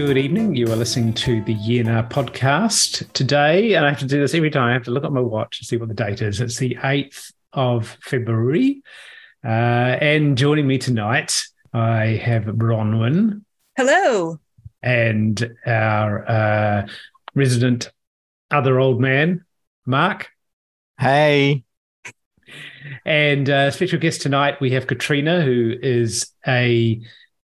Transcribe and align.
Good 0.00 0.16
evening. 0.16 0.56
You 0.56 0.64
are 0.72 0.76
listening 0.76 1.12
to 1.12 1.42
the 1.42 1.54
Yena 1.54 2.08
podcast 2.08 3.12
today, 3.12 3.74
and 3.74 3.84
I 3.84 3.90
have 3.90 3.98
to 3.98 4.06
do 4.06 4.18
this 4.18 4.34
every 4.34 4.50
time. 4.50 4.70
I 4.70 4.72
have 4.72 4.84
to 4.84 4.90
look 4.90 5.04
at 5.04 5.12
my 5.12 5.20
watch 5.20 5.58
to 5.58 5.64
see 5.66 5.76
what 5.76 5.88
the 5.88 5.94
date 5.94 6.22
is. 6.22 6.40
It's 6.40 6.56
the 6.56 6.74
8th 6.76 7.32
of 7.52 7.98
February. 8.00 8.82
Uh, 9.44 9.48
and 10.00 10.38
joining 10.38 10.66
me 10.66 10.78
tonight, 10.78 11.44
I 11.74 12.18
have 12.24 12.44
Bronwyn. 12.44 13.44
Hello. 13.76 14.40
And 14.82 15.54
our 15.66 16.26
uh, 16.26 16.88
resident 17.34 17.92
other 18.50 18.80
old 18.80 19.02
man, 19.02 19.44
Mark. 19.84 20.30
Hey. 20.98 21.62
And 23.04 23.50
uh, 23.50 23.70
special 23.70 23.98
guest 23.98 24.22
tonight, 24.22 24.62
we 24.62 24.70
have 24.70 24.86
Katrina, 24.86 25.42
who 25.42 25.74
is 25.82 26.32
a 26.48 27.02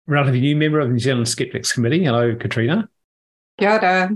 relatively 0.07 0.41
new 0.41 0.55
member 0.55 0.79
of 0.79 0.87
the 0.87 0.93
New 0.93 0.99
Zealand 0.99 1.27
Skeptics 1.27 1.71
Committee. 1.71 2.03
Hello, 2.03 2.35
Katrina. 2.35 2.89
Kia 3.59 3.71
ora. 3.71 4.09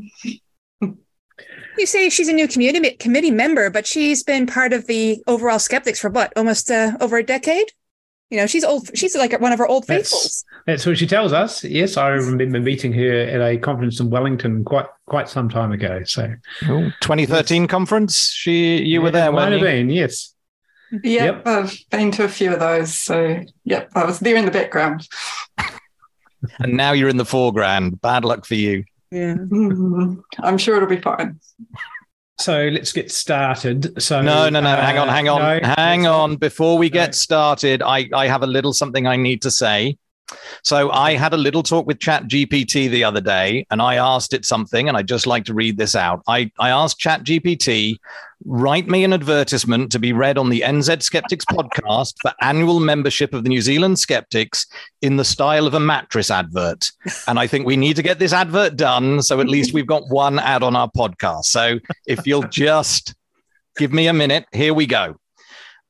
You 1.78 1.86
say 1.86 2.10
she's 2.10 2.28
a 2.28 2.34
new 2.34 2.48
community 2.48 2.92
committee 2.92 3.32
member, 3.32 3.70
but 3.70 3.88
she's 3.88 4.24
been 4.24 4.46
part 4.46 4.74
of 4.74 4.88
the 4.88 5.22
overall 5.28 5.60
skeptics 5.60 6.00
for 6.00 6.10
what, 6.10 6.34
almost 6.36 6.70
uh, 6.70 6.98
over 7.00 7.18
a 7.18 7.24
decade? 7.24 7.72
You 8.30 8.38
know, 8.38 8.48
she's 8.48 8.64
old. 8.64 8.90
She's 8.98 9.16
like 9.16 9.40
one 9.42 9.52
of 9.52 9.60
our 9.60 9.68
old 9.68 9.88
that's, 9.88 10.10
faithfuls. 10.10 10.46
That's 10.66 10.86
what 10.86 10.98
she 10.98 11.08
tells 11.08 11.34
us. 11.34 11.64
Yes, 11.64 11.98
I 11.98 12.10
remember 12.10 12.60
meeting 12.60 12.94
her 12.94 13.12
at 13.12 13.42
a 13.42 13.58
conference 13.58 14.00
in 14.00 14.10
Wellington 14.10 14.64
quite 14.64 14.86
quite 15.06 15.28
some 15.28 15.50
time 15.50 15.72
ago. 15.72 16.04
So, 16.06 16.34
oh, 16.64 16.92
2013 17.02 17.64
yes. 17.64 17.70
conference. 17.70 18.32
She, 18.32 18.78
you 18.78 19.00
yeah, 19.00 19.00
were 19.00 19.12
there. 19.12 19.32
Might 19.32 19.52
have 19.52 19.62
been. 19.62 19.90
Yes. 19.90 20.34
Yep, 20.92 21.04
yep, 21.04 21.48
I've 21.48 21.74
been 21.90 22.12
to 22.12 22.26
a 22.26 22.30
few 22.30 22.54
of 22.54 22.60
those. 22.60 22.94
So, 22.94 23.44
yep, 23.64 23.90
I 23.96 24.06
was 24.06 24.20
there 24.20 24.36
in 24.36 24.46
the 24.46 24.52
background. 24.52 25.08
and 26.60 26.74
now 26.74 26.92
you're 26.92 27.10
in 27.10 27.18
the 27.18 27.26
foreground. 27.26 28.02
Bad 28.02 28.26
luck 28.26 28.46
for 28.46 28.56
you. 28.56 28.84
Yeah. 29.12 29.36
I'm 30.40 30.58
sure 30.58 30.78
it'll 30.78 30.88
be 30.88 31.02
fine. 31.02 31.40
So 32.40 32.70
let's 32.72 32.92
get 32.92 33.12
started. 33.12 34.02
So 34.02 34.22
no, 34.22 34.50
no, 34.50 34.62
no. 34.62 34.70
Uh, 34.70 34.82
hang 34.82 34.98
on, 34.98 35.08
hang 35.08 35.30
on, 35.30 35.42
no, 35.42 35.74
hang 35.78 36.08
on. 36.08 36.38
Before 36.38 36.78
we 36.78 36.90
get 36.90 37.10
no. 37.10 37.12
started, 37.12 37.84
I, 37.84 38.10
I 38.14 38.28
have 38.28 38.42
a 38.42 38.48
little 38.48 38.74
something 38.74 39.06
I 39.06 39.16
need 39.16 39.44
to 39.44 39.52
say. 39.52 39.98
So 40.64 40.92
I 40.92 41.16
had 41.16 41.34
a 41.34 41.38
little 41.38 41.62
talk 41.62 41.86
with 41.86 42.00
Chat 42.00 42.24
GPT 42.24 42.90
the 42.90 43.04
other 43.04 43.22
day, 43.22 43.66
and 43.70 43.82
I 43.82 43.96
asked 43.96 44.34
it 44.34 44.46
something, 44.46 44.88
and 44.88 44.98
I'd 44.98 45.08
just 45.08 45.28
like 45.28 45.46
to 45.46 45.54
read 45.54 45.78
this 45.78 45.96
out. 45.96 46.22
I, 46.28 46.52
I 46.60 46.70
asked 46.70 47.00
Chat 47.00 47.24
GPT, 47.24 47.98
write 48.46 48.88
me 48.88 49.04
an 49.04 49.14
advertisement 49.14 49.92
to 49.92 50.00
be 50.00 50.14
read 50.14 50.38
on 50.38 50.50
the 50.50 50.62
NZ 50.62 51.02
Skeptics 51.02 51.46
podcast 51.46 52.16
for 52.22 52.34
annual 52.42 52.80
membership 52.80 53.34
of 53.34 53.44
the 53.44 53.50
New 53.50 53.62
Zealand 53.62 54.00
Skeptics 54.00 54.66
in 55.02 55.18
the 55.18 55.26
style 55.26 55.68
of 55.68 55.74
a 55.74 55.80
mattress 55.80 56.32
advert. 56.32 56.92
And 57.28 57.40
I 57.40 57.48
think 57.48 57.66
we 57.66 57.78
need 57.78 57.96
to 57.98 58.04
get 58.04 58.20
this 58.20 58.34
advert 58.34 58.76
done, 58.76 59.22
so 59.22 59.40
at 59.40 59.48
least 59.48 59.74
we've 59.74 59.88
got 59.88 60.10
one 60.10 60.40
ad 60.40 60.64
on 60.64 60.76
our 60.76 60.90
podcast. 60.90 61.46
So 61.46 61.80
if 62.08 62.26
you'll 62.26 62.44
just 62.44 63.16
give 63.78 63.94
me 63.94 64.08
a 64.08 64.14
minute, 64.14 64.46
here 64.52 64.74
we 64.74 64.86
go. 64.86 65.16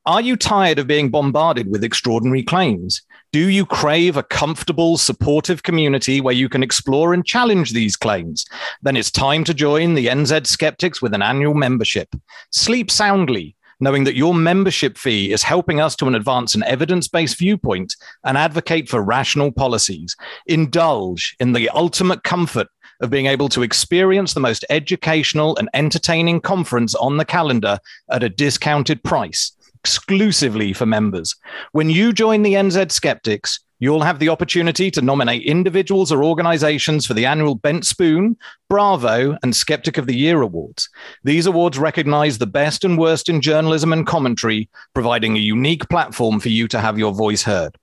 Are 0.04 0.20
you 0.20 0.36
tired 0.36 0.78
of 0.78 0.86
being 0.86 1.10
bombarded 1.10 1.70
with 1.70 1.84
extraordinary 1.84 2.42
claims? 2.42 3.02
Do 3.32 3.48
you 3.48 3.64
crave 3.64 4.18
a 4.18 4.22
comfortable, 4.22 4.98
supportive 4.98 5.62
community 5.62 6.20
where 6.20 6.34
you 6.34 6.50
can 6.50 6.62
explore 6.62 7.14
and 7.14 7.24
challenge 7.24 7.70
these 7.70 7.96
claims? 7.96 8.44
Then 8.82 8.94
it's 8.94 9.10
time 9.10 9.42
to 9.44 9.54
join 9.54 9.94
the 9.94 10.08
NZ 10.08 10.46
Skeptics 10.46 11.00
with 11.00 11.14
an 11.14 11.22
annual 11.22 11.54
membership. 11.54 12.14
Sleep 12.50 12.90
soundly, 12.90 13.56
knowing 13.80 14.04
that 14.04 14.16
your 14.16 14.34
membership 14.34 14.98
fee 14.98 15.32
is 15.32 15.42
helping 15.42 15.80
us 15.80 15.96
to 15.96 16.08
advance 16.08 16.54
an 16.54 16.62
evidence 16.64 17.08
based 17.08 17.38
viewpoint 17.38 17.96
and 18.22 18.36
advocate 18.36 18.90
for 18.90 19.00
rational 19.00 19.50
policies. 19.50 20.14
Indulge 20.44 21.34
in 21.40 21.54
the 21.54 21.70
ultimate 21.70 22.24
comfort 22.24 22.68
of 23.00 23.08
being 23.08 23.24
able 23.24 23.48
to 23.48 23.62
experience 23.62 24.34
the 24.34 24.40
most 24.40 24.62
educational 24.68 25.56
and 25.56 25.70
entertaining 25.72 26.42
conference 26.42 26.94
on 26.96 27.16
the 27.16 27.24
calendar 27.24 27.78
at 28.10 28.22
a 28.22 28.28
discounted 28.28 29.02
price 29.02 29.52
exclusively 29.84 30.72
for 30.72 30.86
members. 30.86 31.34
When 31.72 31.90
you 31.90 32.12
join 32.12 32.42
the 32.42 32.54
NZ 32.54 32.92
Skeptics, 32.92 33.58
you'll 33.80 34.02
have 34.02 34.20
the 34.20 34.28
opportunity 34.28 34.92
to 34.92 35.02
nominate 35.02 35.42
individuals 35.42 36.12
or 36.12 36.22
organizations 36.22 37.04
for 37.04 37.14
the 37.14 37.26
annual 37.26 37.56
Bent 37.56 37.84
Spoon, 37.84 38.36
Bravo, 38.68 39.36
and 39.42 39.56
Skeptic 39.56 39.98
of 39.98 40.06
the 40.06 40.14
Year 40.14 40.40
awards. 40.40 40.88
These 41.24 41.46
awards 41.46 41.80
recognize 41.80 42.38
the 42.38 42.46
best 42.46 42.84
and 42.84 42.96
worst 42.96 43.28
in 43.28 43.40
journalism 43.40 43.92
and 43.92 44.06
commentary, 44.06 44.68
providing 44.94 45.34
a 45.36 45.40
unique 45.40 45.88
platform 45.88 46.38
for 46.38 46.48
you 46.48 46.68
to 46.68 46.78
have 46.78 46.96
your 46.96 47.12
voice 47.12 47.42
heard. 47.42 47.76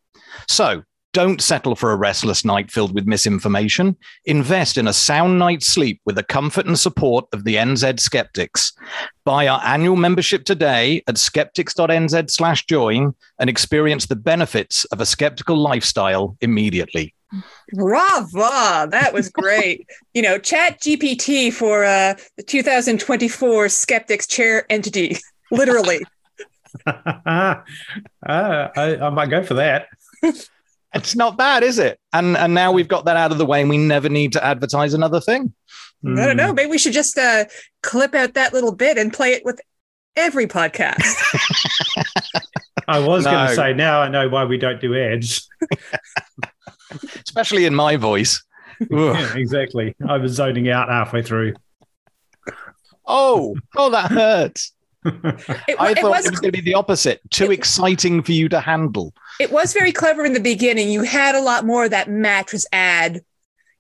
So, 0.48 0.84
don't 1.19 1.41
settle 1.41 1.75
for 1.75 1.91
a 1.91 1.97
restless 1.97 2.46
night 2.46 2.72
filled 2.72 2.96
with 2.96 3.06
misinformation. 3.06 3.97
Invest 4.24 4.78
in 4.78 4.88
a 4.88 4.94
sound 4.94 5.38
night's 5.38 5.68
sleep 5.68 6.00
with 6.06 6.16
the 6.16 6.24
comfort 6.24 6.66
and 6.66 6.80
support 6.80 7.25
of 7.34 7.44
the 7.44 7.56
NZ 7.56 8.00
Skeptics. 8.00 8.72
Buy 9.25 9.46
our 9.46 9.62
annual 9.66 9.97
membership 9.97 10.46
today 10.46 11.03
at 11.07 11.18
skeptics.nz 11.18 12.31
slash 12.31 12.66
join 12.68 13.13
and 13.38 13.50
experience 13.50 14.06
the 14.06 14.16
benefits 14.16 14.85
of 14.94 15.02
a 15.02 15.06
skeptical 15.06 15.57
lifestyle 15.57 16.38
immediately. 16.40 17.13
Bravo! 17.74 18.88
That 18.88 19.12
was 19.13 19.30
great. 19.30 19.90
you 20.13 20.22
know, 20.22 20.40
Chat 20.40 20.80
GPT 20.80 21.51
for 21.51 21.84
uh, 21.84 22.16
the 22.38 22.44
2024 22.44 23.68
Skeptics 23.68 24.25
Chair 24.25 24.66
entity, 24.69 25.18
literally. 25.51 26.00
uh, 26.88 27.56
I, 28.24 28.72
I 28.74 29.09
might 29.09 29.30
go 29.30 29.44
for 29.44 29.56
that. 29.56 29.88
It's 30.94 31.16
not 31.16 31.38
bad, 31.38 31.64
is 31.64 31.78
it? 31.78 32.00
And 32.14 32.36
and 32.36 32.54
now 32.54 32.72
we've 32.72 32.88
got 32.88 33.06
that 33.06 33.18
out 33.18 33.32
of 33.32 33.38
the 33.38 33.46
way, 33.46 33.62
and 33.62 33.70
we 33.70 33.78
never 33.78 34.10
need 34.10 34.34
to 34.34 34.44
advertise 34.44 34.94
another 34.94 35.22
thing. 35.22 35.54
I 36.06 36.26
don't 36.26 36.38
know. 36.38 36.54
Maybe 36.54 36.70
we 36.70 36.78
should 36.78 36.94
just 36.94 37.18
uh, 37.18 37.46
clip 37.84 38.16
out 38.16 38.34
that 38.36 38.54
little 38.54 38.74
bit 38.74 38.98
and 38.98 39.12
play 39.12 39.34
it 39.34 39.44
with 39.44 39.60
every 40.16 40.48
podcast. 40.48 41.04
I 42.88 43.00
was 43.00 43.26
no. 43.26 43.32
going 43.32 43.50
to 43.50 43.56
say 43.56 43.74
now 43.74 44.02
I 44.02 44.08
know 44.08 44.30
why 44.30 44.46
we 44.46 44.58
don't 44.58 44.80
do 44.80 44.98
ads, 44.98 45.48
especially 47.26 47.66
in 47.66 47.76
my 47.76 47.98
voice. 47.98 48.42
yeah, 48.90 49.36
exactly. 49.36 49.94
I 50.08 50.18
was 50.18 50.34
zoning 50.34 50.70
out 50.70 50.90
halfway 50.90 51.22
through. 51.22 51.54
Oh, 53.06 53.56
oh, 53.76 53.90
that 53.90 54.12
hurts. 54.12 54.72
It, 55.06 55.78
I 55.80 55.94
thought 55.94 55.98
it 55.98 56.04
was, 56.04 56.26
it 56.26 56.32
was 56.32 56.40
going 56.40 56.52
to 56.52 56.62
be 56.62 56.62
the 56.62 56.74
opposite. 56.74 57.22
Too 57.30 57.46
it, 57.46 57.52
exciting 57.52 58.22
for 58.22 58.34
you 58.34 58.50
to 58.50 58.60
handle. 58.60 59.14
It 59.40 59.52
was 59.52 59.74
very 59.74 59.92
clever 59.92 60.26
in 60.26 60.34
the 60.34 60.40
beginning. 60.40 60.90
You 60.90 61.04
had 61.04 61.36
a 61.36 61.42
lot 61.42 61.66
more 61.66 61.86
of 61.86 61.92
that 61.92 62.10
mattress 62.10 62.66
ad, 62.74 63.22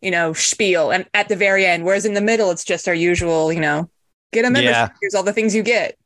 you 0.01 0.11
know, 0.11 0.33
spiel, 0.33 0.91
and 0.91 1.05
at 1.13 1.27
the 1.27 1.35
very 1.35 1.65
end. 1.65 1.83
Whereas 1.83 2.05
in 2.05 2.13
the 2.13 2.21
middle, 2.21 2.51
it's 2.51 2.63
just 2.63 2.87
our 2.87 2.93
usual, 2.93 3.51
you 3.51 3.59
know, 3.59 3.89
get 4.31 4.45
a 4.45 4.49
membership. 4.49 4.71
Yeah. 4.71 4.89
Here's 5.01 5.13
all 5.13 5.23
the 5.23 5.33
things 5.33 5.53
you 5.53 5.63
get. 5.63 5.97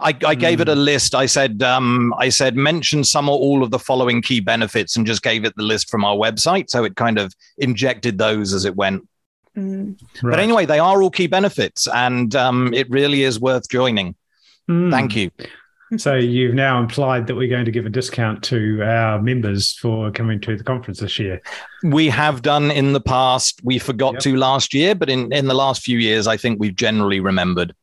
I, 0.00 0.16
I 0.24 0.34
gave 0.34 0.60
it 0.60 0.68
a 0.68 0.74
hmm. 0.74 0.80
list. 0.80 1.14
I 1.14 1.26
said, 1.26 1.62
um, 1.62 2.14
I 2.18 2.28
said, 2.28 2.56
mention 2.56 3.04
some 3.04 3.28
or 3.28 3.38
all 3.38 3.62
of 3.62 3.70
the 3.70 3.78
following 3.78 4.22
key 4.22 4.40
benefits, 4.40 4.96
and 4.96 5.06
just 5.06 5.22
gave 5.22 5.44
it 5.44 5.54
the 5.56 5.62
list 5.62 5.90
from 5.90 6.04
our 6.04 6.16
website. 6.16 6.70
So 6.70 6.84
it 6.84 6.96
kind 6.96 7.18
of 7.18 7.34
injected 7.58 8.18
those 8.18 8.52
as 8.52 8.64
it 8.64 8.76
went. 8.76 9.06
Mm. 9.56 10.00
Right. 10.22 10.30
But 10.30 10.40
anyway, 10.40 10.66
they 10.66 10.78
are 10.78 11.02
all 11.02 11.10
key 11.10 11.26
benefits, 11.26 11.86
and 11.88 12.34
um, 12.34 12.72
it 12.72 12.88
really 12.90 13.22
is 13.22 13.40
worth 13.40 13.68
joining. 13.68 14.14
Mm. 14.72 14.90
Thank 14.90 15.16
you. 15.16 15.30
So 15.98 16.14
you've 16.14 16.54
now 16.54 16.80
implied 16.80 17.26
that 17.26 17.34
we're 17.34 17.50
going 17.50 17.66
to 17.66 17.70
give 17.70 17.84
a 17.84 17.90
discount 17.90 18.42
to 18.44 18.82
our 18.82 19.20
members 19.20 19.74
for 19.74 20.10
coming 20.10 20.40
to 20.40 20.56
the 20.56 20.64
conference 20.64 21.00
this 21.00 21.18
year. 21.18 21.42
We 21.82 22.08
have 22.08 22.40
done 22.40 22.70
in 22.70 22.94
the 22.94 23.00
past. 23.00 23.60
We 23.62 23.78
forgot 23.78 24.14
yep. 24.14 24.22
to 24.22 24.36
last 24.36 24.72
year, 24.72 24.94
but 24.94 25.10
in, 25.10 25.30
in 25.32 25.48
the 25.48 25.54
last 25.54 25.82
few 25.82 25.98
years, 25.98 26.26
I 26.26 26.38
think 26.38 26.58
we've 26.58 26.74
generally 26.74 27.20
remembered. 27.20 27.74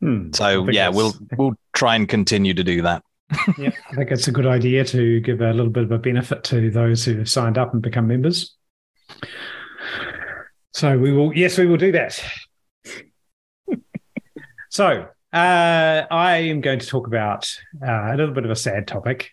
Hmm. 0.00 0.30
So 0.32 0.70
yeah, 0.70 0.88
we'll 0.88 1.14
we'll 1.36 1.54
try 1.72 1.96
and 1.96 2.08
continue 2.08 2.54
to 2.54 2.62
do 2.62 2.82
that. 2.82 3.02
yeah, 3.58 3.70
I 3.90 3.94
think 3.96 4.12
it's 4.12 4.28
a 4.28 4.32
good 4.32 4.46
idea 4.46 4.84
to 4.84 5.20
give 5.20 5.40
a 5.40 5.52
little 5.52 5.70
bit 5.70 5.84
of 5.84 5.90
a 5.90 5.98
benefit 5.98 6.44
to 6.44 6.70
those 6.70 7.04
who 7.04 7.18
have 7.18 7.28
signed 7.28 7.58
up 7.58 7.72
and 7.72 7.82
become 7.82 8.06
members. 8.06 8.54
So 10.72 10.96
we 10.96 11.12
will, 11.12 11.36
yes, 11.36 11.58
we 11.58 11.66
will 11.66 11.76
do 11.76 11.92
that. 11.92 12.22
so 14.70 15.08
uh, 15.32 16.06
I 16.10 16.36
am 16.48 16.60
going 16.60 16.80
to 16.80 16.86
talk 16.86 17.06
about 17.06 17.56
uh, 17.82 18.12
a 18.12 18.16
little 18.16 18.34
bit 18.34 18.44
of 18.44 18.50
a 18.50 18.56
sad 18.56 18.86
topic. 18.86 19.32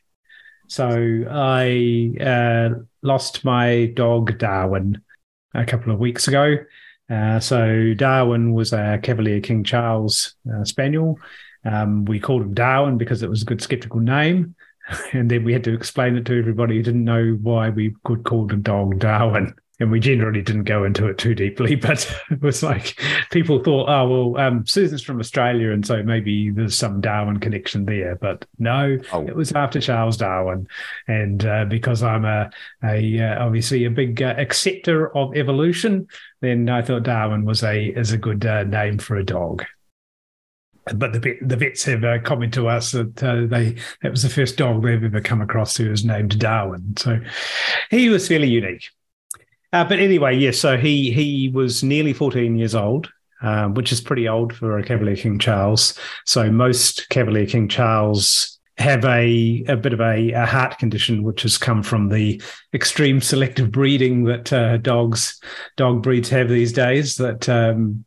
So 0.67 1.25
I 1.29 2.11
uh, 2.19 2.69
lost 3.01 3.43
my 3.45 3.91
dog 3.95 4.37
Darwin 4.37 5.01
a 5.53 5.65
couple 5.65 5.93
of 5.93 5.99
weeks 5.99 6.27
ago. 6.27 6.57
Uh, 7.09 7.39
so 7.39 7.93
Darwin 7.95 8.53
was 8.53 8.73
a 8.73 8.99
Cavalier 9.01 9.39
King 9.39 9.63
Charles 9.63 10.35
uh, 10.53 10.65
Spaniel. 10.65 11.17
Um, 11.65 12.05
we 12.05 12.19
called 12.19 12.41
him 12.43 12.53
Darwin 12.53 12.97
because 12.97 13.23
it 13.23 13.29
was 13.29 13.41
a 13.41 13.45
good 13.45 13.61
skeptical 13.61 13.99
name. 13.99 14.55
And 15.11 15.29
then 15.29 15.43
we 15.43 15.51
had 15.51 15.65
to 15.65 15.73
explain 15.73 16.15
it 16.15 16.25
to 16.27 16.39
everybody 16.39 16.77
who 16.77 16.83
didn't 16.83 17.03
know 17.03 17.37
why 17.41 17.69
we 17.69 17.93
could 18.05 18.23
call 18.23 18.47
the 18.47 18.55
dog 18.55 18.99
Darwin. 18.99 19.53
And 19.79 19.91
we 19.91 19.99
generally 19.99 20.41
didn't 20.41 20.63
go 20.63 20.83
into 20.83 21.07
it 21.07 21.17
too 21.17 21.35
deeply, 21.35 21.75
but 21.75 22.11
it 22.31 22.41
was 22.41 22.63
like 22.63 22.99
people 23.31 23.63
thought, 23.63 23.89
oh 23.89 24.07
well, 24.33 24.45
um, 24.45 24.65
Susan's 24.65 25.03
from 25.03 25.19
Australia, 25.19 25.71
and 25.71 25.85
so 25.85 26.01
maybe 26.03 26.49
there's 26.49 26.77
some 26.77 27.01
Darwin 27.01 27.39
connection 27.39 27.85
there. 27.85 28.15
But 28.15 28.45
no, 28.57 28.97
oh. 29.13 29.27
it 29.27 29.35
was 29.35 29.51
after 29.51 29.79
Charles 29.79 30.17
Darwin, 30.17 30.67
and 31.07 31.45
uh, 31.45 31.65
because 31.65 32.03
I'm 32.03 32.25
a, 32.25 32.49
a 32.83 33.19
uh, 33.19 33.45
obviously 33.45 33.85
a 33.85 33.91
big 33.91 34.21
uh, 34.21 34.35
acceptor 34.37 35.15
of 35.15 35.35
evolution, 35.35 36.07
then 36.41 36.69
I 36.69 36.81
thought 36.81 37.03
Darwin 37.03 37.45
was 37.45 37.63
a 37.63 37.87
is 37.87 38.11
a 38.11 38.17
good 38.17 38.45
uh, 38.45 38.63
name 38.63 38.97
for 38.97 39.17
a 39.17 39.23
dog. 39.23 39.63
But 40.95 41.11
the 41.11 41.37
the 41.41 41.57
vets 41.57 41.83
have 41.83 42.03
uh, 42.03 42.19
commented 42.19 42.53
to 42.53 42.69
us 42.69 42.93
that 42.93 43.21
uh, 43.21 43.45
they 43.45 43.75
that 44.01 44.11
was 44.11 44.23
the 44.23 44.29
first 44.29 44.57
dog 44.57 44.83
they've 44.83 45.03
ever 45.03 45.21
come 45.21 45.41
across 45.41 45.75
who 45.75 45.89
was 45.89 46.05
named 46.05 46.39
Darwin. 46.39 46.95
So 46.97 47.19
he 47.91 48.09
was 48.09 48.27
fairly 48.27 48.47
unique. 48.47 48.89
Uh, 49.77 49.83
but 49.83 49.99
anyway, 49.99 50.35
yes. 50.35 50.55
Yeah, 50.55 50.59
so 50.59 50.77
he 50.77 51.11
he 51.11 51.49
was 51.49 51.83
nearly 51.83 52.11
fourteen 52.11 52.57
years 52.57 52.73
old, 52.73 53.11
um, 53.43 53.75
which 53.75 53.91
is 53.91 54.01
pretty 54.01 54.27
old 54.27 54.55
for 54.55 54.79
a 54.79 54.83
Cavalier 54.83 55.15
King 55.15 55.37
Charles. 55.37 55.93
So 56.25 56.51
most 56.51 57.07
Cavalier 57.09 57.45
King 57.45 57.67
Charles 57.67 58.57
have 58.79 59.05
a 59.05 59.63
a 59.67 59.77
bit 59.77 59.93
of 59.93 60.01
a, 60.01 60.31
a 60.31 60.47
heart 60.47 60.79
condition, 60.79 61.21
which 61.21 61.43
has 61.43 61.59
come 61.59 61.83
from 61.83 62.09
the 62.09 62.41
extreme 62.73 63.21
selective 63.21 63.71
breeding 63.71 64.23
that 64.23 64.51
uh, 64.51 64.77
dogs 64.77 65.39
dog 65.75 66.01
breeds 66.01 66.29
have 66.29 66.49
these 66.49 66.73
days. 66.73 67.17
That 67.17 67.47
um, 67.47 68.03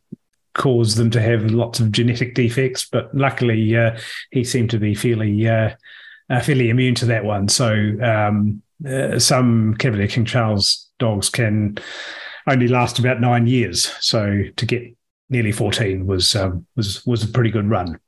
cause 0.53 0.95
them 0.95 1.09
to 1.11 1.21
have 1.21 1.51
lots 1.51 1.79
of 1.79 1.93
genetic 1.93 2.35
defects. 2.35 2.85
But 2.85 3.15
luckily, 3.15 3.77
uh, 3.77 3.97
he 4.31 4.43
seemed 4.43 4.71
to 4.71 4.77
be 4.77 4.93
fairly 4.93 5.47
uh, 5.47 5.69
uh 6.29 6.41
fairly 6.41 6.69
immune 6.69 6.95
to 6.95 7.05
that 7.05 7.23
one. 7.23 7.47
So 7.47 7.71
um, 8.03 8.61
uh, 8.85 9.19
some 9.19 9.75
Cavalier 9.75 10.09
King 10.09 10.25
Charles 10.25 10.90
dogs 11.01 11.29
can 11.29 11.77
only 12.47 12.69
last 12.69 12.99
about 12.99 13.19
nine 13.19 13.47
years. 13.47 13.93
So 13.99 14.43
to 14.55 14.65
get 14.65 14.83
nearly 15.29 15.51
14 15.51 16.05
was 16.05 16.35
um, 16.35 16.65
was 16.75 17.05
was 17.05 17.23
a 17.23 17.27
pretty 17.27 17.51
good 17.51 17.69
run. 17.69 17.99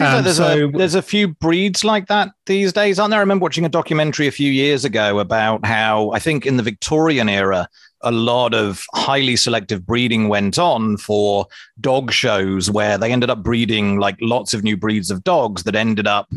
Um, 0.00 0.24
there's, 0.24 0.36
so, 0.36 0.68
a, 0.68 0.70
there's 0.72 0.94
a 0.94 1.02
few 1.02 1.28
breeds 1.28 1.82
like 1.82 2.06
that 2.08 2.30
these 2.46 2.72
days, 2.72 2.98
aren't 2.98 3.10
there? 3.10 3.18
I 3.18 3.22
remember 3.22 3.44
watching 3.44 3.64
a 3.64 3.70
documentary 3.70 4.26
a 4.26 4.32
few 4.32 4.50
years 4.50 4.84
ago 4.84 5.18
about 5.20 5.64
how 5.64 6.10
I 6.10 6.18
think 6.18 6.44
in 6.44 6.56
the 6.56 6.62
Victorian 6.62 7.28
era, 7.28 7.68
a 8.02 8.12
lot 8.12 8.52
of 8.52 8.84
highly 8.94 9.36
selective 9.36 9.86
breeding 9.86 10.28
went 10.28 10.58
on 10.58 10.98
for 10.98 11.46
dog 11.80 12.12
shows 12.12 12.70
where 12.70 12.98
they 12.98 13.10
ended 13.10 13.30
up 13.30 13.42
breeding 13.42 13.98
like 13.98 14.16
lots 14.20 14.54
of 14.54 14.62
new 14.62 14.76
breeds 14.76 15.10
of 15.10 15.24
dogs 15.24 15.62
that 15.64 15.74
ended 15.74 16.06
up 16.06 16.30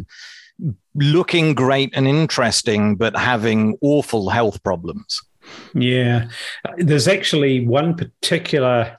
looking 0.95 1.53
great 1.53 1.91
and 1.93 2.07
interesting, 2.07 2.95
but 2.95 3.15
having 3.15 3.77
awful 3.81 4.29
health 4.29 4.61
problems. 4.63 5.21
Yeah, 5.74 6.30
there's 6.77 7.07
actually 7.07 7.65
one 7.65 7.95
particular. 7.95 8.98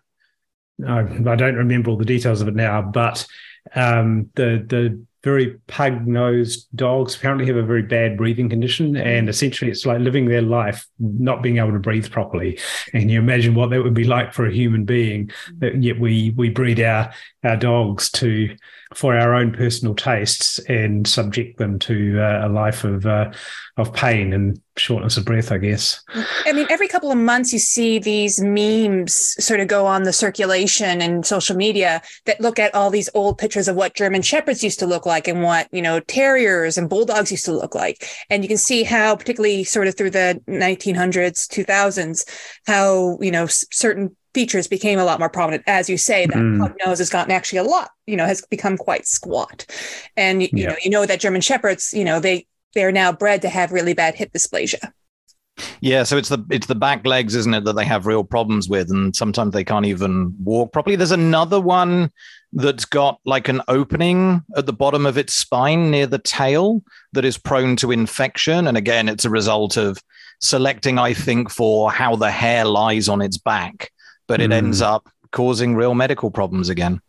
I 0.84 1.02
don't 1.02 1.56
remember 1.56 1.90
all 1.90 1.96
the 1.96 2.04
details 2.04 2.40
of 2.40 2.48
it 2.48 2.54
now, 2.54 2.82
but 2.82 3.26
um, 3.74 4.30
the 4.34 4.64
the 4.66 5.04
very 5.22 5.56
pug 5.68 6.06
nosed 6.06 6.66
dogs 6.74 7.14
apparently 7.14 7.46
have 7.46 7.56
a 7.56 7.62
very 7.62 7.82
bad 7.82 8.16
breathing 8.16 8.48
condition. 8.48 8.96
And 8.96 9.28
essentially, 9.28 9.70
it's 9.70 9.86
like 9.86 10.00
living 10.00 10.26
their 10.26 10.42
life 10.42 10.86
not 10.98 11.42
being 11.42 11.58
able 11.58 11.72
to 11.72 11.78
breathe 11.78 12.10
properly. 12.10 12.58
And 12.92 13.10
you 13.10 13.20
imagine 13.20 13.54
what 13.54 13.70
that 13.70 13.82
would 13.82 13.94
be 13.94 14.04
like 14.04 14.32
for 14.32 14.46
a 14.46 14.52
human 14.52 14.84
being. 14.84 15.30
That 15.58 15.80
yet 15.82 16.00
we 16.00 16.30
we 16.30 16.50
breed 16.50 16.80
our 16.80 17.12
our 17.44 17.56
dogs 17.56 18.10
to 18.12 18.56
for 18.94 19.16
our 19.16 19.34
own 19.34 19.52
personal 19.52 19.94
tastes 19.94 20.58
and 20.68 21.06
subject 21.06 21.58
them 21.58 21.78
to 21.80 22.20
uh, 22.20 22.46
a 22.46 22.48
life 22.48 22.84
of 22.84 23.06
uh, 23.06 23.30
of 23.76 23.92
pain 23.94 24.32
and 24.32 24.60
shortness 24.76 25.16
of 25.16 25.24
breath, 25.24 25.50
I 25.50 25.58
guess. 25.58 26.02
I 26.44 26.52
mean, 26.52 26.66
every 26.70 26.88
couple 26.88 27.10
of 27.10 27.18
months 27.18 27.52
you 27.52 27.58
see 27.58 27.98
these 27.98 28.40
memes 28.40 29.14
sort 29.44 29.60
of 29.60 29.68
go 29.68 29.86
on 29.86 30.02
the 30.02 30.12
circulation 30.12 31.00
and 31.00 31.24
social 31.26 31.56
media 31.56 32.02
that 32.26 32.40
look 32.40 32.58
at 32.58 32.74
all 32.74 32.90
these 32.90 33.08
old 33.14 33.38
pictures 33.38 33.68
of 33.68 33.76
what 33.76 33.94
German 33.94 34.22
shepherds 34.22 34.62
used 34.62 34.78
to 34.80 34.86
look 34.86 35.06
like 35.06 35.28
and 35.28 35.42
what 35.42 35.68
you 35.72 35.82
know 35.82 36.00
terriers 36.00 36.76
and 36.76 36.88
bulldogs 36.88 37.30
used 37.30 37.44
to 37.46 37.52
look 37.52 37.74
like, 37.74 38.08
and 38.30 38.42
you 38.42 38.48
can 38.48 38.58
see 38.58 38.82
how, 38.82 39.16
particularly 39.16 39.64
sort 39.64 39.88
of 39.88 39.96
through 39.96 40.10
the 40.10 40.40
1900s, 40.48 41.48
2000s, 41.48 42.28
how 42.66 43.18
you 43.20 43.30
know 43.30 43.46
certain 43.46 44.16
features 44.34 44.66
became 44.66 44.98
a 44.98 45.04
lot 45.04 45.18
more 45.18 45.28
prominent. 45.28 45.62
As 45.66 45.88
you 45.88 45.96
say, 45.96 46.26
that 46.26 46.36
mm. 46.36 46.58
pug 46.58 46.74
nose 46.84 46.98
has 46.98 47.10
gotten 47.10 47.32
actually 47.32 47.58
a 47.58 47.64
lot, 47.64 47.90
you 48.06 48.16
know, 48.16 48.26
has 48.26 48.42
become 48.50 48.76
quite 48.76 49.06
squat. 49.06 49.66
And 50.16 50.42
you, 50.42 50.48
yeah. 50.52 50.60
you 50.60 50.66
know, 50.66 50.76
you 50.84 50.90
know 50.90 51.06
that 51.06 51.20
German 51.20 51.40
shepherds, 51.40 51.92
you 51.92 52.04
know, 52.04 52.20
they 52.20 52.46
they're 52.74 52.92
now 52.92 53.12
bred 53.12 53.42
to 53.42 53.48
have 53.48 53.72
really 53.72 53.94
bad 53.94 54.14
hip 54.14 54.32
dysplasia. 54.32 54.92
Yeah, 55.80 56.02
so 56.04 56.16
it's 56.16 56.30
the 56.30 56.44
it's 56.50 56.66
the 56.66 56.74
back 56.74 57.06
legs, 57.06 57.34
isn't 57.34 57.52
it, 57.52 57.64
that 57.64 57.74
they 57.74 57.84
have 57.84 58.06
real 58.06 58.24
problems 58.24 58.68
with, 58.68 58.90
and 58.90 59.14
sometimes 59.14 59.52
they 59.52 59.64
can't 59.64 59.84
even 59.84 60.34
walk 60.42 60.72
properly. 60.72 60.96
There's 60.96 61.10
another 61.10 61.60
one 61.60 62.10
that's 62.54 62.86
got 62.86 63.20
like 63.24 63.48
an 63.48 63.60
opening 63.68 64.42
at 64.56 64.66
the 64.66 64.72
bottom 64.72 65.04
of 65.04 65.18
its 65.18 65.34
spine 65.34 65.90
near 65.90 66.06
the 66.06 66.18
tail 66.18 66.82
that 67.12 67.24
is 67.24 67.36
prone 67.36 67.76
to 67.76 67.92
infection, 67.92 68.66
and 68.66 68.78
again, 68.78 69.08
it's 69.08 69.26
a 69.26 69.30
result 69.30 69.76
of 69.76 69.98
selecting, 70.40 70.98
I 70.98 71.12
think, 71.12 71.50
for 71.50 71.92
how 71.92 72.16
the 72.16 72.30
hair 72.30 72.64
lies 72.64 73.08
on 73.08 73.20
its 73.20 73.36
back 73.36 73.90
but 74.26 74.40
it 74.40 74.50
mm. 74.50 74.54
ends 74.54 74.82
up 74.82 75.08
causing 75.30 75.74
real 75.74 75.94
medical 75.94 76.30
problems 76.30 76.68
again. 76.68 77.00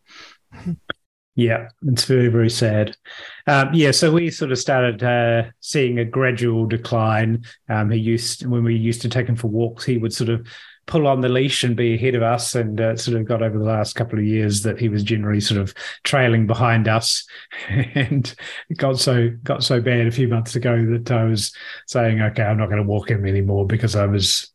Yeah, 1.35 1.69
it's 1.87 2.05
very, 2.05 2.27
very 2.27 2.49
sad. 2.49 2.95
Um, 3.47 3.73
yeah, 3.73 3.89
so 3.89 4.11
we 4.11 4.29
sort 4.29 4.51
of 4.51 4.59
started 4.59 5.03
uh, 5.03 5.49
seeing 5.61 5.97
a 5.97 6.05
gradual 6.05 6.67
decline. 6.67 7.43
Um, 7.69 7.89
he 7.89 7.97
used 7.97 8.45
when 8.45 8.63
we 8.63 8.75
used 8.75 9.01
to 9.01 9.09
take 9.09 9.27
him 9.27 9.35
for 9.35 9.47
walks, 9.47 9.83
he 9.83 9.97
would 9.97 10.13
sort 10.13 10.29
of 10.29 10.45
pull 10.85 11.07
on 11.07 11.21
the 11.21 11.29
leash 11.29 11.63
and 11.63 11.75
be 11.75 11.95
ahead 11.95 12.13
of 12.13 12.21
us, 12.21 12.53
and 12.53 12.79
uh, 12.79 12.95
sort 12.95 13.17
of 13.17 13.25
got 13.25 13.41
over 13.41 13.57
the 13.57 13.63
last 13.63 13.95
couple 13.95 14.19
of 14.19 14.25
years 14.25 14.61
that 14.61 14.79
he 14.79 14.89
was 14.89 15.01
generally 15.01 15.39
sort 15.39 15.59
of 15.59 15.73
trailing 16.03 16.45
behind 16.45 16.87
us, 16.87 17.25
and 17.69 18.35
it 18.69 18.77
got 18.77 18.99
so 18.99 19.31
got 19.43 19.63
so 19.63 19.81
bad 19.81 20.05
a 20.05 20.11
few 20.11 20.27
months 20.27 20.55
ago 20.55 20.85
that 20.85 21.09
I 21.09 21.23
was 21.23 21.51
saying, 21.87 22.21
okay, 22.21 22.43
I'm 22.43 22.57
not 22.57 22.69
going 22.69 22.83
to 22.83 22.87
walk 22.87 23.09
him 23.09 23.25
anymore 23.25 23.65
because 23.65 23.95
I 23.95 24.05
was 24.05 24.52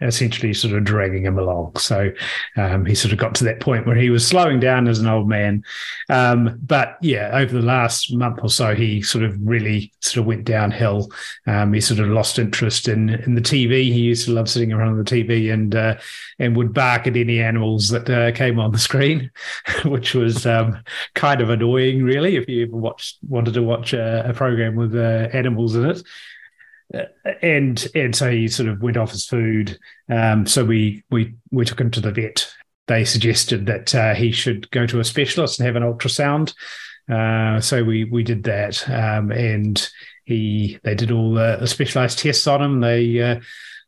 essentially 0.00 0.52
sort 0.52 0.74
of 0.74 0.84
dragging 0.84 1.24
him 1.24 1.38
along. 1.38 1.74
So 1.76 2.10
um, 2.56 2.84
he 2.84 2.94
sort 2.94 3.12
of 3.12 3.18
got 3.18 3.34
to 3.36 3.44
that 3.44 3.60
point 3.60 3.86
where 3.86 3.96
he 3.96 4.10
was 4.10 4.26
slowing 4.26 4.60
down 4.60 4.88
as 4.88 4.98
an 4.98 5.06
old 5.06 5.28
man. 5.28 5.64
Um, 6.10 6.58
but 6.62 6.98
yeah, 7.00 7.30
over 7.32 7.54
the 7.54 7.66
last 7.66 8.12
month 8.12 8.40
or 8.42 8.50
so, 8.50 8.74
he 8.74 9.00
sort 9.00 9.24
of 9.24 9.36
really 9.42 9.92
sort 10.00 10.18
of 10.18 10.26
went 10.26 10.44
downhill. 10.44 11.10
Um, 11.46 11.72
he 11.72 11.80
sort 11.80 12.00
of 12.00 12.08
lost 12.08 12.38
interest 12.38 12.88
in 12.88 13.10
in 13.10 13.34
the 13.34 13.40
TV. 13.40 13.84
He 13.84 14.00
used 14.00 14.26
to 14.26 14.32
love 14.32 14.48
sitting 14.48 14.72
around 14.72 14.98
the 14.98 15.04
TV 15.04 15.52
and 15.52 15.74
uh, 15.74 15.96
and 16.38 16.56
would 16.56 16.74
bark 16.74 17.06
at 17.06 17.16
any 17.16 17.40
animals 17.40 17.88
that 17.88 18.08
uh, 18.10 18.32
came 18.32 18.58
on 18.58 18.72
the 18.72 18.78
screen, 18.78 19.30
which 19.84 20.14
was 20.14 20.44
um, 20.46 20.82
kind 21.14 21.40
of 21.40 21.50
annoying, 21.50 22.02
really. 22.02 22.36
If 22.36 22.48
you 22.48 22.66
ever 22.66 22.76
watched 22.76 23.18
wanted 23.26 23.54
to 23.54 23.62
watch 23.62 23.92
a, 23.94 24.28
a 24.28 24.34
program 24.34 24.76
with 24.76 24.94
uh, 24.94 25.28
animals 25.32 25.74
in 25.74 25.86
it 25.86 26.02
and 27.42 27.86
and 27.94 28.14
so 28.14 28.30
he 28.30 28.48
sort 28.48 28.68
of 28.68 28.82
went 28.82 28.96
off 28.96 29.10
his 29.10 29.26
food. 29.26 29.78
Um, 30.08 30.46
so 30.46 30.64
we 30.64 31.02
we 31.10 31.34
we 31.50 31.64
took 31.64 31.80
him 31.80 31.90
to 31.92 32.00
the 32.00 32.12
vet. 32.12 32.48
They 32.86 33.04
suggested 33.04 33.66
that 33.66 33.94
uh, 33.94 34.14
he 34.14 34.30
should 34.30 34.70
go 34.70 34.86
to 34.86 35.00
a 35.00 35.04
specialist 35.04 35.58
and 35.58 35.66
have 35.66 35.76
an 35.76 35.82
ultrasound. 35.82 36.54
Uh, 37.10 37.60
so 37.60 37.82
we 37.82 38.04
we 38.04 38.22
did 38.22 38.44
that, 38.44 38.88
um, 38.88 39.30
and 39.30 39.88
he 40.24 40.78
they 40.82 40.94
did 40.94 41.10
all 41.10 41.34
the, 41.34 41.56
the 41.60 41.66
specialized 41.66 42.18
tests 42.18 42.46
on 42.46 42.62
him. 42.62 42.80
They 42.80 43.20
uh, 43.20 43.40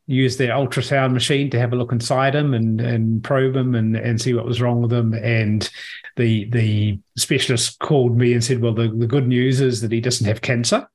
used 0.07 0.39
their 0.39 0.51
ultrasound 0.51 1.13
machine 1.13 1.49
to 1.51 1.59
have 1.59 1.71
a 1.71 1.75
look 1.75 1.91
inside 1.91 2.35
him 2.35 2.53
and 2.53 2.81
and 2.81 3.23
probe 3.23 3.55
him 3.55 3.75
and 3.75 3.95
and 3.95 4.19
see 4.19 4.33
what 4.33 4.45
was 4.45 4.61
wrong 4.61 4.81
with 4.81 4.91
him. 4.91 5.13
And 5.13 5.69
the 6.17 6.49
the 6.49 6.99
specialist 7.15 7.79
called 7.79 8.17
me 8.17 8.33
and 8.33 8.43
said, 8.43 8.61
"Well, 8.61 8.73
the, 8.73 8.89
the 8.89 9.07
good 9.07 9.27
news 9.27 9.61
is 9.61 9.81
that 9.81 9.91
he 9.91 10.01
doesn't 10.01 10.27
have 10.27 10.41
cancer." 10.41 10.87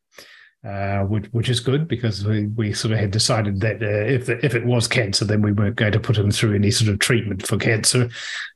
Uh, 0.64 1.00
which, 1.00 1.26
which, 1.32 1.48
is 1.50 1.60
good 1.60 1.86
because 1.86 2.24
we, 2.24 2.46
we 2.46 2.72
sort 2.72 2.92
of 2.92 2.98
had 2.98 3.10
decided 3.10 3.60
that 3.60 3.82
uh, 3.82 3.86
if 3.86 4.26
the, 4.26 4.42
if 4.44 4.54
it 4.54 4.64
was 4.64 4.88
cancer, 4.88 5.24
then 5.24 5.42
we 5.42 5.52
weren't 5.52 5.76
going 5.76 5.92
to 5.92 6.00
put 6.00 6.16
him 6.16 6.30
through 6.30 6.54
any 6.54 6.70
sort 6.70 6.90
of 6.90 6.98
treatment 6.98 7.46
for 7.46 7.58
cancer. 7.58 8.08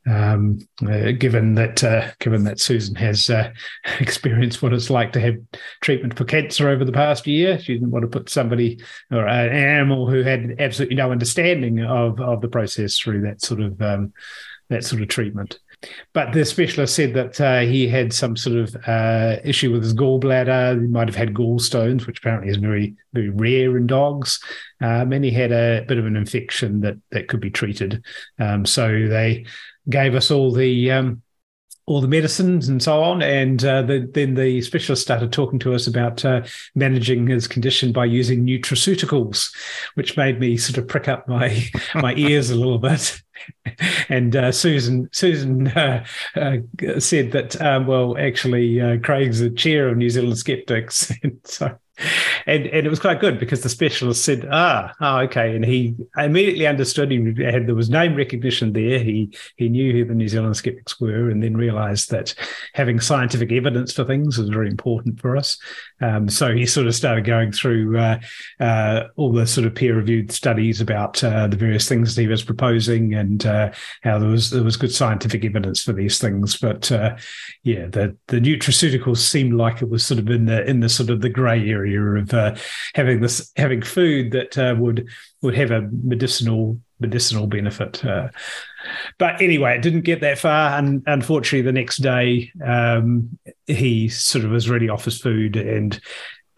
Um, 0.09 0.59
uh, 0.89 1.11
given 1.13 1.55
that 1.57 1.85
uh, 1.85 2.11
given 2.19 2.45
that 2.45 2.61
Susan 2.61 2.95
has 2.95 3.29
uh, 3.29 3.53
experienced 4.01 4.63
what 4.63 4.73
it's 4.73 4.89
like 4.89 5.13
to 5.13 5.21
have 5.21 5.37
treatment 5.83 6.17
for 6.17 6.25
cancer 6.25 6.71
over 6.71 6.85
the 6.85 6.93
past 6.93 7.27
year, 7.27 7.59
she 7.59 7.75
didn't 7.75 7.91
want 7.91 8.05
to 8.05 8.19
put 8.19 8.31
somebody 8.31 8.81
or 9.11 9.27
an 9.27 9.53
animal 9.53 10.09
who 10.09 10.23
had 10.23 10.57
absolutely 10.59 10.97
no 10.97 11.13
understanding 11.13 11.81
of 11.81 12.19
of 12.21 12.41
the 12.41 12.49
process 12.49 12.99
through 12.99 13.21
that 13.23 13.43
sort 13.43 13.61
of 13.61 13.83
um, 13.83 14.15
that 14.71 14.85
sort 14.85 15.03
of 15.03 15.09
treatment. 15.09 15.59
But 16.13 16.33
the 16.33 16.45
specialist 16.45 16.95
said 16.95 17.15
that 17.15 17.41
uh, 17.41 17.61
he 17.61 17.87
had 17.87 18.13
some 18.13 18.37
sort 18.37 18.57
of 18.57 18.77
uh, 18.87 19.37
issue 19.45 19.73
with 19.73 19.83
his 19.83 19.95
gallbladder. 19.95 20.81
He 20.81 20.89
might 20.89 21.09
have 21.09 21.15
had 21.15 21.35
gallstones, 21.35 22.07
which 22.07 22.19
apparently 22.19 22.51
is 22.51 22.57
very, 22.57 22.97
very 23.13 23.31
rare 23.31 23.77
in 23.77 23.87
dogs. 23.87 24.41
Um, 24.81 25.13
and 25.13 25.25
he 25.25 25.31
had 25.31 25.53
a 25.53 25.85
bit 25.87 25.99
of 25.99 26.07
an 26.07 26.17
infection 26.17 26.81
that 26.81 26.97
that 27.11 27.29
could 27.29 27.41
be 27.41 27.51
treated. 27.51 28.05
Um, 28.39 28.67
so 28.67 28.89
they 29.09 29.47
gave 29.89 30.15
us 30.15 30.31
all 30.31 30.53
the 30.53 30.91
um, 30.91 31.23
all 31.89 32.03
the 32.03 32.07
medicines 32.07 32.69
and 32.69 32.83
so 32.83 33.03
on. 33.03 33.23
And 33.23 33.65
uh, 33.65 33.81
the, 33.81 34.09
then 34.13 34.35
the 34.35 34.61
specialist 34.61 35.01
started 35.01 35.33
talking 35.33 35.59
to 35.61 35.75
us 35.75 35.87
about 35.87 36.23
uh, 36.23 36.43
managing 36.75 37.27
his 37.27 37.49
condition 37.49 37.93
by 37.93 38.05
using 38.05 38.45
nutraceuticals, 38.45 39.51
which 39.95 40.15
made 40.15 40.39
me 40.39 40.59
sort 40.59 40.77
of 40.77 40.87
prick 40.87 41.09
up 41.09 41.27
my 41.27 41.65
my 41.95 42.15
ears 42.15 42.51
a 42.51 42.57
little 42.57 42.79
bit. 42.79 43.23
and 44.11 44.37
uh, 44.37 44.53
Susan 44.53 45.09
Susan 45.13 45.69
uh, 45.69 46.05
uh, 46.37 46.59
said 46.99 47.33
that 47.33 47.61
um, 47.63 47.87
well, 47.87 48.19
actually, 48.19 48.81
uh, 48.81 48.99
Craig's 48.99 49.41
the 49.41 49.49
chair 49.49 49.89
of 49.89 49.97
New 49.97 50.11
Zealand 50.11 50.37
Skeptics, 50.37 51.11
and 51.23 51.41
so 51.45 51.79
and 52.47 52.67
and 52.67 52.87
it 52.87 52.91
was 52.91 53.01
quite 53.01 53.21
good 53.21 53.39
because 53.39 53.63
the 53.63 53.69
specialist 53.69 54.25
said, 54.25 54.47
"Ah, 54.51 54.95
oh, 55.01 55.19
okay," 55.21 55.55
and 55.55 55.65
he 55.65 55.95
immediately 56.17 56.67
understood. 56.67 57.11
He 57.11 57.19
had 57.45 57.67
there 57.67 57.75
was 57.75 57.91
name 57.91 58.15
recognition 58.15 58.73
there. 58.73 58.99
He 58.99 59.37
he 59.57 59.69
knew 59.69 59.93
who 59.93 60.05
the 60.05 60.15
New 60.15 60.29
Zealand 60.29 60.57
skeptics 60.57 61.01
were, 61.01 61.31
and 61.31 61.43
then 61.43 61.57
realised 61.57 62.11
that 62.11 62.35
having 62.75 63.01
scientific 63.01 63.53
evidence 63.53 63.93
for 63.93 64.05
things 64.05 64.39
was 64.39 64.49
very 64.49 64.69
important 64.69 65.21
for 65.21 65.37
us. 65.37 65.59
Um, 66.01 66.29
so 66.29 66.55
he 66.55 66.67
sort 66.67 66.87
of 66.87 66.95
started 66.95 67.25
going 67.25 67.53
through 67.53 67.99
uh, 67.99 68.19
uh, 68.61 69.05
all 69.17 69.33
the 69.33 69.47
sort 69.47 69.67
of 69.67 69.75
peer 69.75 69.97
reviewed 69.97 70.31
studies 70.33 70.81
about 70.81 71.23
uh, 71.25 71.49
the 71.49 71.57
various 71.57 71.89
things 71.89 72.15
that 72.15 72.23
he 72.23 72.29
was 72.29 72.45
proposing 72.45 73.15
and 73.15 73.45
uh, 73.47 73.71
how 74.03 74.19
there 74.19 74.31
was 74.31 74.51
there 74.51 74.63
was 74.63 74.77
good 74.77 74.93
scientific 74.93 75.45
evidence 75.45 75.83
for 75.83 75.93
these 75.93 76.19
things. 76.19 76.57
But 76.57 76.91
uh, 76.93 77.17
yeah, 77.63 77.87
the 77.87 78.17
the 78.29 78.41
nutraceuticals 78.41 79.19
seemed 79.19 79.55
like 79.55 79.83
it 79.83 79.91
was 79.91 80.05
sort 80.05 80.21
of 80.21 80.31
in 80.31 80.47
the 80.47 80.65
in 80.69 80.81
the 80.81 80.89
sort 80.89 81.11
of 81.11 81.21
the 81.21 81.29
grey 81.29 81.69
area 81.69 81.88
area 81.95 82.23
of 82.23 82.35
uh, 82.35 82.55
having 82.95 83.21
this 83.21 83.53
having 83.57 83.83
food 83.83 84.33
that 84.33 84.57
uh, 84.59 84.75
would 84.79 85.09
would 85.43 85.55
have 85.55 85.71
a 85.71 85.89
medicinal 86.03 86.81
medicinal 87.01 87.47
benefit. 87.47 88.05
Uh, 88.05 88.29
but 89.19 89.41
anyway, 89.41 89.77
it 89.77 89.83
didn't 89.83 90.03
get 90.03 90.21
that 90.21 90.39
far, 90.39 90.79
and 90.79 91.03
unfortunately, 91.07 91.63
the 91.63 91.73
next 91.73 91.99
day 91.99 92.53
um, 92.65 93.39
he 93.67 94.09
sort 94.09 94.45
of 94.45 94.51
was 94.51 94.69
really 94.71 94.89
off 94.89 95.05
his 95.05 95.21
food 95.21 95.57
and 95.57 96.01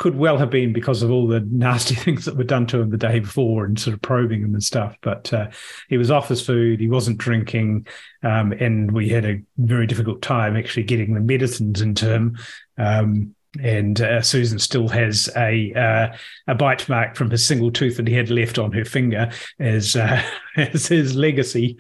could 0.01 0.17
well 0.17 0.39
have 0.39 0.49
been 0.49 0.73
because 0.73 1.03
of 1.03 1.11
all 1.11 1.27
the 1.27 1.41
nasty 1.51 1.95
things 1.95 2.25
that 2.25 2.37
were 2.37 2.43
done 2.43 2.67
to 2.67 2.81
him 2.81 2.89
the 2.89 2.97
day 2.97 3.21
before 3.21 3.67
and 3.67 3.79
sort 3.79 3.93
of 3.93 4.01
probing 4.01 4.43
him 4.43 4.55
and 4.55 4.65
stuff. 4.65 4.97
But 5.03 5.33
uh, 5.33 5.51
he 5.91 5.99
was 5.99 6.11
off 6.11 6.29
his 6.29 6.45
food, 6.45 6.81
he 6.81 6.89
wasn't 6.89 7.19
drinking, 7.19 7.87
um, 8.23 8.53
and 8.53 8.93
we 8.93 9.11
had 9.11 9.27
a 9.27 9.43
very 9.59 9.87
difficult 9.87 10.23
time 10.23 10.57
actually 10.57 10.85
getting 10.85 11.13
the 11.13 11.21
medicines 11.21 11.83
into 11.83 12.11
him. 12.11 12.39
Um, 12.79 13.35
and 13.59 14.01
uh, 14.01 14.23
Susan 14.23 14.59
still 14.59 14.89
has 14.89 15.29
a 15.37 15.73
uh, 15.75 16.17
a 16.47 16.55
bite 16.55 16.89
mark 16.89 17.17
from 17.17 17.31
his 17.31 17.47
single 17.47 17.71
tooth 17.71 17.97
that 17.97 18.07
he 18.07 18.15
had 18.15 18.31
left 18.31 18.59
on 18.59 18.73
her 18.73 18.85
finger 18.85 19.31
as 19.59 19.97
uh, 19.97 20.23
as 20.57 20.87
his 20.87 21.17
legacy. 21.17 21.79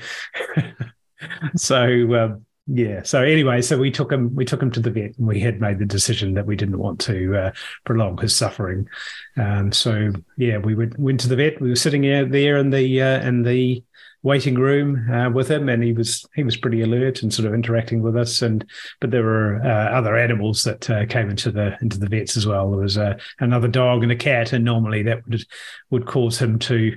so 1.57 2.15
um, 2.15 2.47
yeah. 2.67 3.03
So 3.03 3.23
anyway, 3.23 3.62
so 3.62 3.79
we 3.79 3.91
took 3.91 4.12
him 4.12 4.35
we 4.35 4.45
took 4.45 4.62
him 4.62 4.71
to 4.73 4.81
the 4.81 4.91
vet, 4.91 5.17
and 5.19 5.27
we 5.27 5.41
had 5.41 5.61
made 5.61 5.79
the 5.79 5.87
decision 5.87 6.35
that 6.35 6.47
we 6.47 6.57
didn't 6.57 6.79
want 6.79 7.00
to 7.03 7.37
uh, 7.37 7.53
prolong 7.85 8.19
his 8.19 8.35
suffering. 8.35 8.89
Um, 9.37 9.73
so 9.73 10.12
yeah, 10.37 10.59
we 10.59 10.75
went 10.75 10.99
went 10.99 11.21
to 11.21 11.29
the 11.29 11.37
vet. 11.37 11.61
We 11.61 11.69
were 11.69 11.77
sitting 11.77 12.11
out 12.12 12.31
there 12.31 12.57
in 12.57 12.71
the 12.71 13.03
uh, 13.03 13.21
in 13.27 13.43
the 13.43 13.83
waiting 14.23 14.55
room 14.57 15.11
uh, 15.11 15.31
with 15.31 15.50
him, 15.50 15.69
and 15.69 15.83
he 15.83 15.93
was 15.93 16.25
he 16.35 16.43
was 16.43 16.57
pretty 16.57 16.83
alert 16.83 17.23
and 17.23 17.33
sort 17.33 17.47
of 17.47 17.55
interacting 17.55 18.03
with 18.03 18.17
us. 18.17 18.43
And 18.43 18.65
but 19.00 19.11
there 19.11 19.25
were 19.25 19.61
uh, 19.62 19.91
other 19.91 20.17
animals 20.17 20.65
that 20.65 20.89
uh, 20.91 21.07
came 21.07 21.31
into 21.31 21.50
the 21.50 21.77
into 21.81 21.99
the 21.99 22.09
vets 22.09 22.37
as 22.37 22.47
well. 22.47 22.71
There 22.71 22.81
was 22.81 22.99
uh, 22.99 23.19
another 23.41 23.69
dog 23.69 24.03
and 24.03 24.12
a 24.12 24.17
cat, 24.17 24.53
and 24.53 24.65
normally 24.65 25.03
that 25.05 25.27
would 25.27 25.45
would 25.91 26.07
cause 26.07 26.39
him 26.39 26.59
to 26.61 26.93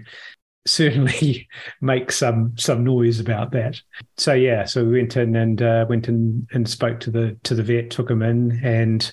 certainly 0.66 1.48
make 1.82 2.12
some 2.12 2.54
some 2.58 2.84
noise 2.84 3.20
about 3.20 3.52
that. 3.52 3.82
So 4.18 4.34
yeah, 4.34 4.66
so 4.66 4.84
we 4.86 5.00
went 5.00 5.18
in 5.18 5.36
and 5.36 5.62
uh, 5.62 5.86
went 5.88 6.08
in 6.08 6.48
and 6.52 6.70
spoke 6.70 7.00
to 7.02 7.12
the 7.12 7.38
to 7.44 7.56
the 7.56 7.64
vet, 7.64 7.90
took 7.90 8.10
him 8.10 8.22
in, 8.22 8.60
and 8.64 9.12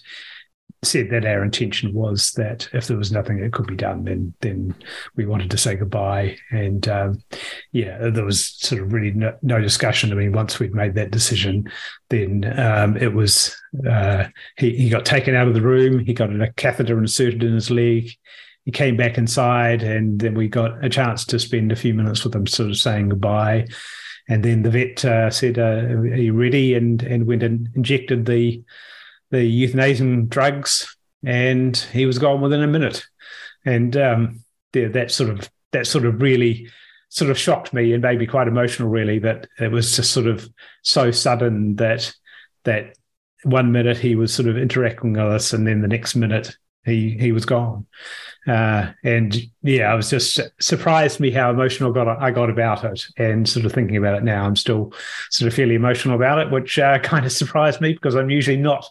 said 0.83 1.11
that 1.11 1.25
our 1.25 1.43
intention 1.43 1.93
was 1.93 2.33
that 2.33 2.69
if 2.73 2.87
there 2.87 2.97
was 2.97 3.13
nothing 3.13 3.41
that 3.41 3.53
could 3.53 3.67
be 3.67 3.77
done, 3.77 4.05
then 4.05 4.35
then 4.41 4.75
we 5.17 5.27
wanted 5.27 5.51
to 5.51 5.59
say 5.59 5.75
goodbye. 5.75 6.37
And 6.51 6.87
um, 6.89 7.23
yeah, 7.73 8.11
there 8.11 8.25
was 8.25 8.47
sort 8.47 8.83
of 8.83 8.93
really 8.93 9.13
no, 9.13 9.37
no, 9.43 9.61
discussion. 9.61 10.13
I 10.13 10.15
mean, 10.15 10.33
once 10.33 10.59
we'd 10.59 10.75
made 10.75 10.95
that 10.95 11.11
decision, 11.11 11.71
then 12.09 12.53
um, 12.59 12.97
it 12.97 13.13
was 13.13 13.57
uh, 13.89 14.25
he 14.57 14.77
he 14.77 14.89
got 14.89 15.05
taken 15.05 15.35
out 15.35 15.49
of 15.49 15.55
the 15.55 15.63
room. 15.63 15.99
He 15.99 16.15
got 16.15 16.31
a 16.31 16.53
catheter 16.53 16.99
inserted 16.99 17.43
in 17.43 17.55
his 17.55 17.71
leg. 17.71 18.11
He 18.65 18.71
came 18.71 18.97
back 18.97 19.19
inside, 19.19 19.83
and 19.83 20.21
then 20.21 20.35
we 20.35 20.49
got 20.49 20.85
a 20.85 20.89
chance 20.89 21.25
to 21.27 21.39
spend 21.39 21.73
a 21.73 21.77
few 21.77 21.95
minutes 21.95 22.25
with 22.25 22.35
him, 22.35 22.47
sort 22.47 22.71
of 22.71 22.77
saying 22.77 23.09
goodbye. 23.11 23.67
And 24.29 24.45
then 24.45 24.63
the 24.63 24.71
vet 24.71 25.05
uh, 25.05 25.31
said, 25.31 25.59
uh, 25.59 25.63
"Are 25.63 26.17
you 26.17 26.33
ready?" 26.33 26.75
and 26.75 27.03
and 27.03 27.27
went 27.27 27.43
and 27.43 27.69
injected 27.75 28.27
the 28.27 28.63
the 29.31 29.39
euthanizing 29.39 30.29
drugs, 30.29 30.97
and 31.25 31.77
he 31.77 32.07
was 32.07 32.19
gone 32.19 32.41
within 32.41 32.63
a 32.63 32.67
minute. 32.67 33.05
And 33.65 33.97
um, 33.97 34.45
yeah, 34.75 34.89
that 34.89 35.11
sort 35.11 35.31
of 35.31 35.51
that 35.73 35.87
sort 35.87 36.05
of 36.05 36.21
really 36.21 36.69
sort 37.09 37.31
of 37.31 37.39
shocked 37.39 37.73
me 37.73 37.93
and 37.93 38.03
made 38.03 38.19
me 38.19 38.27
quite 38.27 38.49
emotional. 38.49 38.89
Really, 38.89 39.19
that 39.21 39.49
it 39.59 39.71
was 39.71 39.97
just 39.97 40.13
sort 40.13 40.27
of 40.27 40.49
so 40.83 41.11
sudden 41.11 41.77
that 41.77 42.13
that 42.65 42.97
one 43.45 43.73
minute 43.73 43.97
he 43.97 44.15
was 44.15 44.35
sort 44.35 44.49
of 44.49 44.59
interacting 44.59 45.13
with 45.13 45.23
us, 45.23 45.53
and 45.53 45.67
then 45.67 45.81
the 45.81 45.89
next 45.89 46.15
minute 46.17 46.57
he 46.85 47.17
he 47.19 47.33
was 47.33 47.45
gone. 47.45 47.87
Uh, 48.47 48.91
and 49.05 49.37
yeah, 49.63 49.93
I 49.93 49.95
was 49.95 50.09
just 50.09 50.41
surprised 50.61 51.21
me 51.21 51.31
how 51.31 51.51
emotional 51.51 51.93
got 51.93 52.09
I 52.09 52.31
got 52.31 52.51
about 52.51 52.85
it, 52.85 53.05
and 53.19 53.49
sort 53.49 53.67
of 53.67 53.73
thinking 53.73 53.97
about 53.97 54.17
it 54.17 54.25
now, 54.25 54.45
I'm 54.45 54.57
still 54.57 54.93
sort 55.31 55.49
of 55.49 55.55
fairly 55.55 55.75
emotional 55.75 56.17
about 56.17 56.39
it, 56.39 56.51
which 56.51 56.79
uh, 56.79 56.99
kind 57.03 57.27
of 57.27 57.33
surprised 57.33 57.81
me 57.81 57.93
because 57.93 58.15
I'm 58.15 58.31
usually 58.31 58.57
not 58.57 58.89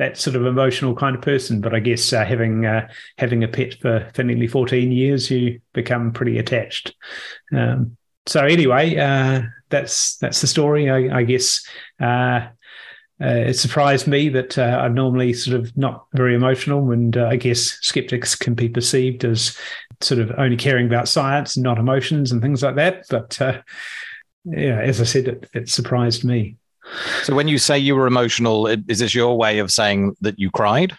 that 0.00 0.16
sort 0.16 0.34
of 0.34 0.46
emotional 0.46 0.96
kind 0.96 1.14
of 1.14 1.20
person. 1.20 1.60
But 1.60 1.74
I 1.74 1.78
guess 1.78 2.10
uh, 2.14 2.24
having 2.24 2.64
uh, 2.64 2.88
having 3.18 3.44
a 3.44 3.48
pet 3.48 3.74
for, 3.82 4.08
for 4.14 4.22
nearly 4.22 4.46
14 4.46 4.90
years, 4.90 5.30
you 5.30 5.60
become 5.74 6.10
pretty 6.12 6.38
attached. 6.38 6.94
Um, 7.52 7.98
so 8.24 8.42
anyway, 8.46 8.96
uh, 8.96 9.42
that's 9.68 10.16
that's 10.16 10.40
the 10.40 10.46
story. 10.46 10.88
I, 10.88 11.18
I 11.18 11.22
guess 11.24 11.62
uh, 12.00 12.48
uh, 13.22 13.44
it 13.48 13.58
surprised 13.58 14.06
me 14.06 14.30
that 14.30 14.56
uh, 14.56 14.80
I'm 14.82 14.94
normally 14.94 15.34
sort 15.34 15.60
of 15.60 15.76
not 15.76 16.06
very 16.14 16.34
emotional, 16.34 16.92
and 16.92 17.18
I 17.18 17.36
guess 17.36 17.60
skeptics 17.82 18.34
can 18.34 18.54
be 18.54 18.70
perceived 18.70 19.26
as 19.26 19.54
sort 20.00 20.18
of 20.18 20.32
only 20.38 20.56
caring 20.56 20.86
about 20.86 21.08
science 21.08 21.56
and 21.56 21.62
not 21.62 21.78
emotions 21.78 22.32
and 22.32 22.40
things 22.40 22.62
like 22.62 22.76
that. 22.76 23.04
But 23.10 23.38
yeah, 24.46 24.80
as 24.80 24.98
I 25.02 25.04
said, 25.04 25.28
it, 25.28 25.50
it 25.52 25.68
surprised 25.68 26.24
me. 26.24 26.56
So 27.22 27.34
when 27.34 27.48
you 27.48 27.58
say 27.58 27.78
you 27.78 27.94
were 27.94 28.06
emotional, 28.06 28.66
is 28.66 28.98
this 28.98 29.14
your 29.14 29.36
way 29.36 29.58
of 29.58 29.70
saying 29.70 30.16
that 30.20 30.38
you 30.38 30.50
cried? 30.50 30.96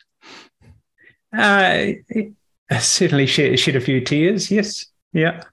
Uh, 1.35 1.88
certainly 2.79 3.25
shed, 3.25 3.59
shed 3.59 3.75
a 3.75 3.81
few 3.81 4.01
tears. 4.01 4.51
Yes. 4.51 4.85
Yeah. 5.13 5.43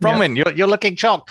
Bronwyn, 0.00 0.36
yeah. 0.36 0.44
you're, 0.46 0.56
you're 0.56 0.68
looking 0.68 0.96
shocked. 0.96 1.30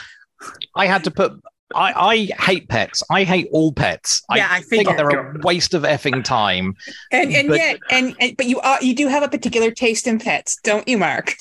I 0.75 0.85
had 0.85 1.03
to 1.05 1.11
put 1.11 1.41
I, 1.73 1.93
I 1.93 2.41
hate 2.41 2.69
pets. 2.69 3.01
I 3.09 3.23
hate 3.23 3.47
all 3.51 3.71
pets. 3.73 4.21
Yeah, 4.33 4.47
I, 4.49 4.57
I 4.57 4.61
think 4.61 4.87
they're 4.87 5.35
a 5.35 5.39
waste 5.39 5.73
of 5.73 5.83
effing 5.83 6.23
time. 6.23 6.75
And 7.11 7.33
and 7.33 7.47
but, 7.47 7.57
yet 7.57 7.79
and, 7.89 8.15
and 8.19 8.37
but 8.37 8.45
you 8.45 8.59
are 8.59 8.81
you 8.83 8.93
do 8.93 9.07
have 9.07 9.23
a 9.23 9.27
particular 9.27 9.71
taste 9.71 10.05
in 10.05 10.19
pets, 10.19 10.59
don't 10.63 10.87
you, 10.87 10.97
Mark? 10.97 11.35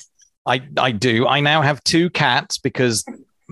I 0.45 0.61
I 0.77 0.91
do. 0.91 1.27
I 1.27 1.41
now 1.41 1.61
have 1.61 1.83
two 1.83 2.09
cats 2.09 2.57
because 2.57 3.05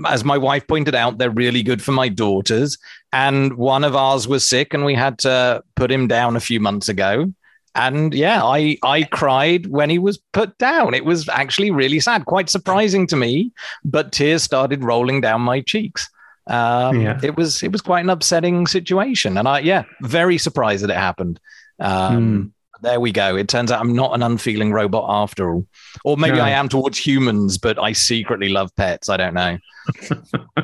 as 0.06 0.24
my 0.24 0.38
wife 0.38 0.68
pointed 0.68 0.96
out, 0.96 1.18
they're 1.18 1.30
really 1.30 1.64
good 1.64 1.82
for 1.82 1.92
my 1.92 2.10
daughters. 2.10 2.78
And 3.12 3.54
one 3.58 3.84
of 3.84 3.96
ours 3.96 4.28
was 4.28 4.48
sick, 4.48 4.74
and 4.74 4.86
we 4.86 4.96
had 4.96 5.20
to 5.20 5.64
put 5.76 5.92
him 5.92 6.08
down 6.08 6.36
a 6.36 6.42
few 6.42 6.60
months 6.60 6.90
ago. 6.90 7.32
And 7.76 8.14
yeah, 8.14 8.44
I 8.44 8.78
I 8.84 9.04
cried 9.04 9.68
when 9.68 9.90
he 9.90 10.00
was 10.00 10.20
put 10.32 10.58
down. 10.58 10.94
It 10.94 11.06
was 11.06 11.28
actually 11.30 11.72
really 11.72 12.00
sad, 12.00 12.26
quite 12.26 12.50
surprising 12.50 13.08
to 13.08 13.16
me. 13.16 13.52
But 13.84 14.12
tears 14.12 14.44
started 14.44 14.84
rolling 14.84 15.22
down 15.22 15.42
my 15.42 15.62
cheeks. 15.62 16.10
Um, 16.48 17.02
yeah. 17.02 17.20
It 17.24 17.38
was 17.38 17.64
it 17.64 17.72
was 17.72 17.82
quite 17.82 18.02
an 18.02 18.10
upsetting 18.10 18.68
situation, 18.68 19.38
and 19.38 19.48
I 19.48 19.60
yeah, 19.60 19.84
very 20.02 20.38
surprised 20.38 20.84
that 20.84 20.92
it 20.92 20.98
happened. 20.98 21.40
Um, 21.80 22.22
mm 22.22 22.52
there 22.84 23.00
we 23.00 23.12
go. 23.12 23.36
It 23.36 23.48
turns 23.48 23.72
out 23.72 23.80
I'm 23.82 23.96
not 23.96 24.13
an 24.13 24.22
unfeeling 24.22 24.72
robot 24.72 25.06
after 25.10 25.54
all. 25.54 25.66
Or 26.04 26.18
maybe 26.18 26.38
no. 26.38 26.44
I 26.44 26.52
am 26.52 26.70
towards 26.70 26.98
humans, 26.98 27.58
but 27.58 27.80
I 27.80 27.94
secretly 27.94 28.50
love 28.50 28.75
pets. 28.75 29.10
I 29.10 29.18
don't 29.18 29.34
know. 29.34 29.58
I 30.58 30.63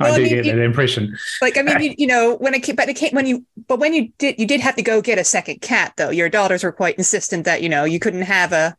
well, 0.00 0.14
do 0.14 0.20
I 0.20 0.24
mean, 0.24 0.28
get 0.28 0.44
you, 0.44 0.52
that 0.52 0.62
impression. 0.62 1.16
Like, 1.42 1.58
I 1.58 1.62
mean, 1.62 1.80
you, 1.80 1.94
you, 1.98 2.06
know, 2.06 2.36
when 2.36 2.54
I 2.54 2.58
came, 2.58 2.76
but 2.76 2.88
it 2.88 2.94
came 2.94 3.12
when 3.12 3.26
you, 3.26 3.44
but 3.66 3.78
when 3.78 3.92
you 3.94 4.12
did, 4.18 4.38
you 4.38 4.46
did 4.46 4.60
have 4.60 4.76
to 4.76 4.82
go 4.82 5.02
get 5.02 5.18
a 5.18 5.24
second 5.24 5.60
cat, 5.60 5.94
though. 5.96 6.10
Your 6.10 6.28
daughters 6.28 6.62
were 6.62 6.72
quite 6.72 6.96
insistent 6.96 7.44
that 7.44 7.62
you 7.62 7.68
know 7.68 7.84
you 7.84 7.98
couldn't 7.98 8.22
have 8.22 8.52
a 8.52 8.76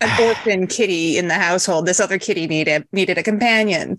an 0.00 0.22
orphan 0.28 0.66
kitty 0.66 1.18
in 1.18 1.28
the 1.28 1.34
household. 1.34 1.86
This 1.86 2.00
other 2.00 2.18
kitty 2.18 2.46
needed 2.46 2.86
needed 2.92 3.18
a 3.18 3.22
companion. 3.22 3.98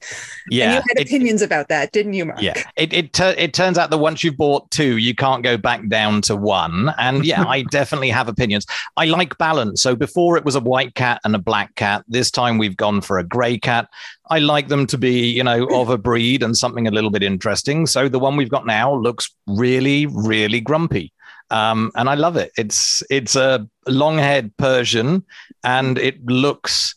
Yeah, 0.49 0.65
and 0.65 0.73
you 0.73 0.81
had 0.87 1.01
it- 1.01 1.07
opinions 1.07 1.41
about 1.41 1.67
that, 1.69 1.91
didn't 1.91 2.13
you, 2.13 2.25
Mark? 2.25 2.41
Yeah, 2.41 2.61
it 2.75 2.93
it 2.93 3.13
tur- 3.13 3.35
it 3.37 3.53
turns 3.53 3.77
out 3.77 3.89
that 3.89 3.97
once 3.97 4.23
you've 4.23 4.37
bought 4.37 4.69
two, 4.71 4.97
you 4.97 5.15
can't 5.15 5.43
go 5.43 5.57
back 5.57 5.87
down 5.87 6.21
to 6.23 6.35
one. 6.35 6.93
And 6.97 7.25
yeah, 7.25 7.43
I 7.47 7.63
definitely 7.63 8.09
have 8.09 8.27
opinions. 8.27 8.65
I 8.97 9.05
like 9.05 9.37
balance. 9.37 9.81
So 9.81 9.95
before 9.95 10.37
it 10.37 10.45
was 10.45 10.55
a 10.55 10.59
white 10.59 10.95
cat 10.95 11.21
and 11.23 11.35
a 11.35 11.39
black 11.39 11.75
cat. 11.75 12.03
This 12.07 12.31
time 12.31 12.57
we've 12.57 12.77
gone 12.77 13.01
for 13.01 13.19
a 13.19 13.23
grey 13.23 13.57
cat. 13.57 13.87
I 14.29 14.39
like 14.39 14.67
them 14.67 14.87
to 14.87 14.97
be, 14.97 15.29
you 15.29 15.43
know, 15.43 15.67
of 15.73 15.89
a 15.89 15.97
breed 15.97 16.43
and 16.43 16.57
something 16.57 16.87
a 16.87 16.91
little 16.91 17.09
bit 17.09 17.23
interesting. 17.23 17.85
So 17.85 18.07
the 18.07 18.19
one 18.19 18.37
we've 18.37 18.49
got 18.49 18.65
now 18.65 18.93
looks 18.95 19.29
really, 19.47 20.05
really 20.05 20.61
grumpy. 20.61 21.11
Um, 21.53 21.91
and 21.95 22.09
I 22.09 22.15
love 22.15 22.35
it. 22.35 22.51
It's 22.57 23.03
it's 23.11 23.35
a 23.35 23.67
long-haired 23.87 24.57
Persian, 24.57 25.23
and 25.63 25.99
it 25.99 26.25
looks 26.25 26.95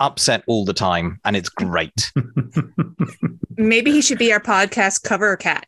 upset 0.00 0.42
all 0.48 0.64
the 0.64 0.72
time, 0.72 1.20
and 1.24 1.36
it's 1.36 1.48
great. 1.48 2.12
Maybe 3.56 3.92
he 3.92 4.02
should 4.02 4.18
be 4.18 4.32
our 4.32 4.40
podcast 4.40 5.04
cover 5.04 5.36
cat. 5.36 5.66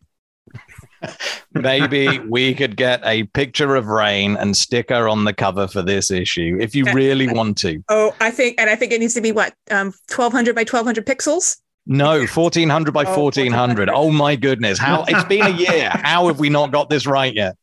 Maybe 1.55 2.19
we 2.19 2.53
could 2.55 2.77
get 2.77 3.01
a 3.05 3.25
picture 3.25 3.77
of 3.77 3.87
Rain 3.87 4.37
and 4.37 4.57
stick 4.57 4.89
her 4.89 5.09
on 5.09 5.25
the 5.25 5.33
cover 5.33 5.69
for 5.69 5.83
this 5.83 6.11
issue 6.11 6.59
if 6.61 6.75
you 6.75 6.85
really 6.93 7.29
want 7.33 7.57
to. 7.59 7.83
Oh, 7.89 8.13
I 8.21 8.33
think, 8.33 8.61
and 8.61 8.69
I 8.69 8.75
think 8.75 8.93
it 8.93 8.99
needs 9.01 9.15
to 9.15 9.21
be 9.21 9.31
what, 9.31 9.55
um, 9.71 9.93
1200 10.09 10.55
by 10.55 10.63
1200 10.63 11.07
pixels? 11.07 11.59
No, 11.87 12.27
1400 12.27 12.93
by 12.93 13.05
Oh, 13.05 13.23
1400. 13.23 13.89
Oh 13.89 14.11
my 14.11 14.35
goodness. 14.35 14.79
How 14.79 15.05
it's 15.07 15.25
been 15.25 15.47
a 15.47 15.51
year. 15.51 15.91
How 15.91 16.27
have 16.27 16.41
we 16.41 16.49
not 16.49 16.73
got 16.73 16.91
this 16.91 17.07
right 17.07 17.33
yet? 17.33 17.55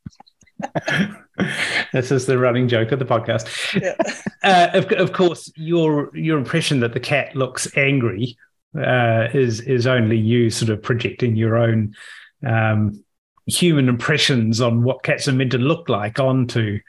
This 1.93 2.11
is 2.11 2.25
the 2.25 2.37
running 2.37 2.67
joke 2.67 2.91
of 2.91 2.99
the 2.99 3.05
podcast. 3.05 3.81
Yeah. 3.81 3.95
Uh, 4.43 4.69
of, 4.73 4.91
of 4.91 5.13
course, 5.13 5.49
your 5.55 6.13
your 6.13 6.37
impression 6.37 6.81
that 6.81 6.91
the 6.91 6.99
cat 6.99 7.33
looks 7.33 7.65
angry 7.77 8.35
uh, 8.77 9.29
is 9.33 9.61
is 9.61 9.87
only 9.87 10.17
you 10.17 10.49
sort 10.49 10.69
of 10.69 10.83
projecting 10.83 11.37
your 11.37 11.55
own 11.55 11.93
um, 12.45 13.01
human 13.45 13.87
impressions 13.87 14.59
on 14.59 14.83
what 14.83 15.03
cats 15.03 15.29
are 15.29 15.31
meant 15.31 15.51
to 15.51 15.57
look 15.57 15.87
like 15.87 16.19
onto 16.19 16.79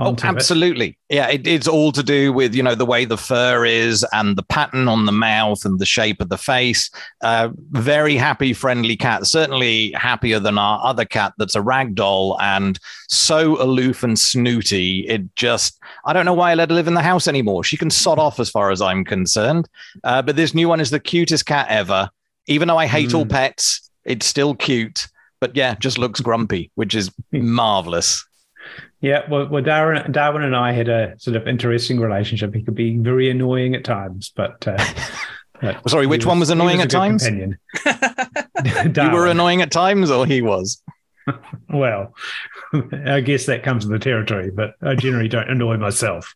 Oh, 0.00 0.08
onto 0.08 0.26
it. 0.26 0.30
absolutely. 0.30 0.98
Yeah, 1.08 1.28
it, 1.28 1.46
it's 1.46 1.68
all 1.68 1.92
to 1.92 2.02
do 2.02 2.32
with 2.32 2.54
you 2.54 2.62
know 2.62 2.74
the 2.74 2.86
way 2.86 3.04
the 3.04 3.16
fur 3.16 3.64
is 3.64 4.04
and 4.12 4.36
the 4.36 4.42
pattern 4.42 4.88
on 4.88 5.06
the 5.06 5.12
mouth 5.12 5.64
and 5.64 5.78
the 5.78 5.86
shape 5.86 6.20
of 6.20 6.28
the 6.28 6.38
face. 6.38 6.90
Uh, 7.22 7.50
very 7.70 8.16
happy, 8.16 8.52
friendly 8.52 8.96
cat. 8.96 9.26
Certainly 9.26 9.92
happier 9.92 10.38
than 10.38 10.58
our 10.58 10.80
other 10.84 11.04
cat 11.04 11.32
that's 11.38 11.54
a 11.54 11.62
rag 11.62 11.94
doll 11.94 12.38
and 12.40 12.78
so 13.08 13.60
aloof 13.62 14.02
and 14.02 14.18
snooty. 14.18 15.06
It 15.08 15.34
just 15.36 15.78
I 16.04 16.12
don't 16.12 16.24
know 16.24 16.34
why 16.34 16.52
I 16.52 16.54
let 16.54 16.70
her 16.70 16.74
live 16.74 16.88
in 16.88 16.94
the 16.94 17.02
house 17.02 17.28
anymore. 17.28 17.64
She 17.64 17.76
can 17.76 17.90
sod 17.90 18.18
off 18.18 18.40
as 18.40 18.50
far 18.50 18.70
as 18.70 18.80
I'm 18.80 19.04
concerned. 19.04 19.68
Uh, 20.04 20.22
but 20.22 20.36
this 20.36 20.54
new 20.54 20.68
one 20.68 20.80
is 20.80 20.90
the 20.90 21.00
cutest 21.00 21.46
cat 21.46 21.66
ever. 21.68 22.08
Even 22.46 22.68
though 22.68 22.78
I 22.78 22.86
hate 22.86 23.14
all 23.14 23.26
Mm. 23.26 23.30
pets, 23.30 23.90
it's 24.04 24.26
still 24.26 24.54
cute. 24.54 25.06
But 25.40 25.56
yeah, 25.56 25.74
just 25.76 25.98
looks 25.98 26.20
grumpy, 26.20 26.70
which 26.74 26.94
is 26.94 27.10
marvelous. 27.32 28.24
Yeah, 29.00 29.22
well, 29.30 29.48
well, 29.48 29.62
Darwin, 29.62 30.12
Darwin 30.12 30.42
and 30.42 30.54
I 30.54 30.72
had 30.72 30.88
a 30.88 31.14
sort 31.18 31.36
of 31.36 31.48
interesting 31.48 32.00
relationship. 32.00 32.54
He 32.54 32.62
could 32.62 32.74
be 32.74 32.98
very 32.98 33.30
annoying 33.30 33.74
at 33.74 33.82
times, 33.82 34.30
but, 34.36 34.66
uh, 34.68 34.76
but 35.60 35.88
Sorry, 35.88 36.06
which 36.06 36.26
one 36.26 36.38
was 36.38 36.50
annoying 36.50 36.80
a 36.80 36.82
at 36.82 36.90
times? 36.90 37.26
You 38.62 39.10
were 39.10 39.26
annoying 39.26 39.62
at 39.62 39.70
times, 39.70 40.10
or 40.10 40.26
he 40.26 40.42
was. 40.42 40.82
Well, 41.70 42.14
I 43.06 43.20
guess 43.20 43.46
that 43.46 43.62
comes 43.62 43.86
with 43.86 43.98
the 43.98 44.04
territory, 44.04 44.50
but 44.50 44.74
I 44.82 44.94
generally 44.96 45.28
don't 45.28 45.48
annoy 45.48 45.76
myself. 45.76 46.34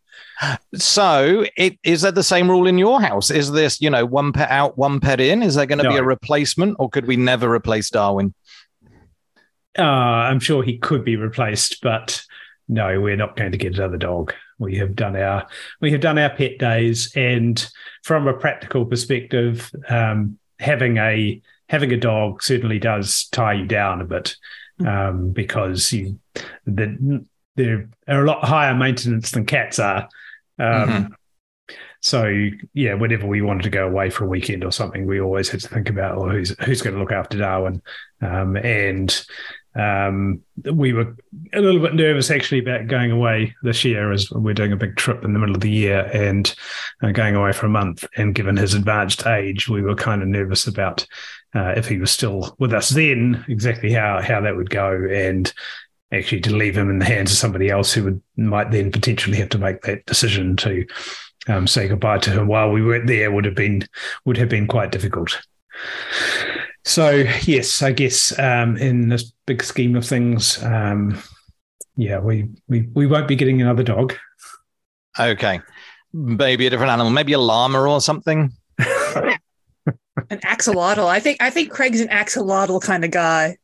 So, 0.74 1.44
it 1.56 1.78
is 1.84 2.02
that 2.02 2.14
the 2.14 2.22
same 2.22 2.48
rule 2.48 2.66
in 2.66 2.78
your 2.78 3.00
house? 3.00 3.30
Is 3.30 3.52
this, 3.52 3.80
you 3.80 3.90
know, 3.90 4.06
one 4.06 4.32
pet 4.32 4.50
out, 4.50 4.78
one 4.78 5.00
pet 5.00 5.20
in? 5.20 5.42
Is 5.42 5.54
there 5.54 5.66
going 5.66 5.78
to 5.78 5.88
be 5.88 5.96
a 5.96 6.04
replacement, 6.04 6.76
or 6.78 6.88
could 6.88 7.06
we 7.06 7.16
never 7.16 7.52
replace 7.52 7.90
Darwin? 7.90 8.34
Uh, 9.78 9.82
I'm 9.82 10.40
sure 10.40 10.62
he 10.62 10.78
could 10.78 11.04
be 11.04 11.16
replaced, 11.16 11.82
but 11.82 12.24
no, 12.68 13.00
we're 13.00 13.16
not 13.16 13.36
going 13.36 13.52
to 13.52 13.58
get 13.58 13.74
another 13.74 13.96
dog. 13.96 14.32
We 14.58 14.76
have 14.76 14.94
done 14.94 15.16
our 15.16 15.46
we 15.80 15.90
have 15.92 16.00
done 16.00 16.18
our 16.18 16.30
pet 16.30 16.58
days, 16.58 17.12
and 17.16 17.64
from 18.02 18.26
a 18.26 18.34
practical 18.34 18.86
perspective, 18.86 19.70
um, 19.88 20.38
having 20.58 20.96
a 20.96 21.40
having 21.68 21.92
a 21.92 21.96
dog 21.96 22.42
certainly 22.42 22.78
does 22.78 23.26
tie 23.32 23.54
you 23.54 23.66
down 23.66 24.00
a 24.00 24.04
bit 24.04 24.36
um, 24.86 25.30
because 25.30 25.92
you 25.92 26.18
the, 26.66 27.24
they're 27.56 27.88
are 28.08 28.24
a 28.24 28.26
lot 28.26 28.44
higher 28.44 28.74
maintenance 28.74 29.30
than 29.32 29.46
cats 29.46 29.78
are. 29.78 30.08
Um, 30.58 31.16
So 32.00 32.50
yeah, 32.74 32.92
whenever 32.92 33.26
we 33.26 33.40
wanted 33.40 33.62
to 33.62 33.70
go 33.70 33.86
away 33.86 34.10
for 34.10 34.24
a 34.24 34.28
weekend 34.28 34.62
or 34.62 34.70
something, 34.70 35.06
we 35.06 35.22
always 35.22 35.48
had 35.48 35.60
to 35.60 35.68
think 35.68 35.88
about, 35.88 36.18
well, 36.18 36.28
who's 36.28 36.54
who's 36.62 36.82
going 36.82 36.92
to 36.92 37.00
look 37.00 37.12
after 37.12 37.38
Darwin, 37.38 37.80
um, 38.20 38.56
and 38.58 39.24
um, 39.74 40.40
we 40.72 40.92
were 40.92 41.16
a 41.52 41.60
little 41.60 41.80
bit 41.80 41.94
nervous 41.94 42.30
actually 42.30 42.60
about 42.60 42.86
going 42.86 43.10
away 43.10 43.54
this 43.62 43.84
year, 43.84 44.12
as 44.12 44.30
we're 44.30 44.54
doing 44.54 44.72
a 44.72 44.76
big 44.76 44.96
trip 44.96 45.24
in 45.24 45.32
the 45.32 45.38
middle 45.38 45.54
of 45.54 45.60
the 45.60 45.70
year 45.70 46.08
and 46.12 46.54
uh, 47.02 47.10
going 47.10 47.34
away 47.34 47.52
for 47.52 47.66
a 47.66 47.70
month. 47.70 48.04
And 48.16 48.34
given 48.34 48.56
his 48.56 48.74
advanced 48.74 49.26
age, 49.26 49.68
we 49.68 49.82
were 49.82 49.96
kind 49.96 50.22
of 50.22 50.28
nervous 50.28 50.66
about 50.66 51.06
uh, 51.54 51.74
if 51.76 51.88
he 51.88 51.98
was 51.98 52.10
still 52.10 52.54
with 52.58 52.72
us 52.72 52.90
then, 52.90 53.44
exactly 53.48 53.92
how 53.92 54.20
how 54.20 54.40
that 54.40 54.56
would 54.56 54.70
go, 54.70 55.08
and 55.10 55.52
actually 56.12 56.40
to 56.42 56.54
leave 56.54 56.76
him 56.76 56.90
in 56.90 56.98
the 56.98 57.04
hands 57.04 57.32
of 57.32 57.38
somebody 57.38 57.68
else 57.68 57.92
who 57.92 58.04
would 58.04 58.22
might 58.36 58.70
then 58.70 58.92
potentially 58.92 59.36
have 59.36 59.48
to 59.48 59.58
make 59.58 59.82
that 59.82 60.06
decision 60.06 60.56
to 60.56 60.86
um, 61.48 61.66
say 61.66 61.88
goodbye 61.88 62.18
to 62.18 62.30
him 62.30 62.46
while 62.46 62.70
we 62.70 62.82
weren't 62.82 63.06
there 63.06 63.30
would 63.30 63.44
have 63.44 63.54
been 63.54 63.86
would 64.24 64.36
have 64.36 64.48
been 64.48 64.66
quite 64.66 64.92
difficult. 64.92 65.40
So 66.84 67.24
yes, 67.42 67.82
I 67.82 67.92
guess 67.92 68.38
um, 68.38 68.76
in 68.76 69.08
this 69.08 69.32
big 69.46 69.62
scheme 69.62 69.96
of 69.96 70.04
things, 70.04 70.62
um, 70.62 71.20
yeah, 71.96 72.18
we, 72.18 72.48
we 72.68 72.88
we 72.94 73.06
won't 73.06 73.28
be 73.28 73.36
getting 73.36 73.62
another 73.62 73.82
dog. 73.82 74.14
Okay. 75.18 75.60
Maybe 76.12 76.66
a 76.66 76.70
different 76.70 76.92
animal, 76.92 77.10
maybe 77.10 77.32
a 77.32 77.38
llama 77.38 77.80
or 77.80 78.00
something. 78.00 78.52
An 80.30 80.38
axolotl. 80.40 81.06
I 81.06 81.20
think 81.20 81.42
I 81.42 81.50
think 81.50 81.70
Craig's 81.70 82.00
an 82.00 82.08
axolotl 82.08 82.80
kind 82.80 83.04
of 83.04 83.10
guy. 83.10 83.56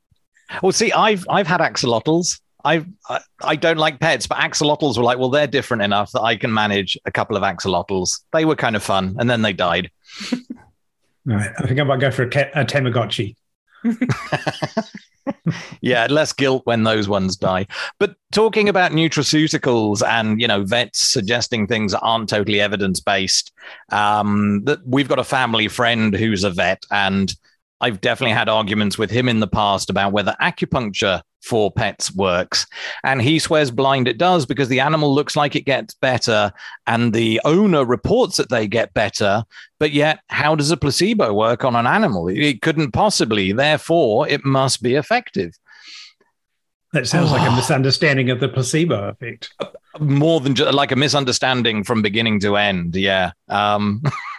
Well, 0.63 0.73
see, 0.73 0.93
I've 0.93 1.25
I've 1.29 1.47
had 1.47 1.61
axolotls. 1.61 2.41
I've, 2.65 2.87
I 3.09 3.21
I 3.43 3.57
don't 3.57 3.79
like 3.79 4.01
pets, 4.01 4.27
but 4.27 4.39
axolotls 4.39 4.97
were 4.97 5.05
like, 5.05 5.19
well, 5.19 5.31
they're 5.31 5.47
different 5.47 5.83
enough 5.83 6.11
that 6.13 6.23
I 6.23 6.37
can 6.37 6.53
manage 6.53 6.99
a 7.07 7.13
couple 7.13 7.37
of 7.37 7.43
axolotls. 7.43 8.21
They 8.33 8.45
were 8.45 8.57
kind 8.57 8.77
of 8.77 8.83
fun, 8.83 9.17
and 9.19 9.31
then 9.31 9.43
they 9.43 9.53
died. 9.53 9.91
Right, 11.25 11.51
I 11.59 11.67
think 11.67 11.79
I 11.81 11.83
might 11.85 12.01
go 12.01 12.11
for 12.11 12.23
a, 12.23 12.29
cat, 12.29 12.51
a 12.55 12.65
Tamagotchi. 12.65 13.37
yeah, 15.81 16.07
less 16.11 16.33
guilt 16.33 16.63
when 16.65 16.85
those 16.85 17.09
ones 17.09 17.37
die. 17.37 17.67
But 17.99 18.17
talking 18.33 18.69
about 18.69 18.93
nutraceuticals 18.93 20.07
and 20.07 20.41
you 20.41 20.47
know 20.47 20.65
vets 20.65 21.01
suggesting 21.01 21.67
things 21.67 21.93
that 21.93 22.01
aren't 22.01 22.29
totally 22.29 22.61
evidence 22.61 23.01
based, 23.01 23.53
um, 23.91 24.63
that 24.65 24.81
we've 24.87 25.09
got 25.09 25.19
a 25.19 25.25
family 25.25 25.69
friend 25.69 26.15
who's 26.15 26.45
a 26.45 26.51
vet, 26.51 26.85
and 26.91 27.35
I've 27.81 28.01
definitely 28.01 28.35
had 28.35 28.49
arguments 28.49 28.99
with 28.99 29.11
him 29.11 29.29
in 29.29 29.41
the 29.41 29.47
past 29.47 29.91
about 29.91 30.13
whether 30.13 30.35
acupuncture 30.41 31.23
for 31.43 31.71
pets 31.71 32.15
works. 32.15 32.67
And 33.05 33.23
he 33.23 33.39
swears 33.39 33.71
blind 33.71 34.07
it 34.09 34.19
does 34.19 34.47
because 34.47 34.69
the 34.69 34.81
animal 34.81 35.15
looks 35.15 35.37
like 35.37 35.57
it 35.57 35.65
gets 35.65 35.95
better 35.95 36.53
and 36.87 37.13
the 37.13 37.41
owner 37.45 37.85
reports 37.85 38.37
that 38.37 38.51
they 38.51 38.67
get 38.67 38.93
better. 38.95 39.45
But 39.79 39.93
yet, 39.93 40.21
how 40.29 40.55
does 40.55 40.71
a 40.71 40.77
placebo 40.77 41.33
work 41.33 41.65
on 41.65 41.77
an 41.77 41.87
animal? 41.87 42.29
It 42.29 42.63
couldn't 42.63 42.93
possibly. 42.93 43.53
Therefore, 43.53 44.29
it 44.29 44.45
must 44.45 44.83
be 44.83 44.95
effective. 44.95 45.59
That 46.93 47.07
sounds 47.07 47.31
like 47.31 47.49
a 47.49 47.53
misunderstanding 47.57 48.31
of 48.31 48.41
the 48.41 48.49
placebo 48.49 49.09
effect. 49.09 49.53
More 49.99 50.41
than 50.41 50.55
just 50.55 50.75
like 50.75 50.93
a 50.93 50.97
misunderstanding 50.97 51.85
from 51.85 52.03
beginning 52.03 52.41
to 52.41 52.57
end. 52.57 52.97
Yeah. 52.97 53.33
Um, 53.49 54.03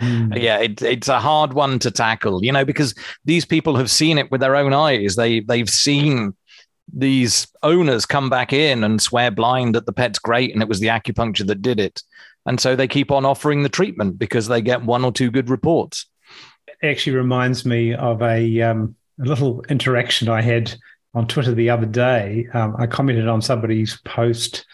Hmm. 0.00 0.32
yeah, 0.32 0.58
it, 0.58 0.80
it's 0.82 1.08
a 1.08 1.20
hard 1.20 1.52
one 1.52 1.78
to 1.80 1.90
tackle, 1.90 2.42
you 2.44 2.52
know, 2.52 2.64
because 2.64 2.94
these 3.24 3.44
people 3.44 3.76
have 3.76 3.90
seen 3.90 4.16
it 4.18 4.30
with 4.30 4.40
their 4.40 4.56
own 4.56 4.72
eyes. 4.72 5.16
They 5.16 5.40
they've 5.40 5.68
seen 5.68 6.34
these 6.92 7.46
owners 7.62 8.06
come 8.06 8.30
back 8.30 8.52
in 8.52 8.82
and 8.82 9.00
swear 9.00 9.30
blind 9.30 9.74
that 9.74 9.86
the 9.86 9.92
pet's 9.92 10.18
great 10.18 10.52
and 10.52 10.62
it 10.62 10.68
was 10.68 10.80
the 10.80 10.88
acupuncture 10.88 11.46
that 11.46 11.62
did 11.62 11.78
it. 11.78 12.02
And 12.46 12.60
so 12.60 12.74
they 12.74 12.88
keep 12.88 13.10
on 13.10 13.24
offering 13.24 13.62
the 13.62 13.68
treatment 13.68 14.18
because 14.18 14.48
they 14.48 14.62
get 14.62 14.82
one 14.82 15.04
or 15.04 15.12
two 15.12 15.30
good 15.30 15.50
reports. 15.50 16.06
It 16.66 16.88
actually 16.88 17.16
reminds 17.16 17.66
me 17.66 17.94
of 17.94 18.22
a, 18.22 18.62
um, 18.62 18.96
a 19.20 19.24
little 19.24 19.62
interaction 19.68 20.28
I 20.28 20.40
had 20.40 20.74
on 21.14 21.26
Twitter 21.26 21.54
the 21.54 21.70
other 21.70 21.86
day. 21.86 22.46
Um, 22.54 22.74
I 22.78 22.86
commented 22.86 23.28
on 23.28 23.42
somebody's 23.42 24.00
post. 24.04 24.64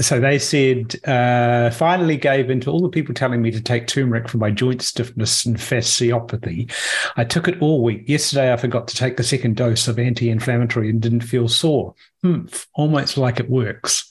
So 0.00 0.20
they 0.20 0.38
said, 0.38 0.96
uh, 1.08 1.70
finally 1.70 2.18
gave 2.18 2.50
in 2.50 2.60
to 2.60 2.70
all 2.70 2.82
the 2.82 2.90
people 2.90 3.14
telling 3.14 3.40
me 3.40 3.50
to 3.52 3.60
take 3.60 3.86
turmeric 3.86 4.28
for 4.28 4.36
my 4.36 4.50
joint 4.50 4.82
stiffness 4.82 5.46
and 5.46 5.56
fasciopathy. 5.56 6.70
I 7.16 7.24
took 7.24 7.48
it 7.48 7.60
all 7.62 7.82
week. 7.82 8.06
Yesterday, 8.06 8.52
I 8.52 8.56
forgot 8.58 8.86
to 8.88 8.96
take 8.96 9.16
the 9.16 9.22
second 9.22 9.56
dose 9.56 9.88
of 9.88 9.98
anti 9.98 10.28
inflammatory 10.28 10.90
and 10.90 11.00
didn't 11.00 11.22
feel 11.22 11.48
sore. 11.48 11.94
Hmm, 12.22 12.46
almost 12.74 13.16
like 13.16 13.40
it 13.40 13.48
works. 13.48 14.10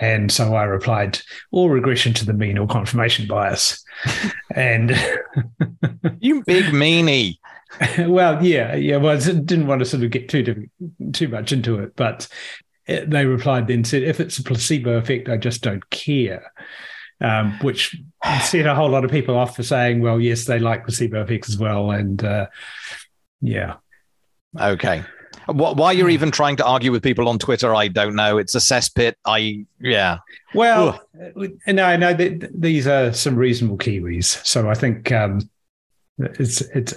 And 0.00 0.32
so 0.32 0.54
I 0.54 0.64
replied, 0.64 1.20
all 1.50 1.68
regression 1.68 2.14
to 2.14 2.24
the 2.24 2.32
mean 2.32 2.56
or 2.56 2.66
confirmation 2.66 3.26
bias. 3.26 3.84
and 4.54 4.90
you 6.18 6.42
big 6.44 6.66
meanie. 6.66 7.36
well, 7.98 8.42
yeah, 8.42 8.74
yeah. 8.74 8.96
Well, 8.96 9.16
I 9.16 9.20
didn't 9.20 9.66
want 9.66 9.80
to 9.80 9.84
sort 9.84 10.02
of 10.02 10.10
get 10.10 10.30
too 10.30 10.66
too 11.12 11.28
much 11.28 11.52
into 11.52 11.78
it, 11.80 11.94
but 11.96 12.26
they 12.88 13.26
replied 13.26 13.66
then 13.66 13.84
said, 13.84 14.02
if 14.02 14.18
it's 14.18 14.38
a 14.38 14.42
placebo 14.42 14.96
effect, 14.96 15.28
I 15.28 15.36
just 15.36 15.62
don't 15.62 15.88
care. 15.90 16.50
Um, 17.20 17.58
which 17.62 18.00
set 18.42 18.66
a 18.66 18.74
whole 18.74 18.90
lot 18.90 19.04
of 19.04 19.10
people 19.10 19.36
off 19.36 19.56
for 19.56 19.64
saying, 19.64 20.00
well, 20.00 20.20
yes, 20.20 20.44
they 20.44 20.58
like 20.58 20.84
placebo 20.84 21.22
effects 21.22 21.48
as 21.48 21.58
well, 21.58 21.90
and 21.90 22.24
uh, 22.24 22.46
yeah. 23.40 23.74
Okay. 24.58 25.02
Why 25.46 25.92
you're 25.92 26.10
even 26.10 26.30
trying 26.30 26.56
to 26.56 26.64
argue 26.64 26.92
with 26.92 27.02
people 27.02 27.28
on 27.28 27.38
Twitter, 27.38 27.74
I 27.74 27.88
don't 27.88 28.14
know. 28.14 28.38
It's 28.38 28.54
a 28.54 28.58
cesspit. 28.58 29.14
I 29.24 29.64
yeah. 29.80 30.18
Well, 30.54 31.00
Ugh. 31.36 31.50
no, 31.66 31.96
no. 31.96 32.14
These 32.54 32.86
are 32.86 33.12
some 33.12 33.34
reasonable 33.34 33.78
Kiwis, 33.78 34.44
so 34.46 34.68
I 34.68 34.74
think 34.74 35.10
um, 35.10 35.48
it's 36.18 36.60
it's 36.60 36.94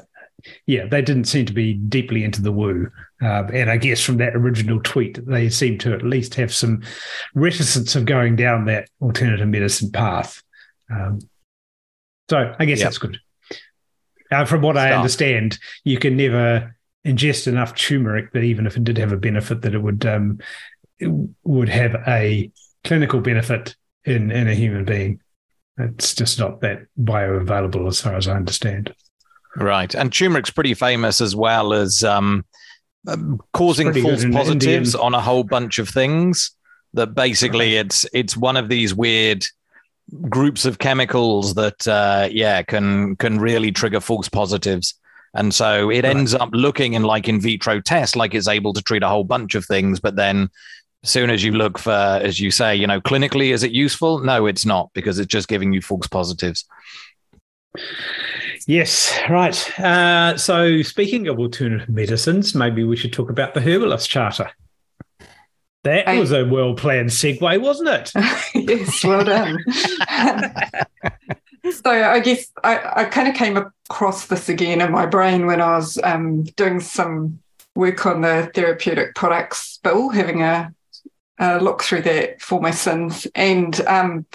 yeah. 0.66 0.86
They 0.86 1.02
didn't 1.02 1.26
seem 1.26 1.46
to 1.46 1.54
be 1.54 1.74
deeply 1.74 2.26
into 2.26 2.42
the 2.42 2.52
woo, 2.52 2.92
uh, 3.22 3.44
and 3.54 3.70
I 3.70 3.78
guess 3.78 4.04
from 4.04 4.18
that 4.18 4.36
original 4.36 4.80
tweet, 4.82 5.24
they 5.26 5.50
seem 5.50 5.78
to 5.80 5.94
at 5.94 6.04
least 6.04 6.36
have 6.36 6.54
some 6.54 6.82
reticence 7.36 7.96
of 7.96 8.06
going 8.06 8.36
down 8.36 8.66
that 8.66 8.90
alternative 9.02 9.48
medicine 9.48 9.92
path. 9.92 10.42
Um, 10.90 11.20
so 12.30 12.56
I 12.58 12.66
guess 12.66 12.80
yep. 12.80 12.88
that's 12.88 12.98
good. 12.98 13.20
Uh, 14.32 14.46
from 14.46 14.62
what 14.62 14.76
Start. 14.76 14.92
I 14.92 14.96
understand, 14.96 15.60
you 15.84 16.00
can 16.00 16.18
never 16.18 16.76
ingest 17.06 17.48
enough 17.48 17.76
turmeric 17.76 18.32
that 18.34 18.44
even 18.44 18.66
if 18.66 18.78
it 18.78 18.84
did 18.84 18.98
have 18.98 19.12
a 19.12 19.18
benefit, 19.18 19.62
that 19.62 19.76
it 19.76 19.82
would 19.82 20.06
um, 20.06 20.40
it 21.00 21.12
would 21.44 21.70
have 21.70 21.96
a 22.08 22.52
clinical 22.84 23.20
benefit 23.20 23.76
in 24.06 24.32
in 24.32 24.48
a 24.48 24.56
human 24.56 24.86
being. 24.86 25.20
It's 25.78 26.16
just 26.16 26.40
not 26.40 26.62
that 26.62 26.84
bioavailable, 27.00 27.88
as 27.88 28.02
far 28.02 28.16
as 28.16 28.28
I 28.28 28.36
understand. 28.36 28.94
Right, 29.56 29.94
and 29.94 30.14
turmeric's 30.14 30.50
pretty 30.50 30.74
famous 30.74 31.20
as 31.22 31.36
well 31.36 31.74
as 31.74 32.04
um, 32.04 32.46
um 33.08 33.40
causing 33.54 33.94
false 33.94 34.26
positives 34.26 34.94
Indian. 34.94 35.06
on 35.06 35.14
a 35.14 35.22
whole 35.22 35.44
bunch 35.44 35.80
of 35.80 35.90
things. 35.90 36.52
That 36.94 37.16
basically, 37.16 37.78
it's 37.78 38.06
it's 38.14 38.36
one 38.36 38.58
of 38.58 38.68
these 38.68 38.94
weird 38.94 39.46
groups 40.30 40.66
of 40.66 40.78
chemicals 40.78 41.54
that 41.54 41.88
uh, 41.88 42.28
yeah 42.30 42.64
can 42.64 43.16
can 43.16 43.40
really 43.40 43.72
trigger 43.72 44.02
false 44.02 44.28
positives 44.28 44.96
and 45.34 45.54
so 45.54 45.90
it 45.90 46.04
right. 46.04 46.16
ends 46.16 46.34
up 46.34 46.50
looking 46.52 46.94
in 46.94 47.04
like 47.04 47.28
in 47.28 47.40
vitro 47.40 47.80
tests 47.80 48.16
like 48.16 48.34
it's 48.34 48.48
able 48.48 48.74
to 48.74 48.82
treat 48.82 49.04
a 49.04 49.08
whole 49.08 49.24
bunch 49.24 49.56
of 49.56 49.66
things. 49.66 50.00
But 50.00 50.16
then 50.16 50.50
soon 51.04 51.30
as 51.30 51.44
you 51.44 51.54
look 51.54 51.78
for, 51.78 51.92
as 51.92 52.40
you 52.40 52.52
say, 52.52 52.76
you 52.76 52.86
know, 52.86 53.00
clinically, 53.02 53.54
is 53.54 53.64
it 53.64 53.72
useful? 53.72 54.20
No, 54.20 54.46
it's 54.46 54.66
not 54.66 54.92
because 54.94 55.20
it's 55.20 55.32
just 55.32 55.48
giving 55.48 55.74
you 55.74 55.82
false 55.82 56.08
positives. 56.08 56.66
Yes, 58.68 59.18
right. 59.30 59.80
Uh, 59.80 60.38
so 60.38 60.82
speaking 60.82 61.28
of 61.28 61.40
alternative 61.40 61.90
medicines, 61.90 62.54
maybe 62.54 62.84
we 62.84 62.96
should 62.96 63.14
talk 63.14 63.30
about 63.30 63.54
the 63.54 63.62
herbalist 63.62 64.10
charter. 64.10 64.52
That 65.84 66.08
I, 66.08 66.20
was 66.20 66.32
a 66.32 66.46
well 66.46 66.76
planned 66.76 67.10
segue, 67.10 67.60
wasn't 67.60 67.90
it? 67.90 68.12
yes, 68.54 69.04
well 69.04 69.24
done. 69.24 69.58
so 71.72 71.90
I 71.90 72.20
guess 72.20 72.52
I, 72.64 73.02
I 73.02 73.06
kind 73.06 73.28
of 73.28 73.34
came 73.34 73.58
across 73.58 74.28
this 74.28 74.48
again 74.48 74.80
in 74.80 74.92
my 74.92 75.08
brain 75.08 75.48
when 75.48 75.60
I 75.60 75.78
was 75.78 75.98
um, 76.04 76.44
doing 76.44 76.82
some 76.82 77.40
work 77.76 78.06
on 78.06 78.22
the 78.22 78.52
therapeutic 78.54 79.16
products 79.16 79.80
bill, 79.82 80.10
having 80.10 80.44
a, 80.44 80.72
a 81.40 81.60
look 81.60 81.82
through 81.82 82.04
that 82.04 82.44
for 82.44 82.62
my 82.62 82.72
sins, 82.72 83.26
and 83.34 83.82
um, 83.88 84.28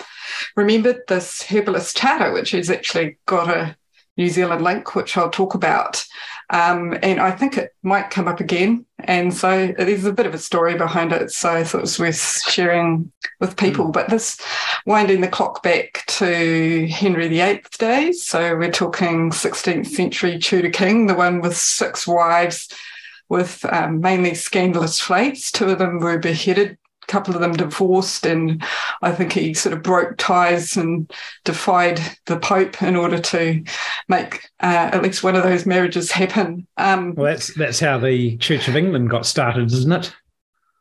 remembered 0.56 1.02
this 1.06 1.42
herbalist 1.42 1.96
charter, 1.96 2.32
which 2.32 2.50
has 2.50 2.70
actually 2.70 3.18
got 3.26 3.48
a 3.48 3.76
New 4.16 4.28
Zealand 4.28 4.62
link, 4.62 4.94
which 4.94 5.16
I'll 5.16 5.30
talk 5.30 5.54
about. 5.54 6.04
Um, 6.50 6.96
and 7.02 7.20
I 7.20 7.32
think 7.32 7.58
it 7.58 7.74
might 7.82 8.10
come 8.10 8.28
up 8.28 8.40
again. 8.40 8.86
And 9.00 9.34
so 9.34 9.74
there's 9.76 10.04
a 10.04 10.12
bit 10.12 10.26
of 10.26 10.34
a 10.34 10.38
story 10.38 10.76
behind 10.76 11.12
it. 11.12 11.30
So 11.32 11.52
I 11.52 11.64
thought 11.64 11.78
it 11.78 11.82
was 11.82 11.98
worth 11.98 12.42
sharing 12.48 13.10
with 13.40 13.56
people. 13.56 13.86
Mm. 13.86 13.92
But 13.92 14.10
this 14.10 14.40
winding 14.86 15.20
the 15.20 15.28
clock 15.28 15.62
back 15.62 16.04
to 16.06 16.86
Henry 16.88 17.28
VIII 17.28 17.62
days. 17.78 18.22
So 18.22 18.56
we're 18.56 18.70
talking 18.70 19.30
16th 19.30 19.88
century 19.88 20.38
Tudor 20.38 20.70
king, 20.70 21.06
the 21.06 21.14
one 21.14 21.40
with 21.40 21.56
six 21.56 22.06
wives 22.06 22.68
with 23.28 23.64
um, 23.72 24.00
mainly 24.00 24.34
scandalous 24.34 25.00
flates. 25.00 25.50
Two 25.50 25.70
of 25.70 25.78
them 25.78 25.98
were 25.98 26.18
beheaded 26.18 26.78
couple 27.08 27.34
of 27.34 27.40
them 27.40 27.52
divorced, 27.52 28.26
and 28.26 28.62
I 29.02 29.12
think 29.12 29.32
he 29.32 29.54
sort 29.54 29.72
of 29.72 29.82
broke 29.82 30.16
ties 30.16 30.76
and 30.76 31.10
defied 31.44 32.00
the 32.26 32.38
Pope 32.38 32.82
in 32.82 32.96
order 32.96 33.18
to 33.18 33.62
make 34.08 34.48
uh, 34.60 34.90
at 34.92 35.02
least 35.02 35.22
one 35.22 35.36
of 35.36 35.42
those 35.42 35.66
marriages 35.66 36.10
happen. 36.10 36.66
Um, 36.76 37.14
well, 37.14 37.26
that's 37.26 37.54
that's 37.54 37.80
how 37.80 37.98
the 37.98 38.36
Church 38.38 38.68
of 38.68 38.76
England 38.76 39.10
got 39.10 39.26
started, 39.26 39.72
isn't 39.72 39.92
it? 39.92 40.14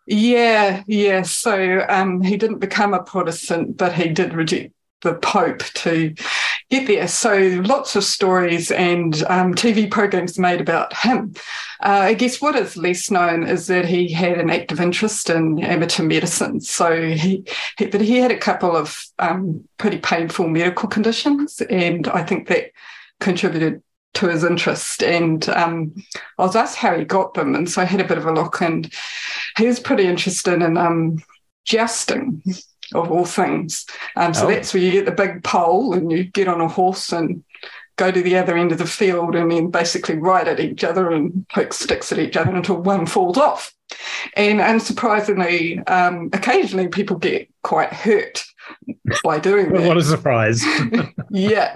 Yeah, 0.08 0.84
yeah. 0.88 1.24
So 1.24 1.86
um, 1.90 2.22
he 2.22 2.38
didn't 2.38 2.60
become 2.60 2.94
a 2.94 3.04
Protestant, 3.04 3.78
but 3.78 3.94
he 3.94 4.10
did 4.10 4.34
reject 4.34 4.74
the 5.02 5.16
Pope 5.16 5.60
to 5.60 6.14
get 6.80 6.88
there. 6.88 7.08
So 7.08 7.62
lots 7.66 7.96
of 7.96 8.04
stories 8.04 8.72
and 8.72 9.24
um, 9.28 9.54
TV 9.54 9.90
programs 9.90 10.38
made 10.40 10.62
about 10.62 10.96
him. 10.96 11.34
Uh, 11.82 12.04
I 12.04 12.14
guess 12.14 12.42
what 12.42 12.56
is 12.56 12.78
less 12.78 13.12
known 13.12 13.48
is 13.48 13.68
that 13.68 13.86
he 13.86 14.12
had 14.12 14.40
an 14.40 14.50
active 14.50 14.80
interest 14.80 15.30
in 15.30 15.64
amateur 15.64 16.04
medicine. 16.04 16.62
So 16.62 17.10
he, 17.10 17.46
he 17.78 17.86
but 17.88 18.02
he 18.02 18.18
had 18.18 18.32
a 18.32 18.38
couple 18.38 18.76
of 18.76 19.06
um, 19.20 19.68
pretty 19.78 19.98
painful 19.98 20.48
medical 20.48 20.90
conditions, 20.90 21.62
and 21.62 22.08
I 22.08 22.24
think 22.24 22.48
that 22.48 22.72
contributed 23.20 23.82
to 24.16 24.28
his 24.28 24.44
interest. 24.44 25.04
And 25.04 25.48
um, 25.50 25.94
I 26.38 26.44
was 26.44 26.56
asked 26.56 26.78
how 26.78 26.98
he 26.98 27.06
got 27.06 27.34
them, 27.34 27.56
and 27.56 27.70
so 27.70 27.82
I 27.82 27.86
had 27.86 28.02
a 28.02 28.08
bit 28.08 28.18
of 28.18 28.26
a 28.26 28.34
look, 28.34 28.62
and 28.62 28.92
he 29.58 29.68
was 29.68 29.80
pretty 29.80 30.06
interested 30.06 30.62
in 30.62 30.78
um, 30.78 31.18
jousting 31.66 32.42
of 32.93 33.12
all 33.12 33.26
things. 33.26 33.86
Um, 34.15 34.34
so 34.34 34.45
oh. 34.45 34.50
that's 34.50 34.74
where 34.74 34.84
you 34.84 34.91
get 34.91 35.06
the 35.06 35.12
big 35.12 35.43
pole 35.43 35.93
and 35.93 36.12
you 36.12 36.26
get 36.26 36.48
on 36.48 36.62
a 36.62 36.67
horse 36.67 37.12
and 37.12 37.43
go 37.98 38.12
to 38.12 38.21
the 38.21 38.38
other 38.38 38.58
end 38.58 38.71
of 38.71 38.78
the 38.78 38.86
field 38.86 39.36
and 39.36 39.52
then 39.52 39.71
basically 39.71 40.17
ride 40.17 40.48
at 40.48 40.60
each 40.60 40.84
other 40.84 41.12
and 41.12 41.48
poke 41.50 41.74
sticks 41.74 42.12
at 42.12 42.19
each 42.19 42.36
other 42.36 42.54
until 42.54 42.82
one 42.82 43.06
falls 43.06 43.38
off. 43.38 43.74
And 44.36 44.60
unsurprisingly, 44.60 45.88
um, 45.89 46.30
occasionally 46.34 46.88
people 46.88 47.17
get 47.17 47.50
quite 47.62 47.93
hurt 47.93 48.43
by 49.24 49.39
doing 49.39 49.71
that. 49.71 49.88
what 49.88 49.98
a 49.98 50.04
surprise. 50.04 50.63
yeah. 51.30 51.76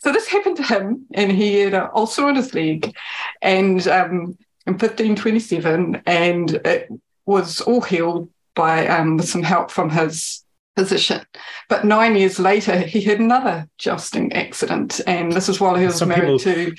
So 0.00 0.12
this 0.12 0.28
happened 0.28 0.56
to 0.58 0.62
him, 0.62 1.06
and 1.12 1.30
he 1.30 1.58
had 1.60 1.74
an 1.74 1.88
ulcer 1.94 2.24
on 2.24 2.36
his 2.36 2.54
leg 2.54 2.94
and 3.42 3.86
um, 3.88 4.38
in 4.66 4.74
1527, 4.74 6.02
and 6.06 6.50
it 6.50 6.88
was 7.26 7.60
all 7.60 7.80
healed 7.80 8.28
by 8.54 8.86
um, 8.86 9.16
with 9.16 9.28
some 9.28 9.42
help 9.42 9.70
from 9.70 9.90
his 9.90 10.44
physician. 10.76 11.24
But 11.68 11.84
nine 11.84 12.16
years 12.16 12.38
later, 12.38 12.78
he 12.78 13.00
had 13.00 13.20
another 13.20 13.68
jousting 13.78 14.32
accident, 14.32 15.00
and 15.06 15.32
this 15.32 15.48
is 15.48 15.60
while 15.60 15.74
he 15.74 15.86
was 15.86 15.96
some 15.96 16.08
married 16.08 16.38
people, 16.38 16.38
to 16.38 16.74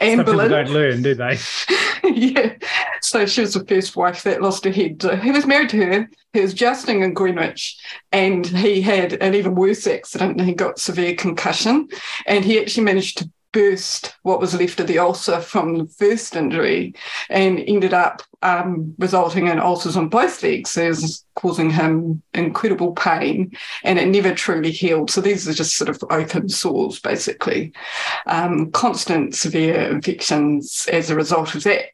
Anne 0.00 0.24
Boleyn. 0.24 0.50
Don't 0.50 0.70
learn, 0.70 1.02
do 1.02 1.14
they? 1.14 1.38
yeah. 2.04 2.54
So 3.02 3.26
she 3.26 3.40
was 3.40 3.54
the 3.54 3.64
first 3.64 3.96
wife 3.96 4.22
that 4.24 4.42
lost 4.42 4.64
her 4.64 4.70
head. 4.70 5.02
he 5.22 5.30
was 5.30 5.46
married 5.46 5.70
to 5.70 5.84
her. 5.84 6.08
He 6.32 6.40
was 6.40 6.54
jousting 6.54 7.02
in 7.02 7.14
Greenwich, 7.14 7.78
and 8.12 8.46
he 8.46 8.82
had 8.82 9.14
an 9.14 9.34
even 9.34 9.54
worse 9.54 9.86
accident. 9.86 10.38
And 10.38 10.48
he 10.48 10.54
got 10.54 10.78
severe 10.78 11.14
concussion, 11.14 11.88
and 12.26 12.44
he 12.44 12.60
actually 12.60 12.84
managed 12.84 13.18
to 13.18 13.30
burst 13.56 14.14
what 14.22 14.38
was 14.38 14.52
left 14.52 14.80
of 14.80 14.86
the 14.86 14.98
ulcer 14.98 15.40
from 15.40 15.78
the 15.78 15.86
first 15.86 16.36
injury 16.36 16.94
and 17.30 17.58
ended 17.60 17.94
up 17.94 18.20
um, 18.42 18.94
resulting 18.98 19.46
in 19.46 19.58
ulcers 19.58 19.96
on 19.96 20.10
both 20.10 20.42
legs, 20.42 20.76
as 20.76 21.24
causing 21.36 21.70
him 21.70 22.22
incredible 22.34 22.92
pain, 22.92 23.56
and 23.82 23.98
it 23.98 24.08
never 24.08 24.34
truly 24.34 24.70
healed. 24.70 25.10
So 25.10 25.22
these 25.22 25.48
are 25.48 25.54
just 25.54 25.78
sort 25.78 25.88
of 25.88 26.04
open 26.10 26.50
sores, 26.50 27.00
basically. 27.00 27.72
Um, 28.26 28.70
constant 28.72 29.34
severe 29.34 29.90
infections 29.90 30.86
as 30.92 31.08
a 31.08 31.16
result 31.16 31.54
of 31.54 31.62
that. 31.64 31.86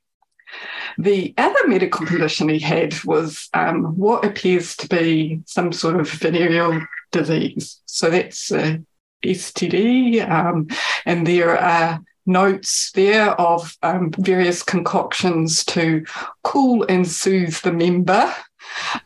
The 0.98 1.32
other 1.38 1.68
medical 1.68 2.04
condition 2.04 2.48
he 2.48 2.58
had 2.58 3.02
was 3.04 3.48
um, 3.54 3.96
what 3.96 4.24
appears 4.24 4.76
to 4.78 4.88
be 4.88 5.42
some 5.46 5.72
sort 5.72 6.00
of 6.00 6.10
venereal 6.10 6.80
disease. 7.12 7.80
So 7.86 8.10
that's 8.10 8.50
uh, 8.50 8.78
STD, 9.22 10.28
um, 10.28 10.68
and 11.06 11.26
there 11.26 11.58
are 11.58 12.00
notes 12.26 12.92
there 12.92 13.30
of 13.40 13.76
um, 13.82 14.12
various 14.18 14.62
concoctions 14.62 15.64
to 15.64 16.04
cool 16.44 16.84
and 16.88 17.06
soothe 17.06 17.56
the 17.62 17.72
member. 17.72 18.32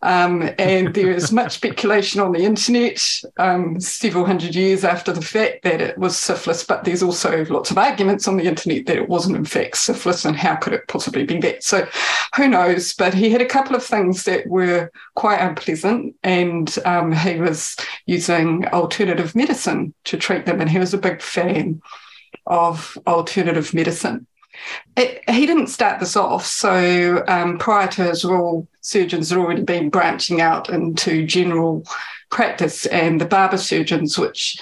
Um, 0.02 0.50
and 0.58 0.94
there 0.94 1.10
is 1.10 1.32
much 1.32 1.52
speculation 1.52 2.20
on 2.20 2.32
the 2.32 2.44
internet 2.44 3.02
um, 3.38 3.80
several 3.80 4.24
hundred 4.24 4.54
years 4.54 4.84
after 4.84 5.12
the 5.12 5.22
fact 5.22 5.62
that 5.62 5.80
it 5.80 5.98
was 5.98 6.18
syphilis, 6.18 6.64
but 6.64 6.84
there's 6.84 7.02
also 7.02 7.44
lots 7.46 7.70
of 7.70 7.78
arguments 7.78 8.28
on 8.28 8.36
the 8.36 8.44
internet 8.44 8.86
that 8.86 8.96
it 8.96 9.08
wasn't 9.08 9.36
in 9.36 9.44
fact 9.44 9.76
syphilis 9.76 10.24
and 10.24 10.36
how 10.36 10.56
could 10.56 10.72
it 10.72 10.88
possibly 10.88 11.24
be 11.24 11.38
that? 11.38 11.62
So 11.62 11.86
who 12.34 12.48
knows? 12.48 12.94
But 12.94 13.14
he 13.14 13.30
had 13.30 13.40
a 13.40 13.46
couple 13.46 13.76
of 13.76 13.84
things 13.84 14.24
that 14.24 14.46
were 14.46 14.90
quite 15.14 15.40
unpleasant 15.40 16.16
and 16.22 16.76
um, 16.84 17.12
he 17.12 17.40
was 17.40 17.76
using 18.06 18.66
alternative 18.68 19.34
medicine 19.34 19.94
to 20.04 20.16
treat 20.16 20.46
them 20.46 20.60
and 20.60 20.70
he 20.70 20.78
was 20.78 20.94
a 20.94 20.98
big 20.98 21.22
fan 21.22 21.80
of 22.46 22.98
alternative 23.06 23.74
medicine. 23.74 24.26
It, 24.96 25.28
he 25.28 25.46
didn't 25.46 25.68
start 25.68 26.00
this 26.00 26.16
off. 26.16 26.46
So 26.46 27.24
um, 27.28 27.58
prior 27.58 27.88
to 27.88 28.04
his 28.04 28.24
rule, 28.24 28.68
surgeons 28.80 29.30
had 29.30 29.38
already 29.38 29.62
been 29.62 29.90
branching 29.90 30.40
out 30.40 30.68
into 30.68 31.26
general 31.26 31.86
practice, 32.30 32.86
and 32.86 33.20
the 33.20 33.26
barber 33.26 33.58
surgeons, 33.58 34.18
which 34.18 34.58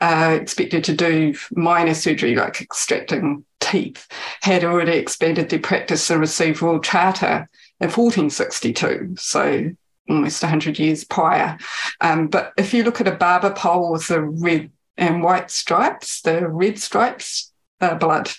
uh, 0.00 0.36
expected 0.40 0.84
to 0.84 0.94
do 0.94 1.34
minor 1.52 1.94
surgery 1.94 2.34
like 2.34 2.60
extracting 2.60 3.44
teeth, 3.60 4.06
had 4.42 4.64
already 4.64 4.92
expanded 4.92 5.48
their 5.48 5.58
practice 5.58 6.10
and 6.10 6.20
received 6.20 6.62
Royal 6.62 6.80
Charter 6.80 7.48
in 7.80 7.88
1462. 7.88 9.16
So 9.18 9.70
almost 10.08 10.42
100 10.42 10.78
years 10.78 11.04
prior. 11.04 11.58
Um, 12.00 12.28
but 12.28 12.52
if 12.56 12.72
you 12.72 12.82
look 12.82 13.00
at 13.00 13.08
a 13.08 13.12
barber 13.12 13.52
pole 13.52 13.92
with 13.92 14.08
the 14.08 14.22
red 14.22 14.70
and 14.96 15.22
white 15.22 15.50
stripes, 15.50 16.22
the 16.22 16.48
red 16.48 16.78
stripes, 16.78 17.52
uh, 17.80 17.94
blood. 17.94 18.30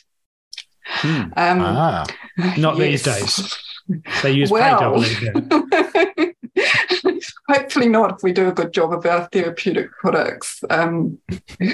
Hmm. 0.85 1.21
Um, 1.35 1.61
ah, 1.61 2.05
not 2.57 2.77
yes. 2.77 2.77
these 2.77 3.03
days. 3.03 3.57
They 4.21 4.31
use 4.31 4.51
well, 4.51 5.03
paint, 5.03 5.53
Hopefully 7.47 7.89
not 7.89 8.15
if 8.15 8.23
we 8.23 8.31
do 8.31 8.47
a 8.47 8.53
good 8.53 8.71
job 8.71 8.93
of 8.93 9.05
our 9.05 9.27
therapeutic 9.31 9.91
products 9.99 10.63
um, 10.69 11.17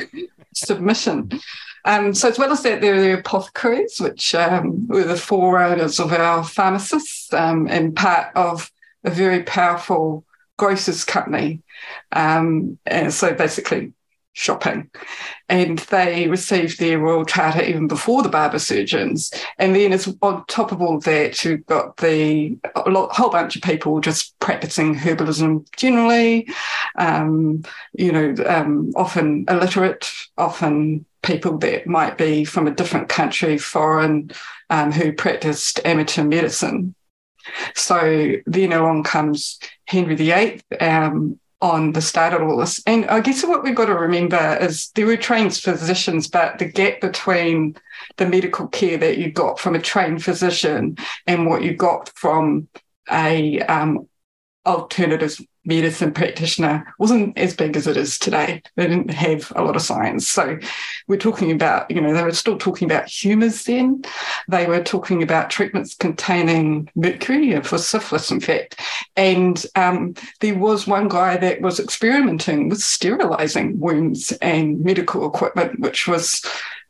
submission. 0.54 1.32
Um, 1.84 2.14
so 2.14 2.30
as 2.30 2.40
well 2.40 2.52
as 2.52 2.64
that, 2.64 2.82
there 2.82 2.96
are 2.96 3.02
the 3.02 3.20
apothecaries, 3.20 4.00
which 4.00 4.34
um, 4.34 4.88
were 4.88 5.04
the 5.04 5.18
forerunners 5.18 6.00
of 6.00 6.14
our 6.14 6.44
pharmacists 6.44 7.34
um, 7.34 7.68
and 7.68 7.96
part 7.96 8.36
of 8.36 8.72
a 9.04 9.10
very 9.10 9.44
powerful 9.44 10.24
grocers 10.58 11.04
company. 11.04 11.62
Um, 12.12 12.80
and 12.86 13.14
so 13.14 13.34
basically 13.34 13.94
shopping. 14.36 14.90
And 15.50 15.80
they 15.80 16.28
received 16.28 16.78
their 16.78 17.00
royal 17.00 17.26
charter 17.26 17.64
even 17.64 17.88
before 17.88 18.22
the 18.22 18.30
barber 18.30 18.60
surgeons. 18.60 19.32
And 19.58 19.76
then, 19.76 19.94
as 19.94 20.14
on 20.22 20.46
top 20.46 20.72
of 20.72 20.82
all 20.82 21.00
that, 21.00 21.44
you've 21.44 21.66
got 21.66 21.98
the 21.98 22.58
a 22.76 22.92
whole 22.92 23.30
bunch 23.30 23.56
of 23.56 23.62
people 23.62 24.00
just 24.02 24.38
practicing 24.40 24.96
herbalism 24.96 25.66
generally. 25.78 26.48
Um, 26.98 27.64
you 27.94 28.12
know, 28.12 28.36
um, 28.46 28.92
often 28.96 29.46
illiterate, 29.48 30.12
often 30.38 31.06
people 31.24 31.58
that 31.60 31.88
might 31.88 32.18
be 32.18 32.46
from 32.46 32.68
a 32.68 32.76
different 32.76 33.10
country, 33.10 33.58
foreign, 33.58 34.32
um, 34.70 34.92
who 34.92 35.14
practiced 35.14 35.80
amateur 35.86 36.24
medicine. 36.24 36.94
So 37.76 38.34
then 38.46 38.74
along 38.74 39.04
comes 39.04 39.60
Henry 39.86 40.16
VIII, 40.16 40.62
um, 40.80 41.40
on 41.66 41.94
the 41.94 42.02
start 42.02 42.32
of 42.32 42.44
all 42.44 42.58
this. 42.58 42.80
And 42.86 43.08
I 43.08 43.22
guess 43.22 43.44
what 43.44 43.64
we've 43.64 43.74
got 43.74 43.88
to 43.88 43.96
remember 43.96 44.58
is 44.62 44.92
there 44.92 45.08
were 45.08 45.18
trained 45.18 45.56
physicians, 45.56 46.28
but 46.28 46.60
the 46.60 46.66
gap 46.66 47.02
between 47.02 47.76
the 48.18 48.28
medical 48.28 48.68
care 48.68 49.00
that 49.00 49.18
you 49.18 49.32
got 49.32 49.60
from 49.60 49.74
a 49.74 49.80
trained 49.80 50.24
physician 50.24 50.96
and 51.26 51.48
what 51.48 51.64
you 51.64 51.74
got 51.74 52.10
from 52.10 52.68
a 53.12 53.62
um, 53.62 54.08
alternative 54.66 55.40
medicine 55.66 56.12
practitioner 56.12 56.94
wasn't 57.00 57.38
as 57.38 57.56
big 57.56 57.76
as 57.76 57.88
it 57.88 57.98
is 57.98 58.20
today. 58.20 58.62
They 58.76 58.88
didn't 58.88 59.12
have 59.12 59.52
a 59.56 59.64
lot 59.64 59.76
of 59.76 59.82
science. 59.82 60.28
So 60.28 60.58
we're 61.08 61.18
talking 61.18 61.52
about, 61.52 61.90
you 61.90 62.00
know, 62.00 62.14
they 62.14 62.24
were 62.24 62.34
still 62.34 62.58
talking 62.58 62.90
about 62.90 63.08
humours 63.08 63.64
then. 63.64 64.04
They 64.48 64.68
were 64.68 64.84
talking 64.84 65.24
about 65.24 65.50
treatments 65.50 65.96
containing 65.96 66.90
mercury 66.96 67.60
for 67.62 67.78
syphilis, 67.78 68.32
in 68.32 68.40
fact. 68.40 68.80
And 69.16 69.64
um, 69.76 70.14
there 70.42 70.58
was 70.58 70.88
one 70.88 71.08
guy 71.08 71.38
that 71.38 71.62
was 71.62 71.80
experimenting 71.80 72.70
with 72.70 72.82
sterilising 72.82 73.80
wounds 73.80 74.32
and 74.34 74.82
medical 74.82 75.28
equipment, 75.28 75.80
which 75.80 76.08
was 76.08 76.46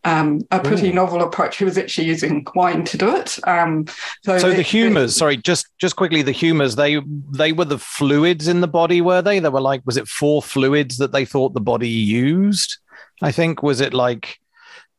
um, 0.05 0.41
a 0.51 0.59
pretty 0.59 0.91
novel 0.91 1.23
approach. 1.23 1.57
He 1.57 1.65
was 1.65 1.77
actually 1.77 2.07
using 2.07 2.45
wine 2.53 2.85
to 2.85 2.97
do 2.97 3.15
it. 3.15 3.39
Um, 3.47 3.87
so, 4.23 4.37
so 4.37 4.53
the 4.53 4.61
humours, 4.61 5.15
sorry, 5.15 5.37
just 5.37 5.67
just 5.79 5.95
quickly, 5.95 6.21
the 6.21 6.31
humours 6.31 6.75
they 6.75 7.01
they 7.31 7.51
were 7.51 7.65
the 7.65 7.79
fluids 7.79 8.47
in 8.47 8.61
the 8.61 8.67
body, 8.67 9.01
were 9.01 9.23
they? 9.23 9.39
They 9.39 9.49
were 9.49 9.61
like, 9.61 9.81
was 9.85 9.97
it 9.97 10.07
four 10.07 10.41
fluids 10.41 10.97
that 10.97 11.11
they 11.11 11.25
thought 11.25 11.53
the 11.53 11.59
body 11.59 11.89
used? 11.89 12.77
I 13.21 13.31
think 13.31 13.63
was 13.63 13.81
it 13.81 13.93
like 13.93 14.37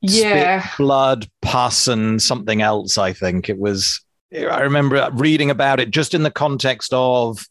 yeah, 0.00 0.62
spit, 0.62 0.76
blood, 0.78 1.30
pus, 1.40 1.86
and 1.86 2.20
something 2.20 2.60
else. 2.60 2.98
I 2.98 3.12
think 3.12 3.48
it 3.48 3.58
was. 3.58 4.00
I 4.32 4.60
remember 4.62 5.08
reading 5.12 5.50
about 5.50 5.78
it 5.78 5.90
just 5.92 6.14
in 6.14 6.24
the 6.24 6.32
context 6.32 6.92
of 6.92 7.46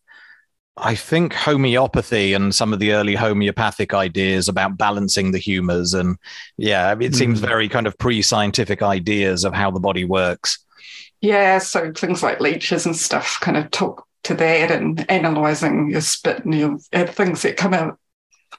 I 0.78 0.96
think 0.96 1.34
homeopathy 1.34 2.34
and 2.34 2.54
some 2.54 2.74
of 2.74 2.80
the 2.80 2.92
early 2.92 3.16
homeopathic 3.16 3.94
ideas 3.94 4.50
about 4.50 4.78
balancing 4.78 5.32
the 5.32 5.38
humors. 5.38 5.94
And 5.94 6.18
yeah, 6.58 6.92
it 6.92 6.98
mm. 6.98 7.16
seems 7.16 7.40
very 7.40 7.70
kind 7.70 7.88
of 7.88 7.98
pre 7.98 8.22
scientific 8.22 8.82
ideas 8.82 9.46
of 9.46 9.54
how 9.54 9.72
the 9.72 9.80
body 9.80 10.04
works. 10.04 10.60
Yeah. 11.22 11.60
So 11.60 11.94
things 11.94 12.22
like 12.22 12.42
leeches 12.42 12.86
and 12.86 12.96
stuff 12.96 13.38
kind 13.40 13.58
of 13.58 13.72
talk 13.72 14.06
to 14.24 14.34
that 14.34 14.72
and 14.72 15.10
analyzing 15.10 15.92
your 15.92 16.02
spit 16.02 16.44
and 16.44 16.54
your 16.54 16.78
uh, 16.92 17.06
things 17.06 17.44
that 17.44 17.58
come 17.58 17.74
out 17.74 17.98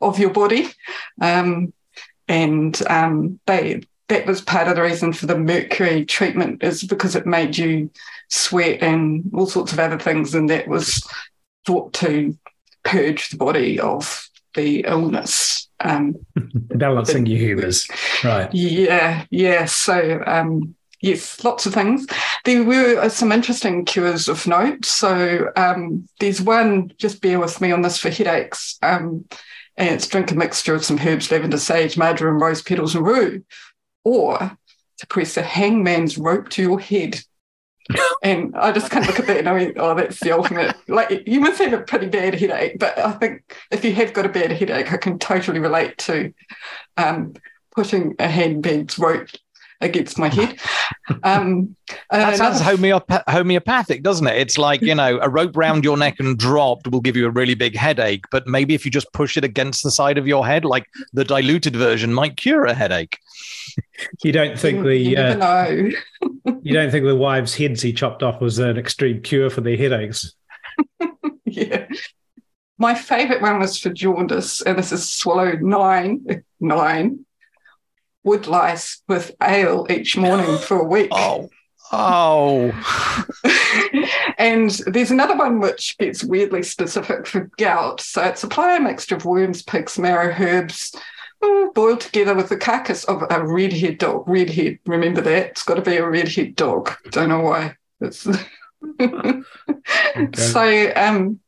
of 0.00 0.18
your 0.18 0.31
body. 0.31 0.68
Um, 1.20 1.72
and 2.29 2.81
um, 2.88 3.40
they, 3.46 3.83
that 4.09 4.26
was 4.26 4.40
part 4.40 4.68
of 4.68 4.76
the 4.76 4.83
reason 4.83 5.12
for 5.12 5.26
the 5.26 5.38
mercury 5.38 6.05
treatment 6.07 6.62
is 6.62 6.83
because 6.83 7.14
it 7.14 7.26
made 7.26 7.59
you 7.59 7.90
sweat 8.29 8.83
and 8.83 9.31
all 9.35 9.46
sorts 9.46 9.72
of 9.72 9.79
other 9.79 9.98
things. 9.98 10.35
And 10.35 10.48
that 10.50 10.66
was 10.66 11.07
thought 11.66 11.92
to 11.94 12.37
purge 12.85 13.31
the 13.31 13.37
body 13.37 13.79
of 13.79 14.29
the 14.55 14.85
illness. 14.87 15.68
Um, 15.81 16.16
Balancing 16.55 17.26
your 17.26 17.38
humours, 17.38 17.87
right? 18.24 18.52
Yeah, 18.55 19.24
yeah. 19.31 19.66
So 19.66 20.22
um, 20.26 20.74
yes, 21.00 21.44
lots 21.44 21.66
of 21.66 21.74
things. 21.74 22.07
There 22.44 22.64
were 22.64 23.09
some 23.11 23.33
interesting 23.33 23.85
cures 23.85 24.29
of 24.29 24.46
note. 24.46 24.85
So 24.87 25.50
um, 25.57 26.09
there's 26.20 26.40
one. 26.40 26.92
Just 26.96 27.20
bear 27.20 27.38
with 27.38 27.61
me 27.61 27.72
on 27.72 27.83
this 27.83 27.98
for 27.98 28.11
headaches. 28.11 28.79
Um, 28.83 29.26
and 29.76 29.90
it's 29.90 30.07
drink 30.07 30.31
a 30.31 30.35
mixture 30.35 30.74
of 30.74 30.85
some 30.85 30.98
herbs, 30.98 31.31
lavender, 31.31 31.59
sage, 31.59 31.98
marjoram, 31.98 32.42
rose 32.42 32.62
petals, 32.62 32.94
and 32.94 33.05
rue, 33.05 33.44
or 34.05 34.57
to 34.98 35.07
press 35.09 35.37
a 35.37 35.42
hangman's 35.42 36.16
rope 36.16 36.48
to 36.50 36.62
your 36.62 36.81
head 36.81 37.20
and 38.22 38.55
I 38.57 38.72
just 38.72 38.90
kind 38.90 39.05
of 39.05 39.11
look 39.11 39.20
at 39.20 39.27
that 39.27 39.38
and 39.38 39.49
I 39.49 39.59
mean, 39.59 39.72
oh, 39.77 39.94
that's 39.94 40.20
the 40.20 40.33
ultimate. 40.33 40.77
Like, 40.88 41.27
you 41.27 41.40
must 41.40 41.61
have 41.61 41.72
a 41.72 41.83
pretty 41.83 42.07
bad 42.07 42.35
headache, 42.35 42.79
but 42.79 42.99
I 42.99 43.12
think 43.12 43.57
if 43.70 43.85
you 43.85 43.92
have 43.94 44.12
got 44.12 44.27
a 44.27 44.31
bad 44.31 44.53
headache, 44.53 44.92
I 44.92 44.96
can 44.96 45.18
totally 45.18 45.61
relate 45.61 45.99
to 45.99 46.33
um, 46.96 47.35
putting 47.75 48.14
a 48.18 48.29
handbag's 48.29 48.99
rope 48.99 49.29
against 49.80 50.18
my 50.18 50.28
head. 50.28 50.58
Um, 51.22 51.76
that 52.10 52.36
sounds 52.36 52.60
homeopath- 52.60 53.22
homeopathic, 53.28 54.02
doesn't 54.02 54.26
it? 54.26 54.36
It's 54.38 54.58
like, 54.58 54.82
you 54.82 54.94
know, 54.94 55.20
a 55.22 55.28
rope 55.28 55.56
round 55.56 55.84
your 55.84 55.96
neck 55.96 56.18
and 56.18 56.36
dropped 56.36 56.88
will 56.88 57.00
give 57.00 57.14
you 57.14 57.26
a 57.26 57.30
really 57.30 57.54
big 57.54 57.76
headache, 57.76 58.24
but 58.32 58.48
maybe 58.48 58.74
if 58.74 58.84
you 58.84 58.90
just 58.90 59.12
push 59.12 59.36
it 59.36 59.44
against 59.44 59.84
the 59.84 59.92
side 59.92 60.18
of 60.18 60.26
your 60.26 60.44
head, 60.44 60.64
like 60.64 60.86
the 61.12 61.24
diluted 61.24 61.76
version 61.76 62.12
might 62.12 62.36
cure 62.36 62.64
a 62.64 62.74
headache. 62.74 63.18
You 64.24 64.32
don't 64.32 64.58
think 64.58 64.82
the 64.82 64.96
you 64.96 65.16
uh, 65.16 65.66
you 66.62 66.74
don't 66.74 66.90
think 66.90 67.04
the 67.04 67.16
wives' 67.16 67.54
heads 67.54 67.82
he 67.82 67.92
chopped 67.92 68.22
off 68.22 68.40
was 68.40 68.58
an 68.58 68.76
extreme 68.76 69.22
cure 69.22 69.50
for 69.50 69.60
their 69.60 69.76
headaches? 69.76 70.34
yeah. 71.44 71.86
My 72.78 72.94
favourite 72.94 73.42
one 73.42 73.58
was 73.58 73.78
for 73.78 73.90
jaundice, 73.90 74.60
and 74.62 74.76
this 74.76 74.92
is 74.92 75.08
swallow 75.08 75.52
nine 75.52 76.44
nine 76.60 77.25
wood 78.26 78.46
lice 78.46 79.02
with 79.08 79.34
ale 79.42 79.86
each 79.88 80.16
morning 80.16 80.58
for 80.58 80.80
a 80.80 80.84
week. 80.84 81.10
Oh. 81.16 81.48
Oh. 81.92 82.72
and 84.38 84.70
there's 84.88 85.12
another 85.12 85.36
one 85.36 85.60
which 85.60 85.96
gets 85.98 86.24
weirdly 86.24 86.64
specific 86.64 87.28
for 87.28 87.48
gout. 87.58 88.00
So 88.00 88.24
it's 88.24 88.42
apply 88.42 88.74
a 88.74 88.80
mixture 88.80 89.14
of 89.14 89.24
worms, 89.24 89.62
pigs, 89.62 89.96
marrow, 89.96 90.34
herbs, 90.36 90.96
mm, 91.40 91.72
boiled 91.74 92.00
together 92.00 92.34
with 92.34 92.48
the 92.48 92.56
carcass 92.56 93.04
of 93.04 93.22
a 93.30 93.46
redhead 93.46 93.98
dog. 93.98 94.24
Redhead, 94.26 94.80
remember 94.84 95.20
that? 95.20 95.50
It's 95.50 95.62
got 95.62 95.76
to 95.76 95.80
be 95.80 95.96
a 95.96 96.08
redhead 96.08 96.56
dog. 96.56 96.90
Don't 97.12 97.28
know 97.28 97.38
why. 97.38 97.76
It's 98.00 98.26
okay. 99.00 99.42
So, 100.34 100.92
um, 100.96 101.38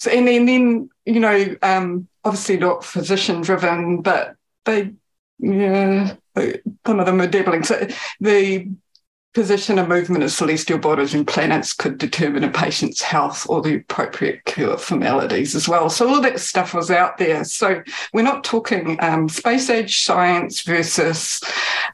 so 0.00 0.10
and 0.10 0.26
then, 0.26 0.46
then 0.46 0.90
you 1.04 1.20
know, 1.20 1.54
um, 1.62 2.08
obviously 2.24 2.56
not 2.56 2.84
physician 2.84 3.40
driven, 3.40 4.02
but 4.02 4.34
they 4.64 4.94
yeah, 5.38 6.14
some 6.86 7.00
of 7.00 7.06
them 7.06 7.20
are 7.20 7.26
dabbling. 7.26 7.64
So 7.64 7.86
the 8.20 8.68
position 9.36 9.78
and 9.78 9.86
movement 9.86 10.24
of 10.24 10.30
celestial 10.30 10.78
bodies 10.78 11.12
and 11.12 11.26
planets 11.26 11.74
could 11.74 11.98
determine 11.98 12.42
a 12.42 12.50
patient's 12.50 13.02
health 13.02 13.46
or 13.50 13.60
the 13.60 13.74
appropriate 13.74 14.42
cure 14.46 14.78
for 14.78 14.96
maladies 14.96 15.54
as 15.54 15.68
well. 15.68 15.90
So 15.90 16.08
all 16.08 16.22
that 16.22 16.40
stuff 16.40 16.72
was 16.72 16.90
out 16.90 17.18
there. 17.18 17.44
So 17.44 17.82
we're 18.14 18.22
not 18.22 18.44
talking 18.44 18.96
um, 19.00 19.28
space 19.28 19.68
age 19.68 20.02
science 20.04 20.62
versus 20.62 21.42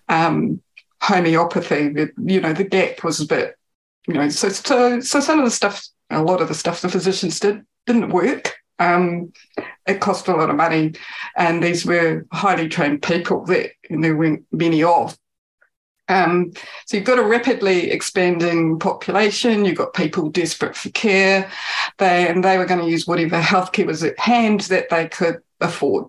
um, 0.09 0.63
homeopathy. 1.01 2.13
You 2.25 2.41
know, 2.41 2.53
the 2.53 2.63
gap 2.63 3.03
was 3.03 3.21
a 3.21 3.27
bit, 3.27 3.59
you 4.07 4.15
know, 4.15 4.29
so 4.29 4.49
so 4.49 5.01
so 5.01 5.19
some 5.19 5.41
of 5.41 5.45
the 5.45 5.51
stuff, 5.51 5.85
a 6.11 6.23
lot 6.23 6.41
of 6.41 6.47
the 6.47 6.55
stuff 6.55 6.81
the 6.81 6.89
physicians 6.89 7.41
did 7.41 7.67
didn't 7.87 8.11
work. 8.11 8.55
Um, 8.79 9.33
it 9.87 10.01
cost 10.01 10.29
a 10.29 10.37
lot 10.37 10.51
of 10.51 10.57
money, 10.57 10.95
and 11.37 11.63
these 11.63 11.85
were 11.85 12.27
highly 12.33 12.69
trained 12.69 13.03
people 13.03 13.45
that 13.47 13.71
there 13.91 14.17
weren't 14.17 14.45
many 14.53 14.83
of. 14.83 15.17
Um, 16.09 16.53
so 16.87 16.97
you've 16.97 17.07
got 17.07 17.19
a 17.19 17.25
rapidly 17.25 17.91
expanding 17.91 18.79
population. 18.79 19.65
You've 19.65 19.79
got 19.79 19.95
people 19.95 20.31
desperate 20.31 20.77
for 20.77 20.91
care. 20.91 21.51
They 21.99 22.29
and 22.29 22.45
they 22.45 22.59
were 22.59 22.67
going 22.67 22.81
to 22.81 22.91
use 22.91 23.07
whatever 23.07 23.41
healthcare 23.41 23.87
was 23.87 24.03
at 24.03 24.19
hand 24.19 24.63
that 24.63 24.89
they 24.91 25.09
could 25.09 25.39
afford. 25.61 26.07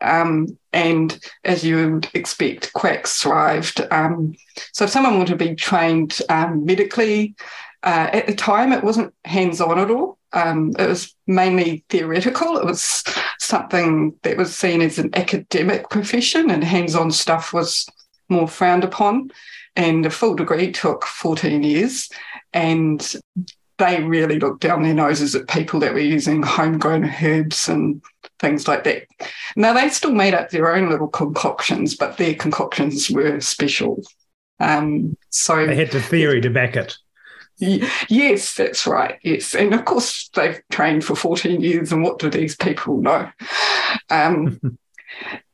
Um, 0.00 0.58
and 0.72 1.18
as 1.44 1.64
you 1.64 1.92
would 1.92 2.10
expect, 2.14 2.72
quacks 2.72 3.22
thrived. 3.22 3.86
Um, 3.90 4.34
so 4.72 4.84
if 4.84 4.90
someone 4.90 5.18
wanted 5.18 5.38
to 5.38 5.44
be 5.44 5.54
trained 5.54 6.18
um, 6.28 6.64
medically, 6.64 7.34
uh, 7.82 8.10
at 8.12 8.26
the 8.26 8.34
time 8.34 8.72
it 8.72 8.84
wasn't 8.84 9.14
hands-on 9.24 9.78
at 9.78 9.90
all. 9.90 10.18
Um, 10.34 10.72
it 10.78 10.88
was 10.88 11.14
mainly 11.26 11.84
theoretical. 11.88 12.58
It 12.58 12.64
was 12.64 13.04
something 13.38 14.14
that 14.22 14.36
was 14.36 14.54
seen 14.54 14.82
as 14.82 14.98
an 14.98 15.10
academic 15.14 15.88
profession, 15.90 16.50
and 16.50 16.62
hands-on 16.62 17.10
stuff 17.12 17.52
was 17.52 17.86
more 18.28 18.48
frowned 18.48 18.84
upon. 18.84 19.30
And 19.76 20.04
a 20.06 20.10
full 20.10 20.34
degree 20.34 20.72
took 20.72 21.04
14 21.04 21.62
years. 21.62 22.08
And 22.52 23.14
they 23.78 24.02
really 24.02 24.38
looked 24.38 24.60
down 24.60 24.82
their 24.82 24.94
noses 24.94 25.34
at 25.34 25.48
people 25.48 25.80
that 25.80 25.94
were 25.94 26.00
using 26.00 26.42
homegrown 26.42 27.04
herbs 27.22 27.68
and 27.68 28.00
things 28.38 28.68
like 28.68 28.84
that. 28.84 29.06
Now, 29.56 29.72
they 29.72 29.88
still 29.88 30.12
made 30.12 30.34
up 30.34 30.50
their 30.50 30.72
own 30.74 30.90
little 30.90 31.08
concoctions, 31.08 31.96
but 31.96 32.16
their 32.16 32.34
concoctions 32.34 33.10
were 33.10 33.40
special. 33.40 34.02
Um, 34.60 35.16
so 35.30 35.66
they 35.66 35.74
had 35.74 35.90
the 35.90 36.00
theory 36.00 36.40
to 36.40 36.50
back 36.50 36.76
it. 36.76 36.96
Yes, 37.58 38.54
that's 38.54 38.86
right. 38.86 39.18
Yes. 39.22 39.54
And 39.54 39.74
of 39.74 39.84
course, 39.84 40.28
they've 40.34 40.60
trained 40.70 41.04
for 41.04 41.14
14 41.14 41.60
years, 41.60 41.92
and 41.92 42.02
what 42.02 42.18
do 42.18 42.28
these 42.28 42.56
people 42.56 43.00
know? 43.00 43.30
Um, 44.10 44.60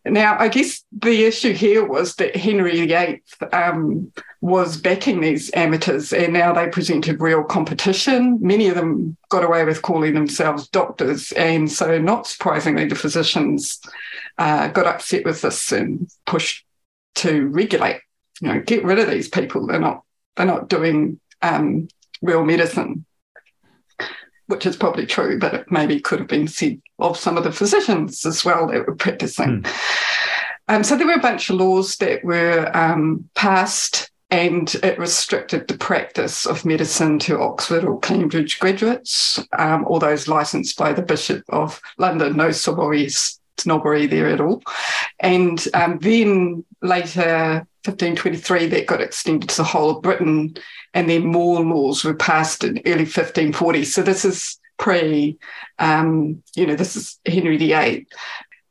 Now, 0.04 0.38
I 0.38 0.48
guess 0.48 0.82
the 0.92 1.24
issue 1.26 1.52
here 1.52 1.84
was 1.84 2.14
that 2.16 2.34
Henry 2.34 2.86
VIII 2.86 3.22
um, 3.52 4.10
was 4.40 4.78
backing 4.78 5.20
these 5.20 5.50
amateurs, 5.52 6.12
and 6.14 6.32
now 6.32 6.54
they 6.54 6.68
presented 6.68 7.20
real 7.20 7.44
competition. 7.44 8.38
Many 8.40 8.68
of 8.68 8.76
them 8.76 9.18
got 9.28 9.44
away 9.44 9.64
with 9.64 9.82
calling 9.82 10.14
themselves 10.14 10.68
doctors, 10.68 11.32
and 11.32 11.70
so 11.70 11.98
not 11.98 12.26
surprisingly, 12.26 12.86
the 12.86 12.94
physicians 12.94 13.78
uh, 14.38 14.68
got 14.68 14.86
upset 14.86 15.26
with 15.26 15.42
this 15.42 15.70
and 15.70 16.10
pushed 16.24 16.64
to 17.16 17.48
regulate. 17.48 18.00
You 18.40 18.54
know, 18.54 18.60
get 18.60 18.84
rid 18.84 18.98
of 18.98 19.10
these 19.10 19.28
people. 19.28 19.66
They're 19.66 19.78
not 19.78 20.02
they're 20.36 20.46
not 20.46 20.70
doing 20.70 21.20
um, 21.42 21.88
real 22.22 22.44
medicine 22.44 23.05
which 24.50 24.66
is 24.66 24.76
probably 24.76 25.07
true, 25.07 25.38
but 25.38 25.55
it 25.55 25.70
maybe 25.70 26.00
could 26.00 26.18
have 26.18 26.29
been 26.29 26.48
said 26.48 26.81
of 26.98 27.16
some 27.16 27.38
of 27.38 27.44
the 27.44 27.53
physicians 27.53 28.26
as 28.26 28.44
well 28.44 28.66
that 28.66 28.87
were 28.87 28.96
practicing. 28.96 29.62
Mm. 29.62 29.72
Um, 30.68 30.85
so 30.85 30.96
there 30.96 31.07
were 31.07 31.14
a 31.14 31.20
bunch 31.20 31.50
of 31.50 31.57
laws 31.57 31.96
that 31.96 32.24
were 32.24 32.70
um, 32.76 33.29
passed 33.35 34.11
and 34.31 34.72
it 34.83 34.98
restricted 34.98 35.66
the 35.66 35.76
practice 35.76 36.46
of 36.46 36.64
medicine 36.64 37.18
to 37.20 37.40
Oxford 37.40 37.85
or 37.85 37.98
Cambridge 37.98 38.61
graduates, 38.61 39.44
um, 39.59 39.85
or 39.88 39.98
those 39.98 40.29
licensed 40.29 40.79
by 40.79 40.92
the 40.92 41.03
Bishop 41.03 41.42
of 41.48 41.81
London. 41.98 42.37
No 42.37 42.53
snobbery 43.61 44.07
there 44.07 44.29
at 44.29 44.40
all. 44.40 44.62
And 45.20 45.62
um, 45.75 45.99
then 45.99 46.64
later, 46.83 47.66
1523, 47.85 48.66
that 48.66 48.87
got 48.87 49.01
extended 49.01 49.49
to 49.49 49.57
the 49.59 49.64
whole 49.64 49.90
of 49.90 50.03
Britain 50.03 50.55
and 50.94 51.09
then 51.09 51.27
more 51.27 51.62
laws 51.62 52.05
were 52.05 52.14
passed 52.14 52.64
in 52.64 52.81
early 52.87 53.05
1540. 53.05 53.85
So 53.85 54.03
this 54.03 54.25
is 54.25 54.59
pre, 54.79 55.38
um, 55.79 56.42
you 56.57 56.66
know, 56.66 56.75
this 56.75 56.96
is 56.96 57.18
Henry 57.27 57.57
VIII, 57.57 58.07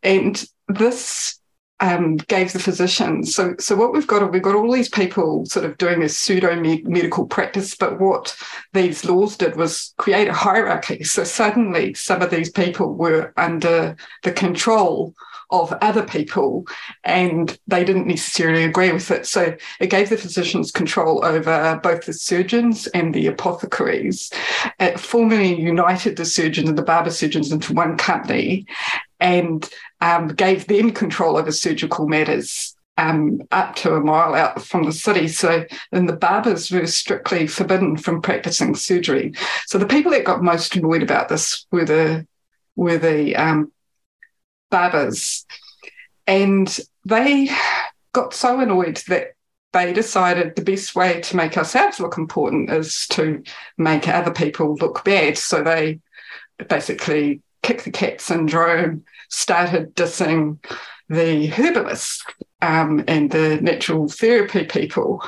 and 0.04 0.44
this 0.68 1.39
um, 1.80 2.18
gave 2.18 2.54
the 2.54 2.60
physicians. 2.60 3.34
So, 3.34 3.56
so 3.60 3.76
what 3.76 3.94
we've 3.94 4.08
got, 4.08 4.32
we've 4.32 4.42
got 4.42 4.56
all 4.56 4.72
these 4.72 4.90
people 4.90 5.46
sort 5.46 5.66
of 5.66 5.78
doing 5.78 6.00
this 6.00 6.18
pseudo 6.18 6.56
medical 6.56 7.26
practice, 7.26 7.76
but 7.76 8.00
what 8.00 8.36
these 8.74 9.06
laws 9.06 9.38
did 9.38 9.56
was 9.56 9.94
create 9.98 10.28
a 10.28 10.34
hierarchy. 10.34 11.04
So 11.04 11.24
suddenly, 11.24 11.94
some 11.94 12.22
of 12.22 12.32
these 12.32 12.50
people 12.50 12.96
were 12.96 13.34
under 13.38 13.96
the 14.24 14.32
control 14.32 15.14
of 15.52 15.74
other 15.82 16.04
people 16.04 16.68
and 17.04 17.58
they 17.68 17.84
didn't 17.84 18.08
necessarily 18.08 18.64
agree 18.64 18.92
with 18.92 19.10
it. 19.10 19.26
So 19.26 19.56
it 19.80 19.90
gave 19.90 20.10
the 20.10 20.18
physicians 20.18 20.72
control 20.72 21.26
over 21.26 21.80
both 21.82 22.06
the 22.06 22.14
surgeons 22.14 22.86
and 22.88 23.14
the 23.14 23.28
apothecaries. 23.28 24.32
It 24.80 25.00
formally 25.00 25.60
united 25.60 26.18
the 26.18 26.26
surgeons 26.26 26.70
and 26.70 26.78
the 26.78 26.84
barber 26.84 27.10
surgeons 27.10 27.52
into 27.52 27.74
one 27.74 27.98
company 27.98 28.68
and 29.20 29.68
um, 30.02 30.28
gave 30.30 30.68
them 30.68 30.92
control 30.92 31.38
over 31.38 31.52
surgical 31.52 32.08
matters. 32.08 32.76
Um, 32.98 33.44
up 33.54 33.78
to 33.78 33.96
a 33.96 34.02
mile 34.02 34.36
out 34.36 34.62
from 34.62 34.84
the 34.84 34.92
city. 34.92 35.30
So 35.30 35.64
then 35.94 36.06
the 36.06 36.18
barbers 36.18 36.70
were 36.70 36.86
strictly 36.86 37.48
forbidden 37.48 37.96
from 37.96 38.22
practicing 38.22 38.76
surgery. 38.76 39.36
So 39.68 39.78
the 39.78 39.88
people 39.88 40.12
that 40.12 40.26
got 40.26 40.44
most 40.44 40.76
annoyed 40.76 41.02
about 41.02 41.30
this 41.30 41.66
were 41.72 41.86
the 41.86 42.28
were 42.76 42.98
the 42.98 43.38
um, 43.38 43.72
barbers. 44.70 45.46
And 46.28 46.78
they 47.06 47.50
got 48.12 48.34
so 48.34 48.60
annoyed 48.60 49.02
that 49.08 49.36
they 49.72 49.94
decided 49.94 50.56
the 50.56 50.64
best 50.64 50.96
way 50.96 51.22
to 51.22 51.36
make 51.36 51.58
ourselves 51.58 52.00
look 52.00 52.18
important 52.18 52.70
is 52.72 53.08
to 53.08 53.44
make 53.78 54.08
other 54.08 54.32
people 54.32 54.76
look 54.76 55.04
bad. 55.04 55.38
So 55.38 55.64
they 55.64 56.00
basically 56.68 57.42
kick 57.62 57.84
the 57.84 57.92
cat 57.92 58.22
syndrome, 58.22 59.04
started 59.30 59.96
dissing 59.96 60.58
the 61.10 61.48
herbalists 61.48 62.24
um, 62.62 63.04
and 63.08 63.32
the 63.32 63.60
natural 63.62 64.08
therapy 64.08 64.66
people. 64.66 65.24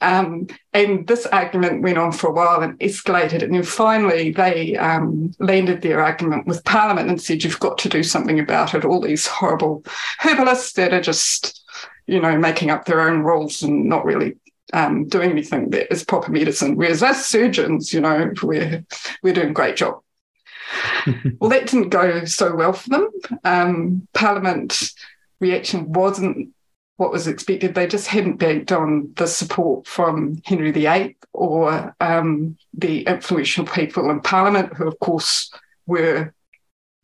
Um, 0.00 0.48
and 0.72 1.06
this 1.06 1.26
argument 1.26 1.82
went 1.82 1.98
on 1.98 2.12
for 2.12 2.28
a 2.28 2.32
while 2.32 2.60
and 2.60 2.78
escalated. 2.80 3.42
And 3.42 3.54
then 3.54 3.62
finally, 3.62 4.32
they 4.32 4.76
um, 4.76 5.32
landed 5.38 5.82
their 5.82 6.02
argument 6.02 6.46
with 6.46 6.64
Parliament 6.64 7.08
and 7.08 7.20
said, 7.20 7.44
You've 7.44 7.60
got 7.60 7.78
to 7.78 7.88
do 7.88 8.02
something 8.02 8.40
about 8.40 8.74
it. 8.74 8.84
All 8.84 9.00
these 9.00 9.26
horrible 9.26 9.84
herbalists 10.18 10.72
that 10.72 10.92
are 10.92 11.00
just, 11.00 11.62
you 12.06 12.20
know, 12.20 12.36
making 12.38 12.70
up 12.70 12.84
their 12.84 13.00
own 13.00 13.20
rules 13.20 13.62
and 13.62 13.88
not 13.88 14.04
really 14.04 14.36
um, 14.72 15.06
doing 15.06 15.30
anything 15.30 15.70
that 15.70 15.92
is 15.92 16.04
proper 16.04 16.32
medicine. 16.32 16.76
Whereas 16.76 17.02
us 17.02 17.26
surgeons, 17.26 17.92
you 17.92 18.00
know, 18.00 18.32
we're, 18.42 18.84
we're 19.22 19.34
doing 19.34 19.50
a 19.50 19.54
great 19.54 19.76
job. 19.76 20.00
well, 21.38 21.50
that 21.50 21.66
didn't 21.66 21.90
go 21.90 22.24
so 22.24 22.54
well 22.54 22.72
for 22.72 22.88
them. 22.90 23.08
Um, 23.44 24.08
Parliament 24.12 24.90
reaction 25.40 25.92
wasn't 25.92 26.54
what 26.96 27.12
was 27.12 27.26
expected. 27.26 27.74
They 27.74 27.86
just 27.86 28.06
hadn't 28.06 28.36
banked 28.36 28.72
on 28.72 29.12
the 29.16 29.26
support 29.26 29.86
from 29.86 30.40
Henry 30.44 30.70
VIII 30.70 31.16
or 31.32 31.94
um, 32.00 32.56
the 32.74 33.02
influential 33.02 33.66
people 33.66 34.10
in 34.10 34.20
Parliament, 34.20 34.74
who, 34.74 34.86
of 34.86 34.98
course, 35.00 35.50
were 35.86 36.32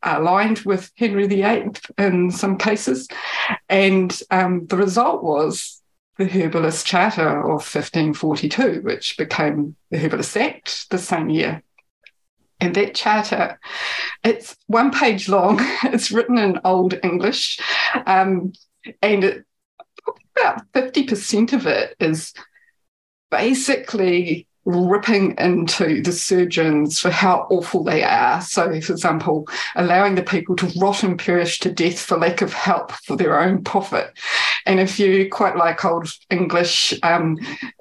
aligned 0.03 0.59
with 0.59 0.91
Henry 0.95 1.27
VIII 1.27 1.71
in 1.97 2.31
some 2.31 2.57
cases. 2.57 3.07
And 3.67 4.17
um, 4.31 4.67
the 4.67 4.77
result 4.77 5.23
was 5.23 5.81
the 6.17 6.27
Herbalist 6.27 6.85
Charter 6.85 7.39
of 7.39 7.61
1542, 7.61 8.81
which 8.83 9.17
became 9.17 9.75
the 9.89 9.97
Herbalist 9.97 10.37
Act 10.37 10.89
the 10.89 10.97
same 10.97 11.29
year. 11.29 11.63
And 12.61 12.75
that 12.75 12.93
charter, 12.93 13.59
it's 14.23 14.57
one 14.67 14.91
page 14.91 15.29
long. 15.29 15.59
It's 15.83 16.11
written 16.11 16.37
in 16.37 16.59
Old 16.65 16.93
English, 17.03 17.59
um, 18.05 18.51
and 19.01 19.23
it 19.23 19.45
about 20.37 20.71
50% 20.73 21.53
of 21.53 21.67
it 21.67 21.95
is 21.99 22.33
basically 23.31 24.47
ripping 24.65 25.35
into 25.37 26.01
the 26.01 26.11
surgeons 26.11 26.99
for 26.99 27.09
how 27.09 27.47
awful 27.49 27.83
they 27.83 28.03
are. 28.03 28.41
So, 28.41 28.79
for 28.81 28.93
example, 28.93 29.47
allowing 29.75 30.15
the 30.15 30.23
people 30.23 30.55
to 30.57 30.71
rot 30.79 31.03
and 31.03 31.17
perish 31.17 31.59
to 31.59 31.71
death 31.71 31.99
for 31.99 32.17
lack 32.17 32.41
of 32.41 32.53
help 32.53 32.91
for 32.91 33.15
their 33.15 33.39
own 33.39 33.63
profit. 33.63 34.13
And 34.65 34.79
if 34.79 34.99
you 34.99 35.29
quite 35.29 35.55
like 35.55 35.83
old 35.85 36.11
English, 36.29 36.93
um, 37.03 37.37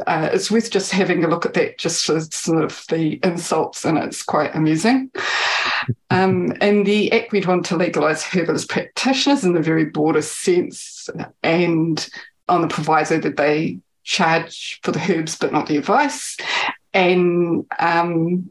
uh, 0.06 0.30
it's 0.32 0.50
worth 0.50 0.70
just 0.70 0.92
having 0.92 1.24
a 1.24 1.28
look 1.28 1.44
at 1.44 1.54
that 1.54 1.78
just 1.78 2.06
for 2.06 2.20
sort 2.20 2.64
of 2.64 2.84
the 2.88 3.18
insults, 3.22 3.84
and 3.84 3.98
it's 3.98 4.22
quite 4.22 4.54
amusing. 4.54 5.10
Um, 6.10 6.54
and 6.60 6.86
the 6.86 7.12
Act 7.12 7.32
went 7.32 7.48
on 7.48 7.62
to 7.64 7.76
legalise 7.76 8.24
herbalist 8.24 8.68
practitioners 8.68 9.44
in 9.44 9.52
the 9.52 9.60
very 9.60 9.84
broadest 9.84 10.40
sense 10.40 11.08
and 11.42 12.08
on 12.48 12.62
the 12.62 12.68
proviso 12.68 13.18
that 13.18 13.36
they 13.36 13.78
charge 14.08 14.80
for 14.82 14.90
the 14.90 15.12
herbs 15.12 15.36
but 15.36 15.52
not 15.52 15.66
the 15.66 15.76
advice. 15.76 16.36
And 16.94 17.66
um, 17.78 18.50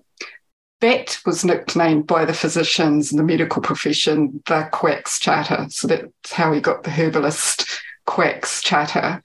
that 0.82 1.20
was 1.26 1.44
nicknamed 1.44 2.06
by 2.06 2.26
the 2.26 2.34
physicians 2.34 3.12
and 3.12 3.20
the 3.20 3.24
medical 3.24 3.62
profession 3.62 4.42
the 4.46 4.70
Quacks 4.72 5.20
Charter. 5.20 5.66
So 5.70 5.88
that's 5.88 6.32
how 6.32 6.54
he 6.54 6.62
got 6.62 6.84
the 6.84 6.92
herbalist 6.92 7.82
Quacks 8.06 8.62
Charter. 8.62 9.22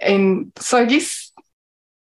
And 0.00 0.52
so 0.58 0.78
I 0.78 0.84
guess 0.84 1.32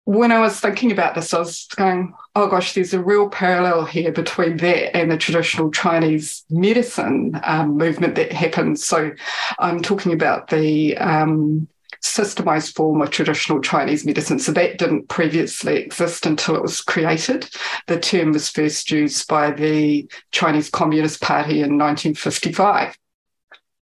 when 0.03 0.33
I 0.33 0.39
was 0.39 0.59
thinking 0.59 0.91
about 0.91 1.15
this, 1.15 1.33
I 1.33 1.39
was 1.39 1.65
going, 1.77 2.13
oh 2.35 2.47
gosh, 2.47 2.73
there's 2.73 2.93
a 2.93 3.01
real 3.01 3.29
parallel 3.29 3.85
here 3.85 4.11
between 4.11 4.57
that 4.57 4.97
and 4.97 5.09
the 5.09 5.17
traditional 5.17 5.71
Chinese 5.71 6.43
medicine 6.49 7.39
um, 7.45 7.77
movement 7.77 8.15
that 8.15 8.33
happened. 8.33 8.79
So 8.79 9.11
I'm 9.59 9.81
talking 9.81 10.11
about 10.11 10.49
the 10.49 10.97
um, 10.97 11.69
systemized 12.03 12.75
form 12.75 13.01
of 13.01 13.09
traditional 13.09 13.61
Chinese 13.61 14.05
medicine. 14.05 14.37
So 14.37 14.51
that 14.51 14.77
didn't 14.77 15.07
previously 15.07 15.77
exist 15.77 16.25
until 16.25 16.55
it 16.55 16.61
was 16.61 16.81
created. 16.81 17.49
The 17.87 17.99
term 17.99 18.33
was 18.33 18.49
first 18.49 18.91
used 18.91 19.27
by 19.27 19.51
the 19.51 20.07
Chinese 20.31 20.69
Communist 20.69 21.21
Party 21.21 21.61
in 21.61 21.77
1955. 21.77 22.97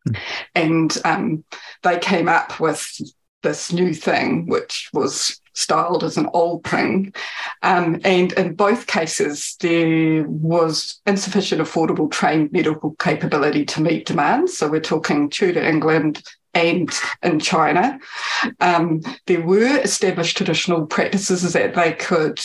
Hmm. 0.06 0.14
And 0.54 0.98
um, 1.06 1.44
they 1.84 1.98
came 1.98 2.28
up 2.28 2.60
with 2.60 3.02
this 3.42 3.72
new 3.72 3.94
thing, 3.94 4.48
which 4.48 4.90
was 4.94 5.40
styled 5.54 6.04
as 6.04 6.18
an 6.18 6.30
old 6.34 6.64
thing. 6.66 7.14
Um, 7.64 8.00
and 8.04 8.32
in 8.34 8.56
both 8.56 8.88
cases, 8.88 9.56
there 9.60 10.24
was 10.28 11.02
insufficient 11.06 11.62
affordable 11.62 12.12
trained 12.12 12.52
medical 12.52 12.92
capability 12.96 13.66
to 13.66 13.82
meet 13.82 14.06
demand. 14.06 14.50
So 14.50 14.70
we're 14.70 14.82
talking 14.82 15.30
Tudor 15.30 15.62
England, 15.62 16.24
and 16.54 16.90
in 17.24 17.40
China. 17.40 18.00
Um, 18.60 19.02
there 19.28 19.42
were 19.42 19.80
established 19.80 20.38
traditional 20.38 20.86
practices 20.86 21.54
that 21.54 21.76
they 21.76 21.94
could 21.94 22.40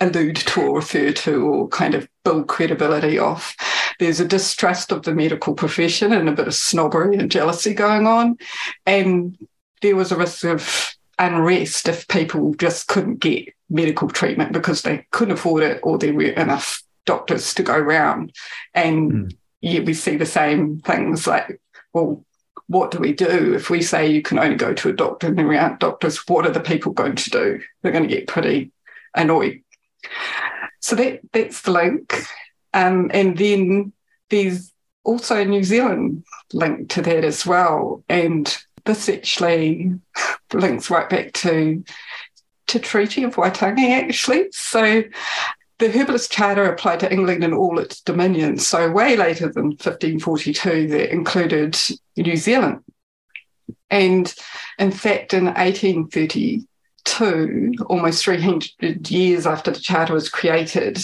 allude 0.00 0.36
to 0.36 0.62
or 0.62 0.76
refer 0.76 1.12
to 1.12 1.46
or 1.46 1.68
kind 1.68 1.94
of 1.94 2.08
build 2.24 2.46
credibility 2.46 3.18
off. 3.18 3.56
There's 3.98 4.20
a 4.20 4.28
distrust 4.28 4.92
of 4.92 5.02
the 5.02 5.14
medical 5.14 5.54
profession 5.54 6.12
and 6.12 6.28
a 6.28 6.32
bit 6.32 6.46
of 6.46 6.54
snobbery 6.54 7.16
and 7.16 7.30
jealousy 7.30 7.74
going 7.74 8.06
on. 8.06 8.36
And 8.86 9.36
there 9.82 9.96
was 9.96 10.12
a 10.12 10.16
risk 10.16 10.44
of 10.44 10.94
unrest 11.18 11.88
if 11.88 12.06
people 12.06 12.54
just 12.54 12.86
couldn't 12.86 13.18
get 13.18 13.52
medical 13.68 14.08
treatment 14.08 14.52
because 14.52 14.82
they 14.82 15.06
couldn't 15.10 15.34
afford 15.34 15.62
it 15.62 15.80
or 15.82 15.98
there 15.98 16.14
weren't 16.14 16.38
enough 16.38 16.82
doctors 17.04 17.54
to 17.54 17.62
go 17.62 17.74
around. 17.74 18.32
And 18.74 19.12
mm. 19.12 19.36
yet 19.60 19.84
we 19.84 19.94
see 19.94 20.16
the 20.16 20.26
same 20.26 20.78
things 20.78 21.26
like, 21.26 21.60
well, 21.92 22.24
what 22.68 22.90
do 22.90 22.98
we 22.98 23.12
do 23.12 23.54
if 23.54 23.70
we 23.70 23.82
say 23.82 24.10
you 24.10 24.22
can 24.22 24.38
only 24.38 24.56
go 24.56 24.72
to 24.74 24.88
a 24.90 24.92
doctor 24.92 25.26
and 25.26 25.38
there 25.38 25.52
aren't 25.60 25.80
doctors? 25.80 26.18
What 26.28 26.46
are 26.46 26.52
the 26.52 26.60
people 26.60 26.92
going 26.92 27.16
to 27.16 27.30
do? 27.30 27.60
They're 27.82 27.92
going 27.92 28.08
to 28.08 28.14
get 28.14 28.28
pretty 28.28 28.70
annoyed. 29.14 29.62
So 30.80 30.94
that 30.96 31.20
that's 31.32 31.62
the 31.62 31.72
link, 31.72 32.14
um, 32.72 33.10
and 33.12 33.36
then 33.36 33.92
there's 34.30 34.72
also 35.02 35.40
a 35.40 35.44
New 35.44 35.64
Zealand 35.64 36.24
link 36.52 36.90
to 36.90 37.02
that 37.02 37.24
as 37.24 37.44
well, 37.44 38.04
and 38.08 38.56
this 38.84 39.08
actually 39.08 39.98
links 40.52 40.90
right 40.90 41.08
back 41.08 41.32
to 41.32 41.82
to 42.68 42.78
Treaty 42.78 43.24
of 43.24 43.34
Waitangi 43.34 43.90
actually. 43.90 44.48
So 44.52 45.02
the 45.78 45.90
Herbalist 45.90 46.32
Charter 46.32 46.64
applied 46.64 47.00
to 47.00 47.12
England 47.12 47.44
and 47.44 47.54
all 47.54 47.78
its 47.78 48.00
dominions, 48.00 48.66
so 48.66 48.90
way 48.90 49.16
later 49.16 49.48
than 49.48 49.66
1542, 49.66 50.88
that 50.88 51.12
included 51.12 51.78
New 52.16 52.36
Zealand. 52.36 52.82
And 53.90 54.32
in 54.78 54.90
fact, 54.90 55.34
in 55.34 55.46
1832, 55.46 57.74
almost 57.86 58.24
300 58.24 59.10
years 59.10 59.46
after 59.46 59.70
the 59.70 59.80
Charter 59.80 60.14
was 60.14 60.28
created, 60.28 60.98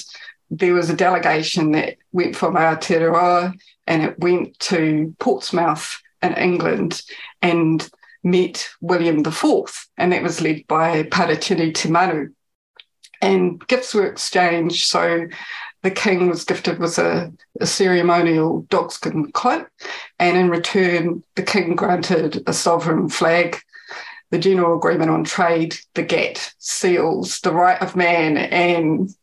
there 0.51 0.75
was 0.75 0.91
a 0.91 0.97
delegation 0.97 1.73
that 1.73 1.97
went 2.13 2.37
from 2.37 2.55
Aotearoa 2.55 3.59
and 3.87 4.03
it 4.03 4.19
went 4.19 4.59
to 4.59 5.15
Portsmouth 5.19 6.01
in 6.23 6.35
England 6.35 7.03
and 7.43 7.89
met 8.23 8.69
William 8.81 9.25
IV, 9.25 9.89
and 9.99 10.13
that 10.13 10.23
was 10.23 10.41
led 10.41 10.67
by 10.67 11.03
Paratini 11.05 11.75
Te 11.75 11.91
Manu, 11.91 12.31
and 13.25 13.67
gifts 13.67 13.95
were 13.95 14.07
exchanged. 14.07 14.87
So 14.87 15.27
the 15.83 15.91
king 15.91 16.29
was 16.29 16.45
gifted 16.45 16.79
with 16.79 16.99
a, 16.99 17.33
a 17.61 17.67
ceremonial 17.67 18.63
dogskin 18.71 19.33
coat, 19.33 19.67
and 20.19 20.37
in 20.37 20.51
return, 20.51 21.23
the 21.35 21.43
king 21.43 21.75
granted 21.75 22.43
a 22.47 22.53
sovereign 22.53 23.09
flag, 23.09 23.59
the 24.31 24.39
General 24.39 24.77
Agreement 24.77 25.11
on 25.11 25.25
Trade, 25.25 25.77
the 25.95 26.03
GATT 26.03 26.55
seals, 26.59 27.41
the 27.41 27.53
right 27.53 27.81
of 27.81 27.97
man, 27.97 28.37
and 28.37 29.15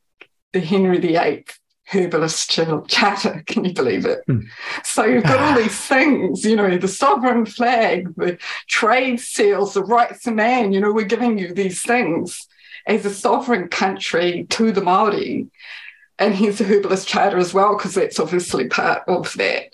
the 0.54 0.60
Henry 0.60 1.00
VIII 1.00 1.46
herbalist 1.86 2.50
charter. 2.50 3.44
Can 3.48 3.66
you 3.66 3.74
believe 3.74 4.06
it? 4.06 4.22
Mm. 4.28 4.46
So 4.84 5.04
you've 5.04 5.24
got 5.24 5.40
all 5.40 5.56
these 5.56 5.78
things, 5.78 6.46
you 6.46 6.56
know, 6.56 6.78
the 6.78 6.88
sovereign 6.88 7.46
flag, 7.46 8.14
the 8.16 8.38
trade 8.68 9.20
seals, 9.20 9.74
the 9.74 9.84
rights 9.84 10.26
of 10.28 10.36
man, 10.36 10.72
you 10.72 10.80
know, 10.80 10.92
we're 10.92 11.06
giving 11.06 11.38
you 11.38 11.54
these 11.54 11.82
things 11.82 12.48
as 12.86 13.06
a 13.06 13.14
sovereign 13.14 13.68
country 13.68 14.46
to 14.50 14.72
the 14.72 14.82
Maori. 14.82 15.48
And 16.20 16.36
here's 16.36 16.62
a 16.62 16.66
herbalist 16.66 17.08
charter 17.08 17.40
as 17.40 17.52
well, 17.52 17.76
because 17.76 17.96
that's 17.96 18.20
obviously 18.20 18.68
part 18.68 19.02
of 19.08 19.34
that. 19.38 19.74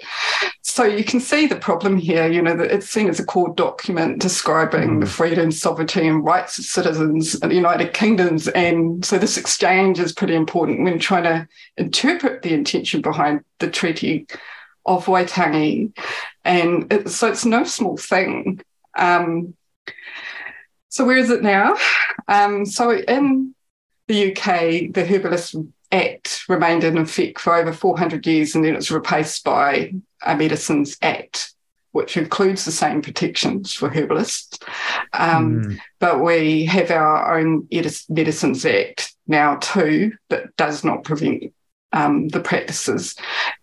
So 0.61 0.83
you 0.83 1.03
can 1.03 1.19
see 1.19 1.45
the 1.45 1.57
problem 1.57 1.97
here, 1.97 2.27
you 2.27 2.41
know, 2.41 2.55
that 2.55 2.71
it's 2.71 2.87
seen 2.87 3.09
as 3.09 3.19
a 3.19 3.25
core 3.25 3.53
document 3.53 4.21
describing 4.21 4.89
mm. 4.91 4.99
the 5.01 5.07
freedom, 5.07 5.51
sovereignty, 5.51 6.07
and 6.07 6.23
rights 6.23 6.57
of 6.57 6.63
citizens 6.63 7.35
in 7.35 7.49
the 7.49 7.55
United 7.55 7.93
Kingdoms. 7.93 8.47
And 8.47 9.03
so 9.03 9.17
this 9.17 9.37
exchange 9.37 9.99
is 9.99 10.13
pretty 10.13 10.35
important 10.35 10.83
when 10.83 10.99
trying 10.99 11.23
to 11.23 11.47
interpret 11.75 12.43
the 12.43 12.53
intention 12.53 13.01
behind 13.01 13.43
the 13.59 13.69
Treaty 13.69 14.27
of 14.85 15.05
Waitangi. 15.05 15.91
And 16.45 16.93
it, 16.93 17.09
so 17.09 17.27
it's 17.27 17.43
no 17.43 17.65
small 17.65 17.97
thing. 17.97 18.61
Um, 18.97 19.53
so 20.89 21.05
where 21.05 21.17
is 21.17 21.29
it 21.29 21.43
now? 21.43 21.75
Um, 22.27 22.65
so 22.65 22.91
in 22.91 23.53
the 24.07 24.31
UK, 24.31 24.93
the 24.93 25.05
Herbalist 25.05 25.55
Act 25.91 26.43
remained 26.49 26.83
in 26.83 26.97
effect 26.97 27.39
for 27.39 27.55
over 27.55 27.71
400 27.71 28.25
years 28.25 28.55
and 28.55 28.63
then 28.63 28.75
it's 28.75 28.91
replaced 28.91 29.43
by 29.43 29.93
a 30.25 30.35
Medicines 30.35 30.97
Act, 31.01 31.53
which 31.91 32.17
includes 32.17 32.65
the 32.65 32.71
same 32.71 33.01
protections 33.01 33.73
for 33.73 33.89
herbalists. 33.89 34.59
Um, 35.13 35.63
mm. 35.63 35.79
But 35.99 36.21
we 36.21 36.65
have 36.65 36.91
our 36.91 37.39
own 37.39 37.67
Medicines 37.71 38.65
Act 38.65 39.13
now 39.27 39.55
too 39.57 40.13
that 40.29 40.55
does 40.57 40.83
not 40.83 41.03
prevent 41.03 41.53
um, 41.93 42.27
the 42.29 42.39
practices. 42.39 43.15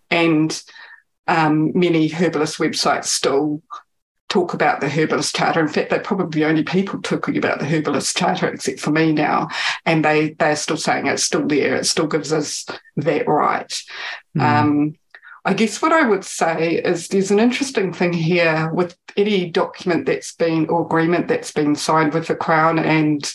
And 0.09 0.59
um, 1.27 1.71
many 1.77 2.07
herbalist 2.07 2.59
websites 2.59 3.05
still 3.05 3.61
talk 4.29 4.53
about 4.53 4.81
the 4.81 4.89
herbalist 4.89 5.35
charter. 5.35 5.59
In 5.59 5.67
fact, 5.67 5.89
they're 5.89 5.99
probably 5.99 6.41
the 6.41 6.47
only 6.47 6.63
people 6.63 7.01
talking 7.01 7.37
about 7.37 7.59
the 7.59 7.65
herbalist 7.65 8.17
charter, 8.17 8.47
except 8.47 8.79
for 8.79 8.91
me 8.91 9.11
now. 9.11 9.49
And 9.85 10.03
they 10.03 10.31
they're 10.31 10.55
still 10.55 10.77
saying 10.77 11.07
it's 11.07 11.23
still 11.23 11.47
there. 11.47 11.75
It 11.75 11.85
still 11.85 12.07
gives 12.07 12.33
us 12.33 12.65
that 12.97 13.27
right. 13.27 13.83
Mm. 14.35 14.41
Um, 14.41 14.95
I 15.45 15.53
guess 15.53 15.79
what 15.79 15.93
I 15.93 16.07
would 16.07 16.25
say 16.25 16.75
is 16.77 17.07
there's 17.07 17.29
an 17.29 17.39
interesting 17.39 17.93
thing 17.93 18.13
here 18.13 18.71
with 18.73 18.97
any 19.15 19.49
document 19.49 20.07
that's 20.07 20.33
been 20.33 20.67
or 20.67 20.83
agreement 20.83 21.27
that's 21.27 21.51
been 21.51 21.75
signed 21.75 22.13
with 22.13 22.27
the 22.27 22.35
Crown 22.35 22.79
and 22.79 23.31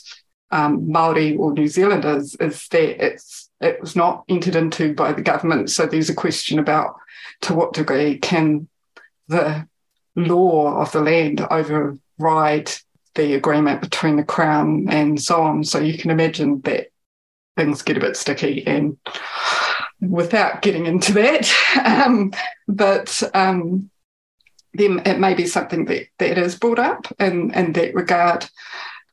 um, 0.51 0.91
Maori 0.91 1.37
or 1.37 1.53
New 1.53 1.69
Zealanders 1.69 2.35
is 2.37 2.67
that 2.69 3.05
it's 3.05 3.49
it 3.61 3.81
was 3.81 3.95
not 3.95 4.25
entered 4.29 4.57
into 4.57 4.95
by 4.95 5.13
the 5.13 5.23
government. 5.23 5.71
So 5.71 5.87
there's 5.87 6.11
a 6.11 6.15
question 6.15 6.59
about 6.59 6.97
to 7.43 7.55
what 7.55 7.75
degree 7.75 8.19
can 8.19 8.69
the 9.29 9.69
law 10.17 10.81
of 10.81 10.93
the 10.93 11.01
land 11.01 11.41
override 11.51 12.71
the 13.15 13.35
agreement 13.35 13.81
between 13.81 14.17
the 14.17 14.25
Crown 14.25 14.89
and 14.89 15.21
so 15.21 15.43
on. 15.43 15.65
So 15.65 15.79
you 15.79 15.99
can 15.99 16.11
imagine 16.11 16.61
that 16.63 16.89
things 17.57 17.83
get 17.83 17.97
a 17.97 18.01
bit 18.01 18.17
sticky 18.17 18.67
and 18.67 18.97
without 20.01 20.63
getting 20.63 20.87
into 20.87 21.13
that. 21.15 21.51
Um, 21.85 22.33
but 22.67 23.23
um, 23.33 23.91
then 24.75 25.03
it 25.07 25.19
may 25.19 25.35
be 25.35 25.47
something 25.47 25.85
that, 25.85 26.07
that 26.19 26.37
is 26.37 26.59
brought 26.59 26.81
up 26.81 27.07
in, 27.21 27.53
in 27.55 27.73
that 27.75 27.95
regard. 27.95 28.49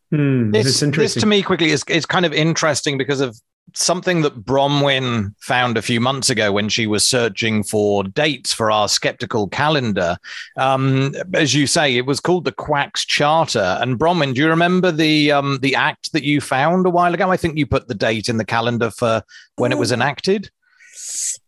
Hmm, 0.09 0.51
this, 0.51 0.79
this, 0.79 1.13
to 1.15 1.25
me 1.25 1.43
quickly 1.43 1.69
is, 1.69 1.83
is 1.87 2.05
kind 2.05 2.25
of 2.25 2.33
interesting 2.33 2.97
because 2.97 3.21
of 3.21 3.39
something 3.73 4.21
that 4.21 4.45
Bronwyn 4.45 5.35
found 5.39 5.77
a 5.77 5.81
few 5.81 5.99
months 5.99 6.29
ago 6.29 6.51
when 6.51 6.69
she 6.69 6.87
was 6.87 7.07
searching 7.07 7.63
for 7.63 8.03
dates 8.03 8.53
for 8.53 8.71
our 8.71 8.87
skeptical 8.87 9.47
calendar. 9.47 10.17
Um, 10.57 11.13
as 11.33 11.53
you 11.53 11.67
say, 11.67 11.95
it 11.95 12.05
was 12.05 12.19
called 12.19 12.45
the 12.45 12.51
Quacks 12.51 13.05
Charter. 13.05 13.77
And 13.81 13.99
Bronwyn, 13.99 14.33
do 14.33 14.41
you 14.41 14.49
remember 14.49 14.91
the 14.91 15.31
um, 15.31 15.59
the 15.61 15.75
act 15.75 16.13
that 16.13 16.23
you 16.23 16.41
found 16.41 16.85
a 16.85 16.91
while 16.91 17.13
ago? 17.13 17.31
I 17.31 17.37
think 17.37 17.57
you 17.57 17.65
put 17.65 17.87
the 17.87 17.95
date 17.95 18.29
in 18.29 18.37
the 18.37 18.45
calendar 18.45 18.89
for 18.89 19.21
when 19.55 19.71
it 19.71 19.77
was 19.77 19.91
enacted. 19.91 20.49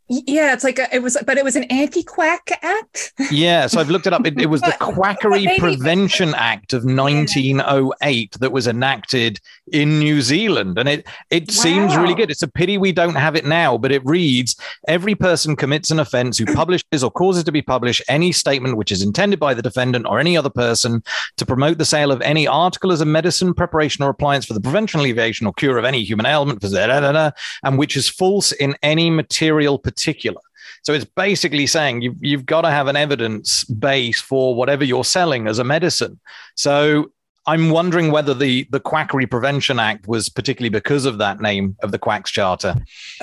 Yeah, 0.10 0.54
it's 0.54 0.64
like 0.64 0.80
a, 0.80 0.94
it 0.94 1.04
was, 1.04 1.18
but 1.24 1.38
it 1.38 1.44
was 1.44 1.56
an 1.56 1.66
anti-quack 1.66 2.50
act. 2.64 3.14
yeah, 3.32 3.68
so 3.68 3.80
I've 3.80 3.92
looked 3.92 4.08
it 4.08 4.14
up. 4.14 4.26
It, 4.26 4.42
it 4.42 4.48
was 4.48 4.62
the 4.62 4.76
Quackery 4.80 5.48
Prevention 5.60 6.34
Act 6.36 6.74
of 6.74 6.84
1908 6.84 8.38
that 8.40 8.52
was 8.52 8.66
enacted 8.66 9.40
in 9.72 10.00
New 10.00 10.22
Zealand, 10.22 10.80
and 10.80 10.90
it 10.90 11.06
it 11.30 11.50
wow. 11.50 11.54
seems 11.54 11.96
really 11.96 12.16
good. 12.16 12.32
It's 12.32 12.42
a 12.42 12.48
pity 12.48 12.80
we 12.80 12.92
don't 12.92 13.14
have 13.14 13.36
it 13.36 13.46
now, 13.46 13.78
but 13.78 13.92
it 13.92 14.04
reads: 14.04 14.56
Every 14.88 15.14
person 15.14 15.56
commits 15.56 15.92
an 15.92 16.00
offence 16.00 16.40
who 16.40 16.46
publishes 16.56 17.04
or 17.04 17.12
causes 17.12 17.44
to 17.44 17.52
be 17.52 17.62
published 17.62 18.02
any 18.10 18.32
statement 18.32 18.78
which 18.78 18.92
is 18.92 19.04
intended 19.04 19.40
by 19.40 19.54
the 19.54 19.62
defendant 19.62 20.08
or 20.08 20.20
any 20.20 20.36
other 20.36 20.50
person 20.50 21.04
to 21.38 21.46
promote 21.46 21.78
the 21.78 21.86
sale 21.86 22.12
of 22.12 22.20
any 22.22 22.48
article 22.48 22.92
as 22.92 23.02
a 23.02 23.06
medicine, 23.06 23.54
preparation, 23.54 24.04
or 24.04 24.10
appliance 24.10 24.46
for 24.46 24.56
the 24.56 24.62
prevention, 24.62 25.02
alleviation, 25.02 25.46
or 25.46 25.54
cure 25.54 25.78
of 25.78 25.86
any 25.86 26.04
human 26.04 26.26
ailment, 26.26 26.64
and 26.64 27.78
which 27.78 27.96
is 27.96 28.10
false 28.10 28.52
in 28.54 28.76
any 28.82 29.12
material 29.12 29.78
particular. 29.78 29.99
So 30.84 30.94
it's 30.94 31.06
basically 31.06 31.68
saying 31.68 32.02
you've, 32.02 32.18
you've 32.22 32.46
got 32.46 32.62
to 32.62 32.72
have 32.72 32.88
an 32.88 32.96
evidence 32.96 33.64
base 33.66 34.22
for 34.22 34.56
whatever 34.56 34.84
you're 34.84 35.04
selling 35.04 35.48
as 35.48 35.60
a 35.60 35.64
medicine. 35.64 36.20
So 36.56 37.12
I'm 37.50 37.72
wondering 37.72 38.12
whether 38.12 38.36
the, 38.36 38.68
the 38.70 38.80
Quackery 38.80 39.26
Prevention 39.26 39.80
Act 39.80 40.08
was 40.08 40.30
particularly 40.30 40.70
because 40.70 41.06
of 41.06 41.18
that 41.18 41.42
name 41.42 41.76
of 41.82 41.92
the 41.92 41.98
Quacks 41.98 42.30
Charter. 42.30 42.76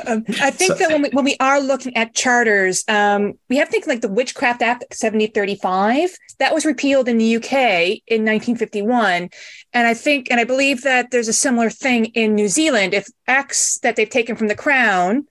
Um, 0.05 0.25
I 0.41 0.51
think 0.51 0.73
so, 0.73 0.79
that 0.79 0.91
when 0.91 1.03
we, 1.03 1.11
when 1.11 1.25
we 1.25 1.37
are 1.39 1.61
looking 1.61 1.97
at 1.97 2.13
charters, 2.13 2.83
um, 2.89 3.35
we 3.49 3.57
have 3.57 3.69
to 3.69 3.73
think 3.73 3.87
like 3.87 4.01
the 4.01 4.09
Witchcraft 4.09 4.63
Act 4.63 4.85
7035 4.93 6.11
that 6.41 6.53
was 6.53 6.67
repealed 6.67 7.09
in 7.09 7.19
the 7.19 7.37
UK 7.37 8.03
in 8.09 8.25
1951, 8.25 9.31
and 9.73 9.87
I 9.87 9.95
think 9.95 10.27
and 10.31 10.41
I 10.41 10.45
believe 10.45 10.83
that 10.83 11.13
there's 11.13 11.29
a 11.29 11.33
similar 11.33 11.71
thing 11.71 12.07
in 12.07 12.35
New 12.35 12.49
Zealand. 12.49 12.95
If 12.95 13.07
acts 13.29 13.79
that 13.81 13.95
they've 13.95 14.11
taken 14.11 14.35
from 14.35 14.49
the 14.49 14.57
Crown 14.57 15.27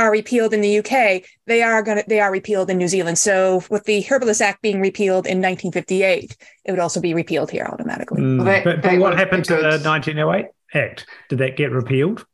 are 0.00 0.10
repealed 0.10 0.54
in 0.54 0.60
the 0.60 0.78
UK, 0.78 1.22
they 1.46 1.62
are 1.62 1.82
going 1.82 1.98
to 1.98 2.04
they 2.08 2.20
are 2.20 2.32
repealed 2.32 2.70
in 2.70 2.78
New 2.78 2.88
Zealand. 2.88 3.18
So 3.18 3.62
with 3.70 3.84
the 3.84 4.00
Herbalist 4.02 4.40
Act 4.40 4.62
being 4.62 4.80
repealed 4.80 5.26
in 5.26 5.38
1958, 5.38 6.36
it 6.64 6.70
would 6.70 6.80
also 6.80 7.00
be 7.00 7.14
repealed 7.14 7.50
here 7.50 7.64
automatically. 7.64 8.22
Mm, 8.22 8.44
they, 8.44 8.62
but, 8.62 8.82
but 8.82 8.98
what 8.98 9.16
happened 9.16 9.44
to 9.46 9.56
the 9.56 9.80
1908 9.82 10.46
Act? 10.74 11.06
Did 11.28 11.38
that 11.38 11.56
get 11.56 11.70
repealed? 11.70 12.24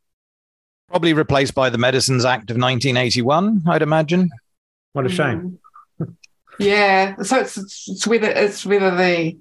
Probably 0.89 1.13
replaced 1.13 1.55
by 1.55 1.69
the 1.71 1.79
Medicines 1.79 2.25
Act 2.25 2.51
of 2.51 2.57
1981, 2.57 3.65
I'd 3.67 3.83
imagine. 3.83 4.31
What 4.93 5.07
a 5.07 5.09
shame. 5.09 5.59
Mm. 6.01 6.15
Yeah, 6.59 7.17
so 7.23 7.41
it's, 7.41 7.59
it's 7.59 8.07
whether 8.07 8.29
it's 8.31 8.65
whether 8.65 8.97
the 8.97 9.37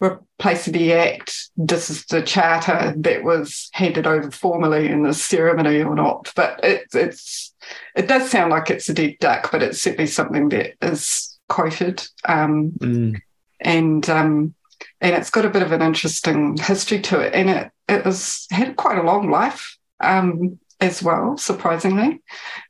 replace 0.00 0.66
the 0.66 0.92
act. 0.92 1.50
This 1.56 1.90
is 1.90 2.04
the 2.06 2.22
charter 2.22 2.94
that 2.96 3.24
was 3.24 3.70
handed 3.72 4.06
over 4.06 4.30
formally 4.30 4.88
in 4.88 5.02
the 5.02 5.14
ceremony 5.14 5.82
or 5.82 5.94
not. 5.94 6.32
But 6.34 6.60
it, 6.62 6.86
it's 6.92 7.53
it 7.94 8.08
does 8.08 8.30
sound 8.30 8.50
like 8.50 8.70
it's 8.70 8.88
a 8.88 8.94
dead 8.94 9.16
duck, 9.20 9.50
but 9.50 9.62
it's 9.62 9.80
certainly 9.80 10.06
something 10.06 10.48
that 10.50 10.74
is 10.82 11.38
quoted. 11.48 12.06
Um, 12.24 12.72
mm. 12.78 13.20
And 13.60 14.08
um, 14.10 14.54
and 15.00 15.14
it's 15.14 15.30
got 15.30 15.44
a 15.44 15.50
bit 15.50 15.62
of 15.62 15.72
an 15.72 15.82
interesting 15.82 16.56
history 16.56 17.00
to 17.02 17.20
it, 17.20 17.34
and 17.34 17.48
it 17.48 17.70
it 17.88 18.04
was 18.04 18.46
had 18.50 18.76
quite 18.76 18.98
a 18.98 19.02
long 19.02 19.30
life 19.30 19.78
um, 20.00 20.58
as 20.80 21.02
well, 21.02 21.36
surprisingly, 21.36 22.22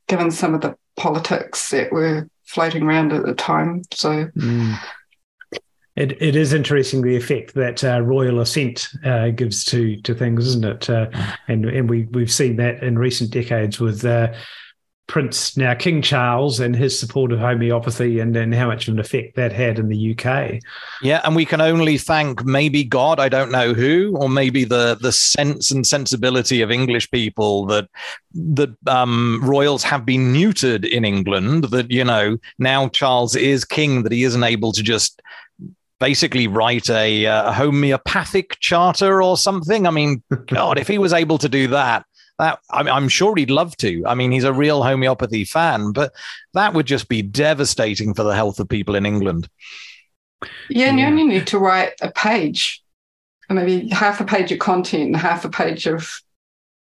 given 0.08 0.30
some 0.30 0.54
of 0.54 0.60
the 0.60 0.76
politics 0.96 1.70
that 1.70 1.90
were 1.92 2.28
floating 2.44 2.84
around 2.84 3.12
at 3.12 3.24
the 3.24 3.34
time. 3.34 3.82
So. 3.92 4.26
Mm 4.36 4.78
it, 5.96 6.20
it 6.20 6.34
is 6.34 6.52
interesting 6.52 7.02
the 7.02 7.16
effect 7.16 7.54
that 7.54 7.84
uh, 7.84 8.00
royal 8.00 8.40
assent 8.40 8.88
uh, 9.04 9.28
gives 9.28 9.64
to 9.66 10.00
to 10.02 10.14
things, 10.14 10.46
isn't 10.46 10.64
it? 10.64 10.90
Uh, 10.90 11.08
and 11.46 11.64
and 11.66 11.88
we 11.88 12.04
we've 12.06 12.32
seen 12.32 12.56
that 12.56 12.82
in 12.82 12.98
recent 12.98 13.30
decades 13.30 13.78
with 13.78 14.04
uh, 14.04 14.32
Prince 15.06 15.56
now 15.56 15.74
King 15.74 16.00
Charles 16.00 16.60
and 16.60 16.74
his 16.74 16.98
support 16.98 17.30
of 17.30 17.38
homeopathy 17.38 18.20
and, 18.20 18.34
and 18.36 18.54
how 18.54 18.66
much 18.66 18.88
of 18.88 18.94
an 18.94 19.00
effect 19.00 19.36
that 19.36 19.52
had 19.52 19.78
in 19.78 19.88
the 19.88 20.16
UK. 20.16 20.60
Yeah, 21.02 21.20
and 21.24 21.36
we 21.36 21.44
can 21.44 21.60
only 21.60 21.98
thank 21.98 22.44
maybe 22.44 22.84
God, 22.84 23.20
I 23.20 23.28
don't 23.28 23.52
know 23.52 23.74
who, 23.74 24.16
or 24.16 24.28
maybe 24.28 24.64
the 24.64 24.96
the 25.00 25.12
sense 25.12 25.70
and 25.70 25.86
sensibility 25.86 26.62
of 26.62 26.70
English 26.70 27.10
people 27.10 27.66
that 27.66 27.88
that 28.32 28.74
um, 28.86 29.40
royals 29.42 29.82
have 29.84 30.06
been 30.06 30.32
neutered 30.32 30.88
in 30.88 31.04
England. 31.04 31.64
That 31.64 31.90
you 31.90 32.04
know 32.04 32.38
now 32.58 32.88
Charles 32.88 33.36
is 33.36 33.64
king, 33.64 34.04
that 34.04 34.12
he 34.12 34.24
isn't 34.24 34.42
able 34.42 34.72
to 34.72 34.82
just 34.82 35.20
basically 36.00 36.46
write 36.46 36.90
a, 36.90 37.26
uh, 37.26 37.50
a 37.50 37.52
homeopathic 37.52 38.58
charter 38.60 39.22
or 39.22 39.36
something. 39.36 39.86
I 39.86 39.90
mean, 39.90 40.22
God, 40.48 40.78
if 40.78 40.88
he 40.88 40.98
was 40.98 41.12
able 41.12 41.38
to 41.38 41.48
do 41.48 41.68
that, 41.68 42.04
that 42.38 42.58
I'm, 42.70 42.88
I'm, 42.88 43.08
sure 43.08 43.36
he'd 43.36 43.50
love 43.50 43.76
to. 43.78 44.04
I 44.06 44.14
mean, 44.14 44.32
he's 44.32 44.44
a 44.44 44.52
real 44.52 44.82
homeopathy 44.82 45.44
fan, 45.44 45.92
but 45.92 46.12
that 46.54 46.74
would 46.74 46.86
just 46.86 47.08
be 47.08 47.22
devastating 47.22 48.14
for 48.14 48.24
the 48.24 48.34
health 48.34 48.58
of 48.58 48.68
people 48.68 48.94
in 48.94 49.06
England. 49.06 49.48
Yeah, 50.68 50.88
and 50.88 50.98
you 50.98 51.06
only 51.06 51.24
need 51.24 51.46
to 51.48 51.58
write 51.58 51.92
a 52.02 52.10
page, 52.10 52.82
maybe 53.48 53.88
half 53.88 54.20
a 54.20 54.24
page 54.24 54.52
of 54.52 54.58
content 54.58 55.04
and 55.04 55.16
half 55.16 55.44
a 55.44 55.48
page 55.48 55.86
of 55.86 56.20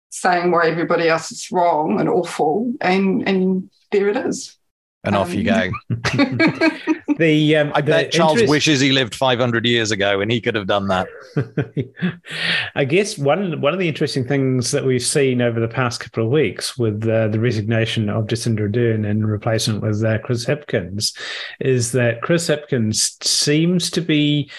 saying 0.09 0.51
why 0.51 0.67
everybody 0.67 1.07
else 1.07 1.31
is 1.31 1.51
wrong 1.51 1.99
and 1.99 2.09
awful, 2.09 2.73
and 2.81 3.27
and 3.27 3.69
there 3.91 4.09
it 4.09 4.17
is 4.17 4.57
and 5.03 5.15
um, 5.15 5.21
off 5.21 5.33
you 5.33 5.43
go. 5.43 5.71
the 7.17 7.55
um, 7.55 7.71
I 7.73 7.81
bet 7.81 8.11
Charles 8.11 8.33
interest... 8.33 8.51
wishes 8.51 8.79
he 8.79 8.91
lived 8.91 9.15
500 9.15 9.65
years 9.65 9.91
ago 9.91 10.21
and 10.21 10.31
he 10.31 10.39
could 10.39 10.55
have 10.55 10.67
done 10.67 10.87
that. 10.87 11.07
I 12.75 12.85
guess 12.85 13.17
one 13.17 13.61
one 13.61 13.73
of 13.73 13.79
the 13.79 13.87
interesting 13.87 14.27
things 14.27 14.71
that 14.71 14.85
we've 14.85 15.01
seen 15.01 15.41
over 15.41 15.59
the 15.59 15.67
past 15.67 15.99
couple 15.99 16.25
of 16.25 16.29
weeks 16.29 16.77
with 16.77 17.07
uh, 17.07 17.29
the 17.29 17.39
resignation 17.39 18.09
of 18.09 18.27
Jacinda 18.27 18.69
Ardern 18.69 19.09
and 19.09 19.27
replacement 19.27 19.81
with 19.81 20.03
uh, 20.03 20.19
Chris 20.19 20.45
Hipkins 20.45 21.17
is 21.59 21.91
that 21.93 22.21
Chris 22.21 22.47
Hipkins 22.47 23.23
seems 23.23 23.89
to 23.91 24.01
be 24.01 24.49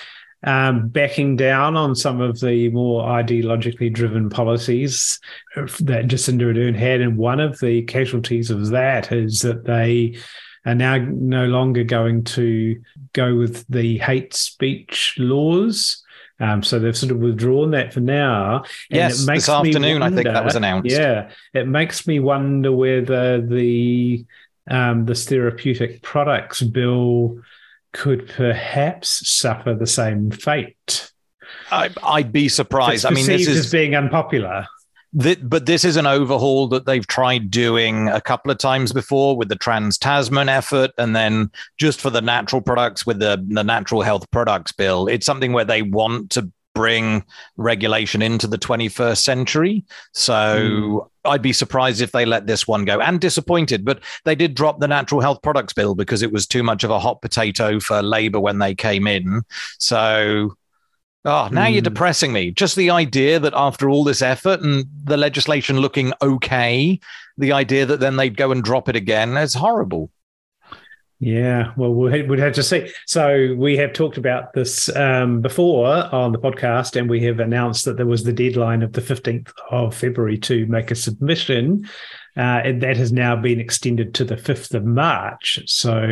um, 0.45 0.89
backing 0.89 1.37
down 1.37 1.77
on 1.77 1.95
some 1.95 2.21
of 2.21 2.41
the 2.41 2.69
more 2.71 3.05
ideologically 3.05 3.93
driven 3.93 4.29
policies 4.29 5.21
that 5.55 6.07
Jacinda 6.07 6.53
Ardern 6.53 6.75
had. 6.75 7.01
And 7.01 7.17
one 7.17 7.41
of 7.41 7.59
the 7.61 7.83
casualties 7.83 8.51
of 8.51 8.71
that 8.71 9.13
is 9.13 9.41
that 9.41 9.65
they 9.65 10.19
are 10.65 10.75
now 10.75 10.99
no 10.99 11.47
longer 11.47 11.85
going 11.85 12.25
to 12.25 12.81
go 13.13 13.37
with 13.37 13.65
the 13.69 13.99
hate 13.99 14.35
speech 14.35 15.15
laws. 15.19 16.03
Um, 16.41 16.63
so 16.65 16.81
they've 16.81 16.97
sort 16.97 17.13
of 17.13 17.19
withdrawn 17.19 17.71
that 17.71 17.93
for 17.93 18.01
now. 18.01 18.65
yes, 18.91 19.25
this 19.25 19.49
afternoon, 19.49 20.01
wonder, 20.01 20.19
I 20.19 20.23
think 20.23 20.35
that 20.35 20.45
was 20.45 20.57
announced. 20.57 20.91
Yeah, 20.91 21.31
it 21.55 21.69
makes 21.69 22.05
me 22.07 22.19
wonder 22.19 22.73
whether 22.73 23.41
the 23.41 24.25
um, 24.69 25.07
this 25.07 25.25
therapeutic 25.25 26.03
products 26.03 26.61
bill 26.61 27.41
could 27.93 28.29
perhaps 28.29 29.29
suffer 29.29 29.75
the 29.75 29.87
same 29.87 30.31
fate. 30.31 31.13
I, 31.71 31.91
would 32.19 32.33
be 32.33 32.49
surprised. 32.49 33.07
I 33.07 33.11
mean, 33.11 33.27
this 33.27 33.47
is 33.47 33.67
as 33.67 33.73
being 33.73 33.95
unpopular. 33.95 34.67
but 35.13 35.67
this 35.67 35.85
is 35.85 35.97
an 35.97 36.07
overhaul 36.07 36.69
that 36.69 36.87
they've 36.87 37.07
tried 37.07 37.51
doing 37.51 38.09
a 38.09 38.21
couple 38.21 38.51
of 38.51 38.59
times 38.59 38.93
before 38.93 39.37
with 39.37 39.49
the 39.49 39.57
Trans 39.57 39.99
Tasman 39.99 40.49
effort, 40.49 40.91
and 40.99 41.15
then 41.15 41.51
just 41.79 42.01
for 42.01 42.11
the 42.11 42.23
natural 42.23 42.63
products 42.63 43.07
with 43.07 43.19
the, 43.19 43.45
the 43.49 43.65
Natural 43.65 44.03
Health 44.03 44.31
Products 44.31 44.73
Bill. 44.73 45.07
It's 45.07 45.27
something 45.27 45.53
where 45.53 45.65
they 45.65 45.83
want 45.83 46.31
to 46.31 46.51
bring 46.75 47.25
regulation 47.57 48.23
into 48.23 48.47
the 48.47 48.59
21st 48.59 49.19
century. 49.19 49.85
So 50.13 50.33
mm. 50.33 51.09
I'd 51.25 51.43
be 51.43 51.53
surprised 51.53 52.01
if 52.01 52.13
they 52.13 52.25
let 52.25 52.47
this 52.47 52.67
one 52.67 52.85
go 52.85 53.01
and 53.01 53.21
disappointed. 53.21 53.85
But 53.85 54.01
they 54.25 54.35
did 54.35 54.55
drop 54.55 54.81
the 54.81 54.89
natural 54.89 55.21
health 55.21 55.43
products 55.43 55.73
bill 55.73 55.95
because 55.95 56.23
it 56.23 56.33
was 56.33 56.47
too 56.47 56.63
much 56.63 56.85
of 56.85 56.91
a 56.91 56.99
hot 56.99 57.23
potato 57.23 57.81
for 57.81 58.03
Labour 58.03 58.41
when 58.41 58.59
they 58.59 58.75
came 58.75 59.07
in. 59.07 59.43
So. 59.79 60.55
Oh, 61.25 61.49
now 61.53 61.67
mm. 61.67 61.75
you're 61.75 61.83
hmm. 61.83 61.85
depressing 61.85 62.33
me. 62.33 62.51
Just 62.51 62.75
the 62.75 62.91
idea 62.91 63.39
that 63.39 63.55
after 63.55 63.89
all 63.89 64.03
this 64.03 64.23
effort 64.23 64.61
and 64.61 64.85
the 65.05 65.17
legislation 65.17 65.79
looking 65.79 66.13
okay, 66.21 66.99
the 67.39 67.53
idea 67.53 67.87
that 67.87 68.01
then 68.01 68.17
they'd 68.17 68.37
go 68.37 68.51
and 68.51 68.61
drop 68.61 68.89
it 68.89 68.97
again 68.97 69.37
is 69.37 69.55
horrible. 69.55 70.11
Yeah, 71.25 71.73
well, 71.77 71.95
we'd 71.95 72.41
have 72.41 72.55
to 72.55 72.65
see. 72.65 72.91
So 73.07 73.55
we 73.57 73.77
have 73.77 73.93
talked 73.93 74.19
about 74.19 74.55
this 74.55 74.89
um, 74.97 75.41
before 75.41 75.87
on 76.13 76.33
the 76.33 76.39
podcast, 76.39 76.97
and 76.97 77.09
we 77.09 77.23
have 77.23 77.39
announced 77.39 77.85
that 77.85 77.97
there 77.97 78.07
was 78.07 78.25
the 78.25 78.33
deadline 78.33 78.83
of 78.83 78.93
the 78.93 79.03
fifteenth 79.03 79.53
of 79.71 79.95
February 79.95 80.37
to 80.39 80.67
make 80.67 80.91
a 80.91 80.97
submission, 80.97 81.89
uh, 82.37 82.63
and 82.65 82.83
that 82.83 82.97
has 82.97 83.13
now 83.13 83.37
been 83.37 83.61
extended 83.61 84.15
to 84.15 84.25
the 84.25 84.37
fifth 84.37 84.75
of 84.75 84.85
March. 84.85 85.61
So 85.67 86.03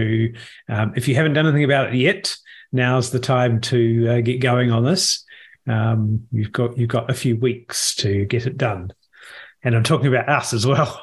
um, 0.69 0.93
if 0.95 1.09
you 1.09 1.17
haven't 1.17 1.33
done 1.33 1.49
anything 1.49 1.65
about 1.65 1.93
it 1.93 1.99
yet, 1.99 2.37
now's 2.71 3.11
the 3.11 3.19
time 3.19 3.61
to 3.63 4.07
uh, 4.09 4.21
get 4.21 4.41
going 4.41 4.71
on 4.71 4.85
this. 4.85 5.25
Um, 5.67 6.29
you've 6.31 6.53
got 6.53 6.79
you've 6.79 6.89
got 6.89 7.11
a 7.11 7.15
few 7.15 7.37
weeks 7.37 7.97
to 7.97 8.27
get 8.27 8.47
it 8.47 8.57
done, 8.57 8.93
and 9.65 9.75
I'm 9.75 9.83
talking 9.83 10.07
about 10.07 10.29
us 10.29 10.53
as 10.53 10.65
well. 10.69 11.03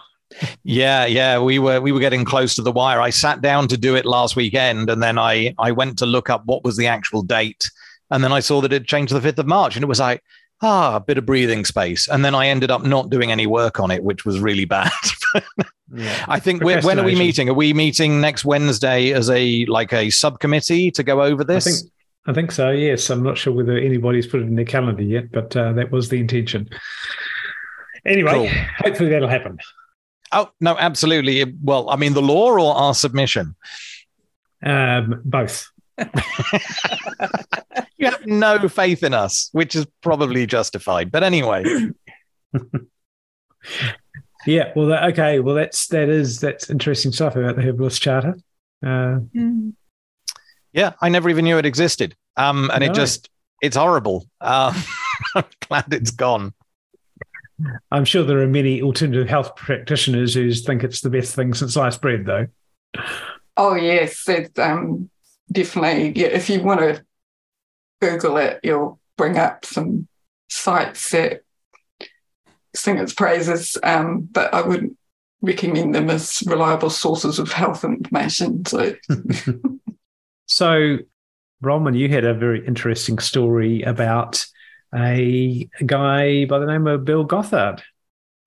Yeah, 0.64 1.06
yeah, 1.06 1.40
we 1.40 1.60
were 1.60 1.80
we 1.82 1.92
were 1.92 2.00
getting 2.00 2.26
close 2.26 2.56
to 2.56 2.62
the 2.62 2.72
wire. 2.72 3.02
I 3.02 3.10
sat 3.10 3.42
down 3.42 3.68
to 3.70 3.78
do 3.78 3.96
it 3.96 4.06
last 4.06 4.36
weekend, 4.36 4.90
and 4.90 5.02
then 5.02 5.18
I 5.18 5.54
I 5.58 5.72
went 5.72 5.98
to 6.00 6.06
look 6.06 6.30
up 6.30 6.46
what 6.46 6.64
was 6.64 6.78
the 6.78 6.88
actual 6.88 7.22
date, 7.22 7.70
and 8.12 8.24
then 8.24 8.32
I 8.32 8.40
saw 8.40 8.62
that 8.62 8.74
it 8.74 8.86
changed 8.86 9.10
to 9.10 9.16
the 9.16 9.22
fifth 9.22 9.40
of 9.40 9.48
March, 9.48 9.76
and 9.76 9.84
it 9.84 9.88
was 9.88 10.00
like, 10.00 10.24
ah, 10.62 10.96
a 10.96 11.00
bit 11.00 11.18
of 11.18 11.26
breathing 11.26 11.66
space. 11.66 12.08
And 12.08 12.24
then 12.24 12.36
I 12.36 12.48
ended 12.48 12.72
up 12.72 12.84
not 12.84 13.10
doing 13.10 13.32
any 13.32 13.48
work 13.48 13.80
on 13.80 13.92
it, 13.92 14.04
which 14.04 14.26
was 14.26 14.40
really 14.40 14.66
bad. 14.66 14.92
yeah. 15.94 16.26
I 16.28 16.40
think 16.40 16.64
when 16.64 17.00
are 17.00 17.04
we 17.04 17.16
meeting? 17.16 17.50
Are 17.50 17.54
we 17.54 17.74
meeting 17.74 18.22
next 18.22 18.46
Wednesday 18.46 19.12
as 19.12 19.30
a 19.30 19.66
like 19.66 19.94
a 19.94 20.10
subcommittee 20.10 20.92
to 20.92 21.04
go 21.04 21.22
over 21.22 21.44
this? 21.44 21.68
I 21.68 21.72
think, 21.72 21.92
I 22.28 22.34
think 22.34 22.52
so. 22.52 22.72
Yes, 22.72 23.10
I'm 23.10 23.24
not 23.24 23.38
sure 23.38 23.54
whether 23.54 23.78
anybody's 23.78 24.28
put 24.28 24.42
it 24.42 24.48
in 24.48 24.56
their 24.56 24.66
calendar 24.66 25.04
yet, 25.04 25.32
but 25.32 25.56
uh, 25.56 25.74
that 25.74 25.92
was 25.92 26.10
the 26.10 26.20
intention. 26.20 26.70
Anyway, 28.06 28.32
cool. 28.32 28.50
hopefully 28.78 29.10
that'll 29.10 29.28
happen. 29.28 29.58
Oh 30.32 30.50
no, 30.60 30.78
absolutely. 30.78 31.44
Well, 31.62 31.90
I 31.90 31.96
mean, 31.96 32.14
the 32.14 32.22
law 32.22 32.52
or 32.52 32.60
our 32.60 32.94
submission? 32.94 33.56
Um, 34.64 35.22
both. 35.24 35.70
you 37.98 38.06
have 38.06 38.26
no 38.26 38.68
faith 38.70 39.04
in 39.04 39.14
us, 39.14 39.50
which 39.52 39.76
is 39.76 39.86
probably 40.02 40.46
justified. 40.46 41.12
But 41.12 41.24
anyway. 41.24 41.64
yeah. 44.46 44.72
Well, 44.76 44.88
that, 44.88 45.04
okay. 45.12 45.40
Well, 45.40 45.56
that's 45.56 45.88
that 45.88 46.10
is 46.10 46.40
that's 46.40 46.70
interesting 46.70 47.12
stuff 47.12 47.36
about 47.36 47.56
the 47.56 47.64
Herbalist 47.64 48.02
Charter. 48.02 48.38
Uh, 48.84 49.20
mm. 49.36 49.74
Yeah, 50.74 50.94
I 51.02 51.10
never 51.10 51.30
even 51.30 51.46
knew 51.46 51.58
it 51.58 51.66
existed. 51.66 52.16
Um, 52.36 52.70
and 52.72 52.84
no. 52.84 52.92
it 52.92 52.94
just 52.94 53.30
it's 53.62 53.76
horrible. 53.76 54.28
Uh, 54.40 54.80
I'm 55.36 55.46
glad 55.68 55.86
it's 55.92 56.12
gone. 56.12 56.54
I'm 57.92 58.06
sure 58.06 58.24
there 58.24 58.42
are 58.42 58.48
many 58.48 58.82
alternative 58.82 59.28
health 59.28 59.56
practitioners 59.56 60.34
who 60.34 60.52
think 60.54 60.84
it's 60.84 61.02
the 61.02 61.10
best 61.10 61.36
thing 61.36 61.54
since 61.54 61.74
sliced 61.74 62.02
bread, 62.02 62.26
though. 62.26 62.48
Oh 63.56 63.76
yes, 63.76 64.28
it's 64.28 64.58
um, 64.60 65.10
definitely. 65.52 66.14
Yeah, 66.16 66.28
if 66.28 66.50
you 66.50 66.62
want 66.62 66.82
to 66.82 67.04
Google 68.02 68.38
it, 68.38 68.60
you'll 68.64 69.00
bring 69.18 69.38
up 69.38 69.66
some 69.66 70.08
sites 70.50 71.10
that 71.12 71.42
sing 72.76 72.98
its 72.98 73.14
praises, 73.14 73.78
um, 73.82 74.30
but 74.32 74.54
I 74.54 74.62
wouldn't 74.62 74.98
recommend 75.42 75.96
them 75.96 76.10
as 76.10 76.44
reliable 76.46 76.90
sources 76.90 77.40
of 77.40 77.52
health 77.52 77.84
information. 77.84 78.66
So, 78.66 78.96
so 80.46 80.98
Bronwyn, 81.64 81.98
you 81.98 82.10
had 82.10 82.26
a 82.26 82.34
very 82.34 82.66
interesting 82.66 83.18
story 83.20 83.82
about 83.82 84.46
a 84.94 85.70
guy 85.86 86.46
by 86.46 86.60
the 86.60 86.66
name 86.66 86.88
of 86.88 87.06
Bill 87.06 87.26
Gothard. 87.26 87.82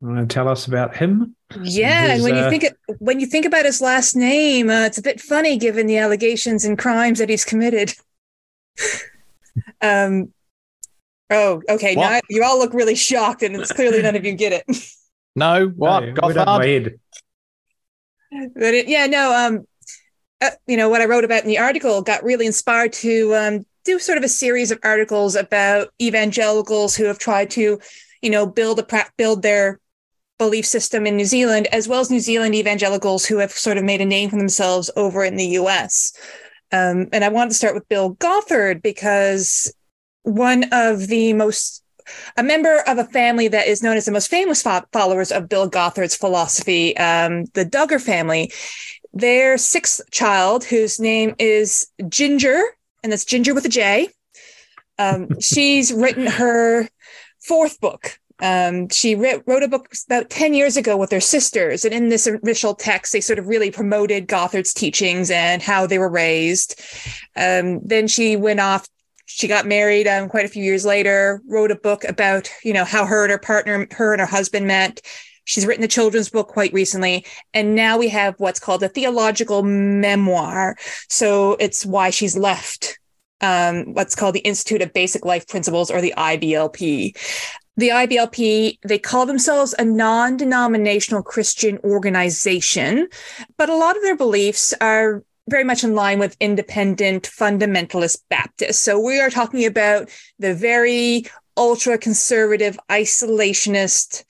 Want 0.00 0.30
to 0.30 0.32
tell 0.32 0.48
us 0.48 0.66
about 0.66 0.96
him? 0.96 1.36
Yeah, 1.62 2.02
his, 2.02 2.10
and 2.10 2.22
when 2.22 2.34
uh, 2.34 2.44
you 2.44 2.50
think 2.50 2.74
when 3.00 3.20
you 3.20 3.26
think 3.26 3.44
about 3.44 3.66
his 3.66 3.82
last 3.82 4.16
name, 4.16 4.70
uh, 4.70 4.86
it's 4.86 4.96
a 4.96 5.02
bit 5.02 5.20
funny 5.20 5.58
given 5.58 5.86
the 5.86 5.98
allegations 5.98 6.64
and 6.64 6.78
crimes 6.78 7.18
that 7.18 7.28
he's 7.28 7.44
committed. 7.44 7.94
um. 9.82 10.32
Oh, 11.28 11.62
okay. 11.68 11.94
What? 11.94 12.10
Now 12.10 12.20
you 12.30 12.42
all 12.42 12.58
look 12.58 12.72
really 12.72 12.94
shocked, 12.94 13.42
and 13.42 13.54
it's 13.54 13.72
clearly 13.72 14.00
none 14.00 14.16
of 14.16 14.24
you 14.24 14.32
get 14.32 14.52
it. 14.52 14.76
No, 15.36 15.68
what 15.76 16.00
no, 16.00 16.12
Gothard? 16.14 16.98
But 18.54 18.74
it, 18.74 18.88
yeah, 18.88 19.06
no. 19.06 19.34
Um, 19.34 19.66
uh, 20.40 20.50
you 20.66 20.78
know 20.78 20.88
what 20.88 21.02
I 21.02 21.04
wrote 21.04 21.24
about 21.24 21.42
in 21.42 21.48
the 21.48 21.58
article 21.58 22.00
got 22.00 22.22
really 22.24 22.46
inspired 22.46 22.94
to 22.94 23.34
um, 23.34 23.66
do 23.90 23.98
sort 23.98 24.18
of 24.18 24.24
a 24.24 24.28
series 24.28 24.70
of 24.70 24.78
articles 24.84 25.34
about 25.34 25.92
evangelicals 26.00 26.94
who 26.94 27.04
have 27.04 27.18
tried 27.18 27.50
to, 27.50 27.80
you 28.22 28.30
know, 28.30 28.46
build 28.46 28.78
a 28.78 29.06
build 29.16 29.42
their 29.42 29.80
belief 30.38 30.64
system 30.64 31.06
in 31.06 31.16
New 31.16 31.24
Zealand, 31.24 31.66
as 31.72 31.88
well 31.88 32.00
as 32.00 32.10
New 32.10 32.20
Zealand 32.20 32.54
evangelicals 32.54 33.26
who 33.26 33.38
have 33.38 33.50
sort 33.50 33.76
of 33.76 33.84
made 33.84 34.00
a 34.00 34.06
name 34.06 34.30
for 34.30 34.36
themselves 34.36 34.90
over 34.96 35.24
in 35.24 35.36
the 35.36 35.46
U.S. 35.60 36.12
Um, 36.72 37.08
and 37.12 37.24
I 37.24 37.28
wanted 37.28 37.50
to 37.50 37.56
start 37.56 37.74
with 37.74 37.88
Bill 37.88 38.10
Gothard 38.10 38.80
because 38.80 39.72
one 40.22 40.66
of 40.72 41.08
the 41.08 41.32
most 41.32 41.82
a 42.36 42.42
member 42.42 42.80
of 42.86 42.98
a 42.98 43.04
family 43.04 43.46
that 43.48 43.68
is 43.68 43.82
known 43.82 43.96
as 43.96 44.04
the 44.04 44.12
most 44.12 44.28
famous 44.28 44.62
fo- 44.62 44.82
followers 44.92 45.30
of 45.30 45.48
Bill 45.48 45.68
Gothard's 45.68 46.16
philosophy, 46.16 46.96
um, 46.96 47.44
the 47.54 47.64
Duggar 47.64 48.00
family. 48.00 48.52
Their 49.12 49.58
sixth 49.58 50.00
child, 50.10 50.64
whose 50.64 50.98
name 50.98 51.34
is 51.38 51.88
Ginger, 52.08 52.62
and 53.02 53.12
that's 53.12 53.24
Ginger 53.24 53.54
with 53.54 53.64
a 53.64 53.68
J. 53.68 54.08
Um, 54.98 55.40
she's 55.40 55.92
written 55.92 56.26
her 56.26 56.88
fourth 57.40 57.80
book. 57.80 58.18
Um, 58.42 58.88
she 58.88 59.14
wrote, 59.14 59.42
wrote 59.46 59.62
a 59.62 59.68
book 59.68 59.92
about 60.08 60.30
10 60.30 60.54
years 60.54 60.76
ago 60.76 60.96
with 60.96 61.10
her 61.12 61.20
sisters. 61.20 61.84
And 61.84 61.92
in 61.92 62.08
this 62.08 62.26
initial 62.26 62.74
text, 62.74 63.12
they 63.12 63.20
sort 63.20 63.38
of 63.38 63.48
really 63.48 63.70
promoted 63.70 64.28
Gothard's 64.28 64.72
teachings 64.72 65.30
and 65.30 65.62
how 65.62 65.86
they 65.86 65.98
were 65.98 66.08
raised. 66.08 66.80
Um, 67.36 67.80
then 67.86 68.08
she 68.08 68.36
went 68.36 68.60
off, 68.60 68.88
she 69.26 69.46
got 69.46 69.66
married 69.66 70.08
um, 70.08 70.28
quite 70.28 70.46
a 70.46 70.48
few 70.48 70.64
years 70.64 70.84
later, 70.84 71.42
wrote 71.48 71.70
a 71.70 71.76
book 71.76 72.04
about, 72.04 72.50
you 72.64 72.72
know, 72.72 72.84
how 72.84 73.04
her 73.04 73.24
and 73.24 73.30
her 73.30 73.38
partner, 73.38 73.86
her 73.92 74.12
and 74.12 74.20
her 74.20 74.26
husband 74.26 74.66
met. 74.66 75.00
She's 75.50 75.66
written 75.66 75.84
a 75.84 75.88
children's 75.88 76.30
book 76.30 76.48
quite 76.48 76.72
recently. 76.72 77.26
And 77.52 77.74
now 77.74 77.98
we 77.98 78.08
have 78.08 78.34
what's 78.38 78.60
called 78.60 78.82
a 78.82 78.88
theological 78.88 79.62
memoir. 79.62 80.76
So 81.08 81.56
it's 81.58 81.84
why 81.84 82.10
she's 82.10 82.36
left 82.36 82.98
um, 83.40 83.94
what's 83.94 84.14
called 84.14 84.34
the 84.34 84.40
Institute 84.40 84.82
of 84.82 84.92
Basic 84.92 85.24
Life 85.24 85.48
Principles 85.48 85.90
or 85.90 86.00
the 86.00 86.14
IBLP. 86.16 87.16
The 87.76 87.88
IBLP, 87.88 88.78
they 88.86 88.98
call 88.98 89.26
themselves 89.26 89.74
a 89.78 89.84
non 89.84 90.36
denominational 90.36 91.22
Christian 91.22 91.78
organization, 91.78 93.08
but 93.56 93.70
a 93.70 93.76
lot 93.76 93.96
of 93.96 94.02
their 94.02 94.16
beliefs 94.16 94.74
are 94.80 95.22
very 95.48 95.64
much 95.64 95.82
in 95.82 95.94
line 95.94 96.18
with 96.18 96.36
independent 96.38 97.24
fundamentalist 97.24 98.18
Baptists. 98.28 98.78
So 98.78 99.00
we 99.00 99.18
are 99.18 99.30
talking 99.30 99.64
about 99.64 100.10
the 100.38 100.54
very 100.54 101.24
ultra 101.56 101.98
conservative, 101.98 102.78
isolationist 102.88 104.24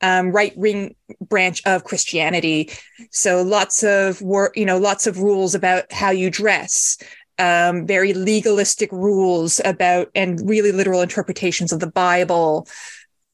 um, 0.00 0.32
right 0.32 0.56
wing 0.56 0.94
branch 1.20 1.62
of 1.66 1.84
Christianity. 1.84 2.70
So 3.10 3.42
lots 3.42 3.82
of 3.82 4.20
work, 4.22 4.56
you 4.56 4.64
know, 4.64 4.78
lots 4.78 5.06
of 5.06 5.18
rules 5.18 5.54
about 5.54 5.90
how 5.92 6.10
you 6.10 6.30
dress, 6.30 6.98
um, 7.38 7.86
very 7.86 8.12
legalistic 8.12 8.90
rules 8.92 9.60
about 9.64 10.10
and 10.14 10.40
really 10.48 10.72
literal 10.72 11.02
interpretations 11.02 11.72
of 11.72 11.80
the 11.80 11.90
Bible. 11.90 12.68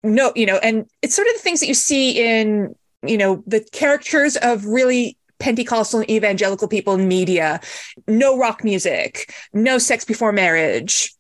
No, 0.03 0.33
you 0.37 0.47
know, 0.47 0.59
and 0.59 0.87
it's 1.03 1.15
sort 1.15 1.29
of 1.29 1.35
the 1.35 1.41
things 1.41 1.61
that 1.61 1.67
you 1.67 1.75
see 1.75 2.23
in, 2.23 2.75
you 3.03 3.17
know, 3.17 3.43
the 3.47 3.61
characters 3.73 4.37
of 4.37 4.65
really 4.67 5.17
Pentecostal 5.39 6.01
and 6.01 6.11
evangelical 6.11 6.69
people 6.69 6.95
in 6.95 7.09
media. 7.09 7.61
No 8.07 8.39
rock 8.39 8.65
music, 8.65 9.35
no 9.53 9.79
sex 9.79 10.05
before 10.05 10.33
marriage, 10.33 11.15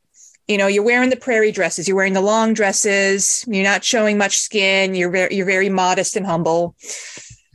you 0.48 0.58
know 0.58 0.66
you're 0.66 0.84
wearing 0.84 1.10
the 1.10 1.16
prairie 1.16 1.52
dresses 1.52 1.88
you're 1.88 1.96
wearing 1.96 2.12
the 2.12 2.20
long 2.20 2.54
dresses 2.54 3.44
you're 3.48 3.64
not 3.64 3.84
showing 3.84 4.18
much 4.18 4.36
skin 4.36 4.94
you're 4.94 5.10
very 5.10 5.34
you're 5.34 5.46
very 5.46 5.68
modest 5.68 6.16
and 6.16 6.26
humble. 6.26 6.74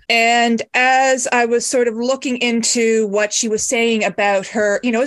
And 0.09 0.61
as 0.73 1.27
i 1.31 1.45
was 1.45 1.65
sort 1.65 1.87
of 1.87 1.95
looking 1.95 2.37
into 2.37 3.07
what 3.07 3.33
she 3.33 3.47
was 3.47 3.63
saying 3.63 4.03
about 4.03 4.47
her 4.47 4.79
you 4.83 4.91
know 4.91 5.05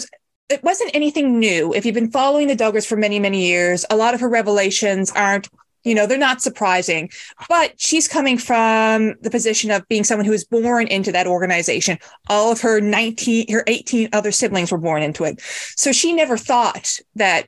it 0.48 0.62
wasn't 0.62 0.90
anything 0.92 1.38
new. 1.38 1.72
If 1.72 1.86
you've 1.86 1.94
been 1.94 2.10
following 2.10 2.46
the 2.46 2.56
duggars 2.56 2.86
for 2.86 2.96
many 2.96 3.18
many 3.18 3.46
years 3.46 3.84
a 3.90 3.96
lot 3.96 4.14
of 4.14 4.20
her 4.20 4.28
revelations 4.28 5.10
aren't 5.10 5.48
you 5.84 5.94
know 5.94 6.06
they're 6.06 6.18
not 6.18 6.40
surprising. 6.40 7.10
But 7.48 7.80
she's 7.80 8.06
coming 8.06 8.38
from 8.38 9.14
the 9.20 9.30
position 9.30 9.70
of 9.70 9.86
being 9.88 10.04
someone 10.04 10.24
who 10.24 10.32
was 10.32 10.44
born 10.44 10.86
into 10.86 11.12
that 11.12 11.26
organization. 11.26 11.98
All 12.28 12.52
of 12.52 12.60
her 12.60 12.80
19 12.80 13.50
her 13.52 13.64
18 13.66 14.10
other 14.12 14.30
siblings 14.30 14.70
were 14.70 14.78
born 14.78 15.02
into 15.02 15.24
it. 15.24 15.40
So 15.76 15.92
she 15.92 16.12
never 16.12 16.36
thought 16.36 16.98
that 17.16 17.46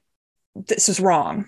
this 0.54 0.88
is 0.88 1.00
wrong 1.00 1.46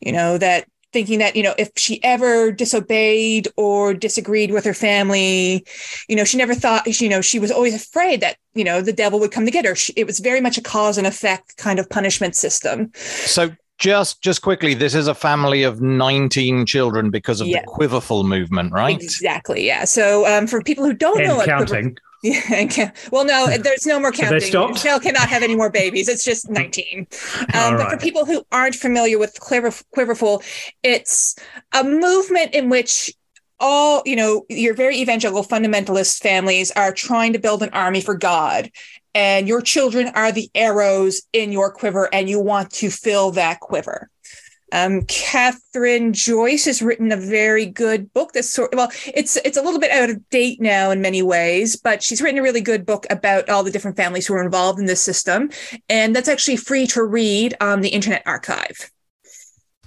you 0.00 0.12
know 0.12 0.38
that 0.38 0.66
thinking 0.92 1.18
that 1.18 1.36
you 1.36 1.42
know 1.42 1.54
if 1.58 1.70
she 1.76 2.02
ever 2.02 2.50
disobeyed 2.50 3.48
or 3.56 3.92
disagreed 3.92 4.50
with 4.50 4.64
her 4.64 4.72
family 4.72 5.66
you 6.08 6.16
know 6.16 6.24
she 6.24 6.38
never 6.38 6.54
thought 6.54 7.00
you 7.00 7.08
know 7.08 7.20
she 7.20 7.38
was 7.38 7.50
always 7.50 7.74
afraid 7.74 8.20
that 8.20 8.36
you 8.56 8.64
know 8.64 8.80
the 8.80 8.92
devil 8.92 9.20
would 9.20 9.30
come 9.30 9.44
to 9.44 9.50
get 9.52 9.64
her. 9.64 9.76
She, 9.76 9.92
it 9.96 10.06
was 10.06 10.18
very 10.18 10.40
much 10.40 10.58
a 10.58 10.62
cause 10.62 10.98
and 10.98 11.06
effect 11.06 11.56
kind 11.58 11.78
of 11.78 11.88
punishment 11.88 12.34
system. 12.34 12.90
So 12.94 13.50
just 13.78 14.22
just 14.22 14.40
quickly 14.40 14.72
this 14.72 14.94
is 14.94 15.06
a 15.06 15.14
family 15.14 15.62
of 15.62 15.82
19 15.82 16.64
children 16.64 17.10
because 17.10 17.42
of 17.42 17.46
yeah. 17.46 17.60
the 17.60 17.66
quiverful 17.66 18.24
movement 18.24 18.72
right? 18.72 19.00
Exactly 19.00 19.66
yeah. 19.66 19.84
So 19.84 20.26
um, 20.26 20.46
for 20.46 20.62
people 20.62 20.84
who 20.84 20.94
don't 20.94 21.20
and 21.20 21.28
know 21.28 21.44
counting 21.44 21.66
quiver- 21.66 22.00
yeah, 22.26 22.90
well, 23.12 23.24
no, 23.24 23.56
there's 23.58 23.86
no 23.86 24.00
more 24.00 24.12
counting. 24.12 24.36
Michelle 24.36 25.00
cannot 25.00 25.28
have 25.28 25.42
any 25.42 25.56
more 25.56 25.70
babies. 25.82 26.08
It's 26.08 26.24
just 26.24 26.48
19. 26.50 27.06
Um, 27.54 27.74
right. 27.74 27.76
But 27.76 27.90
for 27.90 27.96
people 27.98 28.24
who 28.24 28.44
aren't 28.52 28.74
familiar 28.74 29.18
with 29.18 29.38
Quiver, 29.40 29.72
Quiverful, 29.92 30.42
it's 30.82 31.36
a 31.72 31.84
movement 31.84 32.54
in 32.54 32.68
which 32.68 33.12
all, 33.58 34.02
you 34.04 34.16
know, 34.16 34.44
your 34.48 34.74
very 34.74 34.98
evangelical 34.98 35.44
fundamentalist 35.44 36.20
families 36.20 36.70
are 36.72 36.92
trying 36.92 37.32
to 37.32 37.38
build 37.38 37.62
an 37.62 37.70
army 37.70 38.00
for 38.00 38.14
God. 38.14 38.70
And 39.14 39.48
your 39.48 39.62
children 39.62 40.08
are 40.08 40.30
the 40.30 40.50
arrows 40.54 41.22
in 41.32 41.50
your 41.50 41.72
quiver, 41.72 42.12
and 42.12 42.28
you 42.28 42.38
want 42.38 42.70
to 42.72 42.90
fill 42.90 43.30
that 43.30 43.60
quiver. 43.60 44.10
Um, 44.72 45.02
Kathryn 45.02 46.12
Joyce 46.12 46.64
has 46.64 46.82
written 46.82 47.12
a 47.12 47.16
very 47.16 47.66
good 47.66 48.12
book. 48.12 48.32
That's 48.32 48.50
sort 48.50 48.74
well, 48.74 48.90
it's 49.14 49.36
it's 49.36 49.56
a 49.56 49.62
little 49.62 49.80
bit 49.80 49.90
out 49.90 50.10
of 50.10 50.28
date 50.30 50.60
now 50.60 50.90
in 50.90 51.00
many 51.00 51.22
ways, 51.22 51.76
but 51.76 52.02
she's 52.02 52.20
written 52.20 52.40
a 52.40 52.42
really 52.42 52.60
good 52.60 52.84
book 52.84 53.06
about 53.10 53.48
all 53.48 53.62
the 53.62 53.70
different 53.70 53.96
families 53.96 54.26
who 54.26 54.34
are 54.34 54.44
involved 54.44 54.78
in 54.78 54.86
this 54.86 55.02
system, 55.02 55.50
and 55.88 56.14
that's 56.14 56.28
actually 56.28 56.56
free 56.56 56.86
to 56.88 57.02
read 57.02 57.54
on 57.60 57.80
the 57.80 57.90
Internet 57.90 58.22
Archive. 58.26 58.90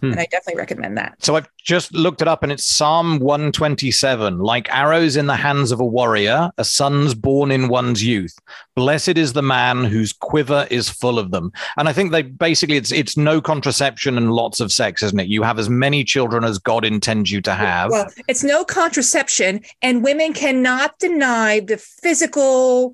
Hmm. 0.02 0.12
And 0.12 0.20
I 0.20 0.26
definitely 0.26 0.60
recommend 0.60 0.98
that. 0.98 1.16
So 1.24 1.36
I've 1.36 1.48
just 1.58 1.94
looked 1.94 2.22
it 2.22 2.28
up 2.28 2.44
and 2.44 2.52
it's 2.52 2.66
Psalm 2.66 3.20
127. 3.20 4.40
Like 4.40 4.74
arrows 4.74 5.16
in 5.16 5.26
the 5.26 5.36
hands 5.36 5.72
of 5.72 5.80
a 5.80 5.86
warrior, 5.86 6.52
a 6.58 6.64
son's 6.64 7.14
born 7.14 7.52
in 7.52 7.68
one's 7.68 8.04
youth. 8.04 8.38
Blessed 8.76 9.18
is 9.18 9.34
the 9.34 9.42
man 9.42 9.84
whose 9.84 10.14
quiver 10.14 10.68
is 10.72 10.90
full 10.90 11.20
of 11.20 11.32
them. 11.32 11.52
And 11.78 11.90
I 11.90 11.94
think 11.94 12.12
they 12.12 12.22
basically 12.22 12.78
it's 12.78 12.92
it's 12.92 13.18
no 13.18 13.42
contraception 13.42 14.18
and 14.18 14.32
lots 14.32 14.60
of 14.60 14.72
sex, 14.72 15.04
isn't 15.04 15.20
it? 15.20 15.28
You 15.28 15.44
have 15.44 15.60
as 15.60 15.70
many 15.70 16.04
children 16.04 16.44
as 16.44 16.58
God 16.58 16.86
intends 16.86 17.32
you 17.32 17.42
to 17.42 17.54
have. 17.54 17.92
Well, 17.92 18.08
it's 18.28 18.44
no 18.44 18.64
contraception, 18.64 19.62
and 19.82 20.04
women 20.04 20.34
cannot 20.34 20.98
deny 21.00 21.60
the 21.60 21.78
physical, 21.78 22.94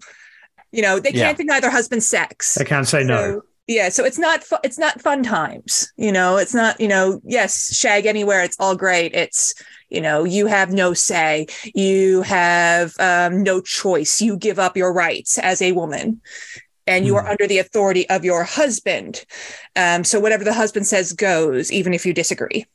you 0.72 0.82
know, 0.82 1.00
they 1.00 1.12
can't 1.12 1.38
yeah. 1.38 1.46
deny 1.46 1.60
their 1.60 1.72
husband's 1.72 2.08
sex. 2.08 2.56
They 2.56 2.66
can't 2.66 2.88
say 2.88 3.04
so, 3.04 3.08
no 3.08 3.42
yeah 3.68 3.90
so 3.90 4.04
it's 4.04 4.20
not 4.20 4.44
fu- 4.44 4.58
it's 4.64 4.78
not 4.78 5.02
fun 5.02 5.24
times 5.24 5.92
you 5.98 6.12
know? 6.12 6.38
It's 6.38 6.54
not 6.54 6.80
you 6.80 6.88
know 6.88 7.22
yes 7.24 7.76
shag 7.76 8.06
anywhere 8.06 8.44
it's 8.44 8.58
all 8.60 8.76
great. 8.76 9.14
It's 9.14 9.54
you 9.90 10.02
know 10.02 10.24
you 10.24 10.48
have 10.48 10.72
no 10.72 10.94
say. 10.94 11.48
You 11.74 12.22
have 12.24 12.94
um, 13.00 13.44
no 13.44 13.62
choice. 13.62 14.22
You 14.22 14.38
give 14.38 14.60
up 14.60 14.78
your 14.78 14.94
rights 14.94 15.38
as 15.38 15.62
a 15.62 15.72
woman 15.72 16.22
and 16.88 17.06
you 17.06 17.16
are 17.16 17.24
hmm. 17.24 17.32
under 17.32 17.48
the 17.48 17.60
authority 17.60 18.08
of 18.10 18.24
your 18.24 18.44
husband. 18.44 19.26
Um, 19.76 20.04
so 20.04 20.20
whatever 20.20 20.44
the 20.44 20.54
husband 20.54 20.88
says 20.88 21.14
goes 21.14 21.72
even 21.72 21.94
if 21.94 22.06
you 22.06 22.14
disagree. 22.14 22.66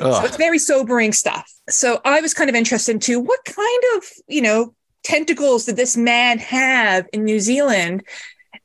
Ugh. 0.00 0.14
so 0.14 0.24
it's 0.24 0.36
very 0.36 0.58
sobering 0.58 1.12
stuff. 1.12 1.50
So 1.68 2.00
i 2.04 2.20
was 2.20 2.34
kind 2.34 2.50
of 2.50 2.56
interested 2.56 2.92
into 2.92 3.20
what 3.20 3.44
kind 3.44 3.82
of 3.96 4.04
you 4.28 4.42
know 4.42 4.74
tentacles 5.02 5.66
did 5.66 5.76
this 5.76 5.96
man 5.96 6.38
have 6.38 7.06
in 7.12 7.24
new 7.24 7.38
zealand 7.38 8.02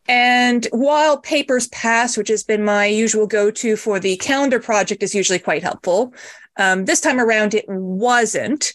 and 0.10 0.68
while 0.72 1.20
Papers 1.20 1.68
Past, 1.68 2.18
which 2.18 2.30
has 2.30 2.44
been 2.44 2.66
my 2.66 2.88
usual 2.88 3.28
go 3.28 3.52
to 3.52 3.76
for 3.76 4.00
the 4.00 4.18
calendar 4.18 4.60
project, 4.60 5.04
is 5.04 5.14
usually 5.14 5.38
quite 5.38 5.62
helpful, 5.62 6.16
um, 6.58 6.86
this 6.86 7.00
time 7.00 7.20
around 7.20 7.54
it 7.54 7.66
wasn't. 7.68 8.74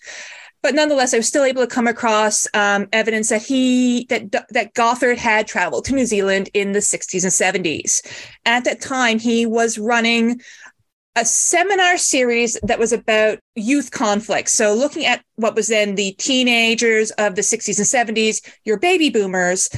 But 0.63 0.77
nonetheless, 0.77 1.13
I 1.13 1.17
was 1.17 1.27
still 1.27 1.43
able 1.43 1.63
to 1.63 1.75
come 1.75 1.89
across 1.89 2.47
um, 2.55 2.87
evidence 2.93 3.31
that 3.31 3.43
he 3.43 4.07
that 4.11 4.31
that 4.51 4.75
Gothard 4.75 5.19
had 5.19 5.49
traveled 5.49 5.85
to 5.87 5.95
New 5.95 6.07
Zealand 6.07 6.51
in 6.55 6.71
the 6.71 6.79
60s 6.79 7.25
and 7.25 7.65
70s. 7.65 8.01
At 8.47 8.63
that 8.65 8.81
time, 8.81 9.19
he 9.19 9.45
was 9.45 9.77
running 9.77 10.41
a 11.17 11.25
seminar 11.25 11.97
series 11.97 12.59
that 12.63 12.79
was 12.79 12.93
about 12.93 13.39
youth 13.55 13.91
conflict. 13.93 14.49
So, 14.49 14.75
looking 14.75 15.05
at 15.05 15.23
what 15.37 15.55
was 15.55 15.69
then 15.69 15.95
the 15.95 16.13
teenagers 16.13 17.11
of 17.13 17.37
the 17.37 17.43
60s 17.43 17.79
and 17.79 18.17
70s, 18.17 18.41
your 18.65 18.79
baby 18.79 19.11
boomers, 19.11 19.69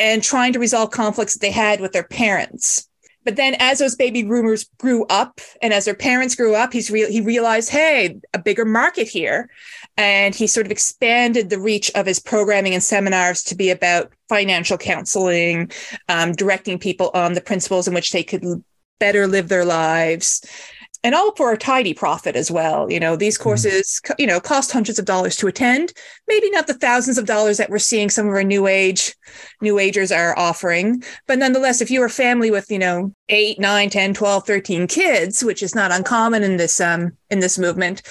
and 0.00 0.22
trying 0.22 0.54
to 0.54 0.58
resolve 0.58 0.90
conflicts 0.90 1.34
that 1.34 1.40
they 1.40 1.50
had 1.50 1.80
with 1.80 1.92
their 1.92 2.04
parents. 2.04 2.88
But 3.22 3.36
then, 3.36 3.54
as 3.58 3.78
those 3.78 3.96
baby 3.96 4.22
boomers 4.22 4.64
grew 4.78 5.04
up, 5.10 5.42
and 5.60 5.74
as 5.74 5.84
their 5.84 5.94
parents 5.94 6.34
grew 6.34 6.54
up, 6.54 6.72
he's 6.72 6.90
re- 6.90 7.12
he 7.12 7.20
realized, 7.20 7.68
hey, 7.68 8.18
a 8.32 8.38
bigger 8.38 8.64
market 8.64 9.08
here, 9.08 9.50
and 9.98 10.34
he 10.34 10.46
sort 10.46 10.64
of 10.64 10.72
expanded 10.72 11.50
the 11.50 11.60
reach 11.60 11.90
of 11.94 12.06
his 12.06 12.18
programming 12.18 12.72
and 12.72 12.82
seminars 12.82 13.42
to 13.44 13.54
be 13.54 13.68
about 13.68 14.10
financial 14.30 14.78
counseling, 14.78 15.70
um, 16.08 16.32
directing 16.32 16.78
people 16.78 17.10
on 17.12 17.34
the 17.34 17.42
principles 17.42 17.86
in 17.86 17.92
which 17.92 18.12
they 18.12 18.22
could 18.22 18.42
better 18.98 19.26
live 19.26 19.48
their 19.48 19.66
lives, 19.66 20.42
and 21.02 21.14
all 21.14 21.34
for 21.34 21.52
a 21.52 21.58
tidy 21.58 21.94
profit 21.94 22.36
as 22.36 22.50
well. 22.50 22.90
You 22.90 23.00
know, 23.00 23.16
these 23.16 23.36
mm-hmm. 23.36 23.44
courses, 23.44 24.00
you 24.18 24.26
know, 24.26 24.40
cost 24.40 24.72
hundreds 24.72 24.98
of 24.98 25.04
dollars 25.04 25.36
to 25.36 25.46
attend, 25.46 25.92
maybe 26.28 26.50
not 26.50 26.66
the 26.66 26.74
thousands 26.74 27.18
of 27.18 27.26
dollars 27.26 27.56
that 27.56 27.70
we're 27.70 27.78
seeing 27.78 28.10
some 28.10 28.26
of 28.26 28.32
our 28.32 28.44
new 28.44 28.66
age, 28.66 29.14
new 29.60 29.78
agers 29.78 30.12
are 30.12 30.38
offering. 30.38 31.02
But 31.26 31.38
nonetheless, 31.38 31.80
if 31.80 31.90
you're 31.90 32.06
a 32.06 32.10
family 32.10 32.50
with, 32.50 32.70
you 32.70 32.78
know, 32.78 33.14
eight, 33.28 33.58
nine, 33.58 33.90
10, 33.90 34.14
12, 34.14 34.46
13 34.46 34.86
kids, 34.86 35.42
which 35.42 35.62
is 35.62 35.74
not 35.74 35.92
uncommon 35.92 36.42
in 36.42 36.56
this, 36.56 36.80
um, 36.80 37.16
in 37.30 37.40
this 37.40 37.58
movement, 37.58 38.02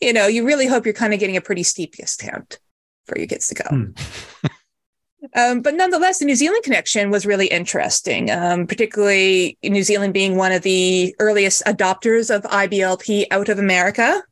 you 0.00 0.12
know, 0.12 0.26
you 0.26 0.44
really 0.44 0.66
hope 0.66 0.84
you're 0.84 0.94
kind 0.94 1.14
of 1.14 1.20
getting 1.20 1.36
a 1.36 1.40
pretty 1.40 1.62
steep 1.62 1.94
discount 1.94 2.58
for 3.06 3.18
your 3.18 3.26
kids 3.26 3.48
to 3.48 3.54
go. 3.54 4.48
Um, 5.34 5.60
but 5.62 5.74
nonetheless, 5.74 6.18
the 6.18 6.24
New 6.24 6.34
Zealand 6.34 6.64
connection 6.64 7.10
was 7.10 7.26
really 7.26 7.46
interesting, 7.46 8.30
um, 8.30 8.66
particularly 8.66 9.58
New 9.62 9.82
Zealand 9.82 10.14
being 10.14 10.36
one 10.36 10.52
of 10.52 10.62
the 10.62 11.14
earliest 11.18 11.62
adopters 11.64 12.34
of 12.34 12.42
IBLP 12.42 13.26
out 13.30 13.48
of 13.48 13.58
America. 13.58 14.22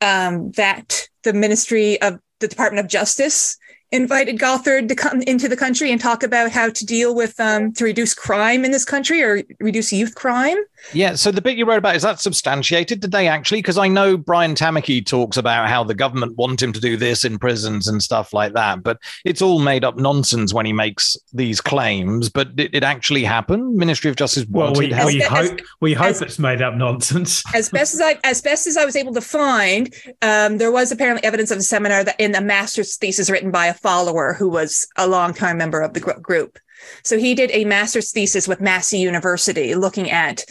Um, 0.00 0.50
that 0.52 1.08
the 1.22 1.32
Ministry 1.32 2.00
of 2.02 2.18
the 2.40 2.48
Department 2.48 2.84
of 2.84 2.90
Justice 2.90 3.56
invited 3.92 4.38
Gothard 4.38 4.88
to 4.88 4.94
come 4.94 5.22
into 5.22 5.48
the 5.48 5.56
country 5.56 5.92
and 5.92 6.00
talk 6.00 6.22
about 6.22 6.50
how 6.50 6.70
to 6.70 6.84
deal 6.84 7.14
with 7.14 7.38
um, 7.38 7.72
to 7.74 7.84
reduce 7.84 8.14
crime 8.14 8.64
in 8.64 8.72
this 8.72 8.84
country 8.84 9.22
or 9.22 9.42
reduce 9.60 9.92
youth 9.92 10.14
crime. 10.14 10.58
Yeah. 10.92 11.14
So 11.14 11.30
the 11.30 11.40
bit 11.40 11.56
you 11.56 11.64
wrote 11.64 11.78
about 11.78 11.96
is 11.96 12.02
that 12.02 12.20
substantiated? 12.20 13.00
Did 13.00 13.12
they 13.12 13.28
actually? 13.28 13.58
Because 13.58 13.78
I 13.78 13.88
know 13.88 14.16
Brian 14.16 14.54
Tamaki 14.54 15.04
talks 15.04 15.36
about 15.36 15.68
how 15.68 15.84
the 15.84 15.94
government 15.94 16.36
want 16.36 16.62
him 16.62 16.72
to 16.72 16.80
do 16.80 16.96
this 16.96 17.24
in 17.24 17.38
prisons 17.38 17.88
and 17.88 18.02
stuff 18.02 18.32
like 18.32 18.52
that, 18.52 18.82
but 18.82 18.98
it's 19.24 19.40
all 19.40 19.60
made 19.60 19.84
up 19.84 19.96
nonsense 19.96 20.52
when 20.52 20.66
he 20.66 20.72
makes 20.72 21.16
these 21.32 21.60
claims. 21.60 22.28
But 22.28 22.56
did 22.56 22.74
it 22.74 22.82
actually 22.82 23.24
happen? 23.24 23.76
Ministry 23.76 24.10
of 24.10 24.16
Justice 24.16 24.46
well, 24.50 24.74
we, 24.74 24.88
we 24.88 25.20
hope 25.20 25.60
we 25.80 25.94
hope 25.94 26.08
as, 26.08 26.22
it's 26.22 26.38
made 26.38 26.60
up 26.60 26.74
nonsense. 26.74 27.42
As 27.54 27.70
best 27.70 27.94
as 27.94 28.00
I 28.00 28.18
as 28.24 28.40
best 28.40 28.66
as 28.66 28.76
I 28.76 28.84
was 28.84 28.96
able 28.96 29.14
to 29.14 29.20
find, 29.20 29.94
um, 30.22 30.58
there 30.58 30.72
was 30.72 30.92
apparently 30.92 31.24
evidence 31.24 31.50
of 31.50 31.58
a 31.58 31.62
seminar 31.62 32.04
that 32.04 32.18
in 32.18 32.34
a 32.34 32.40
master's 32.40 32.96
thesis 32.96 33.30
written 33.30 33.50
by 33.50 33.66
a 33.66 33.73
follower 33.74 34.34
who 34.34 34.48
was 34.48 34.86
a 34.96 35.06
longtime 35.06 35.58
member 35.58 35.80
of 35.80 35.94
the 35.94 36.00
group. 36.00 36.58
So 37.02 37.18
he 37.18 37.34
did 37.34 37.50
a 37.52 37.64
master's 37.64 38.12
thesis 38.12 38.48
with 38.48 38.60
Massey 38.60 38.98
University 38.98 39.74
looking 39.74 40.10
at 40.10 40.44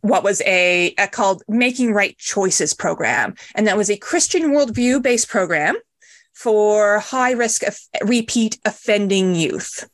what 0.00 0.24
was 0.24 0.42
a, 0.42 0.94
a 0.98 1.06
called 1.06 1.42
Making 1.48 1.94
Right 1.94 2.16
Choices 2.18 2.74
program. 2.74 3.34
And 3.54 3.66
that 3.66 3.76
was 3.76 3.90
a 3.90 3.96
Christian 3.96 4.50
worldview 4.50 5.02
based 5.02 5.28
program 5.28 5.76
for 6.34 6.98
high 6.98 7.32
risk 7.32 7.62
of 7.62 7.78
repeat 8.02 8.58
offending 8.64 9.34
youth. 9.34 9.88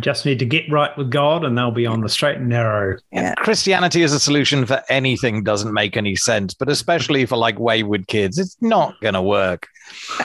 Just 0.00 0.24
need 0.24 0.38
to 0.38 0.46
get 0.46 0.70
right 0.70 0.96
with 0.96 1.10
God 1.10 1.44
and 1.44 1.56
they'll 1.56 1.70
be 1.70 1.86
on 1.86 2.00
the 2.00 2.08
straight 2.08 2.38
and 2.38 2.48
narrow. 2.48 2.98
Yeah. 3.12 3.34
Christianity 3.34 4.02
as 4.02 4.12
a 4.12 4.20
solution 4.20 4.64
for 4.64 4.82
anything 4.88 5.42
doesn't 5.42 5.72
make 5.72 5.96
any 5.96 6.16
sense, 6.16 6.54
but 6.54 6.70
especially 6.70 7.26
for 7.26 7.36
like 7.36 7.58
wayward 7.58 8.06
kids, 8.08 8.38
it's 8.38 8.56
not 8.60 8.98
going 9.00 9.14
to 9.14 9.22
work. 9.22 9.68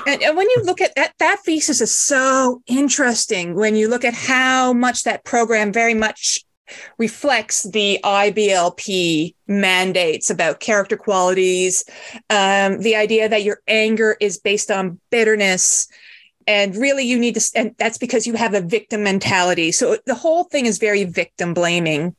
And, 0.06 0.24
and, 0.24 0.38
when 0.38 0.50
you 0.50 0.64
look 0.64 0.80
at 0.80 0.96
that, 0.96 1.14
that 1.20 1.40
thesis 1.44 1.82
is 1.82 1.94
so 1.94 2.62
interesting 2.68 3.56
when 3.56 3.76
you 3.76 3.90
look 3.90 4.06
at 4.06 4.14
how 4.14 4.72
much 4.72 5.04
that 5.04 5.26
program 5.26 5.74
very 5.74 5.94
much 5.94 6.46
reflects 6.98 7.64
the 7.64 8.00
IBLP 8.04 9.36
mandates 9.48 10.30
about 10.30 10.60
character 10.60 10.98
qualities, 10.98 11.84
um, 12.30 12.80
the 12.82 12.96
idea 12.96 13.30
that 13.30 13.44
your 13.44 13.62
anger 13.68 14.18
is 14.20 14.38
based 14.38 14.72
on 14.72 15.00
bitterness, 15.10 15.88
and 16.48 16.76
really 16.76 17.04
you 17.04 17.20
need 17.20 17.36
to 17.36 17.52
and 17.56 17.76
that's 17.78 17.98
because 17.98 18.26
you 18.26 18.34
have 18.34 18.54
a 18.54 18.62
victim 18.62 19.04
mentality. 19.04 19.72
So 19.72 19.98
the 20.06 20.16
whole 20.16 20.46
thing 20.46 20.66
is 20.66 20.80
very 20.80 21.04
victim 21.04 21.54
blaming. 21.54 22.16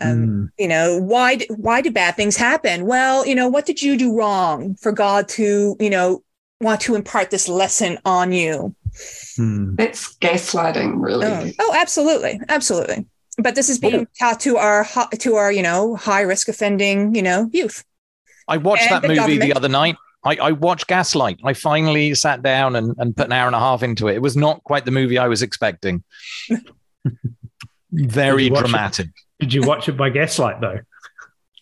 Um, 0.00 0.26
mm. 0.26 0.48
you 0.58 0.66
know 0.66 0.98
why 0.98 1.38
why 1.50 1.82
do 1.82 1.90
bad 1.90 2.16
things 2.16 2.36
happen? 2.36 2.86
Well 2.86 3.26
you 3.26 3.34
know 3.34 3.48
what 3.48 3.66
did 3.66 3.82
you 3.82 3.96
do 3.96 4.16
wrong 4.16 4.74
for 4.76 4.90
god 4.90 5.28
to 5.30 5.76
you 5.78 5.90
know 5.90 6.22
want 6.60 6.80
to 6.82 6.94
impart 6.94 7.30
this 7.30 7.48
lesson 7.48 7.98
on 8.04 8.32
you? 8.32 8.74
Mm. 9.38 9.78
it's 9.78 10.16
gaslighting 10.16 10.94
really. 10.96 11.26
Oh, 11.26 11.50
oh 11.60 11.74
absolutely. 11.76 12.40
Absolutely. 12.48 13.06
But 13.40 13.54
this 13.54 13.68
is 13.68 13.78
being 13.78 14.08
taught 14.18 14.40
to 14.40 14.56
our 14.56 14.88
to 15.18 15.34
our 15.36 15.52
you 15.52 15.62
know 15.62 15.94
high 15.94 16.22
risk 16.22 16.48
offending 16.48 17.14
you 17.14 17.22
know 17.22 17.50
youth. 17.52 17.84
I 18.48 18.56
watched 18.56 18.90
and 18.90 18.92
that 18.92 19.02
the 19.02 19.08
movie 19.08 19.18
government. 19.18 19.42
the 19.42 19.52
other 19.54 19.68
night 19.68 19.96
I, 20.28 20.48
I, 20.48 20.52
watched 20.52 20.86
Gaslight. 20.86 21.40
I 21.44 21.54
finally 21.54 22.14
sat 22.14 22.42
down 22.42 22.76
and, 22.76 22.94
and 22.98 23.16
put 23.16 23.26
an 23.26 23.32
hour 23.32 23.46
and 23.46 23.56
a 23.56 23.58
half 23.58 23.82
into 23.82 24.08
it. 24.08 24.16
It 24.16 24.22
was 24.22 24.36
not 24.36 24.62
quite 24.64 24.84
the 24.84 24.90
movie 24.90 25.18
I 25.18 25.28
was 25.28 25.42
expecting. 25.42 26.04
Very 27.92 28.50
did 28.50 28.58
dramatic. 28.58 29.06
It? 29.06 29.12
Did 29.40 29.54
you 29.54 29.62
watch 29.62 29.88
it 29.88 29.96
by 29.96 30.10
Gaslight 30.10 30.60
though? 30.60 30.80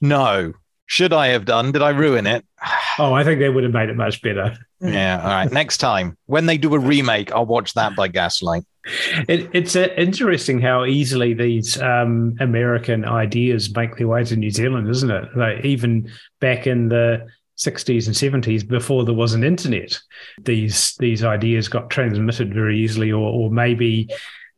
No. 0.00 0.52
Should 0.86 1.12
I 1.12 1.28
have 1.28 1.44
done? 1.44 1.72
Did 1.72 1.82
I 1.82 1.90
ruin 1.90 2.26
it? 2.26 2.44
Oh, 2.98 3.12
I 3.12 3.24
think 3.24 3.40
they 3.40 3.50
would 3.50 3.62
have 3.62 3.74
made 3.74 3.90
it 3.90 3.96
much 3.96 4.22
better. 4.22 4.56
Yeah. 4.80 5.20
All 5.22 5.28
right. 5.28 5.52
Next 5.52 5.76
time, 5.76 6.16
when 6.24 6.46
they 6.46 6.56
do 6.56 6.74
a 6.74 6.78
remake, 6.78 7.30
I'll 7.30 7.44
watch 7.44 7.74
that 7.74 7.94
by 7.94 8.08
Gaslight. 8.08 8.64
It, 9.28 9.50
it's 9.52 9.76
uh, 9.76 9.88
interesting 9.98 10.62
how 10.62 10.86
easily 10.86 11.34
these 11.34 11.78
um, 11.78 12.36
American 12.40 13.04
ideas 13.04 13.74
make 13.76 13.98
their 13.98 14.08
way 14.08 14.24
to 14.24 14.34
New 14.34 14.50
Zealand, 14.50 14.88
isn't 14.88 15.10
it? 15.10 15.36
Like 15.36 15.62
even 15.62 16.10
back 16.40 16.66
in 16.66 16.88
the 16.88 17.26
60s 17.58 18.06
and 18.06 18.44
70s 18.44 18.66
before 18.66 19.04
there 19.04 19.14
was 19.14 19.32
an 19.34 19.44
internet 19.44 19.98
these 20.42 20.94
these 20.98 21.24
ideas 21.24 21.68
got 21.68 21.90
transmitted 21.90 22.52
very 22.52 22.78
easily 22.78 23.10
or, 23.10 23.28
or 23.28 23.50
maybe 23.50 24.08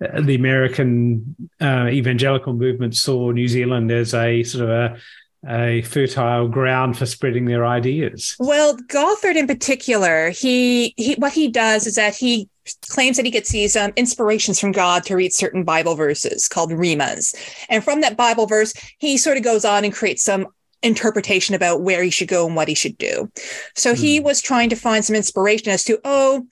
uh, 0.04 0.20
the 0.20 0.34
american 0.34 1.36
uh, 1.60 1.86
evangelical 1.88 2.52
movement 2.52 2.96
saw 2.96 3.30
new 3.30 3.46
zealand 3.46 3.90
as 3.92 4.14
a 4.14 4.42
sort 4.42 4.64
of 4.64 4.70
a 4.70 4.98
a 5.46 5.82
fertile 5.82 6.48
ground 6.48 6.98
for 6.98 7.06
spreading 7.06 7.44
their 7.44 7.64
ideas. 7.64 8.34
Well, 8.38 8.76
Gothard 8.88 9.36
in 9.36 9.46
particular, 9.46 10.30
he, 10.30 10.94
he 10.96 11.14
what 11.14 11.32
he 11.32 11.48
does 11.48 11.86
is 11.86 11.94
that 11.94 12.16
he 12.16 12.48
claims 12.88 13.16
that 13.16 13.24
he 13.24 13.30
gets 13.30 13.50
these 13.50 13.76
um, 13.76 13.92
inspirations 13.96 14.58
from 14.58 14.72
God 14.72 15.04
to 15.04 15.16
read 15.16 15.32
certain 15.32 15.64
Bible 15.64 15.94
verses 15.94 16.48
called 16.48 16.72
rhemas, 16.72 17.34
and 17.68 17.84
from 17.84 18.00
that 18.00 18.16
Bible 18.16 18.46
verse, 18.46 18.74
he 18.98 19.16
sort 19.16 19.36
of 19.36 19.44
goes 19.44 19.64
on 19.64 19.84
and 19.84 19.94
creates 19.94 20.24
some 20.24 20.48
interpretation 20.82 21.54
about 21.54 21.82
where 21.82 22.02
he 22.02 22.10
should 22.10 22.28
go 22.28 22.46
and 22.46 22.56
what 22.56 22.68
he 22.68 22.74
should 22.74 22.96
do. 22.98 23.30
So 23.74 23.92
mm. 23.92 23.98
he 23.98 24.18
hmm. 24.18 24.24
was 24.24 24.40
trying 24.40 24.70
to 24.70 24.76
find 24.76 25.04
some 25.04 25.16
inspiration 25.16 25.70
as 25.70 25.84
to, 25.84 25.98
oh, 26.04 26.46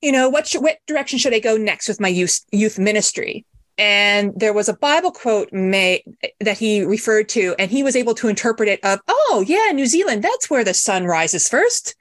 you 0.00 0.12
know, 0.12 0.28
what 0.28 0.46
should, 0.46 0.62
what 0.62 0.78
direction 0.86 1.18
should 1.18 1.34
I 1.34 1.38
go 1.38 1.56
next 1.56 1.88
with 1.88 2.00
my 2.00 2.08
youth 2.08 2.40
youth 2.52 2.78
ministry? 2.78 3.44
And 3.76 4.32
there 4.34 4.52
was 4.52 4.68
a 4.68 4.74
Bible 4.74 5.12
quote 5.12 5.52
made 5.52 6.02
that 6.40 6.58
he 6.58 6.82
referred 6.82 7.28
to, 7.30 7.54
and 7.60 7.70
he 7.70 7.84
was 7.84 7.94
able 7.94 8.14
to 8.14 8.28
interpret 8.28 8.68
it 8.68 8.84
of, 8.84 9.00
oh 9.06 9.44
yeah, 9.46 9.70
New 9.72 9.86
Zealand, 9.86 10.24
that's 10.24 10.50
where 10.50 10.64
the 10.64 10.74
sun 10.74 11.04
rises 11.04 11.48
first. 11.48 11.94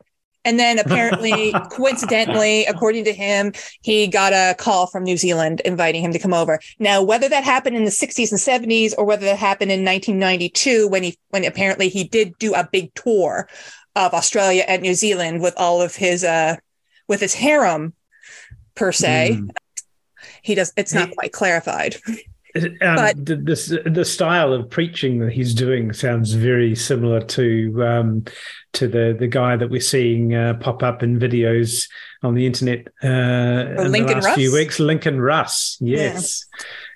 And 0.47 0.57
then 0.57 0.79
apparently, 0.79 1.51
coincidentally, 1.71 2.63
according 2.67 3.03
to 3.03 3.11
him, 3.11 3.51
he 3.81 4.07
got 4.07 4.31
a 4.31 4.55
call 4.57 4.87
from 4.87 5.03
New 5.03 5.17
Zealand 5.17 5.61
inviting 5.65 6.01
him 6.01 6.13
to 6.13 6.19
come 6.19 6.33
over. 6.33 6.57
Now, 6.79 7.03
whether 7.03 7.27
that 7.27 7.43
happened 7.43 7.75
in 7.75 7.83
the 7.83 7.91
60s 7.91 8.31
and 8.31 8.39
70s 8.39 8.93
or 8.97 9.03
whether 9.03 9.25
that 9.25 9.37
happened 9.37 9.73
in 9.73 9.83
1992 9.83 10.87
when 10.87 11.03
he 11.03 11.17
when 11.31 11.43
apparently 11.43 11.89
he 11.89 12.05
did 12.05 12.33
do 12.39 12.53
a 12.53 12.65
big 12.71 12.93
tour 12.93 13.49
of 13.97 14.13
Australia 14.13 14.63
and 14.69 14.81
New 14.81 14.93
Zealand 14.93 15.41
with 15.41 15.53
all 15.57 15.81
of 15.81 15.97
his 15.97 16.23
uh 16.23 16.55
with 17.09 17.19
his 17.19 17.33
harem 17.33 17.93
per 18.73 18.93
se. 18.93 19.39
Mm. 19.41 19.49
He 20.43 20.55
does 20.55 20.71
it's 20.77 20.93
not 20.93 21.11
quite 21.11 21.33
clarified. 21.33 21.97
Um, 22.63 22.95
but, 22.95 23.25
the, 23.25 23.35
the, 23.35 23.89
the 23.89 24.05
style 24.05 24.53
of 24.53 24.69
preaching 24.69 25.19
that 25.19 25.33
he's 25.33 25.53
doing 25.53 25.93
sounds 25.93 26.33
very 26.33 26.75
similar 26.75 27.21
to 27.21 27.85
um, 27.85 28.25
to 28.73 28.87
the 28.87 29.15
the 29.17 29.27
guy 29.27 29.55
that 29.55 29.69
we're 29.69 29.81
seeing 29.81 30.33
uh, 30.33 30.55
pop 30.55 30.83
up 30.83 31.03
in 31.03 31.19
videos 31.19 31.87
on 32.23 32.35
the 32.35 32.45
internet 32.45 32.87
uh, 33.03 33.81
in 33.83 33.91
the 33.91 34.03
last 34.05 34.25
Russ? 34.25 34.35
few 34.35 34.53
weeks. 34.53 34.79
Lincoln 34.79 35.19
Russ, 35.19 35.77
yes, 35.79 36.45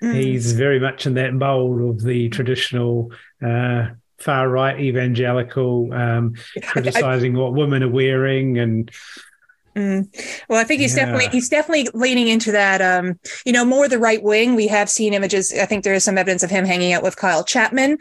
yeah. 0.00 0.10
mm. 0.10 0.14
he's 0.14 0.52
very 0.52 0.80
much 0.80 1.06
in 1.06 1.14
that 1.14 1.34
mold 1.34 1.80
of 1.80 2.02
the 2.02 2.28
traditional. 2.28 3.12
Uh, 3.44 3.88
far 4.18 4.48
right 4.48 4.78
evangelical 4.78 5.92
um, 5.92 6.34
criticizing 6.68 7.34
I, 7.34 7.40
what 7.40 7.54
women 7.54 7.82
are 7.82 7.88
wearing 7.88 8.56
and 8.56 8.88
Mm. 9.76 10.08
Well, 10.48 10.60
I 10.60 10.64
think 10.64 10.80
he's 10.80 10.96
yeah. 10.96 11.06
definitely 11.06 11.28
he's 11.28 11.48
definitely 11.48 11.88
leaning 11.94 12.28
into 12.28 12.52
that. 12.52 12.82
Um, 12.82 13.18
you 13.46 13.52
know, 13.52 13.64
more 13.64 13.88
the 13.88 13.98
right 13.98 14.22
wing. 14.22 14.54
We 14.54 14.66
have 14.66 14.90
seen 14.90 15.14
images. 15.14 15.52
I 15.52 15.66
think 15.66 15.84
there 15.84 15.94
is 15.94 16.04
some 16.04 16.18
evidence 16.18 16.42
of 16.42 16.50
him 16.50 16.64
hanging 16.64 16.92
out 16.92 17.02
with 17.02 17.16
Kyle 17.16 17.44
Chapman. 17.44 17.98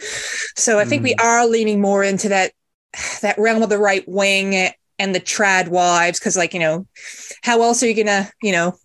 So 0.57 0.79
I 0.79 0.85
think 0.85 1.01
mm. 1.01 1.05
we 1.05 1.15
are 1.15 1.47
leaning 1.47 1.79
more 1.79 2.03
into 2.03 2.29
that 2.29 2.51
that 3.21 3.37
realm 3.37 3.63
of 3.63 3.69
the 3.69 3.77
right 3.77 4.03
wing 4.07 4.71
and 4.99 5.15
the 5.15 5.21
trad 5.21 5.69
wives. 5.69 6.19
Because, 6.19 6.35
like, 6.35 6.53
you 6.53 6.59
know, 6.59 6.85
how 7.41 7.61
else 7.61 7.81
are 7.83 7.87
you 7.87 7.95
gonna, 7.95 8.29
you 8.41 8.51
know, 8.51 8.75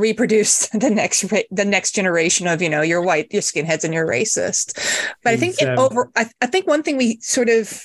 reproduce 0.00 0.68
the 0.72 0.90
next 0.90 1.22
the 1.50 1.64
next 1.64 1.94
generation 1.94 2.46
of 2.46 2.60
you 2.62 2.68
know 2.68 2.82
you're 2.82 3.02
white 3.02 3.28
you're 3.30 3.42
skinheads 3.42 3.84
and 3.84 3.94
you're 3.94 4.06
racist. 4.06 4.74
But 5.22 5.34
i 5.34 5.36
think 5.36 5.62
um, 5.62 5.78
over 5.78 6.10
I, 6.16 6.30
I, 6.40 6.46
think 6.46 6.66
one 6.66 6.82
thing 6.82 6.96
we 6.96 7.18
sort 7.20 7.48
of 7.48 7.82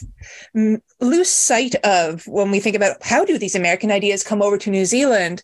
lose 1.00 1.30
sight 1.30 1.76
of 1.84 2.26
when 2.28 2.52
we 2.52 2.60
think 2.60 2.76
about 2.76 2.98
how 3.04 3.26
do 3.26 3.38
these 3.38 3.56
american 3.56 3.92
ideas 3.92 4.24
come 4.24 4.42
over 4.42 4.58
to 4.58 4.70
new 4.70 4.86
zealand 4.86 5.44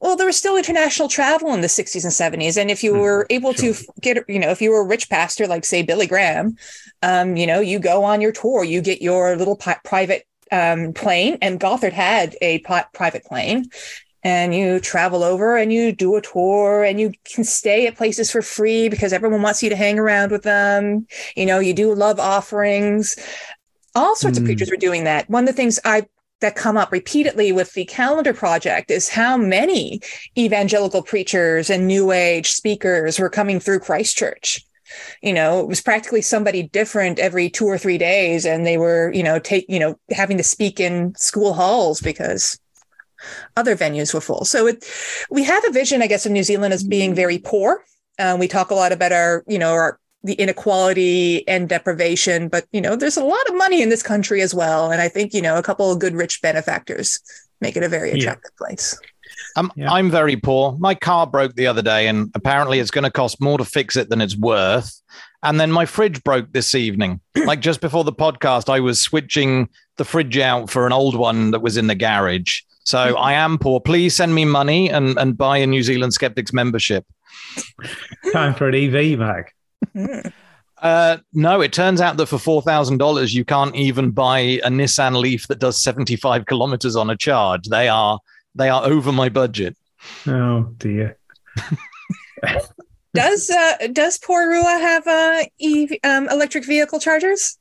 well 0.00 0.16
there 0.16 0.26
was 0.26 0.36
still 0.36 0.56
international 0.56 1.08
travel 1.08 1.52
in 1.52 1.60
the 1.60 1.66
60s 1.66 2.04
and 2.04 2.42
70s 2.42 2.56
and 2.56 2.70
if 2.70 2.82
you 2.82 2.94
were 2.94 3.26
able 3.30 3.52
sure. 3.52 3.74
to 3.74 3.84
get 4.00 4.24
you 4.28 4.38
know 4.38 4.50
if 4.50 4.62
you 4.62 4.70
were 4.70 4.80
a 4.80 4.86
rich 4.86 5.10
pastor 5.10 5.46
like 5.46 5.64
say 5.64 5.82
billy 5.82 6.06
graham 6.06 6.56
um, 7.02 7.36
you 7.36 7.46
know 7.46 7.60
you 7.60 7.78
go 7.78 8.04
on 8.04 8.20
your 8.20 8.32
tour 8.32 8.64
you 8.64 8.80
get 8.80 9.02
your 9.02 9.36
little 9.36 9.56
pi- 9.56 9.80
private 9.84 10.26
um, 10.54 10.92
plane, 10.92 11.38
and 11.42 11.58
Gothard 11.58 11.92
had 11.92 12.36
a 12.40 12.58
private 12.58 13.24
plane, 13.24 13.66
and 14.24 14.54
you 14.54 14.80
travel 14.80 15.22
over 15.22 15.56
and 15.56 15.70
you 15.70 15.92
do 15.92 16.16
a 16.16 16.22
tour 16.22 16.82
and 16.82 16.98
you 16.98 17.12
can 17.24 17.44
stay 17.44 17.86
at 17.86 17.96
places 17.96 18.30
for 18.30 18.40
free 18.40 18.88
because 18.88 19.12
everyone 19.12 19.42
wants 19.42 19.62
you 19.62 19.68
to 19.68 19.76
hang 19.76 19.98
around 19.98 20.32
with 20.32 20.42
them. 20.42 21.06
You 21.36 21.44
know, 21.44 21.60
you 21.60 21.74
do 21.74 21.94
love 21.94 22.18
offerings. 22.18 23.16
All 23.94 24.16
sorts 24.16 24.38
mm. 24.38 24.40
of 24.40 24.46
preachers 24.46 24.70
were 24.70 24.78
doing 24.78 25.04
that. 25.04 25.28
One 25.28 25.44
of 25.44 25.48
the 25.48 25.52
things 25.52 25.78
I 25.84 26.06
that 26.40 26.56
come 26.56 26.76
up 26.76 26.90
repeatedly 26.90 27.52
with 27.52 27.72
the 27.74 27.84
calendar 27.84 28.34
project 28.34 28.90
is 28.90 29.08
how 29.08 29.36
many 29.36 30.00
evangelical 30.36 31.02
preachers 31.02 31.70
and 31.70 31.86
new 31.86 32.10
age 32.10 32.50
speakers 32.50 33.18
were 33.18 33.30
coming 33.30 33.60
through 33.60 33.78
Christchurch 33.78 34.64
you 35.22 35.32
know 35.32 35.60
it 35.60 35.66
was 35.66 35.80
practically 35.80 36.20
somebody 36.20 36.62
different 36.62 37.18
every 37.18 37.48
two 37.48 37.64
or 37.64 37.78
three 37.78 37.96
days 37.98 38.44
and 38.44 38.66
they 38.66 38.76
were 38.76 39.10
you 39.12 39.22
know 39.22 39.38
take 39.38 39.64
you 39.68 39.78
know 39.78 39.98
having 40.10 40.36
to 40.36 40.42
speak 40.42 40.78
in 40.78 41.14
school 41.16 41.54
halls 41.54 42.00
because 42.00 42.58
other 43.56 43.76
venues 43.76 44.12
were 44.14 44.20
full. 44.20 44.44
So 44.44 44.66
it, 44.66 44.84
we 45.30 45.44
have 45.44 45.64
a 45.66 45.70
vision, 45.70 46.02
I 46.02 46.06
guess, 46.06 46.26
of 46.26 46.32
New 46.32 46.42
Zealand 46.42 46.74
as 46.74 46.82
being 46.82 47.14
very 47.14 47.38
poor. 47.38 47.84
Um, 48.18 48.38
we 48.38 48.48
talk 48.48 48.70
a 48.70 48.74
lot 48.74 48.92
about 48.92 49.12
our, 49.12 49.44
you 49.46 49.58
know, 49.58 49.72
our 49.72 49.98
the 50.22 50.34
inequality 50.34 51.46
and 51.46 51.68
deprivation, 51.68 52.48
but 52.48 52.64
you 52.72 52.80
know, 52.80 52.96
there's 52.96 53.18
a 53.18 53.24
lot 53.24 53.46
of 53.48 53.56
money 53.56 53.82
in 53.82 53.90
this 53.90 54.02
country 54.02 54.40
as 54.40 54.54
well. 54.54 54.90
And 54.90 55.02
I 55.02 55.08
think 55.08 55.34
you 55.34 55.42
know, 55.42 55.58
a 55.58 55.62
couple 55.62 55.92
of 55.92 55.98
good 55.98 56.14
rich 56.14 56.40
benefactors 56.40 57.20
make 57.60 57.76
it 57.76 57.82
a 57.82 57.88
very 57.88 58.10
attractive 58.10 58.50
yeah. 58.54 58.66
place. 58.66 58.98
Um, 59.56 59.70
yeah. 59.76 59.92
I'm 59.92 60.10
very 60.10 60.36
poor. 60.36 60.76
My 60.78 60.94
car 60.94 61.26
broke 61.26 61.54
the 61.54 61.66
other 61.66 61.82
day, 61.82 62.08
and 62.08 62.30
apparently 62.34 62.78
it's 62.80 62.90
going 62.90 63.04
to 63.04 63.10
cost 63.10 63.40
more 63.40 63.58
to 63.58 63.64
fix 63.64 63.96
it 63.96 64.08
than 64.08 64.20
it's 64.20 64.36
worth. 64.36 65.00
And 65.42 65.60
then 65.60 65.70
my 65.70 65.86
fridge 65.86 66.24
broke 66.24 66.52
this 66.52 66.74
evening. 66.74 67.20
like 67.46 67.60
just 67.60 67.80
before 67.80 68.04
the 68.04 68.12
podcast, 68.12 68.68
I 68.68 68.80
was 68.80 69.00
switching 69.00 69.68
the 69.96 70.04
fridge 70.04 70.38
out 70.38 70.70
for 70.70 70.86
an 70.86 70.92
old 70.92 71.16
one 71.16 71.52
that 71.52 71.60
was 71.60 71.76
in 71.76 71.86
the 71.86 71.94
garage. 71.94 72.62
So 72.84 73.16
I 73.16 73.32
am 73.32 73.58
poor. 73.58 73.80
Please 73.80 74.14
send 74.14 74.34
me 74.34 74.44
money 74.44 74.90
and, 74.90 75.18
and 75.18 75.36
buy 75.36 75.58
a 75.58 75.66
New 75.66 75.82
Zealand 75.82 76.12
Skeptics 76.12 76.52
membership. 76.52 77.04
Time 78.32 78.54
for 78.54 78.68
an 78.68 78.74
EV, 78.74 79.18
Mark. 79.18 79.52
Uh, 80.84 81.16
no, 81.32 81.62
it 81.62 81.72
turns 81.72 82.02
out 82.02 82.18
that 82.18 82.26
for 82.26 82.38
four 82.38 82.60
thousand 82.60 82.98
dollars, 82.98 83.34
you 83.34 83.44
can't 83.44 83.74
even 83.74 84.10
buy 84.10 84.38
a 84.38 84.68
Nissan 84.68 85.18
Leaf 85.18 85.48
that 85.48 85.58
does 85.58 85.80
seventy-five 85.80 86.44
kilometers 86.44 86.94
on 86.94 87.08
a 87.08 87.16
charge. 87.16 87.68
They 87.68 87.88
are 87.88 88.18
they 88.54 88.68
are 88.68 88.84
over 88.84 89.10
my 89.10 89.30
budget. 89.30 89.76
Oh 90.26 90.64
dear. 90.76 91.16
does 93.14 93.48
uh, 93.48 93.88
does 93.92 94.18
Porirua 94.18 94.80
have 94.80 95.06
uh, 95.06 95.44
EV, 95.62 95.98
um, 96.04 96.28
electric 96.28 96.66
vehicle 96.66 97.00
chargers? 97.00 97.56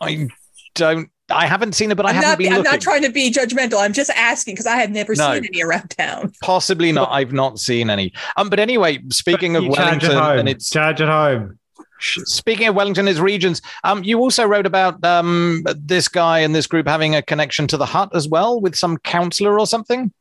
I 0.00 0.28
don't 0.74 1.10
I 1.30 1.46
haven't 1.46 1.74
seen 1.74 1.90
it, 1.90 1.96
but 1.96 2.04
I 2.06 2.10
I'm 2.10 2.14
haven't 2.16 2.30
not, 2.30 2.38
been. 2.38 2.52
I'm 2.52 2.58
looking. 2.58 2.72
not 2.72 2.80
trying 2.80 3.02
to 3.02 3.10
be 3.10 3.30
judgmental. 3.30 3.80
I'm 3.80 3.92
just 3.92 4.10
asking 4.10 4.54
because 4.54 4.66
I 4.66 4.76
have 4.76 4.90
never 4.90 5.14
no, 5.14 5.34
seen 5.34 5.44
any 5.46 5.62
around 5.62 5.88
town. 5.90 6.32
Possibly 6.42 6.92
not. 6.92 7.10
I've 7.10 7.32
not 7.32 7.58
seen 7.58 7.88
any. 7.88 8.12
Um, 8.36 8.50
but 8.50 8.60
anyway, 8.60 9.00
speaking 9.08 9.56
of 9.56 9.66
Wellington, 9.66 10.12
and 10.12 10.48
it's 10.48 10.68
charge 10.68 11.00
at 11.00 11.08
home. 11.08 11.58
Speaking 12.00 12.68
of 12.68 12.74
Wellington, 12.74 13.06
his 13.06 13.20
regions, 13.20 13.62
um, 13.84 14.04
you 14.04 14.18
also 14.18 14.44
wrote 14.44 14.66
about 14.66 15.02
um 15.04 15.64
this 15.76 16.08
guy 16.08 16.40
and 16.40 16.54
this 16.54 16.66
group 16.66 16.86
having 16.86 17.14
a 17.14 17.22
connection 17.22 17.66
to 17.68 17.76
the 17.76 17.86
Hutt 17.86 18.14
as 18.14 18.28
well 18.28 18.60
with 18.60 18.74
some 18.74 18.98
councillor 18.98 19.58
or 19.58 19.66
something. 19.66 20.12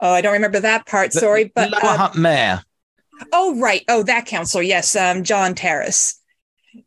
Oh, 0.00 0.12
I 0.12 0.20
don't 0.20 0.34
remember 0.34 0.60
that 0.60 0.86
part. 0.86 1.12
The, 1.12 1.20
Sorry, 1.20 1.52
but 1.54 1.72
Lower 1.72 1.84
uh, 1.84 1.96
Hutt 1.96 2.16
Mayor. 2.16 2.62
Oh, 3.32 3.58
right. 3.60 3.82
Oh, 3.88 4.02
that 4.04 4.26
councillor. 4.26 4.62
Yes, 4.62 4.94
um, 4.96 5.22
John 5.22 5.54
Terris. 5.54 6.20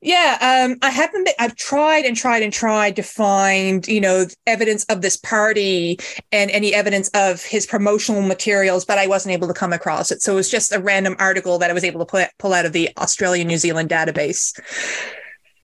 Yeah, 0.02 0.66
um, 0.66 0.78
I 0.82 0.90
haven't 0.90 1.24
been, 1.24 1.34
I've 1.40 1.56
tried 1.56 2.06
and 2.06 2.16
tried 2.16 2.44
and 2.44 2.52
tried 2.52 2.96
to 2.98 3.04
find, 3.04 3.88
you 3.88 4.02
know, 4.02 4.26
evidence 4.46 4.84
of 4.86 5.02
this 5.02 5.16
party 5.16 5.98
and 6.32 6.52
any 6.52 6.74
evidence 6.74 7.10
of 7.14 7.42
his 7.44 7.66
promotional 7.66 8.22
materials, 8.22 8.84
but 8.84 8.98
I 8.98 9.08
wasn't 9.08 9.34
able 9.34 9.48
to 9.48 9.54
come 9.54 9.72
across 9.72 10.12
it. 10.12 10.22
So 10.22 10.34
it 10.34 10.36
was 10.36 10.50
just 10.50 10.74
a 10.74 10.80
random 10.80 11.16
article 11.20 11.58
that 11.60 11.70
I 11.70 11.74
was 11.74 11.86
able 11.86 12.00
to 12.00 12.06
pull, 12.06 12.26
pull 12.38 12.54
out 12.54 12.66
of 12.66 12.74
the 12.74 12.90
Australia 12.98 13.46
New 13.46 13.58
Zealand 13.58 13.90
database 13.90 14.60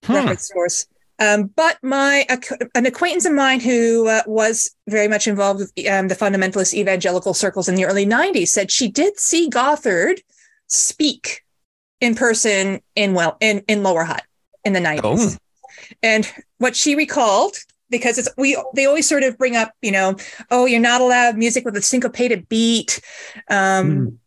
hmm. 0.06 0.14
reference 0.14 0.48
source. 0.48 0.88
Um, 1.20 1.52
but 1.56 1.78
my 1.84 2.26
an 2.76 2.86
acquaintance 2.86 3.26
of 3.26 3.34
mine 3.34 3.60
who 3.60 4.08
uh, 4.08 4.24
was 4.26 4.76
very 4.88 5.08
much 5.08 5.28
involved 5.28 5.60
with 5.60 5.88
um, 5.88 6.08
the 6.08 6.16
fundamentalist 6.16 6.74
evangelical 6.74 7.34
circles 7.34 7.70
in 7.70 7.76
the 7.76 7.86
early 7.86 8.06
90s 8.06 8.48
said 8.48 8.72
she 8.72 8.90
did 8.90 9.20
see 9.20 9.48
Gothard 9.48 10.22
speak 10.68 11.43
in 12.04 12.16
person 12.16 12.82
in 12.96 13.14
well 13.14 13.38
in 13.40 13.64
in 13.68 13.82
Lower 13.82 14.04
Hutt 14.04 14.24
in 14.66 14.74
the 14.74 14.80
90s. 14.80 15.02
Oh. 15.04 15.38
And 16.02 16.32
what 16.58 16.76
she 16.76 16.96
recalled 16.96 17.56
because 17.90 18.18
it's 18.18 18.30
we 18.38 18.62
they 18.76 18.86
always 18.86 19.08
sort 19.08 19.24
of 19.24 19.38
bring 19.38 19.56
up, 19.56 19.72
you 19.82 19.92
know, 19.92 20.16
oh, 20.52 20.66
you're 20.66 20.80
not 20.80 21.02
allowed 21.02 21.38
music 21.38 21.64
with 21.64 21.78
a 21.78 21.82
syncopated 21.82 22.50
beat. 22.50 23.00
Um, 23.50 24.20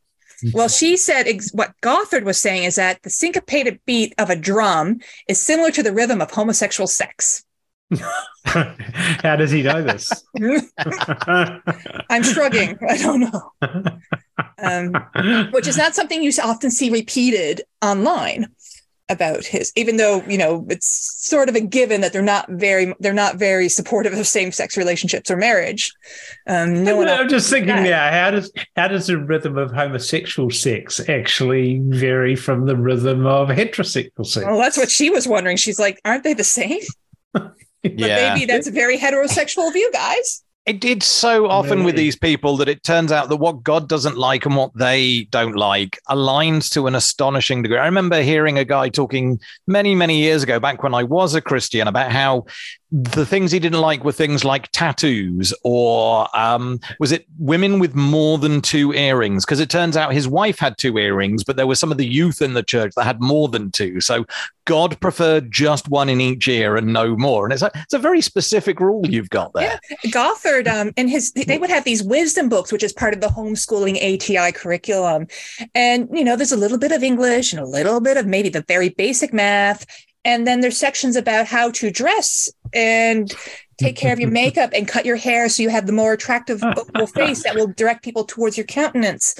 mm. 0.42 0.54
Well, 0.54 0.68
she 0.68 0.96
said 0.96 1.26
ex- 1.26 1.52
what 1.52 1.74
Gothard 1.80 2.24
was 2.24 2.40
saying 2.40 2.64
is 2.64 2.76
that 2.76 3.02
the 3.02 3.10
syncopated 3.10 3.80
beat 3.86 4.14
of 4.18 4.30
a 4.30 4.36
drum 4.36 5.00
is 5.28 5.40
similar 5.40 5.70
to 5.72 5.82
the 5.82 5.92
rhythm 5.92 6.20
of 6.20 6.30
homosexual 6.30 6.86
sex. 6.86 7.44
How 8.44 9.36
does 9.36 9.50
he 9.50 9.62
know 9.62 9.82
this? 9.82 10.10
I'm 12.08 12.22
shrugging. 12.22 12.78
I 12.88 12.96
don't 12.96 13.20
know. 13.20 13.52
Um, 14.58 15.50
which 15.52 15.66
is 15.66 15.76
not 15.76 15.94
something 15.94 16.22
you 16.22 16.32
often 16.42 16.70
see 16.70 16.90
repeated 16.90 17.62
online 17.82 18.48
about 19.08 19.44
his 19.44 19.72
even 19.76 19.98
though 19.98 20.22
you 20.26 20.36
know 20.36 20.66
it's 20.68 21.24
sort 21.24 21.48
of 21.48 21.54
a 21.54 21.60
given 21.60 22.00
that 22.00 22.12
they're 22.12 22.22
not 22.22 22.50
very 22.50 22.92
they're 22.98 23.12
not 23.12 23.36
very 23.36 23.68
supportive 23.68 24.12
of 24.12 24.26
same-sex 24.26 24.76
relationships 24.76 25.30
or 25.30 25.36
marriage 25.36 25.92
um 26.48 26.82
no 26.82 26.96
one 26.96 27.06
i'm 27.06 27.28
just 27.28 27.48
thinking 27.48 27.84
now 27.84 28.10
how 28.10 28.32
does 28.32 28.50
how 28.74 28.88
does 28.88 29.06
the 29.06 29.16
rhythm 29.16 29.56
of 29.56 29.70
homosexual 29.70 30.50
sex 30.50 31.00
actually 31.08 31.80
vary 31.84 32.34
from 32.34 32.66
the 32.66 32.76
rhythm 32.76 33.26
of 33.26 33.48
heterosexual 33.48 34.26
sex 34.26 34.44
well 34.44 34.58
that's 34.58 34.76
what 34.76 34.90
she 34.90 35.08
was 35.08 35.28
wondering 35.28 35.56
she's 35.56 35.78
like 35.78 36.00
aren't 36.04 36.24
they 36.24 36.34
the 36.34 36.42
same 36.42 36.80
but 37.98 38.08
yeah. 38.08 38.34
maybe 38.34 38.46
that's 38.46 38.66
a 38.66 38.72
very 38.72 38.98
heterosexual 38.98 39.72
view, 39.72 39.90
guys. 39.92 40.42
It, 40.66 40.84
it's 40.84 41.06
so 41.06 41.46
often 41.46 41.84
with 41.84 41.94
these 41.94 42.16
people 42.16 42.56
that 42.56 42.68
it 42.68 42.82
turns 42.82 43.12
out 43.12 43.28
that 43.28 43.36
what 43.36 43.62
God 43.62 43.88
doesn't 43.88 44.16
like 44.16 44.46
and 44.46 44.56
what 44.56 44.72
they 44.74 45.28
don't 45.30 45.54
like 45.54 45.96
aligns 46.08 46.68
to 46.72 46.88
an 46.88 46.96
astonishing 46.96 47.62
degree. 47.62 47.78
I 47.78 47.84
remember 47.84 48.20
hearing 48.20 48.58
a 48.58 48.64
guy 48.64 48.88
talking 48.88 49.38
many, 49.68 49.94
many 49.94 50.18
years 50.18 50.42
ago, 50.42 50.58
back 50.58 50.82
when 50.82 50.92
I 50.92 51.04
was 51.04 51.36
a 51.36 51.40
Christian, 51.40 51.86
about 51.86 52.10
how 52.10 52.46
the 52.92 53.26
things 53.26 53.50
he 53.50 53.58
didn't 53.58 53.80
like 53.80 54.04
were 54.04 54.12
things 54.12 54.44
like 54.44 54.70
tattoos 54.70 55.52
or 55.64 56.28
um, 56.36 56.78
was 57.00 57.10
it 57.10 57.26
women 57.38 57.80
with 57.80 57.96
more 57.96 58.38
than 58.38 58.60
two 58.60 58.92
earrings? 58.92 59.44
Because 59.44 59.58
it 59.58 59.68
turns 59.68 59.96
out 59.96 60.12
his 60.12 60.28
wife 60.28 60.58
had 60.58 60.78
two 60.78 60.96
earrings, 60.96 61.42
but 61.42 61.56
there 61.56 61.66
were 61.66 61.74
some 61.74 61.90
of 61.90 61.98
the 61.98 62.06
youth 62.06 62.40
in 62.40 62.54
the 62.54 62.62
church 62.62 62.92
that 62.96 63.04
had 63.04 63.20
more 63.20 63.48
than 63.48 63.72
two. 63.72 64.00
So 64.00 64.24
God 64.66 65.00
preferred 65.00 65.50
just 65.50 65.88
one 65.88 66.08
in 66.08 66.20
each 66.20 66.46
ear 66.46 66.76
and 66.76 66.92
no 66.92 67.16
more. 67.16 67.44
And 67.44 67.52
it's 67.52 67.62
a, 67.62 67.72
it's 67.74 67.94
a 67.94 67.98
very 67.98 68.20
specific 68.20 68.78
rule 68.78 69.04
you've 69.04 69.30
got 69.30 69.52
there. 69.52 69.80
Yeah. 69.90 70.10
Gothard, 70.12 70.68
um, 70.68 70.92
and 70.96 71.10
his, 71.10 71.32
they 71.32 71.58
would 71.58 71.70
have 71.70 71.84
these 71.84 72.04
wisdom 72.04 72.48
books, 72.48 72.70
which 72.70 72.84
is 72.84 72.92
part 72.92 73.14
of 73.14 73.20
the 73.20 73.28
homeschooling 73.28 73.96
ATI 73.96 74.52
curriculum. 74.52 75.26
And, 75.74 76.08
you 76.12 76.22
know, 76.22 76.36
there's 76.36 76.52
a 76.52 76.56
little 76.56 76.78
bit 76.78 76.92
of 76.92 77.02
English 77.02 77.52
and 77.52 77.60
a 77.60 77.66
little 77.66 78.00
bit 78.00 78.16
of 78.16 78.26
maybe 78.26 78.48
the 78.48 78.64
very 78.68 78.90
basic 78.90 79.32
math 79.32 79.86
and 80.26 80.44
then 80.44 80.60
there's 80.60 80.76
sections 80.76 81.14
about 81.14 81.46
how 81.46 81.70
to 81.70 81.88
dress 81.88 82.50
and 82.74 83.32
take 83.78 83.96
care 83.96 84.12
of 84.12 84.18
your 84.18 84.30
makeup 84.42 84.70
and 84.74 84.88
cut 84.88 85.06
your 85.06 85.14
hair 85.14 85.48
so 85.48 85.62
you 85.62 85.68
have 85.68 85.86
the 85.86 85.92
more 85.92 86.12
attractive 86.12 86.60
face 87.14 87.44
that 87.44 87.54
will 87.54 87.68
direct 87.68 88.04
people 88.04 88.24
towards 88.24 88.56
your 88.56 88.66
countenance. 88.66 89.34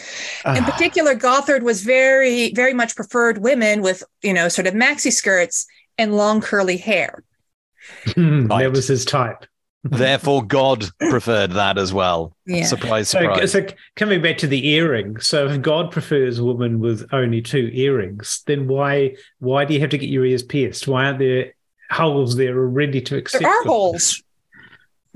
In 0.46 0.62
ah. 0.62 0.70
particular, 0.70 1.16
Gothard 1.16 1.64
was 1.64 1.82
very, 1.82 2.52
very 2.54 2.72
much 2.72 2.94
preferred 2.94 3.38
women 3.38 3.82
with, 3.82 4.04
you 4.22 4.32
know, 4.32 4.48
sort 4.48 4.68
of 4.68 4.74
maxi 4.74 5.12
skirts 5.12 5.66
and 5.98 6.16
long 6.16 6.40
curly 6.40 6.76
hair. 6.76 7.24
right. 8.16 8.48
That 8.48 8.70
was 8.72 8.86
his 8.86 9.04
type. 9.04 9.44
Therefore, 9.90 10.44
God 10.44 10.86
preferred 11.10 11.52
that 11.52 11.78
as 11.78 11.92
well. 11.92 12.36
Yeah. 12.46 12.64
Surprise, 12.64 13.08
surprise. 13.08 13.52
So, 13.52 13.66
so 13.66 13.74
coming 13.94 14.22
back 14.22 14.38
to 14.38 14.46
the 14.46 14.68
earring. 14.68 15.20
So 15.20 15.46
if 15.46 15.60
God 15.62 15.90
prefers 15.90 16.38
a 16.38 16.44
woman 16.44 16.80
with 16.80 17.08
only 17.12 17.42
two 17.42 17.70
earrings, 17.72 18.42
then 18.46 18.68
why 18.68 19.16
why 19.38 19.64
do 19.64 19.74
you 19.74 19.80
have 19.80 19.90
to 19.90 19.98
get 19.98 20.08
your 20.08 20.24
ears 20.24 20.42
pierced? 20.42 20.88
Why 20.88 21.06
aren't 21.06 21.18
there 21.18 21.54
holes 21.90 22.36
there 22.36 22.54
ready 22.54 23.00
to 23.02 23.16
accept? 23.16 23.42
There 23.42 23.50
are 23.50 23.62
them? 23.62 23.68
holes. 23.68 24.22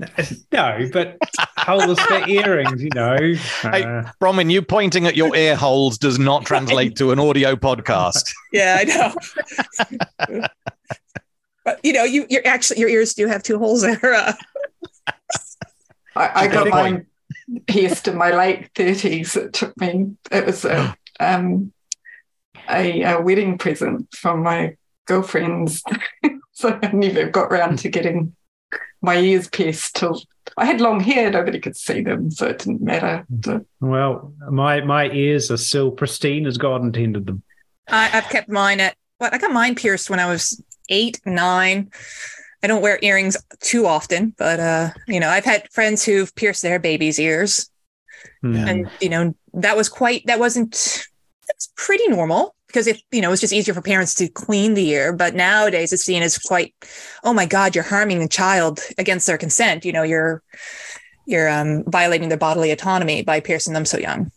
No, 0.51 0.89
but 0.91 1.17
holes 1.57 1.99
for 1.99 2.27
earrings, 2.27 2.81
you 2.81 2.89
know. 2.95 3.17
Hey, 3.61 3.83
uh, 3.83 4.03
Bronwyn, 4.19 4.51
you 4.51 4.61
pointing 4.61 5.05
at 5.05 5.15
your 5.15 5.35
ear 5.35 5.55
holes 5.55 5.97
does 5.97 6.17
not 6.17 6.45
translate 6.45 6.95
to 6.97 7.11
an 7.11 7.19
audio 7.19 7.55
podcast. 7.55 8.33
Yeah, 8.51 8.79
I 8.79 8.83
know. 8.83 10.45
but 11.63 11.79
you 11.83 11.93
know, 11.93 12.03
you 12.03 12.25
you're 12.29 12.45
actually 12.45 12.81
your 12.81 12.89
ears 12.89 13.13
do 13.13 13.27
have 13.27 13.43
two 13.43 13.57
holes 13.57 13.81
there. 13.81 14.13
Uh, 14.13 14.33
I, 16.15 16.31
I 16.35 16.47
got 16.47 16.67
mine 16.67 17.07
pierced 17.67 18.07
in 18.07 18.17
my 18.17 18.31
late 18.31 18.69
thirties. 18.75 19.35
It 19.35 19.53
took 19.53 19.79
me. 19.79 20.15
It 20.31 20.45
was 20.45 20.65
a 20.65 20.95
um, 21.19 21.71
a, 22.69 23.01
a 23.03 23.21
wedding 23.21 23.57
present 23.57 24.13
from 24.13 24.43
my 24.43 24.75
girlfriends, 25.07 25.83
so 26.51 26.79
I 26.81 26.91
never 26.91 27.29
got 27.29 27.51
round 27.51 27.79
to 27.79 27.89
getting 27.89 28.35
my 29.01 29.17
ears 29.17 29.49
pierced 29.49 29.95
till 29.95 30.21
I 30.57 30.65
had 30.65 30.81
long 30.81 30.99
hair. 30.99 31.31
Nobody 31.31 31.59
could 31.59 31.75
see 31.75 32.01
them, 32.01 32.31
so 32.31 32.47
it 32.47 32.59
didn't 32.59 32.81
matter. 32.81 33.25
Well, 33.79 34.33
my 34.49 34.81
my 34.81 35.09
ears 35.09 35.51
are 35.51 35.57
still 35.57 35.91
pristine 35.91 36.45
as 36.45 36.57
God 36.57 36.81
intended 36.81 37.25
them. 37.25 37.43
I, 37.87 38.05
have 38.07 38.29
kept 38.29 38.49
mine 38.49 38.79
at 38.79 38.95
what 39.17 39.33
I 39.33 39.37
got 39.37 39.51
mine 39.51 39.75
pierced 39.75 40.09
when 40.09 40.19
I 40.19 40.27
was 40.27 40.61
eight, 40.89 41.19
nine. 41.25 41.91
I 42.63 42.67
don't 42.67 42.81
wear 42.81 42.99
earrings 43.01 43.37
too 43.59 43.85
often, 43.87 44.35
but 44.37 44.59
uh, 44.59 44.89
you 45.07 45.19
know, 45.19 45.29
I've 45.29 45.45
had 45.45 45.69
friends 45.71 46.03
who've 46.03 46.33
pierced 46.35 46.61
their 46.61 46.79
baby's 46.79 47.19
ears. 47.19 47.69
Yeah. 48.43 48.67
And 48.67 48.89
you 48.99 49.09
know, 49.09 49.35
that 49.53 49.75
was 49.75 49.89
quite 49.89 50.25
that 50.27 50.39
wasn't 50.39 50.71
that 51.47 51.55
was 51.55 51.69
pretty 51.75 52.07
normal 52.07 52.55
because 52.67 52.87
if 52.87 53.01
you 53.11 53.21
know 53.21 53.29
it 53.29 53.31
was 53.31 53.41
just 53.41 53.53
easier 53.53 53.73
for 53.73 53.81
parents 53.81 54.13
to 54.15 54.27
clean 54.27 54.75
the 54.75 54.89
ear. 54.89 55.11
But 55.11 55.33
nowadays 55.33 55.91
it's 55.91 56.03
seen 56.03 56.21
as 56.21 56.37
quite 56.37 56.73
oh 57.23 57.33
my 57.33 57.45
god 57.45 57.73
you're 57.73 57.83
harming 57.83 58.19
the 58.19 58.27
child 58.27 58.79
against 58.97 59.25
their 59.25 59.37
consent. 59.37 59.83
You 59.83 59.93
know 59.93 60.03
you're 60.03 60.43
you're 61.25 61.49
um, 61.49 61.83
violating 61.87 62.29
their 62.29 62.37
bodily 62.37 62.71
autonomy 62.71 63.23
by 63.23 63.39
piercing 63.39 63.73
them 63.73 63.85
so 63.85 63.97
young. 63.97 64.31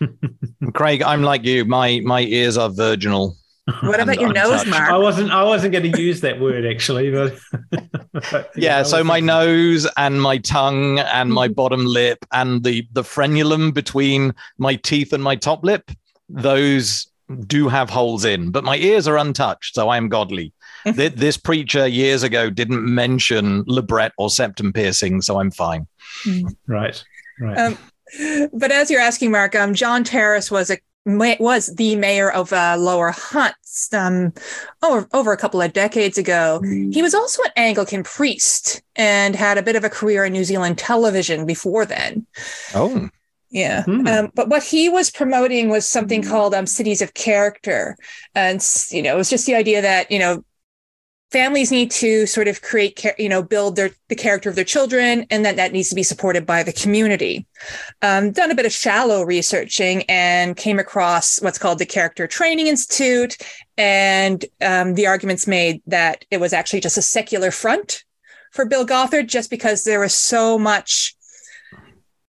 Craig 0.74 1.02
i'm 1.02 1.22
like 1.22 1.44
you. 1.44 1.64
My 1.64 2.00
my 2.04 2.22
ears 2.22 2.58
are 2.58 2.68
virginal 2.68 3.36
what 3.82 4.00
about 4.00 4.20
your 4.20 4.32
nose, 4.32 4.66
Mark? 4.66 4.90
I 4.90 4.98
wasn't. 4.98 5.30
I 5.30 5.44
wasn't 5.44 5.72
going 5.72 5.92
to 5.92 6.00
use 6.00 6.20
that 6.22 6.40
word 6.40 6.66
actually, 6.66 7.12
but, 7.12 7.38
but 8.12 8.50
yeah. 8.56 8.78
yeah 8.78 8.82
so 8.82 9.04
my 9.04 9.14
thinking. 9.14 9.26
nose 9.26 9.86
and 9.96 10.20
my 10.20 10.38
tongue 10.38 10.98
and 10.98 11.32
my 11.32 11.46
bottom 11.46 11.86
lip 11.86 12.18
and 12.32 12.64
the 12.64 12.86
the 12.92 13.02
frenulum 13.02 13.72
between 13.72 14.34
my 14.58 14.74
teeth 14.74 15.12
and 15.12 15.22
my 15.22 15.36
top 15.36 15.64
lip, 15.64 15.90
those 16.28 17.06
do 17.46 17.68
have 17.68 17.88
holes 17.88 18.24
in, 18.24 18.50
but 18.50 18.64
my 18.64 18.76
ears 18.76 19.06
are 19.06 19.16
untouched, 19.16 19.74
so 19.74 19.88
I 19.88 19.96
am 19.96 20.08
godly. 20.08 20.52
this 20.84 21.36
preacher 21.36 21.86
years 21.86 22.24
ago 22.24 22.50
didn't 22.50 22.84
mention 22.84 23.64
labret 23.66 24.10
or 24.18 24.28
septum 24.28 24.72
piercing, 24.72 25.22
so 25.22 25.38
I'm 25.38 25.52
fine. 25.52 25.86
Hmm. 26.24 26.48
Right. 26.66 27.02
Right. 27.40 27.58
Um, 27.58 27.78
but 28.52 28.72
as 28.72 28.90
you're 28.90 29.00
asking, 29.00 29.30
Mark, 29.30 29.54
um, 29.54 29.74
John 29.74 30.04
Terris 30.04 30.50
was 30.50 30.70
a 30.70 30.78
was 31.04 31.74
the 31.76 31.96
mayor 31.96 32.30
of 32.30 32.52
uh, 32.52 32.76
Lower 32.78 33.10
Hutt 33.10 33.54
um, 33.92 34.32
over, 34.82 35.08
over 35.12 35.32
a 35.32 35.36
couple 35.36 35.60
of 35.60 35.72
decades 35.72 36.18
ago. 36.18 36.60
He 36.62 37.02
was 37.02 37.14
also 37.14 37.42
an 37.42 37.50
Anglican 37.56 38.02
priest 38.02 38.82
and 38.96 39.34
had 39.34 39.58
a 39.58 39.62
bit 39.62 39.76
of 39.76 39.84
a 39.84 39.90
career 39.90 40.24
in 40.24 40.32
New 40.32 40.44
Zealand 40.44 40.78
television 40.78 41.46
before 41.46 41.86
then. 41.86 42.26
Oh. 42.74 43.08
Yeah. 43.50 43.84
Hmm. 43.84 44.06
Um, 44.06 44.32
but 44.34 44.48
what 44.48 44.62
he 44.62 44.88
was 44.88 45.10
promoting 45.10 45.68
was 45.68 45.86
something 45.86 46.22
called 46.22 46.54
um, 46.54 46.66
Cities 46.66 47.02
of 47.02 47.12
Character. 47.14 47.96
And, 48.34 48.66
you 48.90 49.02
know, 49.02 49.14
it 49.14 49.18
was 49.18 49.28
just 49.28 49.46
the 49.46 49.54
idea 49.54 49.82
that, 49.82 50.10
you 50.10 50.18
know, 50.18 50.42
families 51.32 51.72
need 51.72 51.90
to 51.90 52.26
sort 52.26 52.46
of 52.46 52.60
create, 52.60 53.04
you 53.18 53.28
know, 53.28 53.42
build 53.42 53.76
their 53.76 53.90
the 54.08 54.14
character 54.14 54.50
of 54.50 54.54
their 54.54 54.64
children, 54.64 55.26
and 55.30 55.44
that 55.44 55.56
that 55.56 55.72
needs 55.72 55.88
to 55.88 55.94
be 55.94 56.02
supported 56.02 56.44
by 56.44 56.62
the 56.62 56.72
community. 56.72 57.46
Um, 58.02 58.30
done 58.30 58.50
a 58.50 58.54
bit 58.54 58.66
of 58.66 58.72
shallow 58.72 59.22
researching 59.22 60.04
and 60.08 60.56
came 60.56 60.78
across 60.78 61.40
what's 61.40 61.58
called 61.58 61.78
the 61.78 61.86
Character 61.86 62.26
Training 62.26 62.66
Institute, 62.66 63.36
and 63.78 64.44
um, 64.60 64.94
the 64.94 65.06
arguments 65.06 65.46
made 65.46 65.82
that 65.86 66.24
it 66.30 66.38
was 66.38 66.52
actually 66.52 66.80
just 66.80 66.98
a 66.98 67.02
secular 67.02 67.50
front 67.50 68.04
for 68.52 68.66
Bill 68.66 68.84
Gothard, 68.84 69.28
just 69.28 69.50
because 69.50 69.84
there 69.84 70.00
was 70.00 70.14
so 70.14 70.58
much 70.58 71.16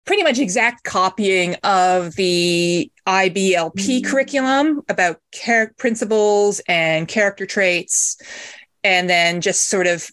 pretty 0.05 0.23
much 0.23 0.39
exact 0.39 0.83
copying 0.83 1.55
of 1.63 2.15
the 2.15 2.91
IBLP 3.07 3.73
mm-hmm. 3.73 4.09
curriculum 4.09 4.81
about 4.89 5.19
character 5.31 5.75
principles 5.77 6.59
and 6.67 7.07
character 7.07 7.45
traits 7.45 8.17
and 8.83 9.09
then 9.09 9.41
just 9.41 9.69
sort 9.69 9.87
of 9.87 10.09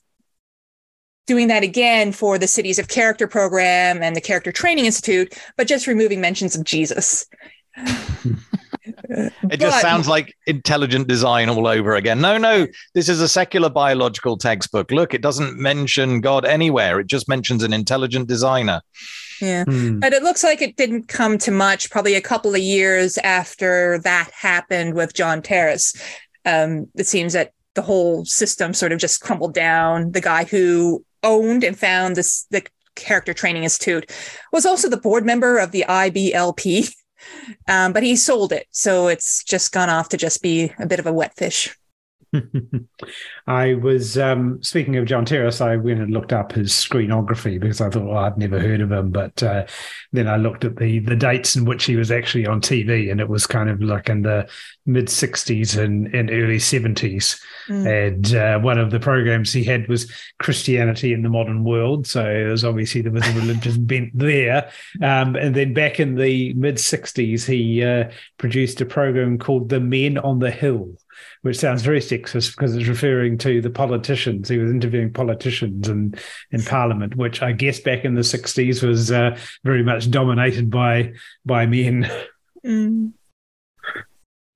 doing 1.26 1.48
that 1.48 1.62
again 1.62 2.10
for 2.10 2.38
the 2.38 2.46
Cities 2.46 2.78
of 2.78 2.88
Character 2.88 3.28
program 3.28 4.02
and 4.02 4.16
the 4.16 4.20
Character 4.20 4.50
Training 4.50 4.86
Institute, 4.86 5.38
but 5.56 5.68
just 5.68 5.86
removing 5.86 6.20
mentions 6.20 6.56
of 6.56 6.64
Jesus. 6.64 7.26
it 7.76 9.32
but, 9.42 9.60
just 9.60 9.80
sounds 9.80 10.08
like 10.08 10.34
intelligent 10.46 11.06
design 11.06 11.48
all 11.48 11.66
over 11.66 11.94
again. 11.94 12.20
No, 12.20 12.38
no, 12.38 12.66
this 12.94 13.08
is 13.08 13.20
a 13.20 13.28
secular 13.28 13.68
biological 13.68 14.38
textbook. 14.38 14.90
Look, 14.90 15.14
it 15.14 15.20
doesn't 15.20 15.58
mention 15.58 16.20
God 16.20 16.44
anywhere, 16.44 16.98
it 16.98 17.06
just 17.06 17.28
mentions 17.28 17.62
an 17.62 17.72
intelligent 17.72 18.26
designer. 18.26 18.80
Yeah. 19.40 19.64
Hmm. 19.64 20.00
But 20.00 20.14
it 20.14 20.22
looks 20.22 20.42
like 20.42 20.62
it 20.62 20.76
didn't 20.76 21.08
come 21.08 21.38
to 21.38 21.50
much, 21.50 21.90
probably 21.90 22.14
a 22.14 22.20
couple 22.20 22.54
of 22.54 22.60
years 22.60 23.18
after 23.18 23.98
that 24.00 24.30
happened 24.32 24.94
with 24.94 25.14
John 25.14 25.42
Terris. 25.42 25.94
Um, 26.44 26.86
it 26.96 27.06
seems 27.06 27.34
that 27.34 27.52
the 27.78 27.82
whole 27.82 28.24
system 28.24 28.74
sort 28.74 28.90
of 28.90 28.98
just 28.98 29.20
crumbled 29.20 29.54
down. 29.54 30.10
The 30.10 30.20
guy 30.20 30.42
who 30.42 31.04
owned 31.22 31.62
and 31.62 31.78
found 31.78 32.16
this 32.16 32.44
the 32.50 32.66
character 32.96 33.32
training 33.32 33.62
institute 33.62 34.10
was 34.52 34.66
also 34.66 34.88
the 34.88 34.96
board 34.96 35.24
member 35.24 35.58
of 35.58 35.70
the 35.70 35.84
IBLP, 35.88 36.92
um, 37.68 37.92
but 37.92 38.02
he 38.02 38.16
sold 38.16 38.50
it, 38.50 38.66
so 38.72 39.06
it's 39.06 39.44
just 39.44 39.70
gone 39.70 39.90
off 39.90 40.08
to 40.08 40.16
just 40.16 40.42
be 40.42 40.72
a 40.80 40.86
bit 40.86 40.98
of 40.98 41.06
a 41.06 41.12
wet 41.12 41.36
fish. 41.36 41.72
I 43.46 43.74
was 43.74 44.18
um, 44.18 44.62
speaking 44.62 44.96
of 44.96 45.06
John 45.06 45.24
Terris. 45.24 45.60
I 45.60 45.76
went 45.76 46.00
and 46.00 46.12
looked 46.12 46.32
up 46.32 46.52
his 46.52 46.72
screenography 46.72 47.58
because 47.58 47.80
I 47.80 47.88
thought 47.90 48.04
well, 48.04 48.18
I'd 48.18 48.38
never 48.38 48.58
heard 48.58 48.80
of 48.80 48.92
him. 48.92 49.10
But 49.10 49.42
uh, 49.42 49.66
then 50.12 50.28
I 50.28 50.36
looked 50.36 50.64
at 50.64 50.76
the 50.76 50.98
the 51.00 51.16
dates 51.16 51.56
in 51.56 51.64
which 51.64 51.84
he 51.84 51.96
was 51.96 52.10
actually 52.10 52.46
on 52.46 52.60
TV, 52.60 53.10
and 53.10 53.20
it 53.20 53.28
was 53.28 53.46
kind 53.46 53.70
of 53.70 53.82
like 53.82 54.08
in 54.08 54.22
the 54.22 54.48
mid 54.86 55.06
'60s 55.06 55.78
and, 55.82 56.14
and 56.14 56.30
early 56.30 56.58
'70s. 56.58 57.40
Mm. 57.68 58.08
And 58.08 58.34
uh, 58.34 58.58
one 58.60 58.78
of 58.78 58.90
the 58.90 59.00
programs 59.00 59.52
he 59.52 59.64
had 59.64 59.88
was 59.88 60.10
Christianity 60.38 61.12
in 61.12 61.22
the 61.22 61.28
Modern 61.28 61.64
World. 61.64 62.06
So 62.06 62.28
it 62.28 62.48
was 62.48 62.64
obviously 62.64 63.00
there 63.00 63.12
was 63.12 63.26
a 63.26 63.32
religious 63.32 63.76
bent 63.78 64.16
there. 64.16 64.70
Um, 65.02 65.34
and 65.36 65.54
then 65.54 65.72
back 65.72 65.98
in 65.98 66.14
the 66.14 66.52
mid 66.54 66.76
'60s, 66.76 67.46
he 67.46 67.82
uh, 67.82 68.10
produced 68.36 68.80
a 68.80 68.86
program 68.86 69.38
called 69.38 69.70
The 69.70 69.80
Men 69.80 70.18
on 70.18 70.38
the 70.40 70.50
Hill 70.50 70.98
which 71.42 71.58
sounds 71.58 71.82
very 71.82 72.00
sexist 72.00 72.56
because 72.56 72.74
it's 72.74 72.88
referring 72.88 73.38
to 73.38 73.60
the 73.60 73.70
politicians. 73.70 74.48
He 74.48 74.58
was 74.58 74.70
interviewing 74.70 75.12
politicians 75.12 75.88
in, 75.88 76.14
in 76.50 76.62
Parliament, 76.62 77.16
which 77.16 77.42
I 77.42 77.52
guess 77.52 77.80
back 77.80 78.04
in 78.04 78.14
the 78.14 78.22
60s 78.22 78.86
was 78.86 79.10
uh, 79.10 79.38
very 79.64 79.82
much 79.82 80.10
dominated 80.10 80.70
by 80.70 81.14
by 81.44 81.66
men. 81.66 82.10
Mm. 82.66 83.12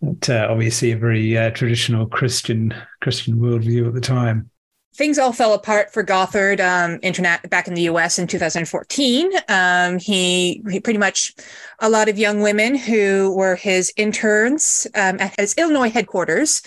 But, 0.02 0.28
uh, 0.28 0.48
obviously, 0.50 0.90
a 0.90 0.96
very 0.96 1.38
uh, 1.38 1.50
traditional 1.50 2.06
Christian 2.06 2.74
Christian 3.00 3.36
worldview 3.36 3.86
at 3.86 3.94
the 3.94 4.00
time 4.00 4.50
things 4.94 5.18
all 5.18 5.32
fell 5.32 5.54
apart 5.54 5.92
for 5.92 6.02
Gothard 6.02 6.60
um, 6.60 6.98
internet 7.02 7.48
back 7.48 7.66
in 7.66 7.74
the 7.74 7.82
U.S. 7.82 8.18
in 8.18 8.26
2014. 8.26 9.30
Um, 9.48 9.98
he, 9.98 10.62
he, 10.70 10.80
pretty 10.80 10.98
much 10.98 11.34
a 11.80 11.88
lot 11.88 12.08
of 12.08 12.18
young 12.18 12.42
women 12.42 12.74
who 12.74 13.34
were 13.34 13.56
his 13.56 13.92
interns 13.96 14.86
um, 14.94 15.18
at 15.18 15.34
his 15.38 15.54
Illinois 15.56 15.90
headquarters 15.90 16.62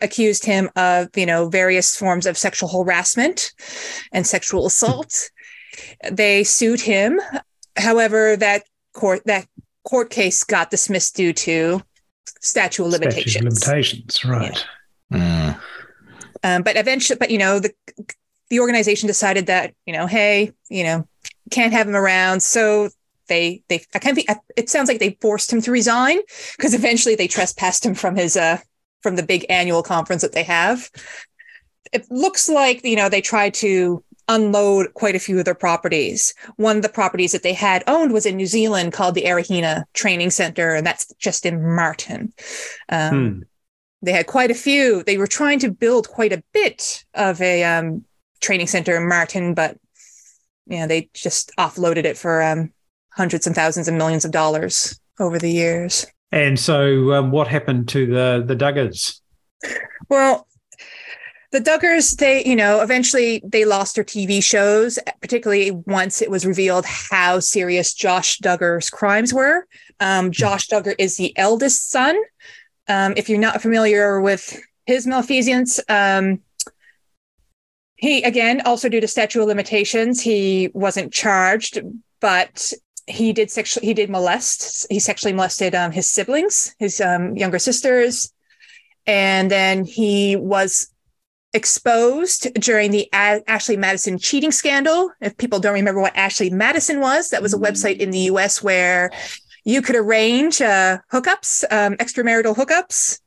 accused 0.00 0.44
him 0.44 0.68
of 0.76 1.08
you 1.16 1.26
know 1.26 1.48
various 1.48 1.96
forms 1.96 2.26
of 2.26 2.36
sexual 2.36 2.68
harassment 2.68 3.52
and 4.12 4.26
sexual 4.26 4.66
assault. 4.66 5.30
they 6.10 6.44
sued 6.44 6.80
him. 6.80 7.20
However, 7.76 8.36
that 8.36 8.64
court 8.92 9.22
that 9.24 9.46
court 9.84 10.10
case 10.10 10.44
got 10.44 10.70
dismissed 10.70 11.16
due 11.16 11.32
to 11.32 11.80
statute 12.40 12.84
of 12.84 12.90
limitations. 12.90 13.32
Statute 13.32 13.46
of 13.46 13.68
limitations, 13.68 14.24
right. 14.24 14.66
Yeah. 15.10 15.54
Mm. 15.56 15.60
Um, 16.42 16.62
but 16.62 16.76
eventually, 16.76 17.18
but 17.18 17.30
you 17.30 17.38
know, 17.38 17.58
the 17.58 17.72
the 18.48 18.60
organization 18.60 19.06
decided 19.06 19.46
that 19.46 19.74
you 19.86 19.92
know, 19.92 20.06
hey, 20.06 20.52
you 20.68 20.84
know, 20.84 21.06
can't 21.50 21.72
have 21.72 21.88
him 21.88 21.96
around, 21.96 22.42
so 22.42 22.90
they 23.28 23.62
they 23.68 23.82
I 23.94 23.98
can't 23.98 24.16
be. 24.16 24.26
it 24.56 24.68
sounds 24.68 24.88
like 24.88 24.98
they 24.98 25.16
forced 25.20 25.52
him 25.52 25.62
to 25.62 25.70
resign 25.70 26.18
because 26.56 26.74
eventually 26.74 27.14
they 27.14 27.28
trespassed 27.28 27.84
him 27.84 27.94
from 27.94 28.16
his 28.16 28.36
uh 28.36 28.58
from 29.02 29.16
the 29.16 29.22
big 29.22 29.46
annual 29.48 29.82
conference 29.82 30.22
that 30.22 30.32
they 30.32 30.42
have. 30.42 30.90
It 31.92 32.06
looks 32.10 32.48
like 32.48 32.84
you 32.84 32.96
know 32.96 33.08
they 33.08 33.22
tried 33.22 33.54
to 33.54 34.04
unload 34.28 34.94
quite 34.94 35.16
a 35.16 35.20
few 35.20 35.38
of 35.38 35.44
their 35.44 35.54
properties. 35.54 36.34
One 36.56 36.76
of 36.76 36.82
the 36.82 36.88
properties 36.88 37.32
that 37.32 37.42
they 37.42 37.52
had 37.52 37.82
owned 37.88 38.12
was 38.12 38.26
in 38.26 38.36
New 38.36 38.46
Zealand 38.46 38.92
called 38.92 39.14
the 39.14 39.24
Erahina 39.24 39.84
Training 39.92 40.30
Center, 40.30 40.74
and 40.74 40.86
that's 40.86 41.12
just 41.18 41.46
in 41.46 41.74
Marton. 41.74 42.32
Um, 42.88 43.10
hmm 43.10 43.40
they 44.02 44.12
had 44.12 44.26
quite 44.26 44.50
a 44.50 44.54
few. 44.54 45.02
They 45.02 45.18
were 45.18 45.26
trying 45.26 45.58
to 45.60 45.70
build 45.70 46.08
quite 46.08 46.32
a 46.32 46.42
bit 46.52 47.04
of 47.14 47.40
a 47.40 47.64
um, 47.64 48.04
training 48.40 48.66
center 48.66 48.96
in 48.96 49.08
Marton, 49.08 49.54
but 49.54 49.78
yeah, 50.66 50.86
they 50.86 51.10
just 51.14 51.52
offloaded 51.58 52.04
it 52.04 52.16
for 52.16 52.42
um, 52.42 52.72
hundreds 53.10 53.46
and 53.46 53.54
thousands 53.54 53.88
and 53.88 53.98
millions 53.98 54.24
of 54.24 54.30
dollars 54.30 54.98
over 55.18 55.38
the 55.38 55.50
years. 55.50 56.06
And 56.32 56.58
so, 56.58 57.12
um, 57.12 57.30
what 57.30 57.48
happened 57.48 57.88
to 57.88 58.06
the 58.06 58.44
the 58.46 58.54
Duggars? 58.54 59.20
Well, 60.08 60.46
the 61.52 61.60
Duggars, 61.60 62.16
they, 62.16 62.44
you 62.44 62.54
know, 62.54 62.80
eventually 62.80 63.42
they 63.44 63.64
lost 63.64 63.96
their 63.96 64.04
TV 64.04 64.42
shows, 64.42 64.98
particularly 65.20 65.72
once 65.72 66.22
it 66.22 66.30
was 66.30 66.46
revealed 66.46 66.86
how 66.86 67.40
serious 67.40 67.92
Josh 67.92 68.38
Duggar's 68.38 68.88
crimes 68.88 69.34
were. 69.34 69.66
Um, 69.98 70.30
Josh 70.30 70.68
Duggar 70.68 70.94
is 70.98 71.16
the 71.16 71.36
eldest 71.36 71.90
son 71.90 72.16
um, 72.90 73.14
if 73.16 73.28
you're 73.28 73.38
not 73.38 73.62
familiar 73.62 74.20
with 74.20 74.60
his 74.84 75.06
malfeasance, 75.06 75.78
um, 75.88 76.40
he 77.96 78.22
again 78.22 78.62
also 78.64 78.88
due 78.88 79.00
to 79.00 79.06
statute 79.06 79.40
of 79.40 79.46
limitations, 79.46 80.20
he 80.20 80.70
wasn't 80.74 81.12
charged, 81.12 81.78
but 82.20 82.72
he 83.06 83.32
did 83.32 83.50
sexually 83.50 83.86
he 83.86 83.94
did 83.94 84.10
molest. 84.10 84.86
He 84.90 84.98
sexually 84.98 85.32
molested 85.32 85.74
um, 85.74 85.92
his 85.92 86.10
siblings, 86.10 86.74
his 86.78 87.00
um, 87.00 87.36
younger 87.36 87.58
sisters, 87.58 88.32
and 89.06 89.50
then 89.50 89.84
he 89.84 90.34
was 90.36 90.92
exposed 91.52 92.52
during 92.54 92.90
the 92.90 93.08
a- 93.12 93.42
Ashley 93.46 93.76
Madison 93.76 94.18
cheating 94.18 94.52
scandal. 94.52 95.12
If 95.20 95.36
people 95.36 95.60
don't 95.60 95.74
remember 95.74 96.00
what 96.00 96.16
Ashley 96.16 96.50
Madison 96.50 97.00
was, 97.00 97.30
that 97.30 97.42
was 97.42 97.54
a 97.54 97.58
website 97.58 97.98
in 97.98 98.10
the 98.10 98.30
U.S. 98.32 98.62
where 98.62 99.10
you 99.64 99.82
could 99.82 99.96
arrange 99.96 100.60
uh, 100.60 100.98
hookups, 101.12 101.64
um, 101.70 101.96
extramarital 101.96 102.56
hookups 102.56 103.20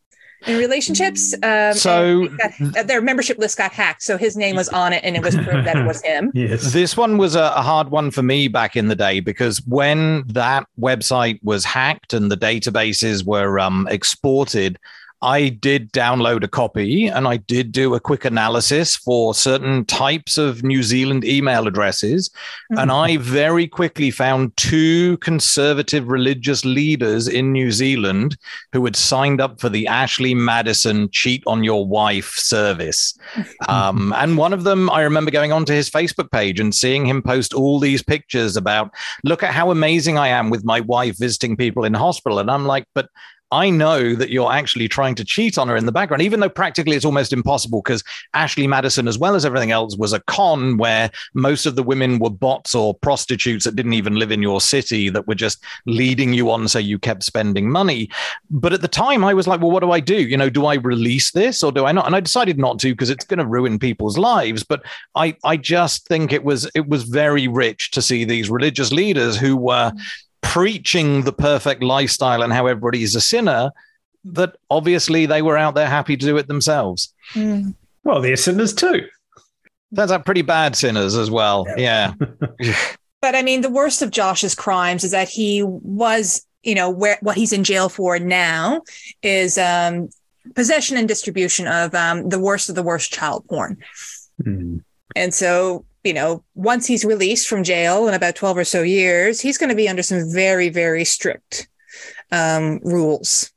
in 0.47 0.57
relationships. 0.57 1.33
Um, 1.43 1.73
so 1.73 2.27
got, 2.27 2.87
their 2.87 3.01
membership 3.01 3.37
list 3.37 3.57
got 3.57 3.71
hacked, 3.71 4.03
so 4.03 4.17
his 4.17 4.35
name 4.35 4.55
was 4.55 4.69
on 4.69 4.93
it, 4.93 5.03
and 5.03 5.15
it 5.15 5.21
was 5.21 5.35
proved 5.35 5.65
that 5.65 5.77
it 5.77 5.85
was 5.85 6.01
him. 6.05 6.31
Yes. 6.33 6.73
This 6.73 6.97
one 6.97 7.17
was 7.17 7.35
a, 7.35 7.53
a, 7.55 7.61
hard 7.61 7.89
one 7.89 8.11
for 8.11 8.23
me 8.23 8.47
back 8.47 8.75
in 8.75 8.87
the 8.87 8.95
day 8.95 9.19
because 9.19 9.61
when 9.65 10.23
that 10.27 10.67
website 10.79 11.39
was 11.43 11.63
hacked 11.63 12.13
and 12.13 12.31
the 12.31 12.37
databases 12.37 13.25
were 13.25 13.59
um, 13.59 13.87
exported, 13.89 14.79
I 15.23 15.49
did 15.49 15.91
download 15.93 16.43
a 16.43 16.47
copy 16.47 17.07
and 17.07 17.27
I 17.27 17.37
did 17.37 17.71
do 17.71 17.95
a 17.95 17.99
quick 17.99 18.25
analysis 18.25 18.95
for 18.95 19.33
certain 19.33 19.85
types 19.85 20.37
of 20.37 20.63
New 20.63 20.83
Zealand 20.83 21.23
email 21.23 21.65
addresses. 21.65 22.29
Mm-hmm. 22.29 22.79
And 22.79 22.91
I 22.91 23.17
very 23.17 23.65
quickly 23.65 24.11
found 24.11 24.55
two 24.57 25.17
conservative 25.17 26.09
religious 26.09 26.65
leaders 26.65 27.29
in 27.29 27.53
New 27.53 27.71
Zealand 27.71 28.37
who 28.73 28.83
had 28.83 28.97
signed 28.97 29.39
up 29.39 29.61
for 29.61 29.69
the 29.69 29.87
Ashley 29.87 30.35
Madison 30.35 31.09
Cheat 31.11 31.41
on 31.47 31.63
Your 31.63 31.87
Wife 31.87 32.33
service. 32.35 33.17
Um, 33.69 34.13
and 34.17 34.37
one 34.37 34.51
of 34.51 34.65
them, 34.65 34.89
I 34.89 35.01
remember 35.01 35.31
going 35.31 35.51
onto 35.53 35.73
his 35.73 35.89
Facebook 35.89 36.31
page 36.31 36.59
and 36.59 36.75
seeing 36.75 37.05
him 37.05 37.21
post 37.21 37.53
all 37.53 37.79
these 37.79 38.03
pictures 38.03 38.57
about, 38.57 38.93
look 39.23 39.41
at 39.41 39.53
how 39.53 39.71
amazing 39.71 40.17
I 40.17 40.27
am 40.27 40.49
with 40.49 40.65
my 40.65 40.81
wife 40.81 41.17
visiting 41.17 41.55
people 41.55 41.85
in 41.85 41.93
hospital. 41.93 42.39
And 42.39 42.51
I'm 42.51 42.65
like, 42.65 42.85
but 42.93 43.09
I 43.53 43.69
know 43.69 44.15
that 44.15 44.31
you're 44.31 44.51
actually 44.51 44.87
trying 44.87 45.13
to 45.13 45.23
cheat 45.23 45.59
on 45.59 45.67
her 45.67 45.77
in 45.77 45.85
the 45.85 45.91
background, 45.91 46.23
even 46.23 46.39
though 46.39 46.49
practically 46.49 46.95
it's 46.95 47.05
almost 47.05 47.31
impossible 47.31 47.83
because 47.83 48.03
Ashley 48.33 48.65
Madison, 48.65 49.07
as 49.07 49.19
well 49.19 49.35
as 49.35 49.45
everything 49.45 49.69
else, 49.69 49.95
was 49.95 50.11
a 50.11 50.21
con 50.21 50.77
where 50.77 51.11
most 51.35 51.67
of 51.67 51.75
the 51.75 51.83
women 51.83 52.17
were 52.17 52.31
bots 52.31 52.73
or 52.73 52.95
prostitutes 52.95 53.63
that 53.65 53.75
didn't 53.75 53.93
even 53.93 54.15
live 54.15 54.31
in 54.31 54.41
your 54.41 54.59
city 54.59 55.07
that 55.09 55.27
were 55.27 55.35
just 55.35 55.63
leading 55.85 56.33
you 56.33 56.49
on 56.49 56.67
so 56.67 56.79
you 56.79 56.97
kept 56.97 57.21
spending 57.21 57.69
money. 57.69 58.09
But 58.49 58.73
at 58.73 58.81
the 58.81 58.87
time, 58.87 59.23
I 59.23 59.35
was 59.35 59.47
like, 59.47 59.61
well, 59.61 59.69
what 59.69 59.81
do 59.81 59.91
I 59.91 59.99
do? 59.99 60.19
You 60.19 60.35
know, 60.35 60.49
do 60.49 60.65
I 60.65 60.75
release 60.75 61.31
this 61.31 61.63
or 61.63 61.71
do 61.71 61.85
I 61.85 61.91
not? 61.91 62.07
And 62.07 62.15
I 62.15 62.21
decided 62.21 62.57
not 62.57 62.79
to 62.79 62.91
because 62.93 63.11
it's 63.11 63.25
going 63.25 63.37
to 63.37 63.45
ruin 63.45 63.77
people's 63.77 64.17
lives. 64.17 64.63
But 64.63 64.81
I, 65.13 65.37
I 65.43 65.57
just 65.57 66.07
think 66.07 66.33
it 66.33 66.43
was 66.43 66.67
it 66.73 66.87
was 66.89 67.03
very 67.03 67.47
rich 67.47 67.91
to 67.91 68.01
see 68.01 68.25
these 68.25 68.49
religious 68.49 68.91
leaders 68.91 69.37
who 69.37 69.55
were 69.55 69.91
mm. 69.91 70.01
Preaching 70.43 71.23
the 71.23 71.33
perfect 71.33 71.81
lifestyle 71.81 72.43
and 72.43 72.53
how 72.53 72.67
everybody 72.67 73.01
is 73.01 73.15
a 73.15 73.21
sinner, 73.21 73.71
that 74.25 74.55
obviously 74.69 75.25
they 75.25 75.41
were 75.41 75.57
out 75.57 75.73
there 75.73 75.87
happy 75.87 76.15
to 76.15 76.25
do 76.25 76.37
it 76.37 76.47
themselves. 76.47 77.13
Mm. 77.33 77.73
Well, 78.03 78.21
they're 78.21 78.35
sinners 78.35 78.73
too. 78.73 79.07
Turns 79.95 80.11
out 80.11 80.25
pretty 80.25 80.41
bad 80.41 80.75
sinners 80.75 81.15
as 81.15 81.31
well. 81.31 81.65
Yeah. 81.77 82.13
yeah. 82.59 82.75
but 83.21 83.35
I 83.35 83.41
mean, 83.41 83.61
the 83.61 83.69
worst 83.69 84.01
of 84.01 84.11
Josh's 84.11 84.55
crimes 84.55 85.03
is 85.03 85.11
that 85.11 85.29
he 85.29 85.63
was, 85.63 86.45
you 86.63 86.75
know, 86.75 86.89
where 86.89 87.17
what 87.21 87.37
he's 87.37 87.53
in 87.53 87.63
jail 87.63 87.89
for 87.89 88.19
now 88.19 88.81
is 89.21 89.57
um, 89.57 90.09
possession 90.55 90.97
and 90.97 91.07
distribution 91.07 91.67
of 91.67 91.93
um, 91.93 92.29
the 92.29 92.39
worst 92.39 92.69
of 92.69 92.75
the 92.75 92.83
worst 92.83 93.11
child 93.11 93.45
porn. 93.47 93.77
Mm. 94.41 94.83
And 95.15 95.33
so 95.33 95.85
you 96.03 96.13
know, 96.13 96.43
once 96.53 96.85
he's 96.85 97.05
released 97.05 97.47
from 97.47 97.63
jail 97.63 98.07
in 98.07 98.13
about 98.13 98.35
12 98.35 98.57
or 98.57 98.63
so 98.63 98.81
years, 98.81 99.39
he's 99.39 99.57
going 99.57 99.69
to 99.69 99.75
be 99.75 99.87
under 99.87 100.03
some 100.03 100.29
very, 100.31 100.69
very 100.69 101.05
strict 101.05 101.67
um, 102.31 102.79
rules. 102.83 103.51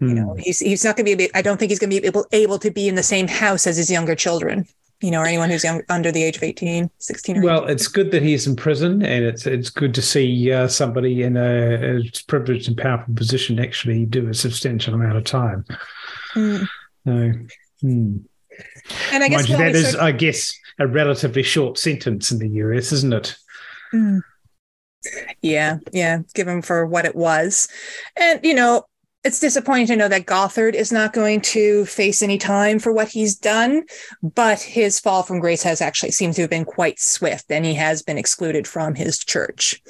You 0.00 0.14
know, 0.14 0.34
hmm. 0.34 0.38
he's 0.38 0.58
he's 0.58 0.84
not 0.84 0.96
going 0.96 1.06
to 1.06 1.16
be. 1.16 1.30
I 1.34 1.40
don't 1.40 1.56
think 1.56 1.70
he's 1.70 1.78
going 1.78 1.90
to 1.90 2.00
be 2.00 2.06
able 2.06 2.26
able 2.32 2.58
to 2.58 2.70
be 2.70 2.86
in 2.86 2.96
the 2.96 3.02
same 3.02 3.26
house 3.26 3.66
as 3.66 3.78
his 3.78 3.90
younger 3.90 4.14
children. 4.14 4.66
You 5.00 5.10
know, 5.10 5.20
or 5.20 5.24
anyone 5.24 5.48
who's 5.48 5.64
young, 5.64 5.80
under 5.88 6.12
the 6.12 6.22
age 6.22 6.36
of 6.36 6.42
18, 6.42 6.90
16. 6.98 7.40
well, 7.40 7.64
it's 7.64 7.88
good 7.88 8.10
that 8.10 8.22
he's 8.22 8.46
in 8.46 8.54
prison, 8.54 9.02
and 9.02 9.24
it's 9.24 9.46
it's 9.46 9.70
good 9.70 9.94
to 9.94 10.02
see 10.02 10.52
uh, 10.52 10.68
somebody 10.68 11.22
in 11.22 11.38
a, 11.38 11.96
a, 11.96 12.02
privileged 12.28 12.68
and 12.68 12.76
powerful 12.76 13.14
position 13.14 13.58
actually 13.58 14.04
do 14.04 14.28
a 14.28 14.34
substantial 14.34 14.92
amount 14.92 15.16
of 15.16 15.24
time. 15.24 15.64
Hmm. 16.34 16.64
So, 17.06 17.32
hmm. 17.80 18.16
And 19.12 19.24
I 19.24 19.28
guess 19.28 19.48
you, 19.48 19.56
that 19.56 19.74
is, 19.74 19.96
I 19.96 20.12
guess, 20.12 20.52
a 20.80 20.86
relatively 20.86 21.42
short 21.42 21.78
sentence 21.78 22.32
in 22.32 22.38
the 22.38 22.48
US, 22.48 22.90
isn't 22.90 23.12
it? 23.12 23.36
Mm. 23.92 24.22
Yeah, 25.40 25.78
yeah, 25.92 26.20
given 26.34 26.62
for 26.62 26.86
what 26.86 27.04
it 27.04 27.14
was. 27.14 27.68
And, 28.16 28.40
you 28.42 28.54
know, 28.54 28.84
it's 29.22 29.40
disappointing 29.40 29.86
to 29.88 29.96
know 29.96 30.08
that 30.08 30.24
Gothard 30.24 30.74
is 30.74 30.90
not 30.90 31.12
going 31.12 31.42
to 31.42 31.84
face 31.84 32.22
any 32.22 32.38
time 32.38 32.78
for 32.78 32.92
what 32.92 33.08
he's 33.08 33.36
done, 33.36 33.84
but 34.22 34.60
his 34.60 34.98
fall 34.98 35.22
from 35.22 35.40
grace 35.40 35.62
has 35.62 35.82
actually 35.82 36.12
seemed 36.12 36.34
to 36.34 36.42
have 36.42 36.50
been 36.50 36.64
quite 36.64 36.98
swift, 36.98 37.50
and 37.50 37.66
he 37.66 37.74
has 37.74 38.02
been 38.02 38.16
excluded 38.16 38.66
from 38.66 38.94
his 38.94 39.18
church. 39.18 39.80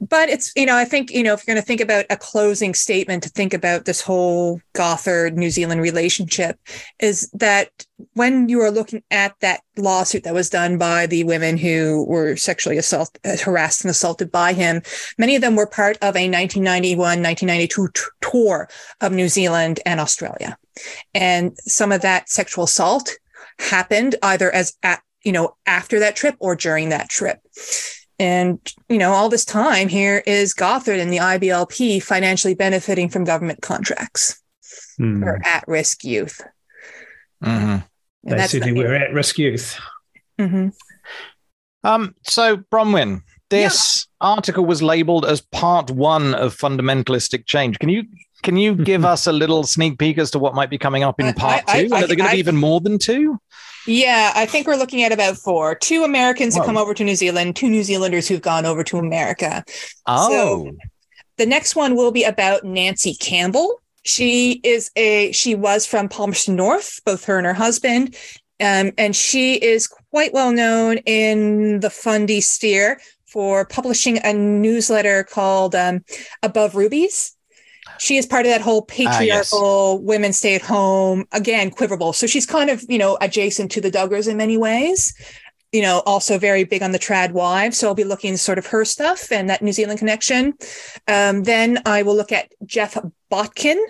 But 0.00 0.28
it's 0.28 0.52
you 0.56 0.66
know 0.66 0.76
i 0.76 0.84
think 0.84 1.10
you 1.10 1.22
know 1.22 1.32
if 1.32 1.46
you're 1.46 1.54
going 1.54 1.62
to 1.62 1.66
think 1.66 1.80
about 1.80 2.04
a 2.10 2.16
closing 2.16 2.74
statement 2.74 3.22
to 3.22 3.28
think 3.28 3.54
about 3.54 3.84
this 3.84 4.00
whole 4.00 4.60
gothard 4.74 5.36
new 5.36 5.50
zealand 5.50 5.80
relationship 5.80 6.58
is 7.00 7.30
that 7.32 7.70
when 8.14 8.48
you 8.48 8.60
are 8.60 8.70
looking 8.70 9.02
at 9.10 9.34
that 9.40 9.60
lawsuit 9.76 10.24
that 10.24 10.34
was 10.34 10.50
done 10.50 10.76
by 10.78 11.06
the 11.06 11.24
women 11.24 11.56
who 11.56 12.04
were 12.08 12.36
sexually 12.36 12.76
assaulted 12.76 13.20
uh, 13.24 13.36
harassed 13.42 13.82
and 13.82 13.90
assaulted 13.90 14.30
by 14.30 14.52
him 14.52 14.82
many 15.18 15.34
of 15.36 15.42
them 15.42 15.56
were 15.56 15.66
part 15.66 15.96
of 15.98 16.16
a 16.16 16.28
1991 16.28 17.22
1992 17.22 17.88
t- 17.94 18.02
tour 18.20 18.68
of 19.00 19.12
new 19.12 19.28
zealand 19.28 19.80
and 19.86 20.00
australia. 20.00 20.56
And 21.14 21.56
some 21.58 21.92
of 21.92 22.02
that 22.02 22.28
sexual 22.28 22.64
assault 22.64 23.10
happened 23.58 24.16
either 24.22 24.50
as 24.50 24.76
at 24.82 25.02
you 25.22 25.32
know 25.32 25.56
after 25.66 26.00
that 26.00 26.16
trip 26.16 26.36
or 26.40 26.56
during 26.56 26.88
that 26.88 27.08
trip 27.08 27.40
and, 28.22 28.60
you 28.88 28.98
know, 28.98 29.10
all 29.10 29.28
this 29.28 29.44
time 29.44 29.88
here 29.88 30.22
is 30.26 30.54
Gothard 30.54 31.00
and 31.00 31.12
the 31.12 31.16
IBLP 31.16 32.00
financially 32.00 32.54
benefiting 32.54 33.08
from 33.08 33.24
government 33.24 33.62
contracts 33.62 34.40
mm. 35.00 35.20
for 35.20 35.40
at 35.44 35.64
risk 35.66 36.04
youth. 36.04 36.40
Mm-hmm. 37.42 37.78
Basically, 38.30 38.72
we're 38.72 38.94
at 38.94 39.12
risk 39.12 39.38
youth. 39.38 39.76
Mm-hmm. 40.38 40.68
Um, 41.82 42.14
so, 42.22 42.58
Bronwyn, 42.58 43.22
this 43.50 44.06
yeah. 44.22 44.28
article 44.28 44.64
was 44.64 44.84
labeled 44.84 45.26
as 45.26 45.40
part 45.40 45.90
one 45.90 46.32
of 46.34 46.56
Fundamentalist 46.56 47.34
Exchange. 47.34 47.80
Can 47.80 47.88
you 47.88 48.04
can 48.44 48.56
you 48.56 48.76
give 48.92 49.04
us 49.04 49.26
a 49.26 49.32
little 49.32 49.64
sneak 49.64 49.98
peek 49.98 50.18
as 50.18 50.30
to 50.30 50.38
what 50.38 50.54
might 50.54 50.70
be 50.70 50.78
coming 50.78 51.02
up 51.02 51.18
in 51.18 51.34
part 51.34 51.64
I, 51.66 51.72
I, 51.72 51.88
two? 51.88 51.94
I, 51.94 52.04
Are 52.04 52.06
there 52.06 52.16
going 52.16 52.30
to 52.30 52.36
be 52.36 52.38
even 52.38 52.56
more 52.56 52.80
than 52.80 52.98
two? 52.98 53.40
Yeah, 53.86 54.32
I 54.34 54.46
think 54.46 54.66
we're 54.66 54.76
looking 54.76 55.02
at 55.02 55.12
about 55.12 55.36
four. 55.36 55.74
Two 55.74 56.04
Americans 56.04 56.56
who 56.56 56.62
come 56.62 56.76
over 56.76 56.94
to 56.94 57.04
New 57.04 57.16
Zealand, 57.16 57.56
two 57.56 57.68
New 57.68 57.82
Zealanders 57.82 58.28
who've 58.28 58.42
gone 58.42 58.64
over 58.64 58.84
to 58.84 58.98
America. 58.98 59.64
Oh. 60.06 60.28
So 60.30 60.76
the 61.36 61.46
next 61.46 61.74
one 61.74 61.96
will 61.96 62.12
be 62.12 62.24
about 62.24 62.64
Nancy 62.64 63.14
Campbell. 63.14 63.80
She 64.04 64.60
is 64.64 64.90
a 64.96 65.32
she 65.32 65.54
was 65.54 65.86
from 65.86 66.08
Palmerston 66.08 66.56
North, 66.56 67.00
both 67.04 67.24
her 67.24 67.38
and 67.38 67.46
her 67.46 67.54
husband. 67.54 68.16
Um, 68.60 68.92
and 68.96 69.16
she 69.16 69.54
is 69.54 69.88
quite 69.88 70.32
well 70.32 70.52
known 70.52 70.98
in 70.98 71.80
the 71.80 71.90
fundy 71.90 72.40
sphere 72.40 73.00
for 73.26 73.64
publishing 73.64 74.18
a 74.22 74.32
newsletter 74.32 75.24
called 75.24 75.74
um, 75.74 76.04
Above 76.42 76.76
Rubies 76.76 77.34
she 77.98 78.16
is 78.16 78.26
part 78.26 78.46
of 78.46 78.52
that 78.52 78.60
whole 78.60 78.82
ah, 78.82 78.92
patriarchal 78.92 79.94
yes. 79.94 80.02
women 80.02 80.32
stay 80.32 80.54
at 80.54 80.62
home 80.62 81.26
again 81.32 81.70
Quiverfull 81.70 82.14
so 82.14 82.26
she's 82.26 82.46
kind 82.46 82.70
of 82.70 82.84
you 82.88 82.98
know 82.98 83.18
adjacent 83.20 83.70
to 83.72 83.80
the 83.80 83.90
duggars 83.90 84.28
in 84.28 84.36
many 84.36 84.56
ways 84.56 85.14
you 85.72 85.82
know 85.82 86.02
also 86.06 86.38
very 86.38 86.64
big 86.64 86.82
on 86.82 86.92
the 86.92 86.98
trad 86.98 87.32
wives 87.32 87.78
so 87.78 87.88
i'll 87.88 87.94
be 87.94 88.04
looking 88.04 88.36
sort 88.36 88.58
of 88.58 88.66
her 88.66 88.84
stuff 88.84 89.32
and 89.32 89.48
that 89.48 89.62
new 89.62 89.72
zealand 89.72 89.98
connection 89.98 90.54
um, 91.08 91.42
then 91.44 91.78
i 91.86 92.02
will 92.02 92.14
look 92.14 92.32
at 92.32 92.52
jeff 92.64 92.96
botkin 93.30 93.82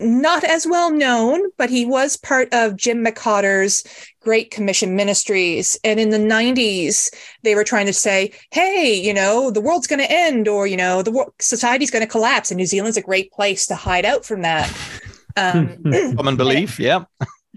not 0.00 0.44
as 0.44 0.66
well 0.66 0.90
known 0.90 1.42
but 1.58 1.70
he 1.70 1.84
was 1.84 2.16
part 2.16 2.52
of 2.52 2.76
jim 2.76 3.04
McCotter's 3.04 3.84
Great 4.24 4.50
Commission 4.50 4.96
Ministries. 4.96 5.78
And 5.84 6.00
in 6.00 6.10
the 6.10 6.18
90s, 6.18 7.14
they 7.42 7.54
were 7.54 7.62
trying 7.62 7.86
to 7.86 7.92
say, 7.92 8.32
hey, 8.50 8.94
you 8.94 9.12
know, 9.12 9.50
the 9.50 9.60
world's 9.60 9.86
going 9.86 10.00
to 10.00 10.10
end 10.10 10.48
or, 10.48 10.66
you 10.66 10.78
know, 10.78 11.02
the 11.02 11.12
world, 11.12 11.32
society's 11.40 11.90
going 11.90 12.04
to 12.04 12.10
collapse. 12.10 12.50
And 12.50 12.56
New 12.56 12.66
Zealand's 12.66 12.96
a 12.96 13.02
great 13.02 13.30
place 13.32 13.66
to 13.66 13.74
hide 13.74 14.04
out 14.04 14.24
from 14.24 14.42
that. 14.42 14.74
Um, 15.36 15.82
Common 16.14 16.36
belief. 16.36 16.78
Yeah. 16.78 17.06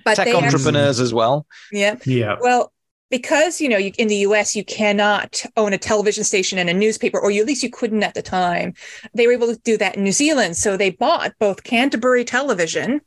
But 0.03 0.15
Tech 0.15 0.33
entrepreneurs 0.33 0.99
as 0.99 1.13
well. 1.13 1.45
Yeah. 1.71 1.97
Yeah. 2.07 2.37
Well, 2.41 2.73
because 3.09 3.61
you 3.61 3.69
know 3.69 3.77
you, 3.77 3.91
in 3.97 4.07
the 4.07 4.17
US 4.17 4.55
you 4.55 4.63
cannot 4.63 5.43
own 5.55 5.73
a 5.73 5.77
television 5.77 6.23
station 6.23 6.57
and 6.57 6.69
a 6.69 6.73
newspaper 6.73 7.19
or 7.19 7.31
you, 7.31 7.41
at 7.41 7.47
least 7.47 7.63
you 7.63 7.69
couldn't 7.69 8.03
at 8.03 8.13
the 8.13 8.21
time 8.21 8.73
they 9.13 9.27
were 9.27 9.33
able 9.33 9.47
to 9.47 9.59
do 9.63 9.77
that 9.77 9.95
in 9.95 10.03
New 10.03 10.11
Zealand 10.11 10.57
so 10.57 10.75
they 10.75 10.89
bought 10.89 11.33
both 11.39 11.63
Canterbury 11.63 12.25
television 12.25 13.01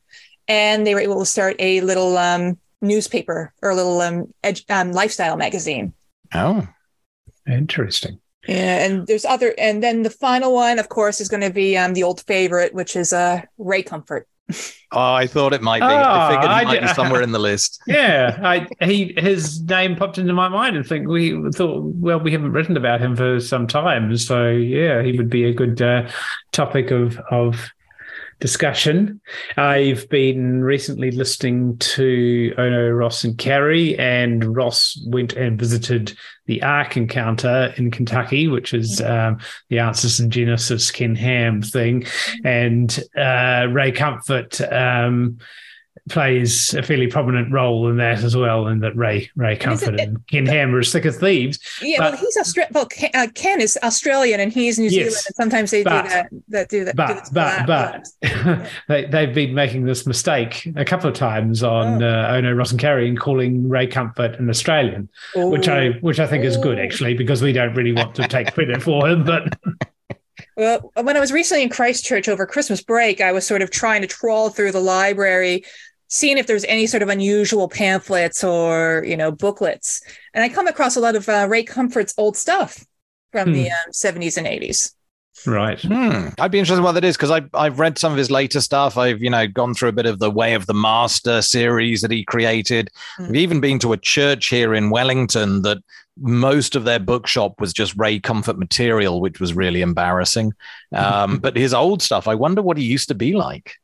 and 0.47 0.85
they 0.85 0.93
were 0.93 1.01
able 1.01 1.19
to 1.19 1.25
start 1.25 1.55
a 1.59 1.81
little 1.81 2.17
um, 2.17 2.57
newspaper 2.81 3.53
or 3.61 3.71
a 3.71 3.75
little 3.75 4.01
um, 4.01 4.33
ed- 4.43 4.61
um, 4.69 4.91
lifestyle 4.91 5.37
magazine. 5.37 5.93
Oh, 6.33 6.67
interesting. 7.47 8.19
Yeah, 8.47 8.85
and 8.85 9.05
there's 9.05 9.23
other, 9.23 9.53
and 9.57 9.83
then 9.83 10.01
the 10.01 10.09
final 10.09 10.53
one, 10.53 10.79
of 10.79 10.89
course, 10.89 11.21
is 11.21 11.29
going 11.29 11.43
to 11.43 11.53
be 11.53 11.77
um, 11.77 11.93
the 11.93 12.03
old 12.03 12.21
favorite, 12.21 12.73
which 12.73 12.95
is 12.95 13.13
uh, 13.13 13.43
Ray 13.57 13.83
Comfort. 13.83 14.27
Oh, 14.93 15.13
I 15.13 15.25
thought 15.25 15.53
it 15.53 15.61
might 15.61 15.79
be. 15.79 15.85
Oh, 15.85 15.89
I 15.89 16.29
figured 16.29 16.51
he 16.51 16.57
I 16.57 16.63
might 16.65 16.79
did, 16.81 16.87
be 16.89 16.93
somewhere 16.93 17.21
in 17.21 17.31
the 17.31 17.39
list. 17.39 17.81
Yeah, 17.87 18.39
I, 18.43 18.67
he 18.85 19.13
his 19.17 19.61
name 19.61 19.95
popped 19.95 20.17
into 20.17 20.33
my 20.33 20.49
mind, 20.49 20.75
and 20.75 20.85
think 20.85 21.07
we 21.07 21.51
thought, 21.51 21.83
well, 21.95 22.19
we 22.19 22.31
haven't 22.31 22.51
written 22.51 22.75
about 22.75 23.01
him 23.01 23.15
for 23.15 23.39
some 23.39 23.67
time, 23.67 24.15
so 24.17 24.49
yeah, 24.49 25.01
he 25.01 25.17
would 25.17 25.29
be 25.29 25.45
a 25.45 25.53
good 25.53 25.81
uh, 25.81 26.09
topic 26.51 26.91
of 26.91 27.17
of 27.31 27.71
discussion. 28.41 29.21
I've 29.55 30.09
been 30.09 30.61
recently 30.61 31.11
listening 31.11 31.77
to 31.77 32.53
Ono, 32.57 32.89
Ross, 32.89 33.23
and 33.23 33.37
Carey, 33.37 33.97
and 33.97 34.55
Ross 34.55 35.01
went 35.07 35.33
and 35.33 35.57
visited 35.57 36.13
the 36.47 36.61
Ark 36.63 36.97
encounter 36.97 37.73
in 37.77 37.91
Kentucky, 37.91 38.49
which 38.49 38.73
is 38.73 38.99
mm-hmm. 38.99 39.35
um, 39.35 39.39
the 39.69 39.79
Answers 39.79 40.19
in 40.19 40.29
Genesis 40.29 40.91
Ken 40.91 41.15
Ham 41.15 41.61
thing. 41.61 42.05
And 42.43 43.01
uh, 43.15 43.67
Ray 43.71 43.93
Comfort 43.93 44.59
um, 44.59 45.37
plays 46.09 46.73
a 46.73 46.83
fairly 46.83 47.07
prominent 47.07 47.51
role 47.51 47.87
in 47.89 47.97
that 47.97 48.23
as 48.23 48.35
well, 48.35 48.67
and 48.67 48.81
that 48.83 48.95
Ray 48.95 49.29
Ray 49.35 49.55
Comfort 49.55 49.95
it, 49.95 50.01
and 50.01 50.27
Ken 50.27 50.45
Ham 50.45 50.73
are 50.75 50.79
as 50.79 50.91
thick 50.91 51.05
as 51.05 51.17
thieves. 51.17 51.59
Yeah, 51.81 51.97
but, 51.99 52.13
well, 52.13 52.21
he's 52.21 52.37
Australian. 52.37 52.73
Well, 52.73 52.85
Ken, 52.87 53.09
uh, 53.13 53.27
Ken, 53.33 53.61
is 53.61 53.77
Australian, 53.83 54.39
and 54.39 54.51
he's 54.51 54.79
New 54.79 54.89
Zealand. 54.89 55.11
Yes, 55.11 55.25
and 55.27 55.35
sometimes 55.35 55.71
they 55.71 55.83
but, 55.83 56.03
do 56.03 56.09
that. 56.09 56.29
That 56.49 56.69
do 56.69 56.85
that. 56.85 56.95
But 56.95 57.25
do 57.25 57.31
but 57.33 57.67
but 57.67 58.69
they 58.87 59.05
they've 59.05 59.33
been 59.33 59.53
making 59.53 59.85
this 59.85 60.05
mistake 60.05 60.67
a 60.75 60.85
couple 60.85 61.09
of 61.09 61.15
times 61.15 61.63
on 61.63 62.01
oh. 62.01 62.07
uh, 62.07 62.35
Ono 62.35 62.53
Ross 62.53 62.71
and 62.71 62.79
Carey 62.79 63.07
and 63.07 63.19
calling 63.19 63.69
Ray 63.69 63.87
Comfort 63.87 64.39
an 64.39 64.49
Australian, 64.49 65.09
Ooh. 65.37 65.49
which 65.49 65.67
I 65.67 65.91
which 66.01 66.19
I 66.19 66.27
think 66.27 66.43
Ooh. 66.43 66.47
is 66.47 66.57
good 66.57 66.79
actually 66.79 67.13
because 67.13 67.41
we 67.41 67.53
don't 67.53 67.73
really 67.75 67.93
want 67.93 68.15
to 68.15 68.27
take 68.27 68.53
credit 68.53 68.81
for 68.81 69.07
him, 69.07 69.23
but. 69.23 69.57
Well, 70.57 70.91
when 71.01 71.15
I 71.15 71.19
was 71.19 71.31
recently 71.31 71.63
in 71.63 71.69
Christchurch 71.69 72.27
over 72.27 72.45
Christmas 72.45 72.81
break, 72.81 73.21
I 73.21 73.31
was 73.31 73.45
sort 73.45 73.61
of 73.61 73.71
trying 73.71 74.01
to 74.01 74.07
trawl 74.07 74.49
through 74.49 74.71
the 74.71 74.81
library 74.81 75.63
seeing 76.11 76.37
if 76.37 76.45
there's 76.45 76.65
any 76.65 76.85
sort 76.85 77.01
of 77.01 77.07
unusual 77.07 77.69
pamphlets 77.69 78.43
or 78.43 79.03
you 79.07 79.17
know 79.17 79.31
booklets. 79.31 80.01
And 80.33 80.43
i 80.43 80.49
come 80.49 80.67
across 80.67 80.95
a 80.95 80.99
lot 80.99 81.15
of 81.15 81.27
uh, 81.27 81.47
ray 81.49 81.63
comfort's 81.63 82.13
old 82.17 82.37
stuff 82.37 82.85
from 83.31 83.49
hmm. 83.49 83.53
the 83.53 83.71
um, 83.71 83.91
70s 83.91 84.37
and 84.37 84.45
80s 84.45 84.93
right. 85.47 85.79
Hmm. 85.81 86.27
i'd 86.39 86.51
be 86.51 86.59
interested 86.59 86.77
in 86.77 86.83
what 86.83 86.91
that 86.91 87.05
is 87.05 87.15
because 87.15 87.31
i've 87.31 87.79
read 87.79 87.97
some 87.97 88.11
of 88.11 88.17
his 88.17 88.29
later 88.29 88.61
stuff. 88.61 88.97
I've 88.97 89.23
you 89.23 89.29
know 89.29 89.47
gone 89.47 89.73
through 89.73 89.89
a 89.89 89.93
bit 89.93 90.05
of 90.05 90.19
the 90.19 90.29
way 90.29 90.53
of 90.53 90.67
the 90.67 90.73
master 90.73 91.41
series 91.41 92.01
that 92.01 92.11
he 92.11 92.23
created. 92.25 92.89
Hmm. 93.17 93.23
i've 93.25 93.35
even 93.35 93.61
been 93.61 93.79
to 93.79 93.93
a 93.93 93.97
church 93.97 94.47
here 94.47 94.75
in 94.75 94.89
wellington 94.89 95.63
that 95.63 95.79
most 96.19 96.75
of 96.75 96.83
their 96.83 96.99
bookshop 96.99 97.59
was 97.61 97.71
just 97.71 97.95
ray 97.95 98.19
comfort 98.19 98.59
material 98.59 99.21
which 99.21 99.39
was 99.39 99.53
really 99.53 99.81
embarrassing. 99.81 100.53
Um, 100.93 101.37
but 101.37 101.55
his 101.55 101.73
old 101.73 102.01
stuff 102.01 102.27
i 102.27 102.35
wonder 102.35 102.61
what 102.61 102.75
he 102.75 102.83
used 102.83 103.07
to 103.07 103.15
be 103.15 103.31
like 103.31 103.75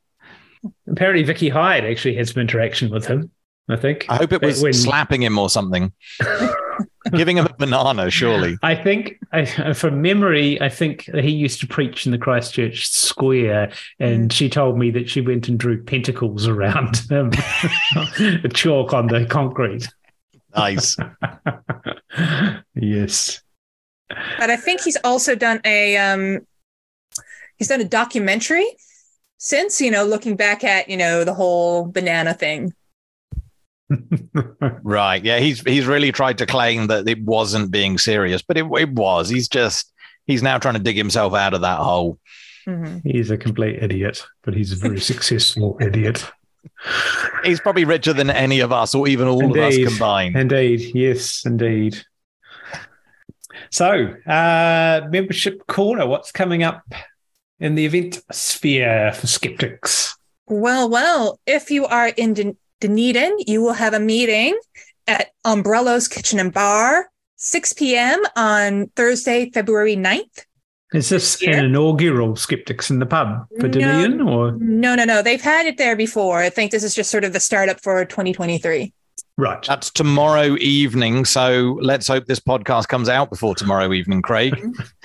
Apparently, 0.88 1.22
Vicki 1.22 1.48
Hyde 1.48 1.84
actually 1.84 2.14
had 2.14 2.28
some 2.28 2.40
interaction 2.40 2.90
with 2.90 3.06
him. 3.06 3.30
I 3.68 3.76
think. 3.76 4.06
I 4.08 4.16
hope 4.16 4.32
it 4.32 4.42
was 4.42 4.62
when... 4.62 4.72
slapping 4.72 5.22
him 5.22 5.38
or 5.38 5.50
something. 5.50 5.92
Giving 7.12 7.38
him 7.38 7.46
a 7.46 7.54
banana, 7.54 8.10
surely. 8.10 8.58
I 8.62 8.74
think, 8.74 9.18
I, 9.32 9.72
from 9.72 10.02
memory, 10.02 10.60
I 10.60 10.68
think 10.68 11.02
he 11.02 11.30
used 11.30 11.60
to 11.60 11.66
preach 11.66 12.04
in 12.04 12.12
the 12.12 12.18
Christchurch 12.18 12.88
Square, 12.88 13.72
and 13.98 14.30
mm. 14.30 14.32
she 14.32 14.48
told 14.50 14.78
me 14.78 14.90
that 14.90 15.08
she 15.08 15.20
went 15.20 15.48
and 15.48 15.58
drew 15.58 15.82
pentacles 15.82 16.46
around 16.46 16.96
him, 17.10 17.30
chalk 18.52 18.92
on 18.92 19.06
the 19.06 19.26
concrete. 19.26 19.88
Nice. 20.54 20.96
yes. 22.74 23.42
But 24.08 24.50
I 24.50 24.56
think 24.56 24.82
he's 24.82 24.98
also 25.04 25.34
done 25.34 25.60
a 25.64 25.96
um, 25.96 26.46
he's 27.56 27.68
done 27.68 27.80
a 27.80 27.84
documentary 27.84 28.66
since, 29.38 29.80
you 29.80 29.90
know, 29.90 30.04
looking 30.04 30.36
back 30.36 30.64
at, 30.64 30.88
you 30.88 30.96
know, 30.96 31.24
the 31.24 31.34
whole 31.34 31.86
banana 31.86 32.34
thing. 32.34 32.74
right. 34.82 35.24
Yeah. 35.24 35.38
He's 35.38 35.60
he's 35.62 35.86
really 35.86 36.12
tried 36.12 36.38
to 36.38 36.46
claim 36.46 36.88
that 36.88 37.08
it 37.08 37.22
wasn't 37.22 37.70
being 37.70 37.96
serious, 37.96 38.42
but 38.42 38.58
it, 38.58 38.66
it 38.78 38.90
was. 38.90 39.30
He's 39.30 39.48
just 39.48 39.92
he's 40.26 40.42
now 40.42 40.58
trying 40.58 40.74
to 40.74 40.80
dig 40.80 40.96
himself 40.96 41.34
out 41.34 41.54
of 41.54 41.62
that 41.62 41.78
hole. 41.78 42.18
Mm-hmm. 42.66 43.08
He's 43.08 43.30
a 43.30 43.38
complete 43.38 43.82
idiot, 43.82 44.26
but 44.42 44.54
he's 44.54 44.72
a 44.72 44.76
very 44.76 45.00
successful 45.12 45.78
idiot. 45.80 46.30
He's 47.44 47.60
probably 47.60 47.84
richer 47.84 48.12
than 48.12 48.28
any 48.28 48.60
of 48.60 48.72
us, 48.72 48.94
or 48.94 49.08
even 49.08 49.26
all 49.26 49.40
indeed, 49.40 49.58
of 49.58 49.88
us 49.88 49.92
combined. 49.92 50.36
Indeed, 50.36 50.94
yes, 50.94 51.46
indeed. 51.46 52.04
So, 53.70 54.14
uh, 54.26 55.06
membership 55.10 55.66
corner. 55.66 56.06
What's 56.06 56.30
coming 56.30 56.62
up 56.62 56.82
in 57.60 57.74
the 57.74 57.84
event 57.84 58.20
sphere 58.30 59.12
for 59.12 59.26
skeptics? 59.26 60.16
Well, 60.46 60.88
well, 60.88 61.40
if 61.46 61.70
you 61.70 61.86
are 61.86 62.08
in 62.08 62.34
Dun- 62.34 62.56
Dunedin, 62.80 63.36
you 63.46 63.60
will 63.60 63.74
have 63.74 63.94
a 63.94 64.00
meeting 64.00 64.58
at 65.06 65.28
Umbrellas 65.44 66.08
Kitchen 66.08 66.38
and 66.38 66.52
Bar, 66.52 67.10
6 67.36 67.72
p.m. 67.74 68.22
on 68.36 68.88
Thursday, 68.96 69.50
February 69.50 69.96
9th. 69.96 70.44
Is 70.94 71.10
this 71.10 71.42
an 71.42 71.66
inaugural 71.66 72.34
Skeptics 72.34 72.88
in 72.88 72.98
the 72.98 73.04
Pub 73.04 73.46
for 73.60 73.68
Dunedin, 73.68 74.16
no, 74.16 74.28
or 74.28 74.52
no, 74.52 74.94
no, 74.94 75.04
no? 75.04 75.20
They've 75.20 75.40
had 75.40 75.66
it 75.66 75.76
there 75.76 75.96
before. 75.96 76.38
I 76.38 76.48
think 76.48 76.70
this 76.70 76.82
is 76.82 76.94
just 76.94 77.10
sort 77.10 77.24
of 77.24 77.34
the 77.34 77.40
startup 77.40 77.82
for 77.82 78.02
2023. 78.06 78.94
Right. 79.38 79.64
That's 79.64 79.88
tomorrow 79.90 80.56
evening. 80.56 81.24
So 81.24 81.78
let's 81.80 82.08
hope 82.08 82.26
this 82.26 82.40
podcast 82.40 82.88
comes 82.88 83.08
out 83.08 83.30
before 83.30 83.54
tomorrow 83.54 83.92
evening, 83.92 84.20
Craig. 84.20 84.52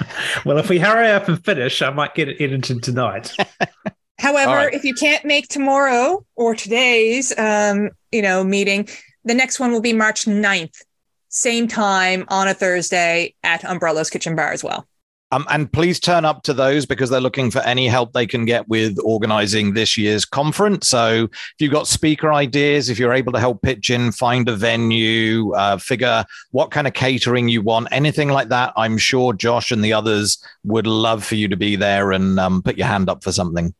well, 0.45 0.57
if 0.57 0.69
we 0.69 0.79
hurry 0.79 1.11
up 1.11 1.27
and 1.27 1.45
finish, 1.45 1.83
I 1.83 1.91
might 1.91 2.15
get 2.15 2.29
it 2.29 2.41
edited 2.41 2.81
tonight. 2.81 3.31
However, 4.17 4.55
right. 4.55 4.73
if 4.73 4.83
you 4.83 4.95
can't 4.95 5.23
make 5.23 5.49
tomorrow 5.49 6.25
or 6.35 6.55
today's, 6.55 7.37
um, 7.37 7.91
you 8.11 8.23
know, 8.23 8.43
meeting, 8.43 8.89
the 9.23 9.35
next 9.35 9.59
one 9.59 9.71
will 9.71 9.81
be 9.81 9.93
March 9.93 10.25
9th, 10.25 10.81
same 11.29 11.67
time 11.67 12.25
on 12.29 12.47
a 12.47 12.55
Thursday 12.55 13.35
at 13.43 13.63
Umbrella's 13.63 14.09
Kitchen 14.09 14.35
Bar 14.35 14.51
as 14.51 14.63
well. 14.63 14.87
Um, 15.33 15.47
and 15.49 15.71
please 15.71 15.99
turn 15.99 16.25
up 16.25 16.43
to 16.43 16.53
those 16.53 16.85
because 16.85 17.09
they're 17.09 17.19
looking 17.19 17.49
for 17.49 17.59
any 17.61 17.87
help 17.87 18.13
they 18.13 18.27
can 18.27 18.45
get 18.45 18.67
with 18.67 18.99
organizing 19.03 19.73
this 19.73 19.97
year's 19.97 20.25
conference. 20.25 20.87
So 20.89 21.23
if 21.23 21.55
you've 21.57 21.71
got 21.71 21.87
speaker 21.87 22.31
ideas, 22.31 22.87
if 22.87 22.99
you're 22.99 23.13
able 23.13 23.33
to 23.33 23.39
help 23.39 23.63
pitch 23.63 23.89
in, 23.89 24.11
find 24.11 24.47
a 24.47 24.55
venue, 24.55 25.51
uh, 25.53 25.77
figure 25.77 26.23
what 26.51 26.69
kind 26.69 26.85
of 26.85 26.93
catering 26.93 27.49
you 27.49 27.63
want, 27.63 27.87
anything 27.89 28.29
like 28.29 28.49
that, 28.49 28.73
I'm 28.77 28.95
sure 28.99 29.33
Josh 29.33 29.71
and 29.71 29.83
the 29.83 29.93
others 29.93 30.37
would 30.65 30.85
love 30.85 31.23
for 31.23 31.33
you 31.33 31.47
to 31.47 31.57
be 31.57 31.77
there 31.77 32.11
and 32.11 32.39
um, 32.39 32.61
put 32.61 32.77
your 32.77 32.87
hand 32.87 33.09
up 33.09 33.23
for 33.23 33.31
something. 33.31 33.73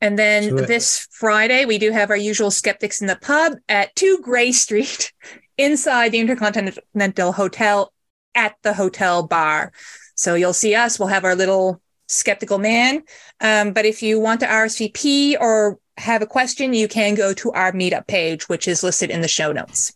And 0.00 0.16
then 0.16 0.54
this 0.54 1.08
Friday, 1.10 1.64
we 1.64 1.78
do 1.78 1.90
have 1.90 2.10
our 2.10 2.16
usual 2.16 2.52
Skeptics 2.52 3.00
in 3.00 3.08
the 3.08 3.16
Pub 3.16 3.54
at 3.68 3.96
2 3.96 4.20
Grey 4.22 4.52
Street 4.52 5.12
inside 5.58 6.12
the 6.12 6.20
Intercontinental 6.20 7.32
Hotel 7.32 7.92
at 8.36 8.54
the 8.62 8.74
hotel 8.74 9.26
bar. 9.26 9.72
So 10.20 10.34
you'll 10.34 10.52
see 10.52 10.74
us. 10.74 10.98
We'll 10.98 11.08
have 11.08 11.24
our 11.24 11.34
little 11.34 11.80
skeptical 12.06 12.58
man. 12.58 13.04
Um, 13.40 13.72
but 13.72 13.86
if 13.86 14.02
you 14.02 14.20
want 14.20 14.40
to 14.40 14.46
RSVP 14.46 15.40
or 15.40 15.78
have 15.96 16.20
a 16.20 16.26
question, 16.26 16.74
you 16.74 16.88
can 16.88 17.14
go 17.14 17.32
to 17.32 17.50
our 17.52 17.72
meetup 17.72 18.06
page, 18.06 18.46
which 18.46 18.68
is 18.68 18.82
listed 18.82 19.08
in 19.08 19.22
the 19.22 19.28
show 19.28 19.50
notes. 19.50 19.94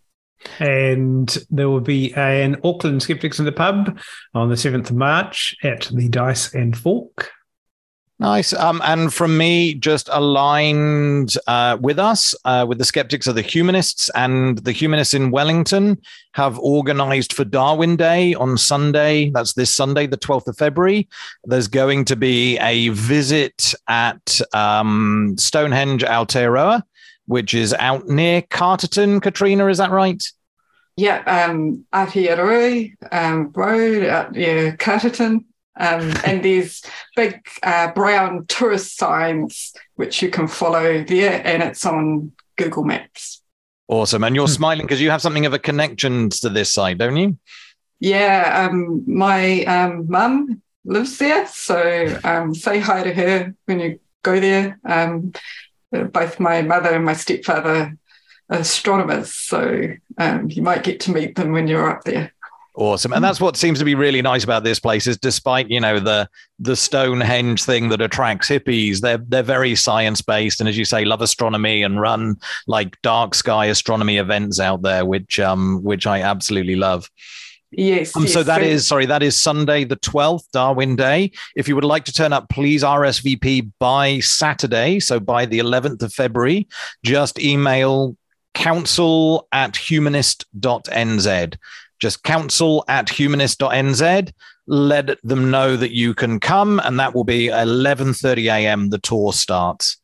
And 0.60 1.36
there 1.50 1.68
will 1.68 1.82
be 1.82 2.14
an 2.14 2.56
Auckland 2.64 3.02
Skeptics 3.02 3.38
in 3.38 3.44
the 3.44 3.52
Pub 3.52 3.98
on 4.32 4.48
the 4.48 4.54
7th 4.54 4.88
of 4.88 4.96
March 4.96 5.54
at 5.62 5.90
the 5.92 6.08
Dice 6.08 6.54
and 6.54 6.74
Fork. 6.74 7.30
Nice. 8.20 8.52
Um, 8.52 8.80
and 8.84 9.12
from 9.12 9.36
me, 9.36 9.74
just 9.74 10.08
aligned 10.12 11.34
uh, 11.48 11.76
with 11.80 11.98
us, 11.98 12.32
uh, 12.44 12.64
with 12.66 12.78
the 12.78 12.84
skeptics 12.84 13.26
of 13.26 13.34
the 13.34 13.42
humanists 13.42 14.08
and 14.14 14.58
the 14.58 14.70
humanists 14.70 15.14
in 15.14 15.32
Wellington 15.32 16.00
have 16.32 16.56
organized 16.60 17.32
for 17.32 17.44
Darwin 17.44 17.96
Day 17.96 18.32
on 18.34 18.56
Sunday. 18.56 19.30
That's 19.30 19.54
this 19.54 19.74
Sunday, 19.74 20.06
the 20.06 20.16
12th 20.16 20.46
of 20.46 20.56
February. 20.56 21.08
There's 21.42 21.66
going 21.66 22.04
to 22.04 22.14
be 22.14 22.56
a 22.58 22.90
visit 22.90 23.74
at 23.88 24.40
um, 24.52 25.34
Stonehenge 25.36 26.04
Aotearoa, 26.04 26.84
which 27.26 27.52
is 27.52 27.74
out 27.74 28.06
near 28.06 28.42
Carterton. 28.42 29.20
Katrina, 29.20 29.66
is 29.66 29.78
that 29.78 29.90
right? 29.90 30.22
Yeah, 30.96 31.18
um, 31.26 31.84
Aotearoa 31.92 32.92
um, 33.10 33.50
Road, 33.52 34.04
out 34.04 34.32
near 34.32 34.76
Carterton. 34.76 35.46
Um, 35.76 36.12
and 36.24 36.44
there's 36.44 36.82
big 37.16 37.40
uh, 37.62 37.92
brown 37.92 38.46
tourist 38.46 38.96
signs 38.96 39.72
which 39.96 40.22
you 40.22 40.30
can 40.30 40.48
follow 40.48 41.02
there, 41.04 41.40
and 41.44 41.62
it's 41.62 41.84
on 41.84 42.32
Google 42.56 42.84
Maps. 42.84 43.42
Awesome. 43.88 44.24
And 44.24 44.34
you're 44.34 44.46
hmm. 44.46 44.52
smiling 44.52 44.86
because 44.86 45.00
you 45.00 45.10
have 45.10 45.22
something 45.22 45.46
of 45.46 45.52
a 45.52 45.58
connection 45.58 46.30
to 46.30 46.48
this 46.48 46.72
site, 46.72 46.98
don't 46.98 47.16
you? 47.16 47.38
Yeah. 48.00 48.68
Um, 48.70 49.04
my 49.06 49.64
um, 49.64 50.06
mum 50.08 50.62
lives 50.84 51.18
there. 51.18 51.46
So 51.46 52.18
um, 52.24 52.54
say 52.54 52.78
hi 52.78 53.02
to 53.02 53.14
her 53.14 53.54
when 53.66 53.80
you 53.80 53.98
go 54.22 54.40
there. 54.40 54.78
Um, 54.84 55.32
both 55.90 56.40
my 56.40 56.62
mother 56.62 56.90
and 56.90 57.04
my 57.04 57.14
stepfather 57.14 57.96
are 58.50 58.58
astronomers. 58.58 59.34
So 59.34 59.94
um, 60.18 60.50
you 60.50 60.62
might 60.62 60.84
get 60.84 61.00
to 61.00 61.12
meet 61.12 61.36
them 61.36 61.52
when 61.52 61.68
you're 61.68 61.88
up 61.88 62.04
there. 62.04 62.33
Awesome. 62.76 63.12
And 63.12 63.22
that's 63.22 63.40
what 63.40 63.56
seems 63.56 63.78
to 63.78 63.84
be 63.84 63.94
really 63.94 64.20
nice 64.20 64.42
about 64.42 64.64
this 64.64 64.80
place 64.80 65.06
is 65.06 65.16
despite, 65.16 65.70
you 65.70 65.78
know, 65.78 66.00
the 66.00 66.28
the 66.58 66.74
Stonehenge 66.74 67.62
thing 67.62 67.88
that 67.90 68.00
attracts 68.00 68.48
hippies, 68.48 69.00
they're 69.00 69.18
they're 69.18 69.44
very 69.44 69.76
science 69.76 70.20
based 70.20 70.58
and 70.58 70.68
as 70.68 70.76
you 70.76 70.84
say, 70.84 71.04
love 71.04 71.22
astronomy 71.22 71.84
and 71.84 72.00
run 72.00 72.36
like 72.66 73.00
dark 73.02 73.34
sky 73.36 73.66
astronomy 73.66 74.16
events 74.16 74.58
out 74.58 74.82
there, 74.82 75.04
which 75.04 75.38
um 75.38 75.84
which 75.84 76.04
I 76.04 76.22
absolutely 76.22 76.74
love. 76.74 77.08
Yes. 77.70 78.16
Um, 78.16 78.22
yes 78.24 78.32
so 78.32 78.42
that 78.42 78.60
so- 78.60 78.66
is 78.66 78.88
sorry, 78.88 79.06
that 79.06 79.22
is 79.22 79.40
Sunday 79.40 79.84
the 79.84 79.96
12th, 79.96 80.50
Darwin 80.52 80.96
Day. 80.96 81.30
If 81.54 81.68
you 81.68 81.76
would 81.76 81.84
like 81.84 82.04
to 82.06 82.12
turn 82.12 82.32
up, 82.32 82.48
please 82.48 82.82
RSVP 82.82 83.70
by 83.78 84.18
Saturday. 84.18 84.98
So 84.98 85.20
by 85.20 85.46
the 85.46 85.60
11th 85.60 86.02
of 86.02 86.12
February, 86.12 86.66
just 87.04 87.38
email 87.38 88.16
council 88.54 89.46
at 89.52 89.76
humanist.nz 89.76 91.56
just 91.98 92.22
council 92.22 92.84
at 92.88 93.08
humanist.nz 93.08 94.32
let 94.66 95.18
them 95.22 95.50
know 95.50 95.76
that 95.76 95.92
you 95.92 96.14
can 96.14 96.40
come 96.40 96.80
and 96.84 96.98
that 96.98 97.14
will 97.14 97.24
be 97.24 97.48
11.30 97.48 98.44
a.m 98.52 98.90
the 98.90 98.98
tour 98.98 99.32
starts. 99.32 99.98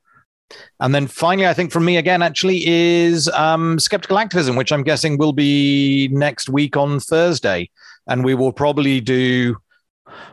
And 0.80 0.94
then 0.94 1.06
finally 1.06 1.46
i 1.46 1.54
think 1.54 1.72
from 1.72 1.84
me 1.84 1.96
again 1.96 2.22
actually 2.22 2.66
is 2.66 3.28
um, 3.28 3.78
skeptical 3.78 4.18
activism 4.18 4.56
which 4.56 4.72
i'm 4.72 4.82
guessing 4.82 5.16
will 5.16 5.32
be 5.32 6.08
next 6.12 6.48
week 6.48 6.76
on 6.76 7.00
thursday. 7.00 7.70
And 8.06 8.24
we 8.24 8.34
will 8.34 8.52
probably 8.52 9.00
do 9.00 9.56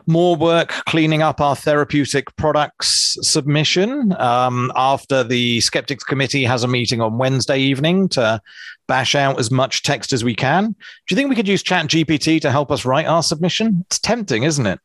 more 0.06 0.36
work 0.36 0.70
cleaning 0.86 1.22
up 1.22 1.40
our 1.40 1.56
therapeutic 1.56 2.34
products 2.36 3.16
submission 3.22 4.12
um, 4.20 4.72
after 4.76 5.22
the 5.22 5.60
skeptics 5.60 6.04
committee 6.04 6.44
has 6.44 6.64
a 6.64 6.68
meeting 6.68 7.00
on 7.00 7.18
wednesday 7.18 7.58
evening 7.58 8.08
to 8.08 8.40
bash 8.86 9.14
out 9.14 9.38
as 9.38 9.50
much 9.50 9.82
text 9.82 10.12
as 10.12 10.24
we 10.24 10.34
can 10.34 10.70
do 10.72 10.76
you 11.10 11.16
think 11.16 11.28
we 11.28 11.36
could 11.36 11.48
use 11.48 11.62
chat 11.62 11.86
gpt 11.86 12.40
to 12.40 12.50
help 12.50 12.70
us 12.70 12.84
write 12.84 13.06
our 13.06 13.22
submission 13.22 13.84
it's 13.86 13.98
tempting 13.98 14.42
isn't 14.42 14.66
it 14.66 14.80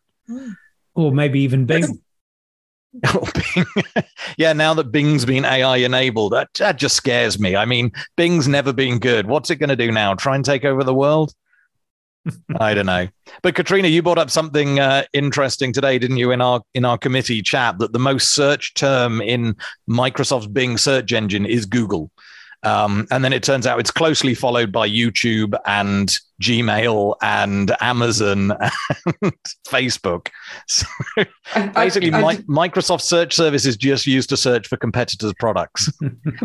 or 0.95 1.11
maybe 1.11 1.39
even 1.39 1.65
bing 1.65 2.01
Oh, 3.05 3.27
Bing. 3.33 3.65
yeah, 4.37 4.53
now 4.53 4.73
that 4.75 4.91
Bing's 4.91 5.25
been 5.25 5.45
AI 5.45 5.77
enabled, 5.77 6.33
that, 6.33 6.53
that 6.59 6.77
just 6.77 6.95
scares 6.95 7.39
me. 7.39 7.55
I 7.55 7.65
mean, 7.65 7.91
Bing's 8.17 8.47
never 8.47 8.71
been 8.71 8.99
good. 8.99 9.25
What's 9.25 9.49
it 9.49 9.55
going 9.55 9.69
to 9.69 9.75
do 9.75 9.91
now? 9.91 10.13
Try 10.13 10.35
and 10.35 10.45
take 10.45 10.63
over 10.63 10.83
the 10.83 10.93
world? 10.93 11.33
I 12.59 12.73
don't 12.73 12.85
know. 12.85 13.07
But 13.41 13.55
Katrina, 13.55 13.87
you 13.87 14.01
brought 14.01 14.17
up 14.17 14.29
something 14.29 14.79
uh, 14.79 15.03
interesting 15.13 15.73
today, 15.73 15.99
didn't 15.99 16.17
you, 16.17 16.31
in 16.31 16.41
our 16.41 16.61
in 16.73 16.85
our 16.85 16.97
committee 16.97 17.41
chat 17.41 17.79
that 17.79 17.93
the 17.93 17.99
most 17.99 18.33
searched 18.33 18.77
term 18.77 19.21
in 19.21 19.55
Microsoft's 19.89 20.47
Bing 20.47 20.77
search 20.77 21.13
engine 21.13 21.45
is 21.45 21.65
Google. 21.65 22.11
Um, 22.63 23.07
and 23.11 23.25
then 23.25 23.33
it 23.33 23.43
turns 23.43 23.67
out 23.67 23.79
it's 23.79 23.91
closely 23.91 24.33
followed 24.33 24.71
by 24.71 24.87
YouTube 24.87 25.53
and 25.65 26.09
Gmail 26.41 27.15
and 27.21 27.75
Amazon 27.81 28.51
and 29.21 29.33
Facebook. 29.67 30.29
So 30.67 30.85
basically, 31.75 32.13
I, 32.13 32.21
I, 32.21 32.35
Microsoft 32.37 33.01
Search 33.01 33.35
Service 33.35 33.65
is 33.65 33.75
just 33.75 34.07
used 34.07 34.29
to 34.29 34.37
search 34.37 34.67
for 34.67 34.77
competitors' 34.77 35.33
products. 35.39 35.91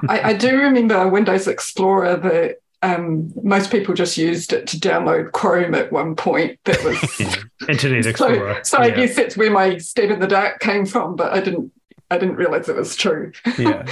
I, 0.08 0.30
I 0.30 0.32
do 0.32 0.56
remember 0.58 1.08
Windows 1.08 1.46
Explorer 1.46 2.16
that 2.16 2.56
um, 2.82 3.32
most 3.42 3.70
people 3.70 3.94
just 3.94 4.16
used 4.16 4.52
it 4.52 4.66
to 4.68 4.78
download 4.78 5.32
Chrome 5.32 5.74
at 5.74 5.92
one 5.92 6.14
point. 6.14 6.58
That 6.64 6.82
was 6.84 7.20
yeah. 7.20 7.34
Internet 7.68 8.06
Explorer. 8.06 8.60
So, 8.62 8.76
so 8.76 8.82
yeah. 8.82 8.92
I 8.92 8.96
guess 8.96 9.16
that's 9.16 9.36
where 9.36 9.50
my 9.50 9.78
step 9.78 10.10
in 10.10 10.20
the 10.20 10.28
dark 10.28 10.60
came 10.60 10.86
from, 10.86 11.16
but 11.16 11.32
I 11.32 11.40
didn't 11.40 11.72
I 12.10 12.18
didn't 12.18 12.36
realize 12.36 12.68
it 12.68 12.76
was 12.76 12.96
true. 12.96 13.32
Yeah. 13.58 13.84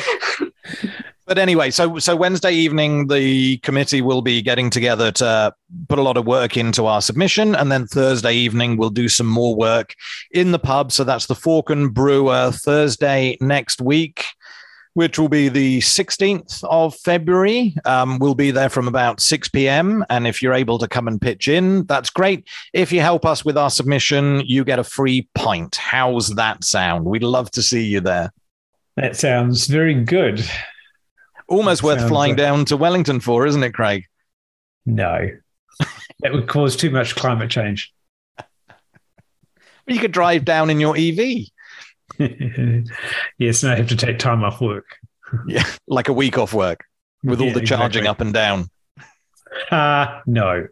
but 1.27 1.37
anyway, 1.37 1.71
so 1.71 1.99
so 1.99 2.15
Wednesday 2.15 2.53
evening, 2.53 3.09
the 3.09 3.59
committee 3.59 4.03
will 4.03 4.23
be 4.23 4.41
getting 4.41 4.71
together 4.71 5.11
to 5.13 5.53
put 5.89 5.99
a 5.99 6.03
lot 6.03 6.17
of 6.17 6.25
work 6.25 6.57
into 6.57 6.87
our 6.87 7.03
submission, 7.03 7.57
and 7.57 7.71
then 7.71 7.87
Thursday 7.87 8.33
evening 8.35 8.77
we'll 8.77 8.91
do 8.91 9.09
some 9.09 9.27
more 9.27 9.55
work 9.57 9.95
in 10.31 10.53
the 10.53 10.59
pub. 10.61 10.93
So 10.93 11.03
that's 11.03 11.27
the 11.27 11.35
Fork 11.35 11.71
and 11.71 11.93
Brewer 11.93 12.53
Thursday 12.53 13.37
next 13.41 13.81
week 13.81 14.25
which 14.97 15.19
will 15.19 15.29
be 15.29 15.51
the 15.51 15.79
16th 15.81 16.65
of 16.65 16.95
February. 16.95 17.77
Um, 17.85 18.19
we'll 18.19 18.35
be 18.35 18.51
there 18.51 18.71
from 18.71 18.89
about 18.89 19.21
6 19.21 19.51
p.m. 19.51 20.03
And 20.09 20.27
if 20.27 20.41
you're 20.41 20.55
able 20.55 20.79
to 20.79 20.89
come 20.89 21.07
and 21.07 21.21
pitch 21.21 21.49
in, 21.49 21.85
that's 21.85 22.09
great. 22.09 22.49
If 22.73 22.91
you 22.91 23.03
help 23.03 23.27
us 23.27 23.45
with 23.45 23.59
our 23.59 23.69
submission, 23.69 24.41
you 24.47 24.65
get 24.65 24.79
a 24.79 24.85
free 24.85 25.29
pint. 25.35 25.77
How's 25.77 26.29
that 26.37 26.65
sound? 26.65 27.05
We'd 27.05 27.23
love 27.23 27.51
to 27.51 27.63
see 27.63 27.85
you 27.85 28.01
there. 28.01 28.33
That 28.97 29.17
sounds 29.17 29.67
very 29.67 30.03
good. 30.03 30.43
Almost 31.47 31.83
that 31.83 31.89
worth 31.89 32.09
flying 32.09 32.31
like... 32.31 32.39
down 32.39 32.65
to 32.65 32.79
Wellington 32.79 33.21
for, 33.21 33.47
isn't 33.47 33.63
it, 33.63 33.75
Craig? 33.75 34.07
No, 34.87 35.29
that 36.21 36.33
would 36.33 36.49
cause 36.49 36.75
too 36.75 36.89
much 36.89 37.15
climate 37.15 37.51
change. 37.51 37.93
you 39.87 39.99
could 39.99 40.13
drive 40.13 40.47
down 40.47 40.71
in 40.71 40.81
your 40.81 40.97
EV. 40.97 41.51
yes, 43.39 43.63
and 43.63 43.73
I 43.73 43.77
have 43.77 43.89
to 43.89 43.97
take 43.97 44.19
time 44.19 44.45
off 44.45 44.61
work. 44.61 44.87
yeah, 45.47 45.65
like 45.87 46.09
a 46.09 46.13
week 46.13 46.39
off 46.39 46.55
work 46.55 46.85
with 47.25 47.41
all 47.41 47.53
the 47.53 47.61
charging 47.61 48.05
exactly. 48.05 48.09
up 48.09 48.21
and 48.21 48.33
down. 48.33 48.71
Uh, 49.71 50.21
no. 50.27 50.67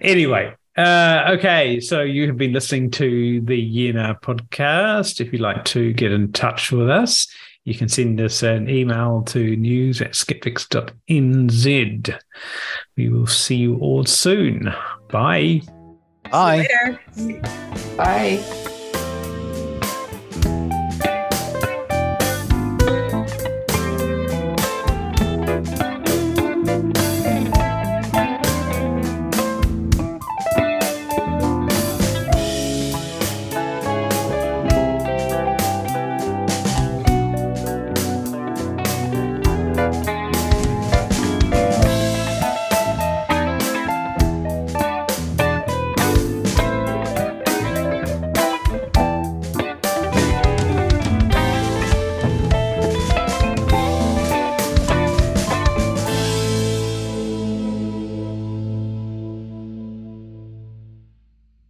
anyway, 0.00 0.54
Uh, 0.76 1.24
okay, 1.28 1.80
so 1.80 2.00
you 2.00 2.26
have 2.26 2.38
been 2.38 2.52
listening 2.52 2.90
to 2.90 3.40
the 3.42 3.56
Yeah 3.56 3.92
Nah 3.92 4.14
podcast. 4.14 5.20
If 5.20 5.32
you'd 5.32 5.42
like 5.42 5.64
to 5.66 5.92
get 5.92 6.12
in 6.12 6.32
touch 6.32 6.72
with 6.72 6.88
us, 6.88 7.26
you 7.64 7.74
can 7.74 7.88
send 7.88 8.20
us 8.20 8.42
an 8.42 8.68
email 8.68 9.22
to 9.26 9.56
news 9.56 10.00
at 10.00 10.16
skeptics.nz. 10.16 12.18
We 12.96 13.08
will 13.08 13.26
see 13.26 13.56
you 13.56 13.78
all 13.78 14.04
soon. 14.04 14.72
Bye. 15.10 15.62
Bye. 16.30 16.66
Later. 17.16 17.40
Bye. 17.96 18.68